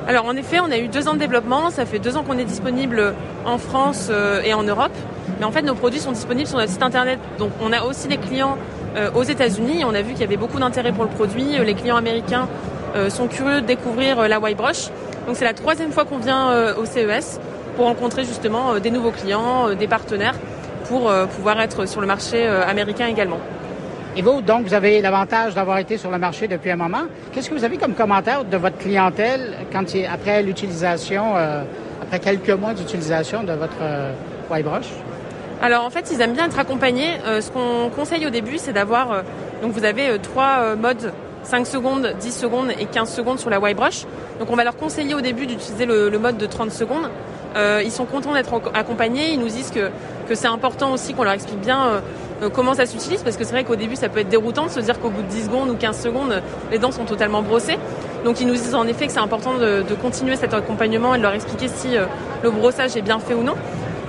Alors 0.08 0.26
en 0.26 0.36
effet, 0.36 0.60
on 0.60 0.72
a 0.72 0.78
eu 0.78 0.88
deux 0.88 1.08
ans 1.08 1.14
de 1.14 1.20
développement, 1.20 1.70
ça 1.70 1.86
fait 1.86 2.00
deux 2.00 2.18
ans 2.18 2.24
qu'on 2.24 2.38
est 2.38 2.46
disponible 2.46 3.14
en 3.46 3.58
France 3.58 4.08
euh, 4.10 4.42
et 4.42 4.54
en 4.54 4.64
Europe. 4.64 4.96
Mais 5.40 5.46
en 5.46 5.52
fait, 5.52 5.62
nos 5.62 5.76
produits 5.76 6.00
sont 6.00 6.12
disponibles 6.12 6.48
sur 6.48 6.58
notre 6.58 6.72
site 6.72 6.84
internet. 6.84 7.20
Donc 7.38 7.52
on 7.62 7.72
a 7.72 7.84
aussi 7.84 8.08
des 8.08 8.18
clients 8.18 8.58
euh, 8.96 9.12
aux 9.14 9.24
États-Unis. 9.24 9.84
On 9.86 9.94
a 9.94 10.02
vu 10.02 10.14
qu'il 10.14 10.22
y 10.22 10.24
avait 10.24 10.38
beaucoup 10.38 10.60
d'intérêt 10.60 10.92
pour 10.92 11.04
le 11.04 11.10
produit. 11.10 11.58
Les 11.64 11.74
clients 11.76 11.96
américains 11.96 12.48
euh, 12.96 13.10
sont 13.10 13.28
curieux 13.28 13.62
de 13.62 13.68
découvrir 13.68 14.28
la 14.28 14.38
Y-Brush. 14.38 14.88
Donc 15.28 15.36
c'est 15.36 15.46
la 15.46 15.54
troisième 15.54 15.92
fois 15.92 16.06
qu'on 16.06 16.18
vient 16.18 16.74
au 16.76 16.86
CES 16.86 17.40
pour 17.76 17.86
rencontrer 17.86 18.24
justement 18.24 18.80
des 18.80 18.90
nouveaux 18.90 19.12
clients, 19.12 19.76
des 19.76 19.88
partenaires 19.88 20.34
pour 20.86 21.12
pouvoir 21.36 21.62
être 21.62 21.88
sur 21.88 22.02
le 22.02 22.08
marché 22.08 22.48
américain 22.48 23.06
également. 23.06 23.38
Et 24.16 24.22
vous, 24.22 24.42
donc, 24.42 24.66
vous 24.66 24.74
avez 24.74 25.02
l'avantage 25.02 25.54
d'avoir 25.54 25.78
été 25.78 25.98
sur 25.98 26.10
le 26.10 26.18
marché 26.18 26.48
depuis 26.48 26.72
un 26.72 26.76
moment. 26.76 27.04
Qu'est-ce 27.32 27.50
que 27.50 27.56
vous 27.56 27.64
avez 27.64 27.78
comme 27.78 27.94
commentaire 27.94 28.44
de 28.44 28.58
votre 28.58 28.78
clientèle 28.78 29.54
quand 29.72 29.86
après 30.12 30.42
l'utilisation, 30.42 31.38
euh, 31.38 31.62
après 32.02 32.20
quelques 32.20 32.50
mois 32.50 32.74
d'utilisation 32.74 33.44
de 33.44 33.54
votre 33.54 33.78
euh, 33.82 34.12
brush 34.50 34.88
Alors, 35.62 35.86
en 35.86 35.92
fait, 35.92 36.10
ils 36.12 36.20
aiment 36.22 36.34
bien 36.34 36.48
être 36.48 36.58
accompagnés. 36.58 37.12
Euh, 37.26 37.40
ce 37.40 37.52
qu'on 37.52 37.90
conseille 37.96 38.26
au 38.26 38.32
début, 38.32 38.58
c'est 38.58 38.74
d'avoir... 38.74 39.12
Euh, 39.12 39.22
donc, 39.62 39.74
vous 39.74 39.86
avez 39.86 40.18
trois 40.20 40.76
modes 40.76 41.14
5 41.44 41.68
secondes, 41.68 42.16
10 42.20 42.32
secondes 42.32 42.72
et 42.80 42.86
15 42.86 43.14
secondes 43.14 43.40
sur 43.40 43.50
la 43.50 43.60
brush. 43.60 44.06
Donc 44.40 44.50
on 44.50 44.56
va 44.56 44.64
leur 44.64 44.76
conseiller 44.76 45.14
au 45.14 45.22
début 45.22 45.48
d'utiliser 45.48 45.86
le, 45.86 46.18
mode 46.18 46.38
de 46.38 46.46
30 46.46 46.72
secondes. 46.72 47.10
ils 47.56 47.92
sont 47.92 48.06
contents 48.06 48.34
d'être 48.34 48.62
accompagnés. 48.74 49.34
Ils 49.34 49.40
nous 49.40 49.48
disent 49.48 49.72
que, 49.72 49.90
que 50.30 50.36
c'est 50.36 50.48
important 50.48 50.94
aussi 50.94 51.14
qu'on 51.14 51.24
leur 51.24 51.34
explique 51.34 51.60
bien 51.60 52.02
euh, 52.42 52.50
comment 52.50 52.74
ça 52.74 52.86
s'utilise? 52.86 53.22
Parce 53.24 53.38
que 53.38 53.44
c'est 53.44 53.52
vrai 53.52 53.64
qu'au 53.64 53.76
début 53.76 53.96
ça 53.96 54.10
peut 54.10 54.20
être 54.20 54.30
déroutant 54.30 54.66
de 54.66 54.72
se 54.72 54.80
dire 54.80 55.00
qu'au 55.00 55.10
bout 55.10 55.22
de 55.22 55.28
10 55.28 55.46
secondes 55.46 55.70
ou 55.70 55.76
15 55.76 56.00
secondes 56.00 56.42
les 56.72 56.80
dents 56.80 56.92
sont 56.92 57.06
totalement 57.06 57.42
brossées. 57.42 57.78
Donc 58.24 58.40
ils 58.42 58.48
nous 58.48 58.54
disent 58.54 58.76
en 58.76 58.88
effet 58.88 59.08
que 59.08 59.14
c'est 59.14 59.20
important 59.20 59.54
de, 59.56 59.84
continuer 60.02 60.36
cet 60.36 60.54
accompagnement 60.54 61.16
et 61.16 61.18
de 61.18 61.24
leur 61.24 61.34
expliquer 61.34 61.68
si 61.68 61.98
euh, 61.98 62.06
le 62.44 62.52
brossage 62.52 62.96
est 62.96 63.02
bien 63.02 63.20
fait 63.20 63.34
ou 63.34 63.44
non. 63.44 63.56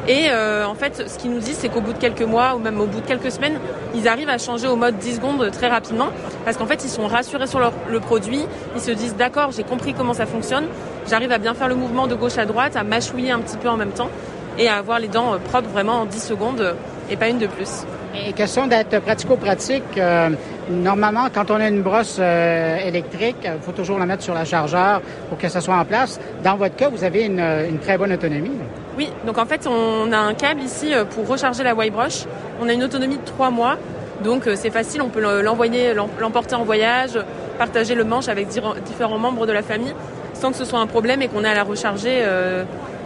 Et 0.08 0.28
euh, 0.30 0.64
en 0.66 0.74
fait, 0.74 1.08
ce 1.08 1.18
qu'ils 1.18 1.30
nous 1.30 1.40
disent, 1.40 1.58
c'est 1.58 1.68
qu'au 1.68 1.82
bout 1.82 1.92
de 1.92 1.98
quelques 1.98 2.22
mois 2.22 2.54
ou 2.56 2.58
même 2.58 2.80
au 2.80 2.86
bout 2.86 3.00
de 3.00 3.06
quelques 3.06 3.30
semaines, 3.30 3.60
ils 3.94 4.08
arrivent 4.08 4.30
à 4.30 4.38
changer 4.38 4.66
au 4.66 4.74
mode 4.74 4.96
10 4.96 5.16
secondes 5.16 5.50
très 5.52 5.68
rapidement 5.68 6.08
parce 6.44 6.56
qu'en 6.56 6.66
fait, 6.66 6.82
ils 6.84 6.88
sont 6.90 7.06
rassurés 7.06 7.46
sur 7.46 7.60
le 7.60 8.00
produit. 8.00 8.44
Ils 8.74 8.80
se 8.80 8.90
disent 8.90 9.14
d'accord, 9.16 9.50
j'ai 9.52 9.62
compris 9.62 9.92
comment 9.92 10.14
ça 10.14 10.26
fonctionne. 10.26 10.64
J'arrive 11.08 11.32
à 11.32 11.38
bien 11.38 11.54
faire 11.54 11.68
le 11.68 11.74
mouvement 11.74 12.06
de 12.06 12.14
gauche 12.14 12.38
à 12.38 12.46
droite, 12.46 12.76
à 12.76 12.82
mâchouiller 12.82 13.30
un 13.30 13.40
petit 13.40 13.56
peu 13.56 13.68
en 13.68 13.76
même 13.76 13.92
temps 13.92 14.10
et 14.58 14.68
à 14.68 14.76
avoir 14.76 14.98
les 14.98 15.08
dents 15.08 15.38
propres 15.48 15.68
vraiment 15.68 16.00
en 16.00 16.06
10 16.06 16.20
secondes 16.20 16.74
et 17.10 17.16
pas 17.16 17.28
une 17.28 17.38
de 17.38 17.46
plus. 17.46 17.84
Et 18.14 18.32
question 18.32 18.66
d'être 18.66 19.00
pratico-pratique, 19.00 19.96
euh, 19.96 20.30
normalement, 20.68 21.28
quand 21.32 21.50
on 21.50 21.56
a 21.56 21.68
une 21.68 21.82
brosse 21.82 22.18
euh, 22.18 22.76
électrique, 22.78 23.36
il 23.44 23.60
faut 23.60 23.70
toujours 23.70 24.00
la 24.00 24.06
mettre 24.06 24.24
sur 24.24 24.34
la 24.34 24.44
chargeur 24.44 25.00
pour 25.28 25.38
que 25.38 25.48
ça 25.48 25.60
soit 25.60 25.76
en 25.76 25.84
place. 25.84 26.18
Dans 26.42 26.56
votre 26.56 26.74
cas, 26.74 26.88
vous 26.88 27.04
avez 27.04 27.24
une, 27.24 27.78
très 27.80 27.96
bonne 27.96 28.12
autonomie. 28.12 28.50
Oui, 28.98 29.10
donc 29.24 29.38
en 29.38 29.46
fait, 29.46 29.66
on 29.68 30.10
a 30.10 30.18
un 30.18 30.34
câble 30.34 30.60
ici 30.62 30.92
euh, 30.92 31.04
pour 31.04 31.28
recharger 31.28 31.62
la 31.62 31.72
Y-brush. 31.72 32.24
On 32.60 32.68
a 32.68 32.72
une 32.72 32.82
autonomie 32.82 33.16
de 33.16 33.24
trois 33.24 33.50
mois, 33.50 33.76
donc 34.24 34.42
c'est 34.56 34.70
facile, 34.70 35.02
on 35.02 35.08
peut 35.08 35.42
l'envoyer, 35.42 35.94
l'emporter 35.94 36.56
en 36.56 36.64
voyage, 36.64 37.18
partager 37.58 37.94
le 37.94 38.04
manche 38.04 38.28
avec 38.28 38.48
différents 38.48 39.18
membres 39.18 39.46
de 39.46 39.52
la 39.52 39.62
famille, 39.62 39.94
sans 40.34 40.50
que 40.50 40.56
ce 40.56 40.66
soit 40.66 40.80
un 40.80 40.86
problème 40.86 41.22
et 41.22 41.28
qu'on 41.28 41.42
ait 41.42 41.48
à 41.48 41.54
la 41.54 41.62
recharger 41.62 42.22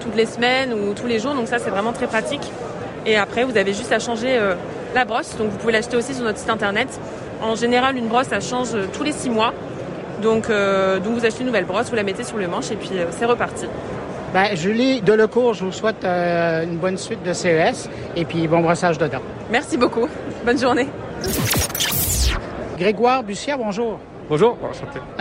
toutes 0.00 0.16
les 0.16 0.26
semaines 0.26 0.72
ou 0.72 0.92
tous 0.92 1.06
les 1.06 1.20
jours. 1.20 1.34
Donc 1.34 1.46
ça, 1.46 1.60
c'est 1.60 1.70
vraiment 1.70 1.92
très 1.92 2.08
pratique. 2.08 2.50
Et 3.06 3.16
après, 3.16 3.44
vous 3.44 3.56
avez 3.56 3.72
juste 3.72 3.92
à 3.92 4.00
changer 4.00 4.40
la 4.94 5.04
brosse. 5.04 5.36
Donc 5.36 5.50
vous 5.50 5.58
pouvez 5.58 5.72
l'acheter 5.72 5.96
aussi 5.96 6.14
sur 6.14 6.24
notre 6.24 6.38
site 6.38 6.50
internet. 6.50 6.88
En 7.42 7.54
général, 7.56 7.96
une 7.96 8.08
brosse, 8.08 8.28
ça 8.28 8.40
change 8.40 8.70
tous 8.92 9.02
les 9.02 9.12
six 9.12 9.30
mois. 9.30 9.52
Donc, 10.22 10.48
euh, 10.48 11.00
donc 11.00 11.14
vous 11.14 11.26
achetez 11.26 11.40
une 11.40 11.46
nouvelle 11.46 11.64
brosse, 11.64 11.90
vous 11.90 11.96
la 11.96 12.02
mettez 12.02 12.24
sur 12.24 12.38
le 12.38 12.48
manche 12.48 12.70
et 12.70 12.76
puis 12.76 12.90
euh, 12.94 13.06
c'est 13.10 13.26
reparti. 13.26 13.66
Ben, 14.32 14.56
Julie 14.56 15.00
Delecourt, 15.02 15.54
je 15.54 15.64
vous 15.64 15.72
souhaite 15.72 16.04
euh, 16.04 16.64
une 16.64 16.76
bonne 16.76 16.96
suite 16.96 17.22
de 17.22 17.32
CES 17.32 17.88
et 18.16 18.24
puis 18.24 18.48
bon 18.48 18.60
brossage 18.60 18.98
de 18.98 19.06
dents. 19.06 19.22
Merci 19.50 19.76
beaucoup. 19.76 20.08
Bonne 20.44 20.58
journée. 20.58 20.88
Grégoire 22.78 23.22
Bussière, 23.22 23.58
bonjour. 23.58 23.98
Bonjour, 24.28 24.56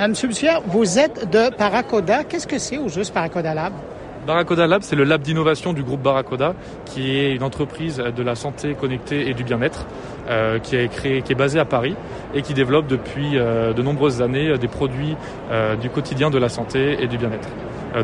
Monsieur 0.07 0.28
Bussière, 0.30 0.61
vous 0.65 0.97
êtes 0.97 1.30
de 1.30 1.53
Paracoda. 1.53 2.24
Qu'est-ce 2.24 2.47
que 2.47 2.57
c'est 2.57 2.78
au 2.78 2.88
juste 2.88 3.13
Paracoda 3.13 3.53
Lab? 3.53 3.74
Barracoda 4.26 4.67
Lab, 4.67 4.84
c'est 4.84 4.95
le 4.95 5.03
lab 5.03 5.21
d'innovation 5.21 5.74
du 5.74 5.84
groupe 5.84 6.01
Barracoda, 6.01 6.53
qui 6.86 7.17
est 7.19 7.36
une 7.36 7.43
entreprise 7.43 7.97
de 7.97 8.24
la 8.24 8.36
santé 8.36 8.74
connectée 8.74 9.30
et 9.30 9.34
du 9.34 9.43
bien-être, 9.43 9.86
euh, 10.30 10.59
qui 10.59 10.78
est 10.78 10.88
créé, 10.88 11.21
qui 11.21 11.34
est 11.34 11.36
basée 11.36 11.59
à 11.59 11.65
Paris 11.65 11.95
et 12.34 12.41
qui 12.41 12.53
développe 12.53 12.88
depuis 12.88 13.38
euh, 13.38 13.74
de 13.74 13.82
nombreuses 13.82 14.21
années 14.21 14.47
euh, 14.47 14.57
des 14.57 14.69
produits 14.69 15.17
du 15.82 15.89
quotidien 15.89 16.30
de 16.30 16.38
la 16.38 16.49
santé 16.49 16.97
et 17.01 17.07
du 17.07 17.17
bien-être. 17.17 17.49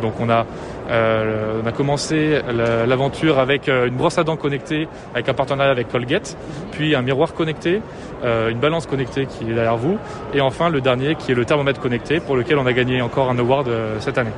donc 0.02 0.20
on 0.20 0.30
a 0.30 0.46
on 0.92 1.68
a 1.68 1.72
commencé 1.72 2.42
l'aventure 2.88 3.40
avec 3.40 3.68
une 3.68 3.96
brosse 3.96 4.18
à 4.18 4.24
dents 4.24 4.36
connectée, 4.36 4.88
avec 5.14 5.30
un 5.30 5.34
partenariat 5.34 5.72
avec 5.72 5.88
Colgate, 5.88 6.38
puis 6.72 6.96
un 6.96 7.02
miroir 7.02 7.34
connecté, 7.34 7.82
une 8.24 8.60
balance 8.60 8.86
connectée 8.86 9.26
qui 9.26 9.50
est 9.50 9.54
derrière 9.54 9.78
vous, 9.78 9.98
et 10.34 10.42
enfin 10.42 10.70
le 10.70 10.82
dernier 10.82 11.16
qui 11.16 11.32
est 11.32 11.36
le 11.36 11.46
thermomètre 11.46 11.80
connecté, 11.80 12.20
pour 12.20 12.36
lequel 12.36 12.58
on 12.58 12.66
a 12.66 12.74
gagné 12.74 13.02
encore 13.02 13.30
un 13.30 13.40
award 13.40 13.70
cette 14.00 14.18
année. 14.18 14.34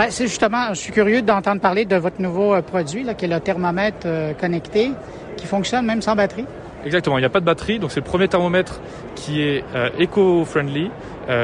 Ben, 0.00 0.06
c'est 0.08 0.28
justement, 0.28 0.68
je 0.70 0.78
suis 0.80 0.92
curieux 0.94 1.20
d'entendre 1.20 1.60
parler 1.60 1.84
de 1.84 1.96
votre 1.96 2.22
nouveau 2.22 2.54
euh, 2.54 2.62
produit, 2.62 3.06
qui 3.18 3.26
est 3.26 3.28
le 3.28 3.38
thermomètre 3.38 4.06
euh, 4.06 4.32
connecté, 4.32 4.92
qui 5.36 5.46
fonctionne 5.46 5.84
même 5.84 6.00
sans 6.00 6.16
batterie. 6.16 6.46
Exactement, 6.86 7.18
il 7.18 7.20
n'y 7.20 7.26
a 7.26 7.28
pas 7.28 7.40
de 7.40 7.44
batterie, 7.44 7.78
donc 7.78 7.92
c'est 7.92 8.00
le 8.00 8.06
premier 8.06 8.26
thermomètre 8.26 8.80
qui 9.14 9.42
est 9.42 9.62
euh, 9.74 9.90
éco-friendly, 9.98 10.90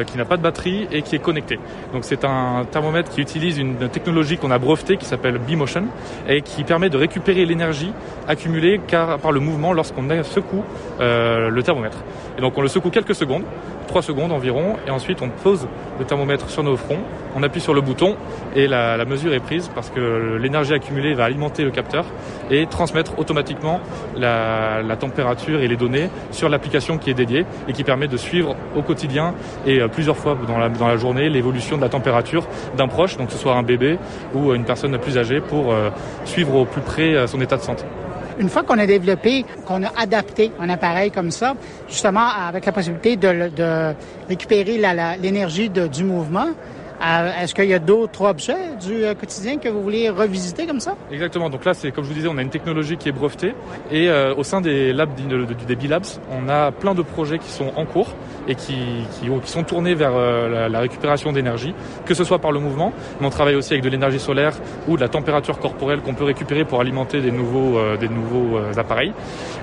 qui 0.07 0.19
n'a 0.19 0.25
pas 0.25 0.37
de 0.37 0.43
batterie 0.43 0.89
et 0.91 1.03
qui 1.03 1.17
est 1.17 1.21
connecté. 1.21 1.59
Donc 1.93 2.05
c'est 2.05 2.25
un 2.25 2.65
thermomètre 2.71 3.11
qui 3.11 3.21
utilise 3.21 3.59
une, 3.59 3.77
technologie 3.89 4.37
qu'on 4.37 4.51
a 4.51 4.59
brevetée 4.59 4.97
qui 4.97 5.05
s'appelle 5.05 5.39
B-Motion 5.39 5.85
et 6.29 6.43
qui 6.43 6.65
permet 6.65 6.91
de 6.91 6.97
récupérer 6.97 7.45
l'énergie 7.45 7.93
accumulée 8.27 8.81
par 8.89 9.33
le 9.33 9.41
mouvement 9.41 9.73
lorsqu'on 9.73 10.07
secoue 10.25 10.65
le 10.99 11.61
thermomètre. 11.63 11.99
Et 12.39 12.41
donc 12.41 12.57
on 12.59 12.63
le 12.63 12.69
secoue 12.69 12.91
quelques 12.91 13.15
secondes 13.15 13.45
3 13.87 14.03
secondes 14.03 14.33
environ 14.33 14.77
et 14.87 14.91
ensuite 14.91 15.23
on 15.23 15.29
pose 15.29 15.67
le 15.99 16.05
thermomètre 16.05 16.51
sur 16.51 16.63
nos 16.63 16.77
fronts, 16.77 17.01
on 17.35 17.43
appuie 17.43 17.61
sur 17.61 17.75
le 17.75 17.81
bouton 17.81 18.17
et 18.55 18.67
la, 18.67 19.05
mesure 19.05 19.33
est 19.33 19.41
prise 19.41 19.71
parce 19.75 19.91
que 19.91 20.37
l'énergie 20.41 20.75
accumulée 20.75 21.15
va 21.15 21.25
alimenter 21.25 21.65
le 21.65 21.71
capteur 21.71 22.05
et 22.51 22.67
transmettre 22.67 23.19
automatiquement 23.19 23.81
la, 24.17 24.97
température 24.99 25.61
et 25.61 25.69
les 25.69 25.77
données 25.77 26.11
sur 26.31 26.49
l'application 26.49 26.99
qui 26.99 27.11
est 27.11 27.15
dédiée 27.15 27.45
et 27.69 27.73
qui 27.73 27.85
permet 27.85 28.09
de 28.09 28.17
suivre 28.17 28.57
au 28.75 28.83
quotidien 28.83 29.35
et 29.67 29.76
euh, 29.81 29.89
plusieurs 29.89 30.17
fois 30.17 30.37
dans 30.47 30.59
la, 30.59 30.97
journée 30.97 31.29
l'évolution 31.29 31.77
de 31.77 31.83
la 31.83 31.89
température 31.89 32.47
d'un 32.77 32.89
proche, 32.89 33.17
donc 33.17 33.29
que 33.29 33.33
ce 33.33 33.39
soit 33.39 33.55
un 33.55 33.63
bébé 33.63 33.99
ou 34.35 34.53
une 34.55 34.65
personne 34.65 34.97
plus 34.99 35.19
âgée 35.19 35.41
pour 35.41 35.73
euh, 35.73 35.91
suivre 36.25 36.55
au 36.55 36.65
plus 36.65 36.81
près 36.81 37.15
euh, 37.15 37.27
son 37.27 37.41
état 37.41 37.57
de 37.57 37.63
santé. 37.63 37.85
Une 38.39 38.51
fois 38.51 38.63
qu'on 38.63 38.79
a 38.79 38.87
développé, 38.87 39.45
qu'on 39.65 39.83
a 39.83 39.91
adapté 39.97 40.53
un 40.61 40.69
appareil 40.69 41.11
comme 41.11 41.31
ça, 41.31 41.55
justement 41.89 42.27
avec 42.49 42.67
la 42.67 42.73
possibilité 42.73 43.17
de, 43.17 43.95
récupérer 44.29 44.79
l'énergie 45.19 45.71
du 45.71 46.05
mouvement, 46.05 46.49
Est-ce 47.01 47.55
qu'il 47.55 47.67
y 47.67 47.75
a 47.75 47.79
d'autres 47.79 48.23
objets 48.23 48.75
du 48.81 49.05
quotidien 49.19 49.59
que 49.59 49.69
vous 49.69 49.83
voulez 49.83 50.09
revisiter 50.11 50.67
comme 50.67 50.81
ça? 50.81 50.95
Exactement. 51.11 51.51
Donc 51.51 51.65
là, 51.65 51.75
c'est 51.75 51.91
comme 51.91 52.05
je 52.05 52.09
vous 52.09 52.15
disais, 52.15 52.29
on 52.29 52.39
a 52.39 52.43
une 52.43 52.51
technologie 52.51 52.97
qui 52.97 53.09
est 53.09 53.13
brevetée 53.13 53.55
et 53.91 54.11
au 54.37 54.43
sein 54.43 54.61
des 54.61 54.93
labs 54.93 55.11
des 55.67 55.77
B-Labs, 55.77 56.07
on 56.31 56.49
a 56.49 56.73
plein 56.73 56.95
de 56.95 57.03
projets 57.03 57.39
qui 57.39 57.51
sont 57.51 57.73
en 57.77 57.85
cours 57.85 58.15
et 58.49 58.55
qui, 58.55 58.75
qui, 59.13 59.29
qui 59.43 59.51
sont 59.51 59.65
tournés 59.65 59.95
vers 59.95 60.13
la, 60.13 60.69
la 60.69 60.81
récupération 60.81 61.33
d'énergie, 61.33 61.75
que 62.05 62.15
ce 62.15 62.25
soit 62.25 62.39
par 62.39 62.53
le 62.53 62.61
mouvement, 62.61 62.93
mais 63.21 63.27
on 63.27 63.31
travaille 63.31 63.55
aussi 63.55 63.73
avec 63.73 63.85
de 63.85 63.89
l'énergie 63.89 64.19
solaire 64.19 64.55
ou 64.89 64.97
de 64.97 65.01
la 65.01 65.09
température 65.09 65.59
corporelle 65.59 66.01
qu'on 66.01 66.15
peut 66.15 66.25
récupérer 66.25 66.65
pour 66.65 66.81
alimenter 66.81 67.21
des 67.21 67.31
nouveaux, 67.31 67.79
euh, 67.79 67.97
des 67.97 68.09
nouveaux 68.09 68.57
euh, 68.57 68.73
appareils. 68.77 69.13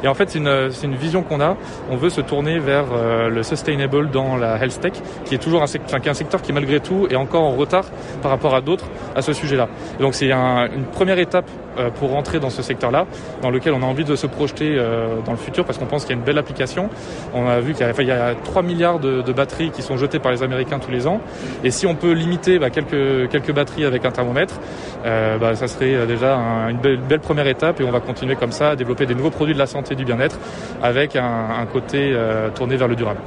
Et 0.04 0.08
en 0.08 0.14
fait, 0.14 0.30
c'est 0.30 0.40
une, 0.40 0.72
c'est 0.72 0.88
une 0.88 0.96
vision 0.96 1.24
qu'on 1.24 1.42
a. 1.42 1.58
On 1.90 1.96
veut 1.96 2.10
se 2.10 2.22
tourner 2.22 2.60
vers 2.60 2.86
euh, 2.94 3.30
le 3.30 3.44
sustainable 3.44 4.10
dans 4.12 4.36
la 4.38 4.58
health 4.58 4.80
tech, 4.80 4.94
qui 5.26 5.36
est 5.36 5.40
toujours 5.40 5.62
un, 5.62 5.68
secteur, 5.68 6.02
qui 6.02 6.08
est 6.08 6.12
un 6.12 6.16
secteur 6.16 6.42
qui 6.42 6.54
malgré 6.54 6.80
tout 6.80 7.08
est 7.10 7.16
encore 7.24 7.44
en 7.44 7.56
retard 7.56 7.86
par 8.22 8.32
rapport 8.32 8.56
à 8.56 8.62
d'autres 8.62 8.86
à 9.16 9.22
ce 9.22 9.34
sujet-là. 9.34 9.68
donc 10.00 10.16
c'est 10.16 10.32
un, 10.32 10.68
une 10.68 10.86
première 10.86 11.20
étape 11.20 11.50
pour 11.96 12.12
rentrer 12.12 12.40
dans 12.40 12.52
ce 12.52 12.62
secteur-là, 12.62 13.08
dans 13.42 13.50
lequel 13.50 13.74
on 13.74 13.82
a 13.82 13.86
envie 13.86 14.04
de 14.04 14.16
se 14.16 14.28
projeter 14.28 14.78
dans 15.26 15.32
le 15.32 15.40
futur 15.40 15.66
parce 15.66 15.80
qu'on 15.80 15.88
pense 15.88 16.04
qu'il 16.04 16.12
y 16.12 16.14
a 16.14 16.20
une 16.20 16.26
belle 16.26 16.38
application. 16.38 16.90
On 17.34 17.48
a 17.48 17.60
vu 17.62 17.74
qu'il 17.74 17.84
y 17.84 17.90
a, 17.90 17.94
il 17.98 18.08
y 18.08 18.12
a 18.12 18.36
3 18.36 18.62
milliards 18.62 19.00
de, 19.00 19.34
batteries 19.34 19.72
qui 19.72 19.82
sont 19.82 19.98
jetées 19.98 20.20
par 20.20 20.32
les 20.32 20.44
Américains 20.44 20.78
tous 20.78 20.92
les 20.92 21.08
ans. 21.08 21.20
Et 21.64 21.72
si 21.72 21.88
on 21.88 21.96
peut 21.96 22.12
limiter 22.12 22.60
bah, 22.60 22.70
quelques, 22.70 23.30
quelques 23.30 23.52
batteries 23.52 23.86
avec 23.86 24.06
un 24.06 24.12
thermomètre, 24.12 24.60
euh, 25.06 25.38
bah, 25.38 25.56
ça 25.56 25.68
serait 25.68 26.06
déjà 26.06 26.38
une, 26.70 26.78
belle, 26.78 27.20
première 27.20 27.48
étape 27.48 27.82
et 27.82 27.84
on 27.84 27.92
va 27.92 28.00
continuer 28.00 28.36
comme 28.36 28.52
ça 28.52 28.72
à 28.72 28.76
développer 28.76 29.06
des 29.06 29.16
nouveaux 29.16 29.30
produits 29.30 29.54
de 29.54 29.60
la 29.60 29.66
santé 29.66 29.94
et 29.94 29.96
du 29.96 30.06
bien-être 30.06 30.40
avec 30.82 31.16
un, 31.16 31.66
côté 31.72 32.12
euh, 32.14 32.50
tourné 32.50 32.76
vers 32.76 32.88
le 32.88 32.96
durable. 32.96 33.20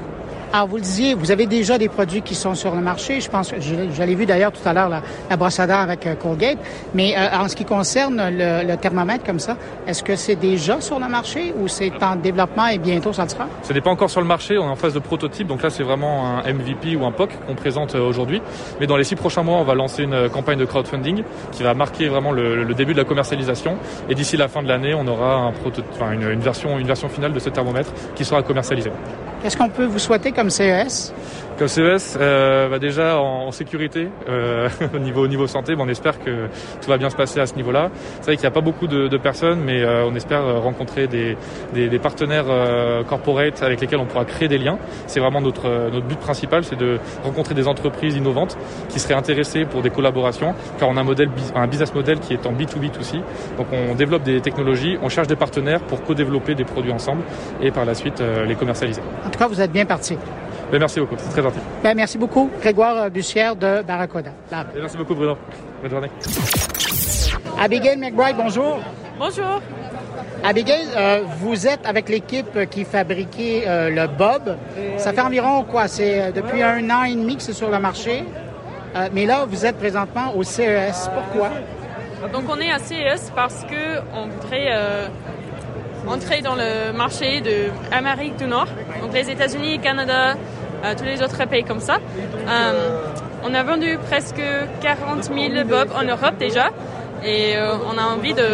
Alors, 0.53 0.69
vous 0.69 0.77
le 0.77 0.83
disiez, 0.83 1.15
vous 1.15 1.31
avez 1.31 1.47
déjà 1.47 1.77
des 1.77 1.89
produits 1.89 2.23
qui 2.23 2.35
sont 2.35 2.55
sur 2.55 2.75
le 2.75 2.81
marché. 2.81 3.21
Je 3.21 3.29
pense, 3.29 3.53
j'allais 3.97 4.15
vu 4.15 4.27
d'ailleurs 4.27 4.53
tout 4.53 4.67
à 4.67 4.73
l'heure 4.73 4.89
la, 4.89 5.03
la 5.29 5.81
avec 5.81 6.07
euh, 6.07 6.15
Colgate. 6.15 6.59
Mais 6.95 7.15
euh, 7.17 7.39
en 7.39 7.49
ce 7.49 7.57
qui 7.57 7.65
concerne 7.65 8.23
le, 8.31 8.77
thermomètre 8.77 9.25
comme 9.25 9.41
ça, 9.41 9.57
est-ce 9.87 10.03
que 10.03 10.15
c'est 10.17 10.37
déjà 10.37 10.81
sur 10.81 10.99
le 11.01 11.09
marché 11.09 11.53
ou 11.59 11.69
c'est 11.69 11.93
en 12.03 12.17
développement 12.17 12.69
et 12.69 12.79
bientôt 12.79 13.13
ça 13.13 13.25
le 13.25 13.29
sera? 13.29 13.49
Ce 13.63 13.73
n'est 13.73 13.81
pas 13.81 13.91
encore 13.91 14.09
sur 14.09 14.21
le 14.21 14.27
marché. 14.27 14.57
On 14.57 14.67
est 14.67 14.71
en 14.71 14.77
phase 14.77 14.95
de 14.95 14.99
prototype. 15.01 15.49
Donc 15.49 15.63
là, 15.63 15.71
c'est 15.71 15.83
vraiment 15.83 16.39
un 16.39 16.53
MVP 16.53 16.97
ou 16.97 17.05
un 17.05 17.13
POC 17.13 17.31
qu'on 17.47 17.55
présente 17.55 17.95
euh, 17.95 18.09
aujourd'hui. 18.09 18.41
Mais 18.81 18.87
dans 18.87 18.97
les 18.97 19.05
six 19.05 19.17
prochains 19.17 19.43
mois, 19.43 19.59
on 19.59 19.65
va 19.65 19.75
lancer 19.75 20.05
une 20.05 20.29
campagne 20.29 20.59
de 20.59 20.65
crowdfunding 20.65 21.23
qui 21.53 21.65
va 21.65 21.75
marquer 21.75 22.09
vraiment 22.09 22.33
le, 22.33 22.65
début 22.75 22.93
de 22.93 22.99
la 22.99 23.05
commercialisation. 23.05 23.77
Et 24.09 24.15
d'ici 24.15 24.37
la 24.37 24.49
fin 24.49 24.63
de 24.63 24.69
l'année, 24.69 24.95
on 24.95 25.07
aura 25.07 25.53
une 26.13 26.41
version 26.41 27.09
finale 27.09 27.33
de 27.33 27.39
ce 27.39 27.51
thermomètre 27.51 27.91
qui 28.15 28.25
sera 28.25 28.43
commercialisé. 28.43 28.91
Qu'est-ce 29.47 29.57
qu'on 29.57 29.69
peut 29.69 29.85
vous 29.85 30.01
souhaiter 30.01 30.33
comme 30.33 30.51
CES? 30.51 31.13
Comme 31.59 31.69
CES, 31.69 32.19
euh, 32.21 32.69
bah 32.69 32.79
déjà 32.79 33.19
en, 33.19 33.51
sécurité, 33.51 34.09
euh, 34.29 34.69
au, 34.95 34.99
niveau, 34.99 35.25
au 35.25 35.29
niveau 35.29 35.47
santé, 35.47 35.75
bah 35.75 35.85
on 35.87 35.89
espère 35.89 36.19
que 36.19 36.49
tout 36.83 36.91
va 36.91 36.99
bien 36.99 37.09
se 37.09 37.17
passer 37.17 37.41
à 37.41 37.47
ce 37.47 37.55
niveau-là. 37.55 37.91
C'est 38.21 38.27
vrai 38.27 38.37
qu'il 38.37 38.43
n'y 38.43 38.49
a 38.49 38.51
pas 38.51 38.61
beaucoup 38.61 38.87
de, 38.87 39.09
de 39.09 39.17
personnes, 39.17 39.61
mais 39.65 39.81
euh, 39.83 40.05
on 40.05 40.15
espère 40.15 40.61
rencontrer 40.61 41.07
des, 41.07 41.37
des, 41.73 41.89
des 41.89 41.99
partenaires 41.99 42.45
euh, 42.51 43.03
corporate 43.05 43.63
avec 43.63 43.81
lesquels 43.81 44.01
on 44.01 44.05
pourra 44.05 44.27
créer 44.27 44.49
des 44.49 44.59
liens. 44.59 44.79
C'est 45.07 45.19
vraiment 45.19 45.41
notre, 45.41 45.91
notre 45.91 46.07
but 46.07 46.19
principal, 46.19 46.63
c'est 46.63 46.77
de 46.77 46.99
rencontrer 47.25 47.55
des 47.55 47.69
entreprises 47.69 48.17
innovantes 48.17 48.59
qui 48.91 48.99
seraient 48.99 49.15
intéressées 49.15 49.65
pour 49.65 49.81
des 49.81 49.91
collaborations, 49.91 50.55
car 50.79 50.91
on 50.91 50.97
a 50.99 51.01
un, 51.01 51.05
modèle, 51.05 51.31
un 51.55 51.67
business 51.67 51.95
model 51.95 52.21
qui 52.21 52.35
est 52.35 52.47
en 52.47 52.53
B2B2C. 52.53 53.23
Donc 53.57 53.69
on 53.73 53.95
développe 53.95 54.25
des 54.25 54.43
technologies, 54.43 54.99
on 55.03 55.09
cherche 55.09 55.29
des 55.29 55.37
partenaires 55.37 55.81
pour 55.81 56.03
co-développer 56.03 56.55
des 56.55 56.65
produits 56.65 56.93
ensemble 56.93 57.23
et 57.63 57.71
par 57.71 57.87
la 57.87 57.95
suite 57.95 58.21
euh, 58.21 58.45
les 58.45 58.57
commercialiser. 58.57 59.01
En 59.25 59.31
tout 59.31 59.39
cas, 59.39 59.49
vous 59.49 59.61
êtes 59.63 59.73
bien 59.73 59.87
parti. 59.87 60.19
Ben, 60.71 60.81
merci 60.81 60.99
beaucoup, 61.01 61.15
c'est 61.19 61.31
très 61.31 61.43
gentil. 61.43 61.59
Ben, 61.83 61.95
merci 61.95 62.19
beaucoup, 62.19 62.51
Grégoire 62.61 63.09
Bussière 63.11 63.55
de 63.55 63.83
Barracoda. 63.83 64.31
Merci 64.75 64.97
beaucoup, 64.97 65.15
Bruno. 65.15 65.37
Bonne 65.81 65.91
journée. 65.91 66.11
Abigail 67.61 67.97
McBride, 67.97 68.37
bonjour. 68.37 68.79
Bonjour. 69.19 69.61
Abigail, 70.45 70.87
euh, 70.97 71.23
vous 71.39 71.67
êtes 71.67 71.87
avec 71.87 72.09
l'équipe 72.09 72.69
qui 72.69 72.85
fabriquait 72.85 73.65
euh, 73.67 73.91
le 73.91 74.07
Bob. 74.09 74.57
Ça 74.97 75.13
fait 75.13 75.21
environ 75.21 75.63
quoi? 75.65 75.89
C'est 75.89 76.21
euh, 76.21 76.33
depuis 76.33 76.63
un 76.63 76.91
an 76.91 77.05
et 77.05 77.15
demi 77.15 77.37
que 77.37 77.43
c'est 77.43 77.53
sur 77.53 77.71
le 77.71 77.79
marché. 77.79 78.25
Euh, 78.97 79.09
mais 79.13 79.25
là, 79.25 79.47
vous 79.49 79.65
êtes 79.65 79.77
présentement 79.77 80.35
au 80.37 80.43
CES. 80.43 81.11
Pourquoi? 81.15 81.51
Donc, 82.33 82.45
on 82.51 82.59
est 82.61 82.71
à 82.71 82.79
CES 82.79 83.31
parce 83.35 83.65
que 83.65 84.01
on 84.15 84.27
voudrait 84.27 84.69
euh, 84.71 85.07
entrer 86.07 86.41
dans 86.43 86.55
le 86.55 86.93
marché 86.93 87.41
de 87.41 87.71
Amérique 87.93 88.37
du 88.37 88.47
Nord, 88.47 88.69
donc 89.01 89.13
les 89.13 89.29
États-Unis, 89.31 89.81
Canada, 89.81 90.35
tous 90.97 91.05
les 91.05 91.23
autres 91.23 91.45
pays 91.47 91.65
comme 91.65 91.81
ça. 91.81 91.99
Euh, 92.49 93.01
on 93.45 93.55
a 93.55 93.63
vendu 93.63 93.99
presque 94.09 94.43
40 94.83 95.25
000 95.25 95.65
Bob 95.67 95.89
en 95.95 96.03
Europe 96.03 96.37
déjà 96.39 96.71
et 97.25 97.57
euh, 97.57 97.75
on 97.93 97.99
a 97.99 98.05
envie 98.05 98.35
de 98.35 98.47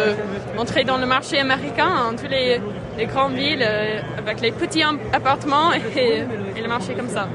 entrer 0.57 0.83
dans 0.83 0.97
le 0.97 1.05
marché 1.05 1.39
américain, 1.39 1.89
en 2.09 2.15
toutes 2.15 2.29
les, 2.29 2.59
les 2.97 3.05
grandes 3.05 3.33
villes, 3.33 3.63
euh, 3.65 3.99
avec 4.17 4.41
les 4.41 4.51
petits 4.51 4.83
appartements 5.11 5.71
et, 5.73 6.25
et 6.55 6.61
le 6.61 6.67
marché 6.67 6.93
comme 6.93 7.09
ça. 7.09 7.27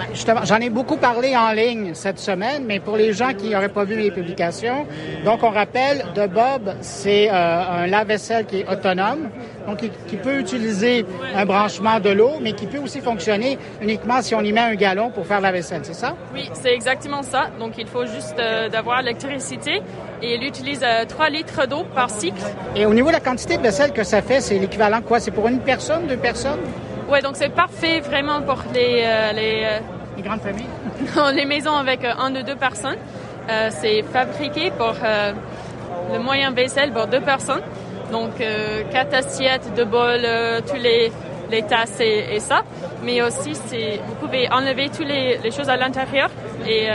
Ben, 0.00 0.06
justement, 0.14 0.40
j'en 0.44 0.56
ai 0.56 0.70
beaucoup 0.70 0.96
parlé 0.96 1.36
en 1.36 1.52
ligne 1.52 1.92
cette 1.92 2.18
semaine, 2.18 2.64
mais 2.66 2.80
pour 2.80 2.96
les 2.96 3.12
gens 3.12 3.34
qui 3.34 3.50
n'auraient 3.50 3.68
pas 3.68 3.84
vu 3.84 3.96
mes 3.96 4.10
publications, 4.10 4.86
donc 5.26 5.42
on 5.42 5.50
rappelle, 5.50 6.06
de 6.14 6.26
Bob, 6.26 6.74
c'est 6.80 7.28
euh, 7.28 7.82
un 7.82 7.86
lave-vaisselle 7.86 8.46
qui 8.46 8.60
est 8.60 8.66
autonome, 8.66 9.28
donc 9.66 9.76
qui, 9.76 9.90
qui 10.06 10.16
peut 10.16 10.38
utiliser 10.38 11.04
un 11.36 11.44
branchement 11.44 12.00
de 12.00 12.08
l'eau, 12.08 12.38
mais 12.40 12.54
qui 12.54 12.66
peut 12.66 12.78
aussi 12.78 13.02
fonctionner 13.02 13.58
uniquement 13.82 14.22
si 14.22 14.34
on 14.34 14.40
y 14.40 14.54
met 14.54 14.60
un 14.60 14.74
galon 14.74 15.10
pour 15.10 15.26
faire 15.26 15.42
la 15.42 15.52
vaisselle, 15.52 15.82
c'est 15.82 15.92
ça? 15.92 16.16
Oui, 16.32 16.48
c'est 16.54 16.72
exactement 16.72 17.22
ça. 17.22 17.50
Donc 17.58 17.72
il 17.76 17.86
faut 17.86 18.06
juste 18.06 18.38
euh, 18.38 18.70
d'avoir 18.70 19.02
l'électricité 19.02 19.82
et 20.22 20.36
il 20.36 20.44
utilise 20.44 20.80
euh, 20.82 21.04
3 21.06 21.28
litres 21.28 21.68
d'eau 21.68 21.84
par 21.94 22.08
cycle. 22.08 22.40
Et 22.74 22.86
au 22.86 22.94
niveau 22.94 23.08
de 23.08 23.14
la 23.14 23.20
quantité 23.20 23.58
de 23.58 23.62
vaisselle 23.62 23.92
que 23.92 24.04
ça 24.04 24.22
fait, 24.22 24.40
c'est 24.40 24.58
l'équivalent 24.58 25.02
quoi? 25.02 25.20
C'est 25.20 25.30
pour 25.30 25.46
une 25.46 25.60
personne, 25.60 26.06
deux 26.06 26.16
personnes? 26.16 26.60
Ouais, 27.10 27.22
donc 27.22 27.34
c'est 27.34 27.48
parfait 27.48 27.98
vraiment 28.00 28.40
pour 28.42 28.62
les 28.72 29.02
euh, 29.04 29.32
les, 29.32 29.64
euh, 29.64 29.78
les 30.16 30.22
grandes 30.22 30.40
familles. 30.40 30.66
Non, 31.16 31.30
les 31.30 31.44
maisons 31.44 31.74
avec 31.74 32.04
euh, 32.04 32.12
un 32.18 32.30
de 32.30 32.42
deux 32.42 32.54
personnes. 32.54 32.98
Euh, 33.48 33.68
c'est 33.70 34.02
fabriqué 34.02 34.70
pour 34.70 34.94
euh, 35.02 35.32
le 36.12 36.20
moyen 36.20 36.52
vaisselle 36.52 36.92
pour 36.92 37.08
deux 37.08 37.20
personnes. 37.20 37.62
Donc 38.12 38.32
quatre 38.90 39.14
assiettes, 39.14 39.72
deux 39.76 39.84
bols, 39.84 40.26
tous 40.68 40.76
les 40.76 41.12
les 41.48 41.62
tasses 41.62 42.00
et, 42.00 42.34
et, 42.34 42.40
ça. 42.40 42.62
Mais 43.04 43.22
aussi, 43.22 43.54
c'est 43.54 44.00
vous 44.06 44.14
pouvez 44.16 44.48
enlever 44.50 44.88
toutes 44.88 45.06
les, 45.06 45.38
les 45.38 45.50
choses 45.52 45.68
à 45.68 45.76
l'intérieur 45.76 46.28
et 46.66 46.88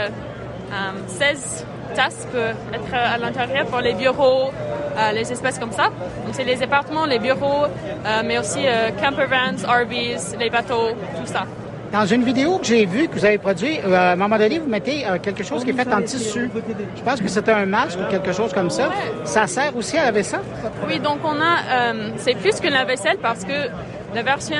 16 1.06 1.66
tasses 1.94 2.26
peuvent 2.32 2.54
être 2.72 2.94
à 2.94 3.18
l'intérieur 3.18 3.66
pour 3.66 3.80
les 3.80 3.94
bureaux, 3.94 4.50
euh, 4.96 5.12
les 5.12 5.30
espaces 5.30 5.58
comme 5.58 5.72
ça. 5.72 5.84
Donc 5.84 6.32
c'est 6.32 6.44
les 6.44 6.62
appartements, 6.62 7.04
les 7.04 7.18
bureaux, 7.18 7.64
euh, 7.64 8.22
mais 8.24 8.38
aussi 8.38 8.60
euh, 8.66 8.90
camper 8.90 9.26
vans, 9.26 9.56
RVs, 9.66 10.38
les 10.38 10.48
bateaux, 10.50 10.88
tout 11.18 11.26
ça. 11.26 11.44
Dans 11.92 12.06
une 12.06 12.24
vidéo 12.24 12.58
que 12.58 12.66
j'ai 12.66 12.84
vue, 12.84 13.06
que 13.08 13.14
vous 13.14 13.24
avez 13.24 13.38
produit, 13.38 13.78
à 13.78 14.12
un 14.12 14.16
moment 14.16 14.36
donné, 14.36 14.58
vous 14.58 14.68
mettez 14.68 15.04
quelque 15.22 15.44
chose 15.44 15.64
qui 15.64 15.70
est 15.70 15.72
fait 15.72 15.92
en 15.92 16.02
tissu. 16.02 16.50
Je 16.96 17.02
pense 17.02 17.20
que 17.20 17.28
c'était 17.28 17.52
un 17.52 17.64
masque 17.64 17.98
ou 18.00 18.10
quelque 18.10 18.32
chose 18.32 18.52
comme 18.52 18.70
ça. 18.70 18.88
Ouais. 18.88 18.94
Ça 19.24 19.46
sert 19.46 19.74
aussi 19.76 19.96
à 19.96 20.06
la 20.06 20.10
vaisselle? 20.10 20.40
Oui, 20.86 20.98
donc 20.98 21.18
on 21.24 21.40
a, 21.40 21.94
c'est 22.16 22.34
plus 22.34 22.58
que 22.58 22.68
la 22.68 22.84
vaisselle 22.84 23.18
parce 23.22 23.44
que 23.44 23.70
la 24.14 24.22
version 24.22 24.56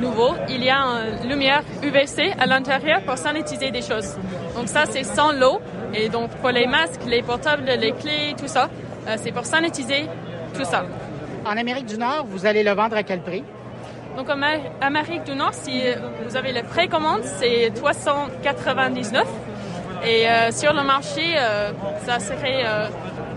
nouveau, 0.00 0.34
il 0.48 0.64
y 0.64 0.70
a 0.70 0.82
une 1.22 1.28
lumière 1.28 1.62
UVC 1.82 2.32
à 2.38 2.46
l'intérieur 2.46 3.02
pour 3.02 3.16
sanitiser 3.16 3.70
des 3.70 3.82
choses. 3.82 4.16
Donc 4.60 4.68
ça, 4.68 4.84
c'est 4.90 5.04
sans 5.04 5.32
l'eau. 5.32 5.58
Et 5.94 6.10
donc 6.10 6.28
pour 6.32 6.50
les 6.50 6.66
masques, 6.66 7.00
les 7.06 7.22
portables, 7.22 7.64
les 7.64 7.92
clés, 7.92 8.34
tout 8.38 8.46
ça, 8.46 8.68
euh, 9.08 9.16
c'est 9.16 9.32
pour 9.32 9.46
sanitiser 9.46 10.04
tout 10.54 10.64
ça. 10.64 10.84
En 11.46 11.56
Amérique 11.56 11.86
du 11.86 11.96
Nord, 11.96 12.26
vous 12.28 12.44
allez 12.44 12.62
le 12.62 12.72
vendre 12.72 12.94
à 12.94 13.02
quel 13.02 13.20
prix? 13.20 13.42
Donc 14.18 14.28
en 14.28 14.38
Amérique 14.82 15.24
du 15.24 15.34
Nord, 15.34 15.54
si 15.54 15.80
vous 16.26 16.36
avez 16.36 16.52
le 16.52 16.62
précommande, 16.62 17.22
c'est 17.24 17.72
399. 17.74 19.26
Et 20.04 20.28
euh, 20.28 20.52
sur 20.52 20.74
le 20.74 20.82
marché, 20.82 21.22
euh, 21.38 21.72
ça 22.04 22.18
serait 22.18 22.62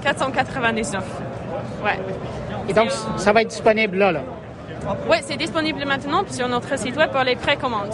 499. 0.01 1.05
Ouais. 1.85 1.99
Et 2.67 2.73
donc, 2.73 2.91
ça 3.15 3.31
va 3.31 3.43
être 3.43 3.47
disponible 3.47 3.97
là, 3.97 4.11
là? 4.11 4.23
Oui, 5.09 5.17
c'est 5.21 5.37
disponible 5.37 5.85
maintenant 5.85 6.23
sur 6.29 6.47
notre 6.47 6.77
site 6.77 6.95
web 6.97 7.09
pour 7.11 7.23
les 7.23 7.35
précommandes. 7.35 7.93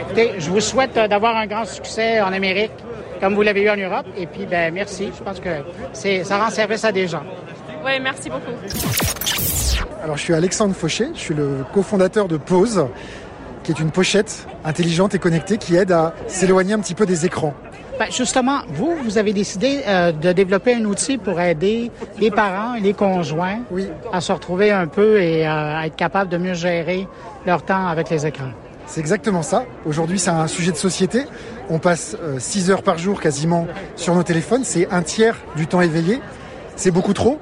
Écoutez, 0.00 0.34
je 0.38 0.50
vous 0.50 0.60
souhaite 0.60 0.94
d'avoir 0.94 1.36
un 1.36 1.46
grand 1.46 1.64
succès 1.64 2.20
en 2.20 2.32
Amérique, 2.32 2.72
comme 3.20 3.34
vous 3.34 3.42
l'avez 3.42 3.62
eu 3.62 3.70
en 3.70 3.76
Europe. 3.76 4.06
Et 4.16 4.26
puis, 4.26 4.46
ben 4.46 4.72
merci. 4.72 5.10
Je 5.16 5.22
pense 5.22 5.40
que 5.40 5.50
c'est, 5.92 6.24
ça 6.24 6.38
rend 6.38 6.50
service 6.50 6.84
à 6.84 6.92
des 6.92 7.06
gens. 7.06 7.22
Oui, 7.84 7.92
merci 8.00 8.28
beaucoup. 8.28 8.52
Alors, 10.02 10.16
je 10.16 10.22
suis 10.22 10.34
Alexandre 10.34 10.74
Fauché. 10.74 11.08
Je 11.14 11.20
suis 11.20 11.34
le 11.34 11.64
cofondateur 11.72 12.28
de 12.28 12.36
Pause, 12.36 12.86
qui 13.62 13.72
est 13.72 13.80
une 13.80 13.90
pochette 13.90 14.46
intelligente 14.64 15.14
et 15.14 15.18
connectée 15.18 15.58
qui 15.58 15.76
aide 15.76 15.92
à 15.92 16.14
s'éloigner 16.26 16.74
un 16.74 16.80
petit 16.80 16.94
peu 16.94 17.06
des 17.06 17.26
écrans. 17.26 17.54
Ben 17.98 18.10
justement, 18.10 18.60
vous, 18.68 18.94
vous 19.02 19.16
avez 19.16 19.32
décidé 19.32 19.80
euh, 19.86 20.12
de 20.12 20.32
développer 20.32 20.74
un 20.74 20.84
outil 20.84 21.16
pour 21.16 21.40
aider 21.40 21.90
les 22.18 22.30
parents 22.30 22.74
et 22.74 22.80
les 22.80 22.92
conjoints 22.92 23.60
oui. 23.70 23.88
à 24.12 24.20
se 24.20 24.32
retrouver 24.32 24.70
un 24.70 24.86
peu 24.86 25.18
et 25.18 25.46
euh, 25.46 25.78
à 25.78 25.86
être 25.86 25.96
capables 25.96 26.30
de 26.30 26.36
mieux 26.36 26.52
gérer 26.52 27.08
leur 27.46 27.62
temps 27.62 27.86
avec 27.86 28.10
les 28.10 28.26
écrans. 28.26 28.50
C'est 28.86 29.00
exactement 29.00 29.42
ça. 29.42 29.64
Aujourd'hui, 29.86 30.18
c'est 30.18 30.30
un 30.30 30.46
sujet 30.46 30.72
de 30.72 30.76
société. 30.76 31.24
On 31.70 31.78
passe 31.78 32.16
6 32.38 32.70
heures 32.70 32.82
par 32.82 32.98
jour 32.98 33.20
quasiment 33.20 33.66
sur 33.96 34.14
nos 34.14 34.22
téléphones. 34.22 34.62
C'est 34.62 34.88
un 34.92 35.02
tiers 35.02 35.36
du 35.56 35.66
temps 35.66 35.80
éveillé. 35.80 36.20
C'est 36.76 36.90
beaucoup 36.90 37.14
trop. 37.14 37.40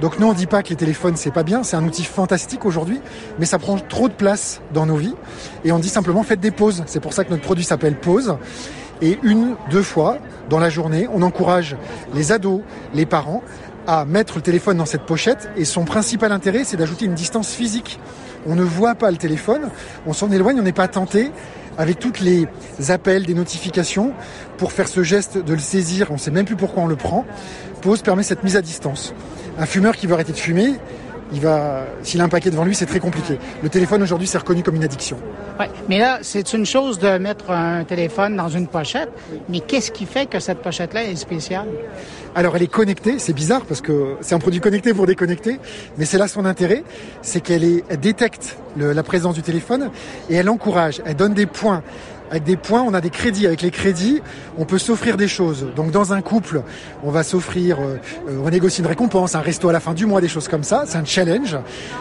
Donc 0.00 0.18
nous 0.18 0.26
on 0.26 0.32
dit 0.32 0.46
pas 0.46 0.62
que 0.62 0.70
les 0.70 0.76
téléphones 0.76 1.16
c'est 1.16 1.32
pas 1.32 1.42
bien, 1.42 1.62
c'est 1.62 1.76
un 1.76 1.84
outil 1.84 2.04
fantastique 2.04 2.64
aujourd'hui, 2.64 3.00
mais 3.38 3.46
ça 3.46 3.58
prend 3.58 3.76
trop 3.78 4.08
de 4.08 4.12
place 4.12 4.60
dans 4.72 4.86
nos 4.86 4.94
vies 4.96 5.14
et 5.64 5.72
on 5.72 5.78
dit 5.80 5.88
simplement 5.88 6.22
faites 6.22 6.40
des 6.40 6.50
pauses. 6.50 6.82
C'est 6.86 7.00
pour 7.00 7.12
ça 7.12 7.24
que 7.24 7.30
notre 7.30 7.42
produit 7.42 7.64
s'appelle 7.64 7.96
Pause. 7.96 8.36
Et 9.02 9.18
une, 9.22 9.56
deux 9.70 9.82
fois 9.82 10.18
dans 10.48 10.58
la 10.58 10.70
journée, 10.70 11.08
on 11.12 11.22
encourage 11.22 11.76
les 12.14 12.32
ados, 12.32 12.60
les 12.94 13.04
parents 13.04 13.42
à 13.86 14.04
mettre 14.04 14.36
le 14.36 14.42
téléphone 14.42 14.76
dans 14.76 14.86
cette 14.86 15.02
pochette 15.02 15.50
et 15.56 15.64
son 15.64 15.84
principal 15.84 16.30
intérêt 16.30 16.62
c'est 16.62 16.76
d'ajouter 16.76 17.04
une 17.06 17.14
distance 17.14 17.50
physique. 17.50 17.98
On 18.46 18.54
ne 18.54 18.62
voit 18.62 18.94
pas 18.94 19.10
le 19.10 19.16
téléphone, 19.16 19.70
on 20.06 20.12
s'en 20.12 20.30
éloigne, 20.30 20.60
on 20.60 20.62
n'est 20.62 20.72
pas 20.72 20.88
tenté 20.88 21.30
avec 21.78 21.98
toutes 21.98 22.20
les 22.20 22.46
appels, 22.90 23.24
des 23.24 23.34
notifications, 23.34 24.12
pour 24.58 24.72
faire 24.72 24.88
ce 24.88 25.02
geste 25.02 25.38
de 25.38 25.52
le 25.54 25.58
saisir, 25.58 26.08
on 26.10 26.14
ne 26.14 26.18
sait 26.18 26.30
même 26.30 26.44
plus 26.44 26.56
pourquoi 26.56 26.82
on 26.82 26.86
le 26.86 26.96
prend. 26.96 27.24
Pause 27.80 28.02
permet 28.02 28.22
cette 28.22 28.44
mise 28.44 28.56
à 28.56 28.62
distance. 28.62 29.14
Un 29.58 29.66
fumeur 29.66 29.96
qui 29.96 30.06
veut 30.06 30.14
arrêter 30.14 30.32
de 30.32 30.38
fumer, 30.38 30.74
il 31.32 31.40
va, 31.40 31.84
s'il 32.02 32.20
a 32.20 32.24
un 32.24 32.28
paquet 32.28 32.50
devant 32.50 32.64
lui, 32.64 32.74
c'est 32.74 32.86
très 32.86 33.00
compliqué. 33.00 33.38
Le 33.62 33.68
téléphone 33.68 34.02
aujourd'hui, 34.02 34.26
c'est 34.26 34.38
reconnu 34.38 34.62
comme 34.62 34.76
une 34.76 34.84
addiction. 34.84 35.18
Ouais, 35.58 35.70
mais 35.88 35.98
là, 35.98 36.18
c'est 36.22 36.52
une 36.52 36.66
chose 36.66 36.98
de 36.98 37.18
mettre 37.18 37.50
un 37.50 37.84
téléphone 37.84 38.36
dans 38.36 38.48
une 38.48 38.66
pochette, 38.66 39.10
mais 39.48 39.60
qu'est-ce 39.60 39.90
qui 39.90 40.06
fait 40.06 40.26
que 40.26 40.40
cette 40.40 40.58
pochette-là 40.58 41.04
est 41.04 41.16
spéciale? 41.16 41.66
Alors, 42.34 42.56
elle 42.56 42.62
est 42.62 42.66
connectée. 42.66 43.18
C'est 43.18 43.34
bizarre 43.34 43.62
parce 43.66 43.80
que 43.80 44.16
c'est 44.20 44.34
un 44.34 44.38
produit 44.38 44.60
connecté 44.60 44.94
pour 44.94 45.06
déconnecter, 45.06 45.58
mais 45.98 46.04
c'est 46.04 46.18
là 46.18 46.28
son 46.28 46.44
intérêt, 46.44 46.84
c'est 47.20 47.40
qu'elle 47.40 47.62
elle 47.62 48.00
détecte 48.00 48.56
la 48.76 49.02
présence 49.02 49.34
du 49.34 49.42
téléphone 49.42 49.90
et 50.30 50.36
elle 50.36 50.48
encourage, 50.48 51.02
elle 51.04 51.16
donne 51.16 51.34
des 51.34 51.46
points 51.46 51.82
avec 52.32 52.44
des 52.44 52.56
points, 52.56 52.80
on 52.80 52.94
a 52.94 53.02
des 53.02 53.10
crédits. 53.10 53.46
Avec 53.46 53.60
les 53.60 53.70
crédits, 53.70 54.22
on 54.56 54.64
peut 54.64 54.78
s'offrir 54.78 55.18
des 55.18 55.28
choses. 55.28 55.66
Donc 55.76 55.90
dans 55.90 56.14
un 56.14 56.22
couple, 56.22 56.62
on 57.04 57.10
va 57.10 57.24
s'offrir, 57.24 57.78
euh, 57.78 57.98
euh, 58.26 58.40
on 58.42 58.48
négocie 58.48 58.80
une 58.80 58.86
récompense, 58.86 59.34
un 59.34 59.40
resto 59.40 59.68
à 59.68 59.72
la 59.72 59.80
fin 59.80 59.92
du 59.92 60.06
mois, 60.06 60.22
des 60.22 60.28
choses 60.28 60.48
comme 60.48 60.62
ça. 60.62 60.84
C'est 60.86 60.96
un 60.96 61.04
challenge. 61.04 61.58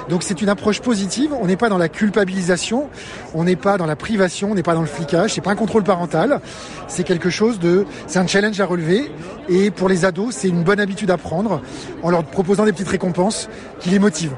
Donc 0.08 0.24
c'est 0.24 0.42
une 0.42 0.48
approche 0.48 0.80
positive. 0.80 1.32
On 1.42 1.48
n'est 1.48 1.58
pas 1.58 1.68
dans 1.68 1.78
la 1.78 1.90
culpabilisation, 1.90 2.90
on 3.34 3.44
n'est 3.44 3.58
pas 3.58 3.78
dans 3.78 3.86
la 3.86 3.98
privation, 3.98 4.52
on 4.52 4.56
n'est 4.56 4.64
pas 4.64 4.74
dans 4.74 4.82
le 4.82 4.88
flicage. 4.88 5.34
C'est 5.34 5.42
pas 5.42 5.52
un 5.52 5.56
contrôle 5.56 5.84
parental. 5.84 6.40
C'est 6.88 7.04
quelque 7.04 7.30
chose 7.30 7.60
de, 7.60 7.86
c'est 8.08 8.20
un 8.20 8.28
challenge 8.28 8.60
à 8.62 8.66
relever. 8.66 9.12
Et 9.50 9.70
pour 9.70 9.90
les 9.90 10.06
ados, 10.06 10.34
c'est 10.34 10.48
une 10.48 10.64
bonne 10.64 10.80
habitude 10.80 11.12
à 11.12 11.18
prendre 11.18 11.62
en 12.04 12.10
leur 12.10 12.24
proposant 12.24 12.64
des 12.64 12.72
petites 12.72 12.88
récompenses 12.88 13.50
qui 13.82 13.90
les 13.90 14.00
motivent. 14.00 14.36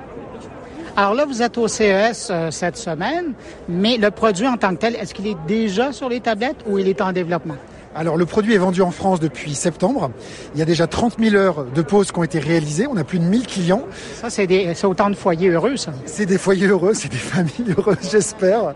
Alors 0.95 1.15
là, 1.15 1.25
vous 1.25 1.41
êtes 1.41 1.57
au 1.57 1.67
CES 1.67 2.27
euh, 2.29 2.51
cette 2.51 2.77
semaine, 2.77 3.33
mais 3.67 3.97
le 3.97 4.11
produit 4.11 4.47
en 4.47 4.57
tant 4.57 4.75
que 4.75 4.79
tel, 4.79 4.95
est-ce 4.95 5.15
qu'il 5.15 5.25
est 5.25 5.37
déjà 5.47 5.91
sur 5.91 6.07
les 6.07 6.19
tablettes 6.19 6.63
ou 6.67 6.77
il 6.77 6.87
est 6.87 7.01
en 7.01 7.11
développement? 7.11 7.55
Alors 7.95 8.17
le 8.17 8.25
produit 8.25 8.53
est 8.53 8.59
vendu 8.59 8.81
en 8.81 8.91
France 8.91 9.19
depuis 9.19 9.53
septembre. 9.53 10.11
Il 10.55 10.59
y 10.59 10.61
a 10.61 10.65
déjà 10.65 10.87
30 10.87 11.17
000 11.19 11.35
heures 11.35 11.65
de 11.65 11.81
pause 11.81 12.11
qui 12.11 12.17
ont 12.17 12.23
été 12.23 12.39
réalisées. 12.39 12.87
On 12.87 12.97
a 12.97 13.03
plus 13.03 13.19
de 13.19 13.23
1000 13.23 13.45
clients. 13.45 13.83
Ça, 14.15 14.29
c'est 14.29 14.85
autant 14.85 15.09
de 15.09 15.15
foyers 15.15 15.49
heureux, 15.49 15.77
ça. 15.77 15.93
C'est 16.05 16.25
des 16.25 16.39
foyers 16.39 16.67
heureux, 16.67 16.93
c'est 16.93 17.11
des 17.11 17.17
familles 17.17 17.75
heureuses, 17.77 18.09
j'espère. 18.11 18.73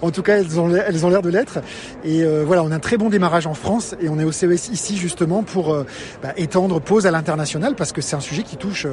En 0.00 0.10
tout 0.10 0.22
cas, 0.22 0.38
elles 0.38 0.60
ont 0.60 0.72
elles 0.74 1.04
ont 1.04 1.10
l'air 1.10 1.22
de 1.22 1.28
l'être. 1.30 1.58
Et 2.04 2.22
euh, 2.22 2.44
voilà, 2.46 2.62
on 2.62 2.70
a 2.70 2.76
un 2.76 2.80
très 2.80 2.96
bon 2.96 3.08
démarrage 3.08 3.46
en 3.46 3.54
France 3.54 3.96
et 4.00 4.08
on 4.08 4.18
est 4.18 4.24
au 4.24 4.32
CES 4.32 4.68
ici 4.68 4.96
justement 4.96 5.42
pour 5.42 5.72
euh, 5.72 5.84
bah, 6.22 6.32
étendre 6.36 6.80
pause 6.80 7.06
à 7.06 7.10
l'international 7.10 7.74
parce 7.74 7.92
que 7.92 8.00
c'est 8.00 8.16
un 8.16 8.20
sujet 8.20 8.42
qui 8.42 8.56
touche 8.56 8.86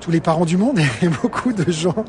tous 0.00 0.10
les 0.10 0.20
parents 0.20 0.46
du 0.46 0.56
monde 0.56 0.78
et 1.02 1.08
beaucoup 1.08 1.52
de 1.52 1.70
gens. 1.70 2.04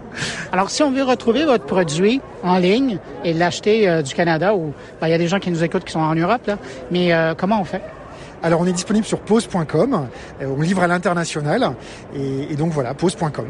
Alors, 0.51 0.69
si 0.69 0.81
on 0.81 0.91
veut 0.91 1.03
retrouver 1.03 1.45
votre 1.45 1.65
produit 1.65 2.21
en 2.43 2.57
ligne 2.57 2.97
et 3.23 3.33
l'acheter 3.33 3.87
euh, 3.87 4.01
du 4.01 4.13
Canada, 4.13 4.55
ou 4.55 4.73
ben, 4.99 5.07
il 5.07 5.11
y 5.11 5.13
a 5.13 5.17
des 5.17 5.27
gens 5.27 5.39
qui 5.39 5.51
nous 5.51 5.63
écoutent 5.63 5.83
qui 5.83 5.91
sont 5.91 5.99
en 5.99 6.15
Europe, 6.15 6.47
là, 6.47 6.57
mais 6.89 7.13
euh, 7.13 7.35
comment 7.35 7.61
on 7.61 7.65
fait? 7.65 7.81
Alors, 8.43 8.61
on 8.61 8.65
est 8.65 8.73
disponible 8.73 9.05
sur 9.05 9.19
pause.com. 9.19 10.07
Euh, 10.41 10.45
on 10.57 10.61
livre 10.61 10.81
à 10.81 10.87
l'international. 10.87 11.73
Et, 12.15 12.51
et, 12.51 12.55
donc, 12.55 12.71
voilà, 12.71 12.95
pause.com. 12.95 13.45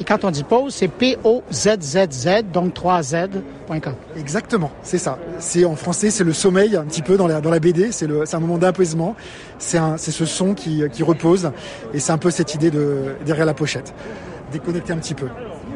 Et 0.00 0.04
quand 0.04 0.24
on 0.24 0.30
dit 0.30 0.44
pause, 0.44 0.74
c'est 0.74 0.88
P-O-Z-Z-Z, 0.88 2.28
donc 2.52 2.74
3Z.com. 2.74 3.94
Exactement, 4.16 4.70
c'est 4.82 4.98
ça. 4.98 5.18
C'est 5.38 5.64
en 5.64 5.74
français, 5.74 6.10
c'est 6.10 6.24
le 6.24 6.32
sommeil 6.32 6.76
un 6.76 6.84
petit 6.84 7.02
peu 7.02 7.16
dans 7.16 7.26
la, 7.26 7.40
dans 7.40 7.50
la 7.50 7.58
BD. 7.58 7.90
C'est 7.90 8.06
un 8.34 8.40
moment 8.40 8.58
d'apaisement. 8.58 9.16
C'est 9.58 9.98
ce 9.98 10.24
son 10.24 10.54
qui, 10.54 10.82
qui 10.92 11.02
repose. 11.02 11.50
Et 11.92 11.98
c'est 11.98 12.12
un 12.12 12.18
peu 12.18 12.30
cette 12.30 12.54
idée 12.54 12.70
de, 12.70 13.16
derrière 13.26 13.46
la 13.46 13.54
pochette. 13.54 13.92
Déconnecter 14.52 14.92
un 14.92 14.98
petit 14.98 15.14
peu. 15.14 15.26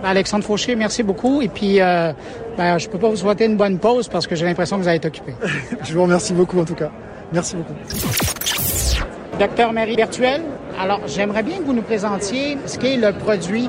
Alexandre 0.04 0.44
Fauché, 0.44 0.74
merci 0.76 1.02
beaucoup. 1.02 1.42
Et 1.42 1.48
puis, 1.48 1.80
euh, 1.80 2.12
ben, 2.56 2.78
je 2.78 2.88
peux 2.88 2.98
pas 2.98 3.08
vous 3.08 3.16
souhaiter 3.16 3.44
une 3.44 3.56
bonne 3.56 3.78
pause 3.78 4.08
parce 4.08 4.26
que 4.26 4.34
j'ai 4.34 4.44
l'impression 4.44 4.76
que 4.76 4.82
vous 4.82 4.88
allez 4.88 4.96
être 4.96 5.06
occupé. 5.06 5.34
je 5.82 5.94
vous 5.94 6.02
remercie 6.02 6.32
beaucoup 6.32 6.58
en 6.60 6.64
tout 6.64 6.74
cas. 6.74 6.90
Merci 7.32 7.56
beaucoup. 7.56 7.74
Docteur 9.38 9.72
Marie 9.72 9.96
Virtuel, 9.96 10.42
alors 10.78 11.00
j'aimerais 11.06 11.42
bien 11.42 11.58
que 11.58 11.64
vous 11.64 11.72
nous 11.72 11.82
présentiez 11.82 12.58
ce 12.66 12.78
qu'est 12.78 12.96
le 12.96 13.12
produit 13.12 13.68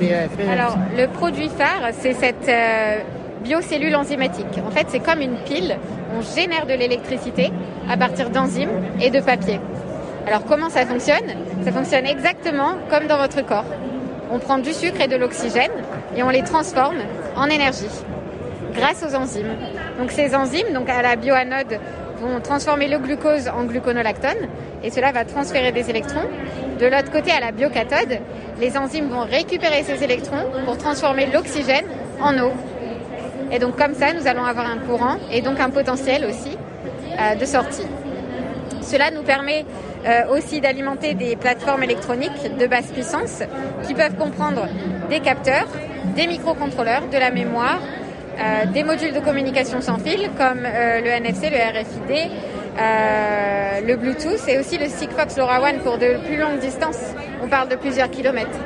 BEF. 0.00 0.30
Alors, 0.50 0.76
le 0.96 1.06
produit 1.08 1.48
phare, 1.48 1.90
c'est 1.92 2.12
cette 2.12 2.48
euh, 2.48 2.98
biocellule 3.42 3.94
enzymatique. 3.96 4.58
En 4.66 4.70
fait, 4.70 4.86
c'est 4.88 5.00
comme 5.00 5.20
une 5.20 5.36
pile. 5.44 5.76
On 6.16 6.22
génère 6.22 6.66
de 6.66 6.74
l'électricité 6.74 7.50
à 7.88 7.96
partir 7.96 8.30
d'enzymes 8.30 8.70
et 9.00 9.10
de 9.10 9.20
papier. 9.20 9.60
Alors, 10.26 10.44
comment 10.44 10.70
ça 10.70 10.86
fonctionne? 10.86 11.26
Ça 11.64 11.72
fonctionne 11.72 12.06
exactement 12.06 12.76
comme 12.88 13.06
dans 13.06 13.18
votre 13.18 13.44
corps. 13.44 13.66
On 14.30 14.38
prend 14.38 14.58
du 14.58 14.72
sucre 14.72 15.00
et 15.00 15.08
de 15.08 15.16
l'oxygène 15.16 15.72
et 16.16 16.22
on 16.22 16.30
les 16.30 16.42
transforme 16.42 16.96
en 17.36 17.46
énergie 17.46 17.90
grâce 18.74 19.04
aux 19.08 19.14
enzymes. 19.14 19.54
Donc 19.98 20.10
ces 20.10 20.34
enzymes, 20.34 20.72
donc 20.72 20.88
à 20.88 21.02
la 21.02 21.16
bioanode, 21.16 21.78
vont 22.24 22.40
transformer 22.40 22.88
le 22.88 22.98
glucose 22.98 23.48
en 23.48 23.64
gluconolactone 23.64 24.48
et 24.82 24.90
cela 24.90 25.12
va 25.12 25.24
transférer 25.24 25.72
des 25.72 25.90
électrons. 25.90 26.28
De 26.78 26.86
l'autre 26.86 27.10
côté, 27.10 27.30
à 27.30 27.40
la 27.40 27.52
biocathode, 27.52 28.18
les 28.60 28.76
enzymes 28.76 29.08
vont 29.08 29.24
récupérer 29.24 29.82
ces 29.82 30.02
électrons 30.02 30.44
pour 30.64 30.78
transformer 30.78 31.26
l'oxygène 31.26 31.86
en 32.20 32.38
eau. 32.38 32.52
Et 33.52 33.58
donc 33.58 33.76
comme 33.76 33.94
ça, 33.94 34.12
nous 34.12 34.26
allons 34.26 34.44
avoir 34.44 34.66
un 34.66 34.78
courant 34.78 35.16
et 35.30 35.40
donc 35.40 35.60
un 35.60 35.70
potentiel 35.70 36.24
aussi 36.24 36.56
euh, 37.18 37.34
de 37.34 37.44
sortie. 37.44 37.86
Cela 38.82 39.10
nous 39.10 39.22
permet 39.22 39.64
euh, 40.06 40.36
aussi 40.36 40.60
d'alimenter 40.60 41.14
des 41.14 41.36
plateformes 41.36 41.82
électroniques 41.82 42.56
de 42.58 42.66
basse 42.66 42.88
puissance 42.88 43.42
qui 43.86 43.94
peuvent 43.94 44.16
comprendre 44.16 44.66
des 45.08 45.20
capteurs, 45.20 45.68
des 46.16 46.26
microcontrôleurs, 46.26 47.08
de 47.10 47.16
la 47.16 47.30
mémoire, 47.30 47.80
euh, 48.38 48.66
des 48.66 48.82
modules 48.82 49.12
de 49.12 49.20
communication 49.20 49.80
sans 49.80 49.98
fil 49.98 50.28
comme 50.36 50.64
euh, 50.64 51.00
le 51.00 51.06
NFC, 51.06 51.50
le 51.50 51.56
RFID, 51.56 52.30
euh, 52.78 53.80
le 53.86 53.96
Bluetooth 53.96 54.48
et 54.48 54.58
aussi 54.58 54.76
le 54.76 54.86
Sigfox 54.86 55.36
LoRaWAN 55.36 55.78
pour 55.84 55.98
de 55.98 56.16
plus 56.26 56.36
longues 56.36 56.58
distances. 56.58 57.14
On 57.42 57.48
parle 57.48 57.68
de 57.68 57.76
plusieurs 57.76 58.10
kilomètres. 58.10 58.58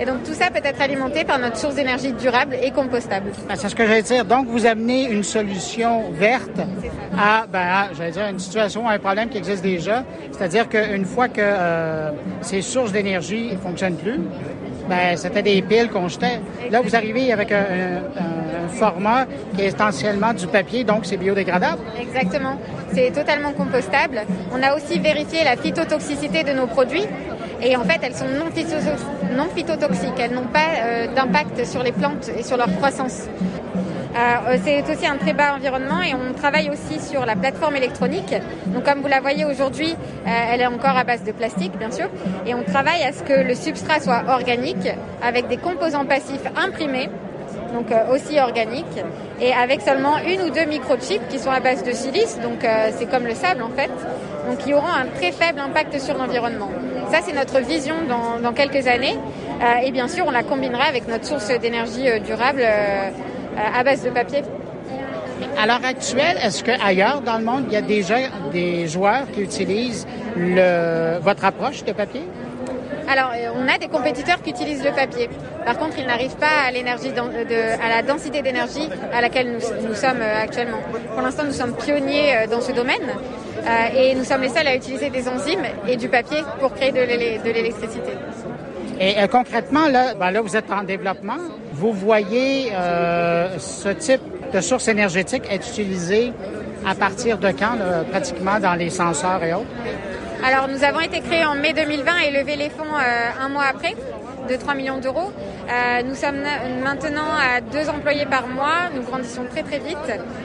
Et 0.00 0.04
donc 0.04 0.24
tout 0.24 0.34
ça 0.34 0.50
peut 0.50 0.60
être 0.64 0.80
alimenté 0.80 1.22
par 1.22 1.38
notre 1.38 1.56
source 1.56 1.76
d'énergie 1.76 2.12
durable 2.12 2.56
et 2.60 2.72
compostable. 2.72 3.30
Ben, 3.48 3.54
c'est 3.54 3.68
ce 3.68 3.76
que 3.76 3.86
j'allais 3.86 4.02
dire. 4.02 4.24
Donc 4.24 4.48
vous 4.48 4.66
amenez 4.66 5.04
une 5.08 5.22
solution 5.22 6.10
verte 6.10 6.60
à, 7.16 7.46
ben, 7.46 7.90
j'allais 7.96 8.10
dire, 8.10 8.26
une 8.26 8.40
situation, 8.40 8.88
un 8.88 8.98
problème 8.98 9.28
qui 9.28 9.38
existe 9.38 9.62
déjà. 9.62 10.02
C'est-à-dire 10.32 10.68
qu'une 10.68 11.04
fois 11.04 11.28
que 11.28 11.42
ces 12.40 12.62
sources 12.62 12.90
d'énergie 12.90 13.52
ne 13.52 13.58
fonctionnent 13.58 13.96
plus, 13.96 14.18
ben, 14.88 15.16
c'était 15.16 15.42
des 15.42 15.62
piles 15.62 15.88
qu'on 15.88 16.08
jetait. 16.08 16.40
Là, 16.70 16.80
vous 16.80 16.94
arrivez 16.94 17.32
avec 17.32 17.52
un, 17.52 18.02
format 18.72 19.26
qui 19.54 19.62
est 19.62 19.66
essentiellement 19.66 20.32
du 20.32 20.46
papier, 20.46 20.82
donc 20.82 21.04
c'est 21.04 21.18
biodégradable. 21.18 21.82
Exactement. 22.00 22.56
C'est 22.94 23.10
totalement 23.10 23.52
compostable. 23.52 24.22
On 24.50 24.62
a 24.62 24.74
aussi 24.74 24.98
vérifié 24.98 25.44
la 25.44 25.56
phytotoxicité 25.56 26.42
de 26.42 26.52
nos 26.52 26.66
produits. 26.66 27.04
Et 27.60 27.76
en 27.76 27.84
fait, 27.84 28.00
elles 28.02 28.14
sont 28.14 28.26
non, 28.26 28.50
phytotoxiques. 29.54 30.18
Elles 30.18 30.32
n'ont 30.32 30.46
pas 30.46 30.80
euh, 30.80 31.06
d'impact 31.14 31.64
sur 31.64 31.82
les 31.82 31.92
plantes 31.92 32.30
et 32.36 32.42
sur 32.42 32.56
leur 32.56 32.74
croissance. 32.76 33.28
Euh, 34.14 34.58
c'est 34.62 34.82
aussi 34.90 35.06
un 35.06 35.16
très 35.16 35.32
bas 35.32 35.54
environnement 35.54 36.02
et 36.02 36.14
on 36.14 36.34
travaille 36.34 36.68
aussi 36.68 37.00
sur 37.00 37.24
la 37.24 37.34
plateforme 37.34 37.76
électronique. 37.76 38.34
Donc 38.66 38.84
comme 38.84 39.00
vous 39.00 39.08
la 39.08 39.20
voyez 39.20 39.44
aujourd'hui, 39.44 39.92
euh, 40.26 40.30
elle 40.52 40.60
est 40.60 40.66
encore 40.66 40.96
à 40.96 41.04
base 41.04 41.24
de 41.24 41.32
plastique 41.32 41.76
bien 41.78 41.90
sûr. 41.90 42.08
Et 42.46 42.54
on 42.54 42.62
travaille 42.62 43.02
à 43.02 43.12
ce 43.12 43.22
que 43.22 43.32
le 43.32 43.54
substrat 43.54 44.00
soit 44.00 44.24
organique 44.28 44.88
avec 45.22 45.48
des 45.48 45.56
composants 45.56 46.04
passifs 46.04 46.44
imprimés 46.56 47.08
donc 47.72 47.90
euh, 47.90 48.14
aussi 48.14 48.38
organiques, 48.38 49.00
et 49.40 49.52
avec 49.54 49.80
seulement 49.80 50.18
une 50.18 50.42
ou 50.42 50.50
deux 50.50 50.66
microchips 50.66 51.26
qui 51.30 51.38
sont 51.38 51.50
à 51.50 51.60
base 51.60 51.82
de 51.82 51.92
silice, 51.92 52.38
donc 52.40 52.66
c'est 52.92 53.06
comme 53.06 53.24
le 53.24 53.34
sable 53.34 53.62
en 53.62 53.70
fait, 53.70 53.90
donc 54.46 54.58
qui 54.58 54.74
auront 54.74 54.86
un 54.86 55.06
très 55.06 55.32
faible 55.32 55.58
impact 55.58 55.98
sur 55.98 56.16
l'environnement. 56.18 56.68
Ça, 57.10 57.20
c'est 57.22 57.32
notre 57.32 57.60
vision 57.60 57.94
dans, 58.06 58.40
dans 58.42 58.52
quelques 58.52 58.86
années, 58.86 59.16
et 59.82 59.90
bien 59.90 60.06
sûr, 60.06 60.26
on 60.26 60.30
la 60.30 60.42
combinera 60.42 60.84
avec 60.84 61.08
notre 61.08 61.24
source 61.24 61.48
d'énergie 61.48 62.08
durable 62.20 62.60
euh, 62.62 63.10
à 63.56 63.82
base 63.84 64.02
de 64.02 64.10
papier. 64.10 64.42
À 65.58 65.66
l'heure 65.66 65.84
actuelle, 65.84 66.38
est-ce 66.42 66.64
qu'ailleurs 66.64 67.20
dans 67.20 67.38
le 67.38 67.44
monde, 67.44 67.64
il 67.68 67.74
y 67.74 67.76
a 67.76 67.82
déjà 67.82 68.16
des 68.52 68.88
joueurs 68.88 69.30
qui 69.32 69.42
utilisent 69.42 70.06
le, 70.36 71.18
votre 71.20 71.44
approche 71.44 71.84
de 71.84 71.92
papier? 71.92 72.22
Alors, 73.08 73.32
euh, 73.34 73.50
on 73.54 73.68
a 73.68 73.78
des 73.78 73.88
compétiteurs 73.88 74.40
qui 74.42 74.50
utilisent 74.50 74.84
le 74.84 74.92
papier. 74.92 75.28
Par 75.66 75.78
contre, 75.78 75.98
ils 75.98 76.06
n'arrivent 76.06 76.36
pas 76.36 76.66
à, 76.66 76.70
l'énergie 76.70 77.10
à 77.10 77.88
la 77.88 78.02
densité 78.02 78.42
d'énergie 78.42 78.88
à 79.12 79.20
laquelle 79.20 79.52
nous, 79.52 79.94
sommes 79.94 80.20
euh, 80.20 80.42
actuellement. 80.42 80.78
Pour 81.12 81.20
l'instant, 81.20 81.44
nous 81.44 81.52
sommes 81.52 81.74
pionniers 81.74 82.36
euh, 82.36 82.46
dans 82.46 82.60
ce 82.60 82.72
domaine 82.72 83.12
et 83.94 84.14
nous 84.16 84.24
sommes 84.24 84.40
les 84.40 84.48
seuls 84.48 84.66
à 84.66 84.74
utiliser 84.74 85.08
des 85.08 85.28
enzymes 85.28 85.64
et 85.86 85.96
du 85.96 86.08
papier 86.08 86.38
pour 86.58 86.74
créer 86.74 86.90
de 86.90 87.00
l'électricité. 87.00 88.10
Et 89.00 89.14
concrètement, 89.28 89.88
là, 89.88 90.14
ben 90.14 90.30
là, 90.30 90.40
vous 90.40 90.56
êtes 90.56 90.70
en 90.70 90.82
développement. 90.82 91.38
Vous 91.72 91.92
voyez 91.92 92.72
ce 93.58 93.88
type 93.88 94.20
de 94.52 94.60
source 94.60 94.88
énergétique 94.88 95.44
être 95.50 95.68
utilisé 95.68 96.32
à 96.86 96.94
partir 96.94 97.38
de 97.38 97.50
quand, 97.50 97.76
pratiquement 98.10 98.60
dans 98.60 98.74
les 98.74 98.90
senseurs 98.90 99.42
et 99.42 99.54
autres? 99.54 99.66
Alors 100.44 100.66
nous 100.66 100.82
avons 100.82 100.98
été 100.98 101.20
créés 101.20 101.44
en 101.44 101.54
mai 101.54 101.72
2020 101.72 102.12
et 102.26 102.30
levé 102.32 102.56
les 102.56 102.68
fonds 102.68 102.82
euh, 102.82 103.30
un 103.40 103.48
mois 103.48 103.62
après 103.70 103.94
de 104.50 104.56
3 104.56 104.74
millions 104.74 104.98
d'euros. 104.98 105.30
Euh, 105.70 106.02
nous 106.02 106.16
sommes 106.16 106.42
maintenant 106.82 107.30
à 107.40 107.60
deux 107.60 107.88
employés 107.88 108.26
par 108.26 108.48
mois, 108.48 108.90
nous 108.92 109.02
grandissons 109.02 109.44
très 109.48 109.62
très 109.62 109.78
vite 109.78 109.96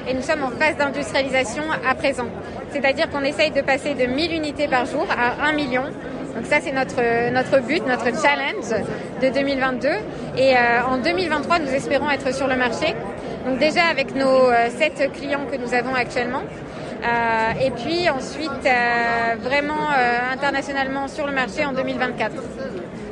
et 0.08 0.14
nous 0.14 0.22
sommes 0.22 0.44
en 0.44 0.52
phase 0.52 0.78
d'industrialisation 0.78 1.64
à 1.84 1.96
présent. 1.96 2.28
C'est-à-dire 2.70 3.10
qu'on 3.10 3.24
essaye 3.24 3.50
de 3.50 3.62
passer 3.62 3.96
de 3.96 4.06
1000 4.06 4.34
unités 4.34 4.68
par 4.68 4.86
jour 4.86 5.08
à 5.10 5.48
1 5.48 5.54
million. 5.54 5.86
Donc 6.38 6.46
ça 6.46 6.60
c'est 6.62 6.72
notre, 6.72 7.32
notre 7.34 7.66
but, 7.66 7.86
notre 7.86 8.06
challenge 8.22 8.70
de 9.22 9.30
2022. 9.30 9.90
Et 10.38 10.56
euh, 10.56 10.84
en 10.88 10.98
2023, 11.00 11.60
nous 11.60 11.74
espérons 11.74 12.10
être 12.10 12.34
sur 12.34 12.48
le 12.48 12.56
marché. 12.56 12.96
Donc 13.46 13.60
déjà 13.60 13.86
avec 13.92 14.16
nos 14.16 14.52
7 14.78 15.12
clients 15.12 15.46
que 15.52 15.58
nous 15.58 15.74
avons 15.74 15.96
actuellement, 15.96 16.44
euh, 17.04 17.66
et 17.66 17.72
puis 17.72 18.10
ensuite, 18.10 18.66
euh, 18.66 19.36
vraiment 19.42 19.74
euh, 19.74 20.34
internationalement 20.34 21.08
sur 21.08 21.28
le 21.28 21.34
marché 21.34 21.64
en 21.66 21.74
2024. 21.74 22.34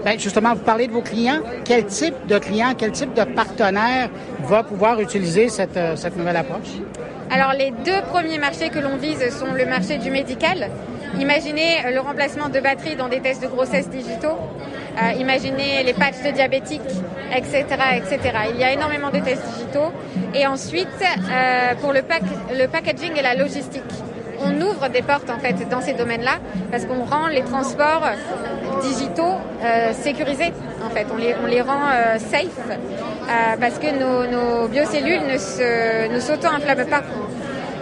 Ben 0.03 0.19
justement, 0.19 0.53
vous 0.53 0.63
parlez 0.63 0.87
de 0.87 0.91
vos 0.91 1.01
clients. 1.01 1.39
Quel 1.63 1.85
type 1.85 2.15
de 2.27 2.37
client, 2.37 2.73
quel 2.77 2.91
type 2.91 3.13
de 3.13 3.23
partenaire 3.23 4.09
va 4.43 4.63
pouvoir 4.63 4.99
utiliser 5.01 5.49
cette, 5.49 5.79
cette 5.95 6.15
nouvelle 6.15 6.37
approche? 6.37 6.69
Alors, 7.31 7.53
les 7.53 7.71
deux 7.71 8.01
premiers 8.09 8.37
marchés 8.37 8.69
que 8.69 8.77
l'on 8.77 8.97
vise 8.97 9.35
sont 9.35 9.53
le 9.53 9.65
marché 9.65 9.97
du 9.97 10.11
médical. 10.11 10.69
Imaginez 11.19 11.77
le 11.93 11.99
remplacement 11.99 12.49
de 12.49 12.59
batteries 12.59 12.95
dans 12.95 13.07
des 13.07 13.21
tests 13.21 13.41
de 13.41 13.47
grossesse 13.47 13.89
digitaux. 13.89 14.37
imaginez 15.17 15.83
les 15.83 15.93
patchs 15.93 16.23
de 16.25 16.31
diabétiques, 16.31 16.81
etc., 17.35 17.65
etc. 17.97 18.19
Il 18.53 18.59
y 18.59 18.63
a 18.63 18.71
énormément 18.71 19.09
de 19.09 19.19
tests 19.19 19.45
digitaux. 19.53 19.91
Et 20.33 20.45
ensuite, 20.47 20.87
euh, 21.01 21.75
pour 21.81 21.93
le, 21.93 22.01
pack, 22.01 22.23
le 22.51 22.67
packaging 22.67 23.11
et 23.17 23.21
la 23.21 23.35
logistique, 23.35 23.83
on 24.41 24.61
ouvre 24.61 24.89
des 24.89 25.01
portes 25.01 25.29
en 25.29 25.39
fait 25.39 25.67
dans 25.69 25.81
ces 25.81 25.93
domaines-là 25.93 26.37
parce 26.71 26.85
qu'on 26.85 27.03
rend 27.03 27.27
les 27.27 27.43
transports 27.43 28.03
digitaux 28.81 29.35
euh, 29.63 29.93
sécurisés. 29.93 30.53
En 30.85 30.89
fait, 30.89 31.07
on 31.11 31.17
les, 31.17 31.35
on 31.41 31.47
les 31.47 31.61
rend 31.61 31.85
euh, 31.91 32.17
safe 32.19 32.45
euh, 32.69 33.55
parce 33.59 33.79
que 33.79 33.87
nos, 33.99 34.27
nos 34.27 34.67
biocellules 34.67 35.21
ne 35.25 36.19
s'auto-inflamment 36.19 36.85
pas. 36.85 37.01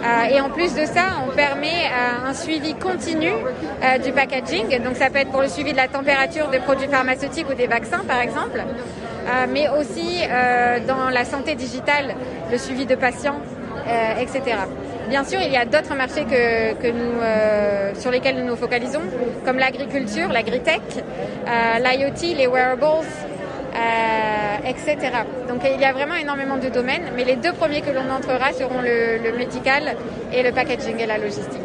Euh, 0.04 0.34
et 0.34 0.40
en 0.40 0.50
plus 0.50 0.74
de 0.74 0.84
ça, 0.84 1.22
on 1.26 1.34
permet 1.34 1.86
euh, 1.86 2.28
un 2.28 2.34
suivi 2.34 2.74
continu 2.74 3.30
euh, 3.30 3.98
du 3.98 4.12
packaging. 4.12 4.82
Donc 4.82 4.96
ça 4.96 5.08
peut 5.08 5.18
être 5.18 5.30
pour 5.30 5.40
le 5.40 5.48
suivi 5.48 5.72
de 5.72 5.76
la 5.78 5.88
température 5.88 6.48
des 6.48 6.58
produits 6.58 6.88
pharmaceutiques 6.88 7.48
ou 7.50 7.54
des 7.54 7.66
vaccins, 7.66 8.02
par 8.06 8.20
exemple. 8.20 8.62
mais 9.48 9.68
aussi 9.70 10.20
dans 10.86 11.08
la 11.10 11.24
santé 11.24 11.54
digitale, 11.54 12.14
le 12.52 12.58
suivi 12.58 12.84
de 12.84 12.94
patients, 12.94 13.40
etc. 14.20 14.42
Bien 15.08 15.24
sûr, 15.24 15.40
il 15.40 15.50
y 15.50 15.56
a 15.56 15.64
d'autres 15.64 15.94
marchés 15.94 16.26
que, 16.26 16.90
nous, 16.90 17.14
sur 18.00 18.10
lesquels 18.10 18.36
nous 18.36 18.46
nous 18.50 18.56
focalisons, 18.56 19.04
comme 19.46 19.58
l'agriculture, 19.58 20.28
l'agritech, 20.28 20.82
l'IoT, 21.84 22.36
les 22.36 22.46
wearables, 22.46 23.06
euh, 23.74 24.68
etc. 24.68 24.96
Donc 25.48 25.62
il 25.64 25.80
y 25.80 25.84
a 25.84 25.92
vraiment 25.92 26.14
énormément 26.14 26.56
de 26.56 26.68
domaines, 26.68 27.10
mais 27.16 27.24
les 27.24 27.36
deux 27.36 27.52
premiers 27.52 27.80
que 27.80 27.90
l'on 27.90 28.10
entrera 28.10 28.52
seront 28.52 28.80
le, 28.82 29.36
médical 29.36 29.96
et 30.32 30.42
le 30.42 30.52
packaging 30.52 30.98
et 30.98 31.06
la 31.06 31.18
logistique. 31.18 31.60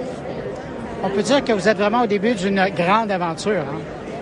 On 1.03 1.09
peut 1.09 1.23
dire 1.23 1.43
que 1.43 1.53
vous 1.53 1.67
êtes 1.67 1.77
vraiment 1.77 2.03
au 2.03 2.07
début 2.07 2.33
d'une 2.33 2.69
grande 2.75 3.11
aventure. 3.11 3.61
Hein? 3.61 3.79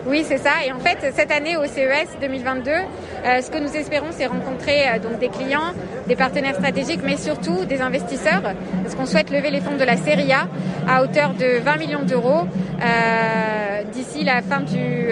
Oui, 0.08 0.24
c'est 0.26 0.38
ça. 0.38 0.64
Et 0.66 0.72
en 0.72 0.80
fait, 0.80 1.12
cette 1.14 1.32
année 1.32 1.58
au 1.58 1.66
CES 1.66 2.18
2022, 2.22 2.72
euh, 2.72 3.42
ce 3.42 3.52
que 3.52 3.58
nous 3.58 3.76
espérons, 3.76 4.08
c'est 4.12 4.28
rencontrer 4.28 4.88
euh, 4.88 5.00
donc 5.00 5.20
des 5.20 5.28
clients, 5.28 5.74
des 6.08 6.16
partenaires 6.16 6.56
stratégiques, 6.56 7.02
mais 7.04 7.18
surtout 7.18 7.66
des 7.66 7.82
investisseurs, 7.82 8.42
parce 8.84 8.96
qu'on 8.96 9.06
souhaite 9.06 9.30
lever 9.32 9.50
les 9.50 9.60
fonds 9.60 9.76
de 9.76 9.84
la 9.84 9.98
série 9.98 10.32
A 10.32 10.48
à 10.88 11.04
hauteur 11.04 11.34
de 11.34 11.60
20 11.60 11.78
millions 11.78 12.04
d'euros 12.04 12.46
euh, 12.82 13.84
d'ici 13.92 14.24
la 14.24 14.42
fin 14.42 14.62
du 14.62 15.10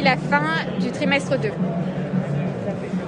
d'ici 0.00 0.04
la 0.04 0.16
fin 0.16 0.78
du 0.80 0.90
trimestre 0.90 1.38
2. 1.38 1.50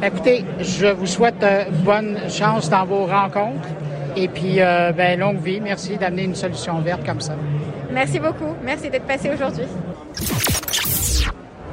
Écoutez, 0.04 0.44
je 0.60 0.86
vous 0.86 1.06
souhaite 1.06 1.42
euh, 1.42 1.64
bonne 1.84 2.18
chance 2.28 2.68
dans 2.68 2.84
vos 2.84 3.06
rencontres 3.06 3.68
et 4.16 4.28
puis 4.28 4.56
euh, 4.60 4.92
ben, 4.92 5.18
longue 5.18 5.40
vie. 5.40 5.60
Merci 5.60 5.96
d'amener 5.96 6.24
une 6.24 6.34
solution 6.34 6.80
verte 6.80 7.04
comme 7.06 7.20
ça. 7.20 7.34
Merci 7.92 8.18
beaucoup. 8.18 8.56
Merci 8.64 8.90
d'être 8.90 9.06
passé 9.06 9.30
aujourd'hui. 9.32 9.64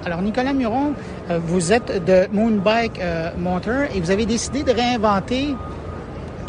Alors, 0.05 0.21
Nicolas 0.21 0.53
Muron, 0.53 0.93
euh, 1.29 1.39
vous 1.41 1.73
êtes 1.73 2.03
de 2.05 2.27
Moonbike 2.31 3.01
Motor 3.37 3.83
et 3.95 3.99
vous 3.99 4.11
avez 4.11 4.25
décidé 4.25 4.63
de 4.63 4.71
réinventer 4.71 5.55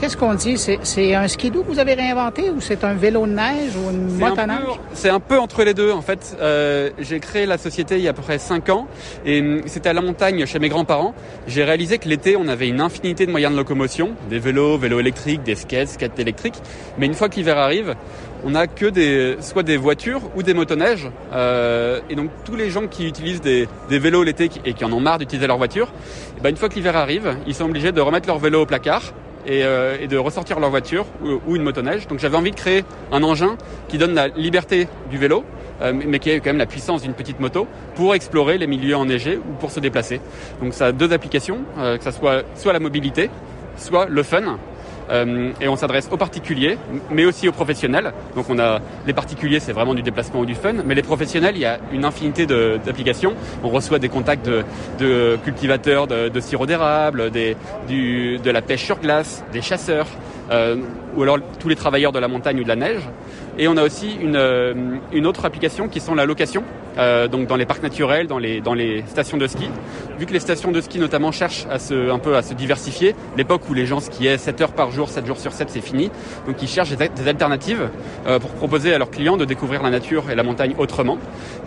Qu'est-ce 0.00 0.16
qu'on 0.16 0.32
dit? 0.32 0.56
C'est 0.56 1.14
un 1.14 1.28
skidoo 1.28 1.62
que 1.62 1.66
vous 1.66 1.78
avez 1.78 1.92
réinventé 1.92 2.48
ou 2.48 2.62
c'est 2.62 2.84
un 2.84 2.94
vélo 2.94 3.26
de 3.26 3.32
neige 3.32 3.76
ou 3.76 3.90
une 3.90 4.16
motoneige? 4.16 4.80
C'est 4.94 5.10
un 5.10 5.20
peu 5.20 5.38
entre 5.38 5.62
les 5.62 5.74
deux 5.74 5.92
en 5.92 6.00
fait. 6.00 6.38
Euh, 6.40 6.88
j'ai 6.98 7.20
créé 7.20 7.44
la 7.44 7.58
société 7.58 7.96
il 7.96 8.00
y 8.00 8.06
a 8.06 8.12
à 8.12 8.14
peu 8.14 8.22
près 8.22 8.38
5 8.38 8.70
ans 8.70 8.88
et 9.26 9.40
hum, 9.40 9.60
c'était 9.66 9.90
à 9.90 9.92
la 9.92 10.00
montagne 10.00 10.46
chez 10.46 10.58
mes 10.58 10.70
grands-parents. 10.70 11.14
J'ai 11.46 11.64
réalisé 11.64 11.98
que 11.98 12.08
l'été 12.08 12.34
on 12.34 12.48
avait 12.48 12.66
une 12.66 12.80
infinité 12.80 13.26
de 13.26 13.30
moyens 13.30 13.52
de 13.52 13.58
locomotion, 13.58 14.12
des 14.30 14.38
vélos, 14.38 14.78
vélos 14.78 15.00
électriques, 15.00 15.42
des 15.42 15.54
skates, 15.54 15.88
skates 15.88 16.18
électriques. 16.18 16.56
Mais 16.96 17.04
une 17.04 17.12
fois 17.12 17.28
que 17.28 17.36
l'hiver 17.36 17.58
arrive, 17.58 17.94
on 18.42 18.50
n'a 18.52 18.68
que 18.68 18.86
des, 18.86 19.36
soit 19.42 19.64
des 19.64 19.76
voitures 19.76 20.22
ou 20.34 20.42
des 20.42 20.54
motoneiges. 20.54 21.10
Euh, 21.34 22.00
et 22.08 22.14
donc 22.14 22.30
tous 22.46 22.56
les 22.56 22.70
gens 22.70 22.86
qui 22.86 23.06
utilisent 23.06 23.42
des, 23.42 23.68
vélos 23.90 24.22
l'été 24.22 24.48
et 24.64 24.72
qui 24.72 24.82
en 24.82 24.92
ont 24.94 25.00
marre 25.00 25.18
d'utiliser 25.18 25.46
leur 25.46 25.58
voiture, 25.58 25.92
eh 26.38 26.40
ben, 26.40 26.48
une 26.48 26.56
fois 26.56 26.70
que 26.70 26.76
l'hiver 26.76 26.96
arrive, 26.96 27.36
ils 27.46 27.54
sont 27.54 27.66
obligés 27.66 27.92
de 27.92 28.00
remettre 28.00 28.28
leur 28.28 28.38
vélo 28.38 28.62
au 28.62 28.66
placard 28.66 29.12
euh, 29.48 29.96
et, 30.00 30.06
de 30.06 30.16
ressortir 30.16 30.60
leur 30.60 30.70
voiture 30.70 31.06
ou, 31.46 31.56
une 31.56 31.62
motoneige. 31.62 32.06
Donc 32.06 32.18
j'avais 32.18 32.36
envie 32.36 32.50
de 32.50 32.56
créer 32.56 32.84
un 33.12 33.22
engin 33.22 33.56
qui 33.88 33.98
donne 33.98 34.14
la 34.14 34.28
liberté 34.28 34.88
du 35.10 35.18
vélo, 35.18 35.44
euh, 35.80 35.92
mais 35.94 36.18
qui 36.18 36.30
a 36.30 36.40
quand 36.40 36.50
même 36.50 36.58
la 36.58 36.66
puissance 36.66 37.02
d'une 37.02 37.14
petite 37.14 37.40
moto 37.40 37.66
pour 37.94 38.14
explorer 38.14 38.58
les 38.58 38.66
milieux 38.66 38.96
enneigés 38.96 39.38
ou 39.38 39.54
pour 39.58 39.70
se 39.70 39.80
déplacer. 39.80 40.20
Donc 40.62 40.74
ça 40.74 40.86
a 40.86 40.92
deux 40.92 41.12
applications, 41.12 41.60
euh, 41.78 41.96
que 41.96 42.04
ce 42.04 42.10
soit 42.10 42.42
soit 42.54 42.72
la 42.72 42.80
mobilité, 42.80 43.30
soit 43.76 44.06
le 44.06 44.22
fun. 44.22 44.58
Euh, 45.10 45.52
et 45.60 45.68
on 45.68 45.76
s'adresse 45.76 46.08
aux 46.10 46.16
particuliers, 46.16 46.78
mais 47.10 47.24
aussi 47.24 47.48
aux 47.48 47.52
professionnels. 47.52 48.12
Donc 48.34 48.46
on 48.48 48.58
a 48.58 48.80
les 49.06 49.12
particuliers, 49.12 49.60
c'est 49.60 49.72
vraiment 49.72 49.94
du 49.94 50.02
déplacement 50.02 50.40
ou 50.40 50.46
du 50.46 50.54
fun, 50.54 50.74
mais 50.84 50.94
les 50.94 51.02
professionnels, 51.02 51.56
il 51.56 51.62
y 51.62 51.66
a 51.66 51.78
une 51.92 52.04
infinité 52.04 52.46
d'applications. 52.46 53.34
On 53.62 53.68
reçoit 53.68 53.98
des 53.98 54.08
contacts 54.08 54.48
de, 54.98 55.36
cultivateurs 55.44 56.06
de, 56.06 56.28
de 56.28 56.40
sirop 56.40 56.66
d'érable, 56.66 57.30
de 57.30 58.50
la 58.50 58.62
pêche 58.62 58.84
sur 58.84 58.98
glace, 58.98 59.44
des 59.52 59.62
chasseurs, 59.62 60.06
euh, 60.50 60.76
ou 61.16 61.22
alors 61.22 61.38
tous 61.58 61.68
les 61.68 61.76
travailleurs 61.76 62.12
de 62.12 62.18
la 62.18 62.28
montagne 62.28 62.60
ou 62.60 62.62
de 62.62 62.68
la 62.68 62.76
neige. 62.76 63.02
Et 63.58 63.68
on 63.68 63.76
a 63.76 63.82
aussi 63.82 64.16
une, 64.20 64.36
euh, 64.36 64.74
une 65.12 65.26
autre 65.26 65.44
application 65.44 65.88
qui 65.88 66.00
sont 66.00 66.14
la 66.14 66.24
location, 66.24 66.64
euh, 66.98 67.28
donc 67.28 67.46
dans 67.46 67.56
les 67.56 67.66
parcs 67.66 67.82
naturels, 67.82 68.26
dans 68.26 68.38
les, 68.38 68.60
dans 68.60 68.74
les 68.74 69.04
stations 69.06 69.36
de 69.36 69.46
ski. 69.46 69.68
Vu 70.18 70.26
que 70.26 70.32
les 70.32 70.40
stations 70.40 70.70
de 70.70 70.80
ski 70.80 70.98
notamment 70.98 71.32
cherchent 71.32 71.66
à 71.70 71.78
se, 71.78 72.10
un 72.10 72.18
peu 72.18 72.36
à 72.36 72.42
se 72.42 72.54
diversifier, 72.54 73.14
l'époque 73.36 73.62
où 73.68 73.74
les 73.74 73.86
gens 73.86 74.00
skiaient 74.00 74.38
7 74.38 74.60
heures 74.60 74.72
par 74.72 74.90
jour, 74.90 75.08
7 75.08 75.26
jours 75.26 75.38
sur 75.38 75.52
7, 75.52 75.70
c'est 75.70 75.80
fini. 75.80 76.10
Donc 76.46 76.62
ils 76.62 76.68
cherchent 76.68 76.96
des, 76.96 77.28
alternatives 77.28 77.88
euh, 78.26 78.38
pour 78.38 78.50
proposer 78.50 78.94
à 78.94 78.98
leurs 78.98 79.10
clients 79.10 79.36
de 79.36 79.44
découvrir 79.44 79.82
la 79.82 79.90
nature 79.90 80.30
et 80.30 80.34
la 80.34 80.42
montagne 80.42 80.74
autrement, 80.78 81.18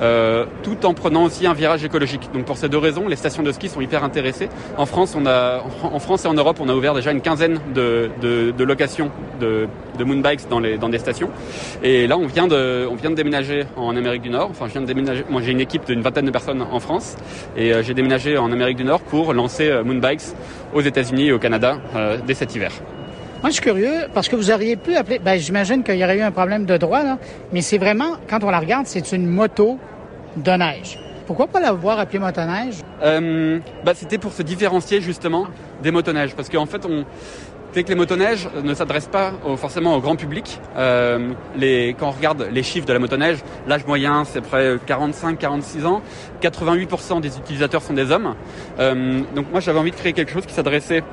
euh, 0.02 0.46
tout 0.64 0.86
en 0.86 0.94
prenant 0.94 1.26
aussi 1.26 1.48
un 1.48 1.54
virage 1.54 1.84
écologique. 1.84 2.30
Donc 2.34 2.46
pour 2.46 2.58
ces 2.58 2.70
deux 2.70 2.78
raisons, 2.78 3.08
les 3.08 3.16
stations 3.16 3.44
de 3.44 3.52
ski 3.52 3.70
sont 3.70 3.82
hyper 3.82 4.04
intéressées. 4.04 4.50
En 4.78 4.86
France, 4.86 5.16
on 5.18 5.26
a, 5.26 5.64
en 5.84 6.00
France 6.00 6.26
et 6.26 6.28
en 6.28 6.34
Europe, 6.34 6.58
on 6.60 6.70
a 6.70 6.76
ouvert 6.76 6.94
déjà 6.94 7.12
une 7.12 7.22
quinzaine 7.22 7.60
de, 7.74 8.10
de, 8.22 8.52
de 8.52 8.64
locations 8.74 9.10
de, 9.40 9.68
de 10.00 10.04
moonbikes 10.04 10.50
dans, 10.50 10.60
les, 10.60 10.78
dans 10.78 10.90
des 10.90 11.00
stations. 11.00 11.30
Et 11.84 12.08
là, 12.08 12.18
on 12.18 12.28
vient 12.28 12.48
de, 12.48 12.88
on 12.90 12.96
vient 12.96 13.12
de 13.12 13.16
déménager 13.16 13.66
en 13.76 13.96
Amérique 13.96 14.24
du 14.24 14.30
Nord. 14.30 14.50
Enfin, 14.52 14.66
je 14.68 14.74
viens 14.74 14.82
de 14.82 14.88
déménager. 14.94 15.24
Moi, 15.30 15.42
j'ai 15.44 15.52
une 15.52 15.62
équipe 15.62 15.86
d'une 15.86 16.02
vingtaine 16.02 16.26
de 16.26 16.32
personnes 16.32 16.64
en 16.78 16.80
France, 16.80 17.16
et 17.56 17.74
euh, 17.74 17.84
j'ai 17.84 17.94
déménagé 17.94 18.38
en 18.38 18.52
Amérique 18.52 18.78
du 18.78 18.84
Nord 18.84 19.02
pour 19.02 19.34
lancer 19.34 19.68
euh, 19.70 19.84
Moonbikes 19.84 20.28
aux 20.74 20.82
États-Unis 20.82 21.28
et 21.28 21.32
au 21.32 21.40
Canada 21.40 21.78
euh, 21.96 22.18
dès 22.26 22.34
cet 22.34 22.56
hiver. 22.56 22.72
Moi, 23.42 23.50
je 23.50 23.56
suis 23.56 23.62
curieux 23.62 24.08
parce 24.14 24.30
que 24.30 24.36
vous 24.36 24.52
auriez 24.52 24.78
pu 24.78 24.96
appeler. 24.96 25.20
Ben, 25.20 25.38
j'imagine 25.38 25.84
qu'il 25.84 25.98
y 25.98 26.04
aurait 26.04 26.18
eu 26.18 26.22
un 26.22 26.32
problème 26.32 26.66
de 26.66 26.78
droit, 26.78 27.04
là, 27.04 27.18
mais 27.52 27.62
c'est 27.62 27.78
vraiment, 27.78 28.14
quand 28.30 28.44
on 28.44 28.50
la 28.50 28.60
regarde, 28.60 28.86
c'est 28.88 29.12
une 29.12 29.28
moto 29.28 29.78
de 30.38 30.52
neige. 30.52 30.98
Pourquoi 31.26 31.48
pas 31.48 31.62
l'avoir 31.62 32.00
appelée 32.00 32.20
motoneige? 32.20 32.76
Euh, 33.02 33.60
bah, 33.86 33.94
C'était 33.96 34.18
pour 34.18 34.34
se 34.34 34.44
différencier 34.44 35.00
justement 35.00 35.48
des 35.82 35.92
motoneiges. 35.92 36.36
Parce 36.36 36.50
qu'en 36.50 36.66
fait, 36.66 36.86
on, 36.86 37.06
c'est 37.74 37.84
que 37.84 37.90
les 37.90 37.96
motoneiges 37.96 38.48
ne 38.64 38.74
s'adressent 38.74 39.08
pas 39.08 39.34
forcément 39.58 39.96
au 39.96 40.00
grand 40.00 40.16
public. 40.16 40.60
Euh, 40.78 41.34
les, 41.58 41.96
quand 42.00 42.08
on 42.08 42.12
regarde 42.12 42.48
les 42.52 42.62
chiffres 42.62 42.86
de 42.86 42.94
la 42.94 43.00
motoneige, 43.00 43.40
l'âge 43.68 43.86
moyen 43.88 44.26
c'est 44.26 44.42
près 44.42 44.76
45-46 44.76 45.86
ans, 45.86 46.02
88% 46.42 47.22
des 47.22 47.36
utilisateurs 47.38 47.82
sont 47.82 47.94
des 47.94 48.12
hommes. 48.12 48.36
Euh, 48.80 49.22
donc 49.36 49.48
moi 49.52 49.60
j'avais 49.60 49.80
envie 49.80 49.92
de 49.92 49.96
créer 49.96 50.14
quelque 50.14 50.32
chose 50.32 50.46
qui 50.46 50.54
s'adressait 50.54 51.04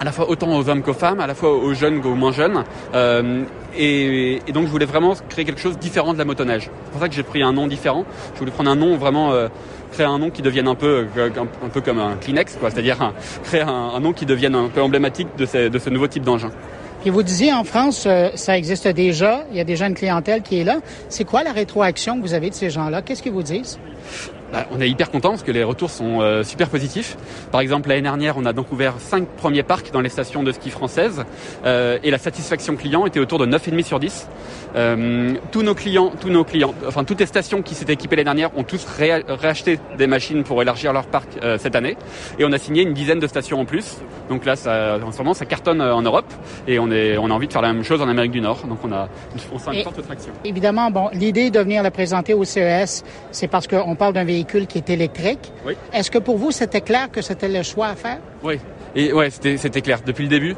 à 0.00 0.04
la 0.04 0.12
fois 0.12 0.28
autant 0.28 0.56
aux 0.56 0.68
hommes 0.68 0.82
qu'aux 0.82 0.92
femmes, 0.92 1.20
à 1.20 1.26
la 1.26 1.34
fois 1.34 1.52
aux 1.52 1.74
jeunes 1.74 2.00
qu'aux 2.00 2.14
moins 2.14 2.32
jeunes. 2.32 2.64
Euh, 2.94 3.44
et, 3.76 4.40
et, 4.46 4.52
donc 4.52 4.66
je 4.66 4.70
voulais 4.70 4.86
vraiment 4.86 5.14
créer 5.28 5.44
quelque 5.44 5.60
chose 5.60 5.78
différent 5.78 6.12
de 6.12 6.18
la 6.18 6.24
motoneige. 6.24 6.70
C'est 6.84 6.90
pour 6.92 7.00
ça 7.00 7.08
que 7.08 7.14
j'ai 7.14 7.22
pris 7.22 7.42
un 7.42 7.52
nom 7.52 7.66
différent. 7.66 8.04
Je 8.34 8.38
voulais 8.38 8.50
prendre 8.50 8.70
un 8.70 8.76
nom 8.76 8.96
vraiment, 8.96 9.32
euh, 9.32 9.48
créer 9.94 10.06
un 10.06 10.18
nom 10.18 10.30
qui 10.30 10.42
devienne 10.42 10.68
un 10.68 10.74
peu, 10.74 11.06
euh, 11.16 11.30
un, 11.36 11.68
peu 11.68 11.80
comme 11.80 12.00
un 12.00 12.16
Kleenex, 12.16 12.56
quoi. 12.56 12.70
C'est-à-dire 12.70 13.12
créer 13.44 13.62
un, 13.62 13.68
un, 13.94 14.00
nom 14.00 14.12
qui 14.12 14.26
devienne 14.26 14.54
un 14.54 14.68
peu 14.68 14.82
emblématique 14.82 15.28
de, 15.38 15.46
ces, 15.46 15.70
de 15.70 15.78
ce 15.78 15.88
nouveau 15.88 16.08
type 16.08 16.24
d'engin. 16.24 16.50
Et 17.06 17.10
vous 17.10 17.22
disiez 17.22 17.52
en 17.52 17.64
France, 17.64 18.04
euh, 18.06 18.30
ça 18.34 18.56
existe 18.56 18.88
déjà, 18.88 19.44
il 19.50 19.58
y 19.58 19.60
a 19.60 19.64
déjà 19.64 19.86
une 19.86 19.94
clientèle 19.94 20.40
qui 20.40 20.58
est 20.58 20.64
là. 20.64 20.80
C'est 21.10 21.24
quoi 21.24 21.42
la 21.44 21.52
rétroaction 21.52 22.16
que 22.16 22.22
vous 22.22 22.32
avez 22.32 22.48
de 22.48 22.54
ces 22.54 22.70
gens-là? 22.70 23.02
Qu'est-ce 23.02 23.22
qu'ils 23.22 23.32
vous 23.32 23.42
disent? 23.42 23.78
Bah, 24.54 24.66
on 24.70 24.80
est 24.80 24.88
hyper 24.88 25.10
content 25.10 25.30
parce 25.30 25.42
que 25.42 25.50
les 25.50 25.64
retours 25.64 25.90
sont 25.90 26.20
euh, 26.20 26.44
super 26.44 26.70
positifs. 26.70 27.16
Par 27.50 27.60
exemple, 27.60 27.90
l'année 27.90 28.02
dernière, 28.02 28.38
on 28.38 28.46
a 28.46 28.54
donc 28.54 28.72
ouvert 28.72 28.94
cinq 29.00 29.26
premiers 29.26 29.62
parcs 29.62 29.90
dans 29.92 30.00
les 30.00 30.08
stations 30.08 30.42
de 30.42 30.52
ski 30.52 30.70
françaises 30.70 31.24
euh, 31.66 31.98
et 32.02 32.10
la 32.10 32.18
satisfaction 32.18 32.76
client 32.76 33.04
était 33.04 33.20
autour 33.20 33.38
de 33.38 33.46
9,5 33.46 33.84
sur 33.84 34.00
10. 34.00 34.28
Euh, 34.76 35.34
tous 35.52 35.62
nos 35.62 35.74
clients, 35.74 36.12
tous 36.20 36.30
nos 36.30 36.42
clients, 36.44 36.74
enfin 36.86 37.04
toutes 37.04 37.20
les 37.20 37.26
stations 37.26 37.62
qui 37.62 37.74
s'étaient 37.74 37.92
équipées 37.92 38.16
l'année 38.16 38.24
dernière 38.24 38.58
ont 38.58 38.64
tous 38.64 38.84
réacheté 38.86 39.78
des 39.96 40.06
machines 40.06 40.42
pour 40.42 40.60
élargir 40.62 40.92
leur 40.92 41.06
parc 41.06 41.28
euh, 41.42 41.58
cette 41.58 41.76
année 41.76 41.96
et 42.38 42.44
on 42.44 42.52
a 42.52 42.58
signé 42.58 42.82
une 42.82 42.92
dizaine 42.92 43.20
de 43.20 43.26
stations 43.26 43.60
en 43.60 43.64
plus. 43.64 43.98
Donc 44.28 44.44
là, 44.44 44.56
ça, 44.56 44.98
en 45.04 45.12
ce 45.12 45.18
moment, 45.18 45.34
ça 45.34 45.44
cartonne 45.44 45.80
en 45.80 46.02
Europe 46.02 46.32
et 46.66 46.78
on, 46.78 46.90
est, 46.90 47.16
on 47.18 47.30
a 47.30 47.34
envie 47.34 47.46
de 47.46 47.52
faire 47.52 47.62
la 47.62 47.72
même 47.72 47.84
chose 47.84 48.02
en 48.02 48.08
Amérique 48.08 48.32
du 48.32 48.40
Nord. 48.40 48.66
Donc 48.66 48.78
on 48.84 48.90
a, 48.90 49.08
on 49.52 49.58
sent 49.58 49.70
une 49.74 49.82
forte 49.84 50.02
traction. 50.02 50.32
Évidemment, 50.44 50.90
bon, 50.90 51.08
l'idée 51.12 51.50
de 51.50 51.60
venir 51.60 51.82
la 51.82 51.90
présenter 51.90 52.34
au 52.34 52.44
CES, 52.44 53.04
c'est 53.30 53.48
parce 53.48 53.68
qu'on 53.68 53.94
parle 53.94 54.14
d'un 54.14 54.24
véhicule 54.24 54.66
qui 54.66 54.78
est 54.78 54.90
électrique. 54.90 55.52
Oui. 55.66 55.74
Est-ce 55.92 56.10
que 56.10 56.18
pour 56.18 56.36
vous, 56.36 56.50
c'était 56.50 56.80
clair 56.80 57.10
que 57.12 57.22
c'était 57.22 57.48
le 57.48 57.62
choix 57.62 57.88
à 57.88 57.94
faire? 57.94 58.18
Oui. 58.42 58.58
Et 58.96 59.12
ouais, 59.12 59.30
c'était, 59.30 59.80
clair 59.80 60.00
depuis 60.04 60.22
le 60.22 60.28
début, 60.28 60.56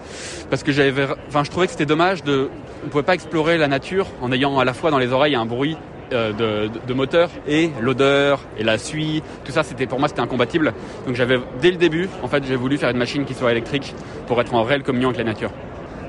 parce 0.50 0.62
que 0.62 0.72
j'avais, 0.72 1.06
enfin, 1.28 1.42
je 1.44 1.50
trouvais 1.50 1.66
que 1.66 1.72
c'était 1.72 1.86
dommage 1.86 2.22
de, 2.22 2.48
on 2.84 2.88
pouvait 2.88 3.02
pas 3.02 3.14
explorer 3.14 3.56
la 3.58 3.68
nature 3.68 4.06
en 4.20 4.30
ayant 4.32 4.58
à 4.58 4.64
la 4.64 4.74
fois 4.74 4.90
dans 4.90 4.98
les 4.98 5.12
oreilles 5.12 5.34
un 5.34 5.46
bruit 5.46 5.76
euh, 6.12 6.32
de, 6.32 6.68
de, 6.68 6.78
de, 6.86 6.94
moteur 6.94 7.30
et 7.48 7.70
l'odeur 7.80 8.40
et 8.58 8.62
la 8.62 8.78
suie, 8.78 9.22
tout 9.44 9.52
ça, 9.52 9.62
c'était 9.62 9.86
pour 9.86 9.98
moi 9.98 10.08
c'était 10.08 10.20
incompatible. 10.20 10.72
Donc 11.06 11.16
j'avais 11.16 11.40
dès 11.60 11.70
le 11.70 11.78
début, 11.78 12.08
en 12.22 12.28
fait, 12.28 12.44
j'ai 12.46 12.56
voulu 12.56 12.76
faire 12.78 12.90
une 12.90 12.98
machine 12.98 13.24
qui 13.24 13.34
soit 13.34 13.50
électrique 13.50 13.94
pour 14.26 14.40
être 14.40 14.54
en 14.54 14.62
réelle 14.62 14.82
communion 14.82 15.08
avec 15.08 15.18
la 15.18 15.24
nature. 15.24 15.50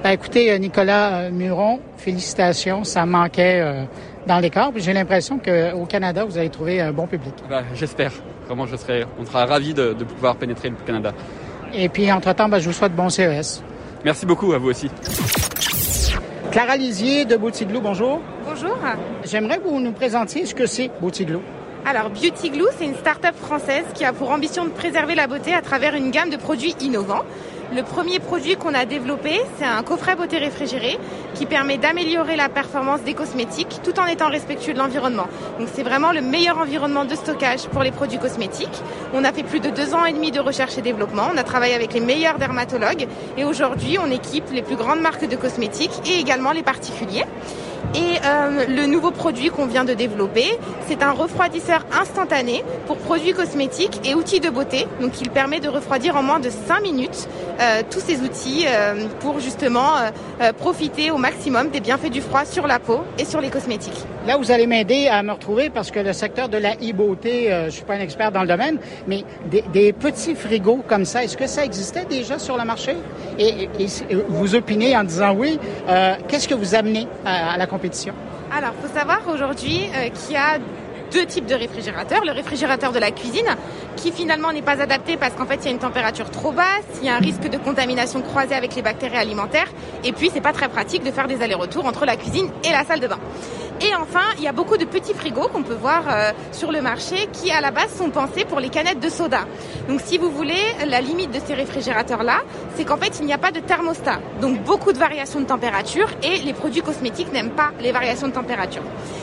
Ben, 0.03 0.11
écoutez, 0.11 0.51
euh, 0.51 0.57
Nicolas 0.57 1.21
euh, 1.21 1.31
Muron, 1.31 1.79
félicitations, 1.97 2.83
ça 2.83 3.05
manquait 3.05 3.61
euh, 3.61 3.83
dans 4.27 4.39
les 4.39 4.51
corps. 4.51 4.71
J'ai 4.75 4.93
l'impression 4.93 5.39
qu'au 5.39 5.85
Canada, 5.85 6.23
vous 6.23 6.37
allez 6.37 6.49
trouver 6.49 6.79
un 6.79 6.93
bon 6.93 7.07
public. 7.07 7.33
Ben, 7.49 7.63
J'espère. 7.73 8.11
Vraiment, 8.45 8.67
je 8.67 8.77
serai, 8.77 9.05
on 9.19 9.25
sera 9.25 9.45
ravis 9.45 9.73
de, 9.73 9.93
de, 9.93 10.03
pouvoir 10.03 10.35
pénétrer 10.37 10.69
le 10.69 10.75
Canada. 10.85 11.13
Et 11.73 11.89
puis, 11.89 12.11
entre-temps, 12.11 12.49
ben, 12.49 12.59
je 12.59 12.67
vous 12.67 12.73
souhaite 12.73 12.95
bon 12.95 13.09
CES. 13.09 13.61
Merci 14.05 14.25
beaucoup, 14.25 14.53
à 14.53 14.57
vous 14.57 14.69
aussi. 14.69 14.89
Clara 16.51 16.77
Lisier 16.77 17.25
de 17.25 17.35
Beauty-Glou, 17.35 17.81
bonjour. 17.81 18.21
Bonjour. 18.47 18.77
J'aimerais 19.25 19.57
que 19.57 19.63
vous 19.63 19.79
nous 19.79 19.91
présentiez 19.91 20.45
ce 20.45 20.55
que 20.55 20.65
c'est 20.65 20.89
Beauty-Glou. 21.01 21.41
Alors 21.85 22.09
Beauty 22.09 22.49
Glue, 22.49 22.65
c'est 22.77 22.85
une 22.85 22.95
start-up 22.95 23.35
française 23.35 23.85
qui 23.93 24.03
a 24.03 24.11
pour 24.11 24.31
ambition 24.31 24.65
de 24.65 24.71
préserver 24.71 25.15
la 25.15 25.27
beauté 25.27 25.53
à 25.53 25.61
travers 25.61 25.95
une 25.95 26.11
gamme 26.11 26.29
de 26.29 26.37
produits 26.37 26.75
innovants. 26.81 27.23
Le 27.75 27.83
premier 27.83 28.19
produit 28.19 28.55
qu'on 28.55 28.73
a 28.73 28.85
développé, 28.85 29.41
c'est 29.57 29.65
un 29.65 29.83
coffret 29.83 30.15
beauté 30.15 30.37
réfrigéré 30.37 30.97
qui 31.35 31.45
permet 31.45 31.77
d'améliorer 31.77 32.37
la 32.37 32.47
performance 32.47 33.01
des 33.01 33.13
cosmétiques 33.13 33.81
tout 33.83 33.99
en 33.99 34.05
étant 34.05 34.29
respectueux 34.29 34.71
de 34.73 34.77
l'environnement. 34.77 35.27
Donc 35.59 35.67
c'est 35.73 35.83
vraiment 35.83 36.13
le 36.13 36.21
meilleur 36.21 36.57
environnement 36.59 37.03
de 37.03 37.13
stockage 37.13 37.67
pour 37.67 37.83
les 37.83 37.91
produits 37.91 38.19
cosmétiques. 38.19 38.81
On 39.13 39.25
a 39.25 39.33
fait 39.33 39.43
plus 39.43 39.59
de 39.59 39.69
deux 39.69 39.93
ans 39.93 40.05
et 40.05 40.13
demi 40.13 40.31
de 40.31 40.39
recherche 40.39 40.77
et 40.77 40.81
développement. 40.81 41.27
On 41.33 41.37
a 41.37 41.43
travaillé 41.43 41.73
avec 41.73 41.93
les 41.93 41.99
meilleurs 41.99 42.37
dermatologues 42.37 43.05
et 43.37 43.43
aujourd'hui 43.43 43.97
on 44.01 44.09
équipe 44.11 44.49
les 44.53 44.61
plus 44.61 44.77
grandes 44.77 45.01
marques 45.01 45.27
de 45.27 45.35
cosmétiques 45.35 45.91
et 46.05 46.21
également 46.21 46.53
les 46.53 46.63
particuliers. 46.63 47.25
Et 47.95 48.17
euh, 48.23 48.65
le 48.67 48.85
nouveau 48.85 49.11
produit 49.11 49.49
qu'on 49.49 49.65
vient 49.65 49.85
de 49.85 49.93
développer, 49.93 50.57
c'est 50.87 51.01
un 51.01 51.11
refroidisseur 51.11 51.85
instantané 51.99 52.63
pour 52.85 52.97
produits 52.97 53.33
cosmétiques 53.33 54.01
et 54.05 54.13
outils 54.13 54.39
de 54.39 54.49
beauté. 54.49 54.87
Donc 55.01 55.21
il 55.21 55.29
permet 55.29 55.59
de 55.59 55.69
refroidir 55.69 56.15
en 56.15 56.23
moins 56.23 56.39
de 56.39 56.49
5 56.49 56.81
minutes 56.81 57.27
euh, 57.59 57.81
tous 57.89 57.99
ces 57.99 58.21
outils 58.21 58.65
euh, 58.67 59.05
pour 59.19 59.39
justement 59.39 59.87
profiter 60.59 61.11
au 61.11 61.17
maximum 61.17 61.69
des 61.69 61.79
bienfaits 61.79 62.11
du 62.11 62.21
froid 62.21 62.45
sur 62.45 62.67
la 62.67 62.79
peau 62.79 63.01
et 63.17 63.25
sur 63.25 63.41
les 63.41 63.49
cosmétiques. 63.49 64.05
Là, 64.27 64.37
vous 64.37 64.51
allez 64.51 64.67
m'aider 64.67 65.07
à 65.07 65.23
me 65.23 65.31
retrouver 65.31 65.69
parce 65.69 65.89
que 65.89 65.99
le 65.99 66.13
secteur 66.13 66.49
de 66.49 66.57
la 66.57 66.73
e-beauté, 66.75 67.49
je 67.65 67.69
suis 67.69 67.83
pas 67.83 67.95
un 67.95 67.99
expert 67.99 68.31
dans 68.31 68.41
le 68.41 68.47
domaine, 68.47 68.77
mais 69.07 69.23
des, 69.49 69.93
petits 69.93 70.35
frigos 70.35 70.83
comme 70.87 71.05
ça, 71.05 71.23
est-ce 71.23 71.37
que 71.37 71.47
ça 71.47 71.65
existait 71.65 72.05
déjà 72.05 72.37
sur 72.37 72.57
le 72.57 72.65
marché? 72.65 72.95
Et, 73.39 73.67
vous 74.29 74.55
opinez 74.55 74.95
en 74.95 75.03
disant 75.03 75.33
oui, 75.33 75.59
qu'est-ce 76.27 76.47
que 76.47 76.55
vous 76.55 76.75
amenez 76.75 77.07
à 77.25 77.57
la 77.57 77.66
compétition? 77.67 78.13
Alors, 78.55 78.71
faut 78.81 78.93
savoir 78.93 79.19
aujourd'hui 79.27 79.81
euh, 79.95 80.09
qu'il 80.09 80.33
y 80.33 80.37
a 80.37 80.57
deux 81.11 81.25
types 81.25 81.45
de 81.45 81.55
réfrigérateurs. 81.55 82.23
Le 82.25 82.31
réfrigérateur 82.31 82.91
de 82.91 82.99
la 82.99 83.11
cuisine, 83.11 83.55
qui 83.95 84.11
finalement 84.11 84.51
n'est 84.51 84.61
pas 84.61 84.81
adapté 84.81 85.17
parce 85.17 85.33
qu'en 85.33 85.45
fait 85.45 85.55
il 85.55 85.65
y 85.65 85.67
a 85.69 85.71
une 85.71 85.79
température 85.79 86.29
trop 86.29 86.51
basse, 86.51 86.85
il 87.01 87.07
y 87.07 87.09
a 87.09 87.15
un 87.15 87.19
risque 87.19 87.49
de 87.49 87.57
contamination 87.57 88.21
croisée 88.21 88.55
avec 88.55 88.75
les 88.75 88.81
bactéries 88.81 89.17
alimentaires, 89.17 89.67
et 90.03 90.11
puis 90.11 90.29
c'est 90.33 90.41
pas 90.41 90.53
très 90.53 90.69
pratique 90.69 91.03
de 91.03 91.11
faire 91.11 91.27
des 91.27 91.41
allers-retours 91.41 91.85
entre 91.85 92.05
la 92.05 92.17
cuisine 92.17 92.49
et 92.63 92.71
la 92.71 92.83
salle 92.83 92.99
de 92.99 93.07
bain. 93.07 93.19
Et 93.79 93.93
enfin, 93.93 94.25
il 94.37 94.43
y 94.43 94.47
a 94.47 94.51
beaucoup 94.51 94.77
de 94.77 94.85
petits 94.85 95.13
frigos 95.13 95.49
qu'on 95.49 95.61
peut 95.61 95.75
voir 95.75 96.03
euh, 96.09 96.31
sur 96.51 96.71
le 96.71 96.81
marché 96.81 97.29
qui, 97.31 97.51
à 97.51 97.61
la 97.61 97.69
base, 97.69 97.93
sont 97.95 98.09
pensés 98.09 98.43
pour 98.43 98.59
les 98.59 98.69
canettes 98.69 98.99
de 98.99 99.09
soda. 99.09 99.41
Donc, 99.87 100.01
si 100.03 100.17
vous 100.17 100.31
voulez, 100.31 100.61
la 100.87 100.99
limite 100.99 101.31
de 101.31 101.39
ces 101.45 101.53
réfrigérateurs-là, 101.53 102.39
c'est 102.75 102.85
qu'en 102.85 102.97
fait, 102.97 103.19
il 103.19 103.27
n'y 103.27 103.33
a 103.33 103.37
pas 103.37 103.51
de 103.51 103.59
thermostat. 103.59 104.19
Donc, 104.41 104.63
beaucoup 104.63 104.93
de 104.93 104.97
variations 104.97 105.41
de 105.41 105.45
température 105.45 106.09
et 106.23 106.39
les 106.39 106.53
produits 106.53 106.81
cosmétiques 106.81 107.31
n'aiment 107.31 107.51
pas 107.51 107.71
les 107.79 107.91
variations 107.91 108.27
de 108.27 108.33
température. 108.33 108.81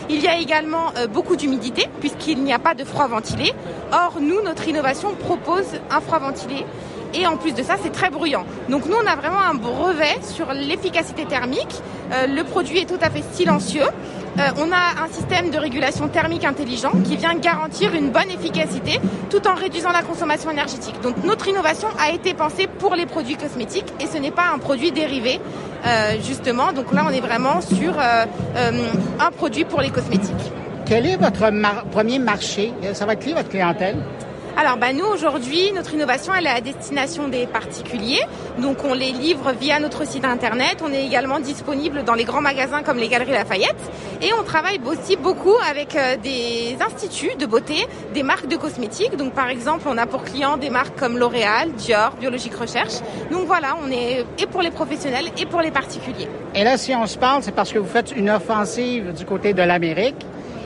Il 0.08 0.22
y 0.22 0.28
a 0.28 0.38
également 0.38 0.92
euh, 0.98 1.08
beaucoup 1.08 1.34
d'humidité 1.34 1.88
puisqu'il 1.98 2.44
n'y 2.44 2.52
a 2.52 2.60
pas 2.60 2.74
de 2.74 2.84
froid 2.84 3.08
ventilé. 3.08 3.52
Or, 3.92 4.20
nous, 4.20 4.40
notre 4.42 4.68
innovation 4.68 5.14
propose 5.16 5.66
un 5.90 6.00
froid 6.00 6.20
ventilé 6.20 6.64
et 7.14 7.26
en 7.26 7.36
plus 7.36 7.54
de 7.54 7.62
ça, 7.62 7.76
c'est 7.82 7.92
très 7.92 8.10
bruyant. 8.10 8.44
Donc 8.68 8.86
nous, 8.86 8.96
on 8.96 9.06
a 9.06 9.16
vraiment 9.16 9.40
un 9.40 9.54
brevet 9.54 10.18
sur 10.22 10.52
l'efficacité 10.52 11.24
thermique. 11.24 11.80
Euh, 12.12 12.26
le 12.26 12.44
produit 12.44 12.78
est 12.78 12.86
tout 12.86 12.98
à 13.00 13.10
fait 13.10 13.22
silencieux. 13.32 13.86
Euh, 14.38 14.42
on 14.58 14.72
a 14.72 15.04
un 15.04 15.08
système 15.12 15.50
de 15.50 15.58
régulation 15.58 16.08
thermique 16.08 16.44
intelligent 16.44 16.92
qui 17.04 17.16
vient 17.16 17.34
garantir 17.34 17.94
une 17.94 18.10
bonne 18.10 18.30
efficacité 18.30 19.00
tout 19.30 19.46
en 19.46 19.54
réduisant 19.54 19.92
la 19.92 20.02
consommation 20.02 20.50
énergétique. 20.50 21.00
Donc 21.02 21.22
notre 21.24 21.46
innovation 21.48 21.88
a 22.00 22.10
été 22.10 22.34
pensée 22.34 22.66
pour 22.66 22.96
les 22.96 23.06
produits 23.06 23.36
cosmétiques 23.36 23.92
et 24.00 24.06
ce 24.06 24.18
n'est 24.18 24.32
pas 24.32 24.50
un 24.52 24.58
produit 24.58 24.90
dérivé 24.90 25.40
euh, 25.86 26.16
justement. 26.22 26.72
Donc 26.72 26.92
là, 26.92 27.04
on 27.08 27.10
est 27.10 27.20
vraiment 27.20 27.60
sur 27.60 27.94
un 27.98 29.30
produit 29.30 29.64
pour 29.64 29.80
les 29.80 29.90
cosmétiques. 29.90 30.52
Quel 30.84 31.06
est 31.06 31.16
votre 31.16 31.50
premier 31.90 32.18
marché? 32.18 32.72
Ça 32.92 33.06
va 33.06 33.12
être 33.14 33.20
qui 33.20 33.32
votre 33.32 33.48
clientèle? 33.48 33.96
Alors 34.56 34.76
bah, 34.76 34.92
nous 34.92 35.04
aujourd'hui 35.04 35.72
notre 35.72 35.94
innovation 35.94 36.32
elle 36.32 36.46
est 36.46 36.50
à 36.50 36.60
destination 36.60 37.26
des 37.26 37.46
particuliers. 37.46 38.22
Donc 38.58 38.84
on 38.84 38.94
les 38.94 39.10
livre 39.10 39.52
via 39.52 39.80
notre 39.80 40.06
site 40.06 40.24
internet. 40.24 40.76
On 40.84 40.92
est 40.92 41.04
également 41.04 41.40
disponible 41.40 42.04
dans 42.04 42.14
les 42.14 42.24
grands 42.24 42.40
magasins 42.40 42.82
comme 42.82 42.98
les 42.98 43.08
Galeries 43.08 43.32
Lafayette. 43.32 43.74
Et 44.22 44.32
on 44.38 44.44
travaille 44.44 44.80
aussi 44.86 45.16
beaucoup 45.16 45.56
avec 45.68 45.96
euh, 45.96 46.16
des 46.16 46.76
instituts 46.80 47.34
de 47.36 47.46
beauté 47.46 47.86
des 48.14 48.22
marques 48.22 48.46
de 48.46 48.56
cosmétiques. 48.56 49.16
Donc 49.16 49.34
par 49.34 49.48
exemple 49.48 49.86
on 49.88 49.98
a 49.98 50.06
pour 50.06 50.22
clients 50.22 50.56
des 50.56 50.70
marques 50.70 50.96
comme 50.96 51.18
L'Oréal 51.18 51.72
Dior 51.72 52.12
Biologique 52.20 52.54
Recherche. 52.54 52.94
Donc 53.32 53.46
voilà 53.46 53.76
on 53.84 53.90
est 53.90 54.24
et 54.38 54.46
pour 54.46 54.62
les 54.62 54.70
professionnels 54.70 55.26
et 55.36 55.46
pour 55.46 55.62
les 55.62 55.72
particuliers. 55.72 56.28
Et 56.54 56.62
là 56.62 56.78
si 56.78 56.94
on 56.94 57.06
se 57.06 57.18
parle 57.18 57.42
c'est 57.42 57.54
parce 57.54 57.72
que 57.72 57.80
vous 57.80 57.88
faites 57.88 58.14
une 58.16 58.30
offensive 58.30 59.12
du 59.14 59.24
côté 59.24 59.52
de 59.52 59.62
l'Amérique 59.62 60.24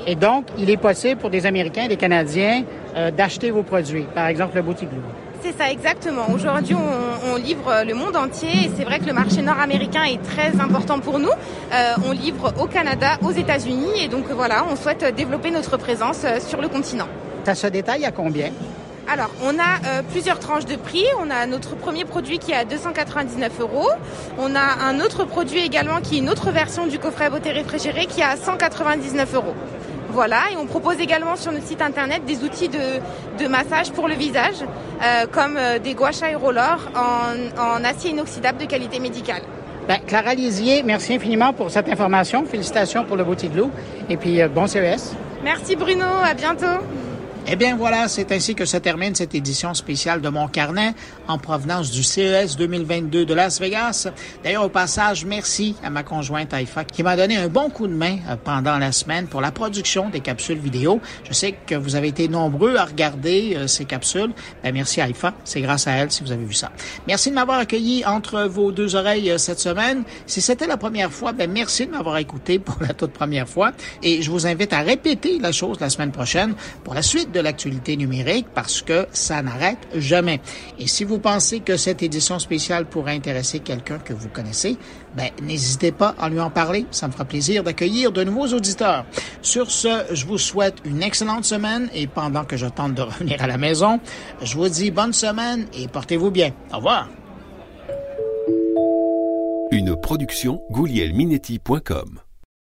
et 0.08 0.14
donc, 0.14 0.46
il 0.56 0.70
est 0.70 0.78
possible 0.78 1.20
pour 1.20 1.28
des 1.28 1.44
Américains 1.44 1.82
et 1.82 1.88
des 1.88 1.98
Canadiens 1.98 2.64
euh, 2.96 3.10
d'acheter 3.10 3.50
vos 3.50 3.62
produits, 3.62 4.06
par 4.14 4.26
exemple 4.28 4.56
le 4.56 4.62
Boutique 4.62 4.88
Glue. 4.88 5.02
C'est 5.42 5.52
ça, 5.52 5.70
exactement. 5.70 6.30
Aujourd'hui, 6.32 6.74
on, 6.74 7.30
on, 7.30 7.36
livre 7.36 7.84
le 7.86 7.92
monde 7.92 8.16
entier 8.16 8.48
et 8.48 8.70
c'est 8.74 8.84
vrai 8.84 9.00
que 9.00 9.04
le 9.04 9.12
marché 9.12 9.42
nord-américain 9.42 10.04
est 10.04 10.22
très 10.22 10.58
important 10.58 10.98
pour 10.98 11.18
nous. 11.18 11.28
Euh, 11.28 11.92
on 12.06 12.12
livre 12.12 12.54
au 12.58 12.64
Canada, 12.64 13.18
aux 13.22 13.32
États-Unis 13.32 14.02
et 14.02 14.08
donc 14.08 14.24
voilà, 14.30 14.64
on 14.70 14.76
souhaite 14.76 15.04
développer 15.14 15.50
notre 15.50 15.76
présence 15.76 16.22
euh, 16.24 16.40
sur 16.40 16.62
le 16.62 16.68
continent. 16.68 17.06
Ça 17.44 17.54
se 17.54 17.66
détaille 17.66 18.06
à 18.06 18.10
combien? 18.10 18.50
Alors, 19.10 19.30
on 19.42 19.58
a 19.58 19.78
euh, 19.86 20.02
plusieurs 20.10 20.38
tranches 20.38 20.66
de 20.66 20.76
prix. 20.76 21.04
On 21.18 21.30
a 21.30 21.46
notre 21.46 21.76
premier 21.76 22.04
produit 22.04 22.38
qui 22.38 22.52
est 22.52 22.56
à 22.56 22.64
299 22.66 23.60
euros. 23.60 23.88
On 24.38 24.54
a 24.54 24.84
un 24.84 25.00
autre 25.00 25.24
produit 25.24 25.60
également 25.60 26.00
qui 26.02 26.16
est 26.16 26.18
une 26.18 26.28
autre 26.28 26.50
version 26.50 26.86
du 26.86 26.98
coffret 26.98 27.30
beauté 27.30 27.50
réfrigéré 27.50 28.04
qui 28.04 28.20
est 28.20 28.24
à 28.24 28.36
199 28.36 29.34
euros. 29.34 29.54
Voilà, 30.10 30.50
et 30.52 30.56
on 30.56 30.66
propose 30.66 30.98
également 31.00 31.36
sur 31.36 31.52
notre 31.52 31.66
site 31.66 31.82
internet 31.82 32.24
des 32.24 32.42
outils 32.42 32.68
de, 32.68 33.48
massage 33.48 33.92
pour 33.92 34.08
le 34.08 34.14
visage, 34.14 34.56
euh, 35.02 35.26
comme 35.30 35.56
euh, 35.56 35.78
des 35.78 35.94
gua 35.94 36.12
sha 36.12 36.30
et 36.30 36.34
rollers 36.34 36.90
en, 36.94 37.84
acier 37.84 38.10
inoxydable 38.10 38.58
de 38.58 38.64
qualité 38.64 39.00
médicale. 39.00 39.42
Ben, 39.86 39.98
Clara 40.06 40.34
Lisier, 40.34 40.82
merci 40.82 41.14
infiniment 41.14 41.52
pour 41.52 41.70
cette 41.70 41.88
information. 41.88 42.44
Félicitations 42.44 43.04
pour 43.04 43.16
le 43.16 43.24
Boutique 43.24 43.54
Loup. 43.54 43.70
Et 44.10 44.16
puis, 44.16 44.40
bon 44.54 44.66
CES. 44.66 45.14
Merci 45.42 45.76
Bruno, 45.76 46.04
à 46.24 46.34
bientôt. 46.34 46.82
Eh 47.50 47.56
bien 47.56 47.76
voilà, 47.76 48.08
c'est 48.08 48.30
ainsi 48.30 48.54
que 48.54 48.66
se 48.66 48.76
termine 48.76 49.14
cette 49.14 49.34
édition 49.34 49.72
spéciale 49.72 50.20
de 50.20 50.28
mon 50.28 50.48
carnet 50.48 50.92
en 51.28 51.38
provenance 51.38 51.90
du 51.90 52.02
CES 52.02 52.58
2022 52.58 53.24
de 53.24 53.32
Las 53.32 53.58
Vegas. 53.58 54.08
D'ailleurs, 54.44 54.66
au 54.66 54.68
passage, 54.68 55.24
merci 55.24 55.74
à 55.82 55.88
ma 55.88 56.02
conjointe 56.02 56.52
Aïfa 56.52 56.84
qui 56.84 57.02
m'a 57.02 57.16
donné 57.16 57.38
un 57.38 57.48
bon 57.48 57.70
coup 57.70 57.86
de 57.86 57.94
main 57.94 58.18
euh, 58.28 58.36
pendant 58.36 58.76
la 58.76 58.92
semaine 58.92 59.28
pour 59.28 59.40
la 59.40 59.50
production 59.50 60.10
des 60.10 60.20
capsules 60.20 60.58
vidéo. 60.58 61.00
Je 61.24 61.32
sais 61.32 61.54
que 61.66 61.74
vous 61.74 61.96
avez 61.96 62.08
été 62.08 62.28
nombreux 62.28 62.76
à 62.76 62.84
regarder 62.84 63.54
euh, 63.56 63.66
ces 63.66 63.86
capsules. 63.86 64.34
Ben, 64.62 64.74
merci 64.74 65.00
Aïfa, 65.00 65.32
c'est 65.44 65.62
grâce 65.62 65.86
à 65.86 65.92
elle 65.92 66.10
si 66.10 66.22
vous 66.22 66.32
avez 66.32 66.44
vu 66.44 66.52
ça. 66.52 66.70
Merci 67.06 67.30
de 67.30 67.34
m'avoir 67.34 67.60
accueilli 67.60 68.04
entre 68.04 68.42
vos 68.42 68.72
deux 68.72 68.94
oreilles 68.94 69.30
euh, 69.30 69.38
cette 69.38 69.60
semaine. 69.60 70.04
Si 70.26 70.42
c'était 70.42 70.66
la 70.66 70.76
première 70.76 71.10
fois, 71.10 71.32
ben 71.32 71.50
merci 71.50 71.86
de 71.86 71.92
m'avoir 71.92 72.18
écouté 72.18 72.58
pour 72.58 72.76
la 72.82 72.92
toute 72.92 73.12
première 73.12 73.48
fois 73.48 73.72
et 74.02 74.20
je 74.20 74.30
vous 74.30 74.46
invite 74.46 74.74
à 74.74 74.80
répéter 74.80 75.38
la 75.38 75.50
chose 75.50 75.80
la 75.80 75.88
semaine 75.88 76.12
prochaine 76.12 76.52
pour 76.84 76.92
la 76.92 77.00
suite 77.00 77.32
de 77.32 77.37
de 77.38 77.42
l'actualité 77.44 77.96
numérique 77.96 78.46
parce 78.52 78.82
que 78.82 79.06
ça 79.12 79.40
n'arrête 79.42 79.78
jamais. 79.94 80.40
Et 80.78 80.88
si 80.88 81.04
vous 81.04 81.18
pensez 81.18 81.60
que 81.60 81.76
cette 81.76 82.02
édition 82.02 82.38
spéciale 82.40 82.86
pourrait 82.86 83.14
intéresser 83.14 83.60
quelqu'un 83.60 83.98
que 83.98 84.12
vous 84.12 84.28
connaissez, 84.28 84.76
ben, 85.16 85.30
n'hésitez 85.42 85.92
pas 85.92 86.16
à 86.18 86.28
lui 86.28 86.40
en 86.40 86.50
parler. 86.50 86.86
Ça 86.90 87.06
me 87.06 87.12
fera 87.12 87.24
plaisir 87.24 87.62
d'accueillir 87.62 88.10
de 88.10 88.24
nouveaux 88.24 88.48
auditeurs. 88.48 89.06
Sur 89.40 89.70
ce, 89.70 90.04
je 90.12 90.26
vous 90.26 90.38
souhaite 90.38 90.76
une 90.84 91.02
excellente 91.02 91.44
semaine 91.44 91.88
et 91.94 92.08
pendant 92.08 92.44
que 92.44 92.56
je 92.56 92.66
tente 92.66 92.94
de 92.94 93.02
revenir 93.08 93.40
à 93.40 93.46
la 93.46 93.56
maison, 93.56 94.00
je 94.42 94.56
vous 94.56 94.68
dis 94.68 94.90
bonne 94.90 95.12
semaine 95.12 95.66
et 95.72 95.86
portez-vous 95.86 96.32
bien. 96.32 96.50
Au 96.72 96.76
revoir. 96.76 97.08
Une 99.70 99.94
production 100.00 100.60
goulielminetti.com 100.70 102.20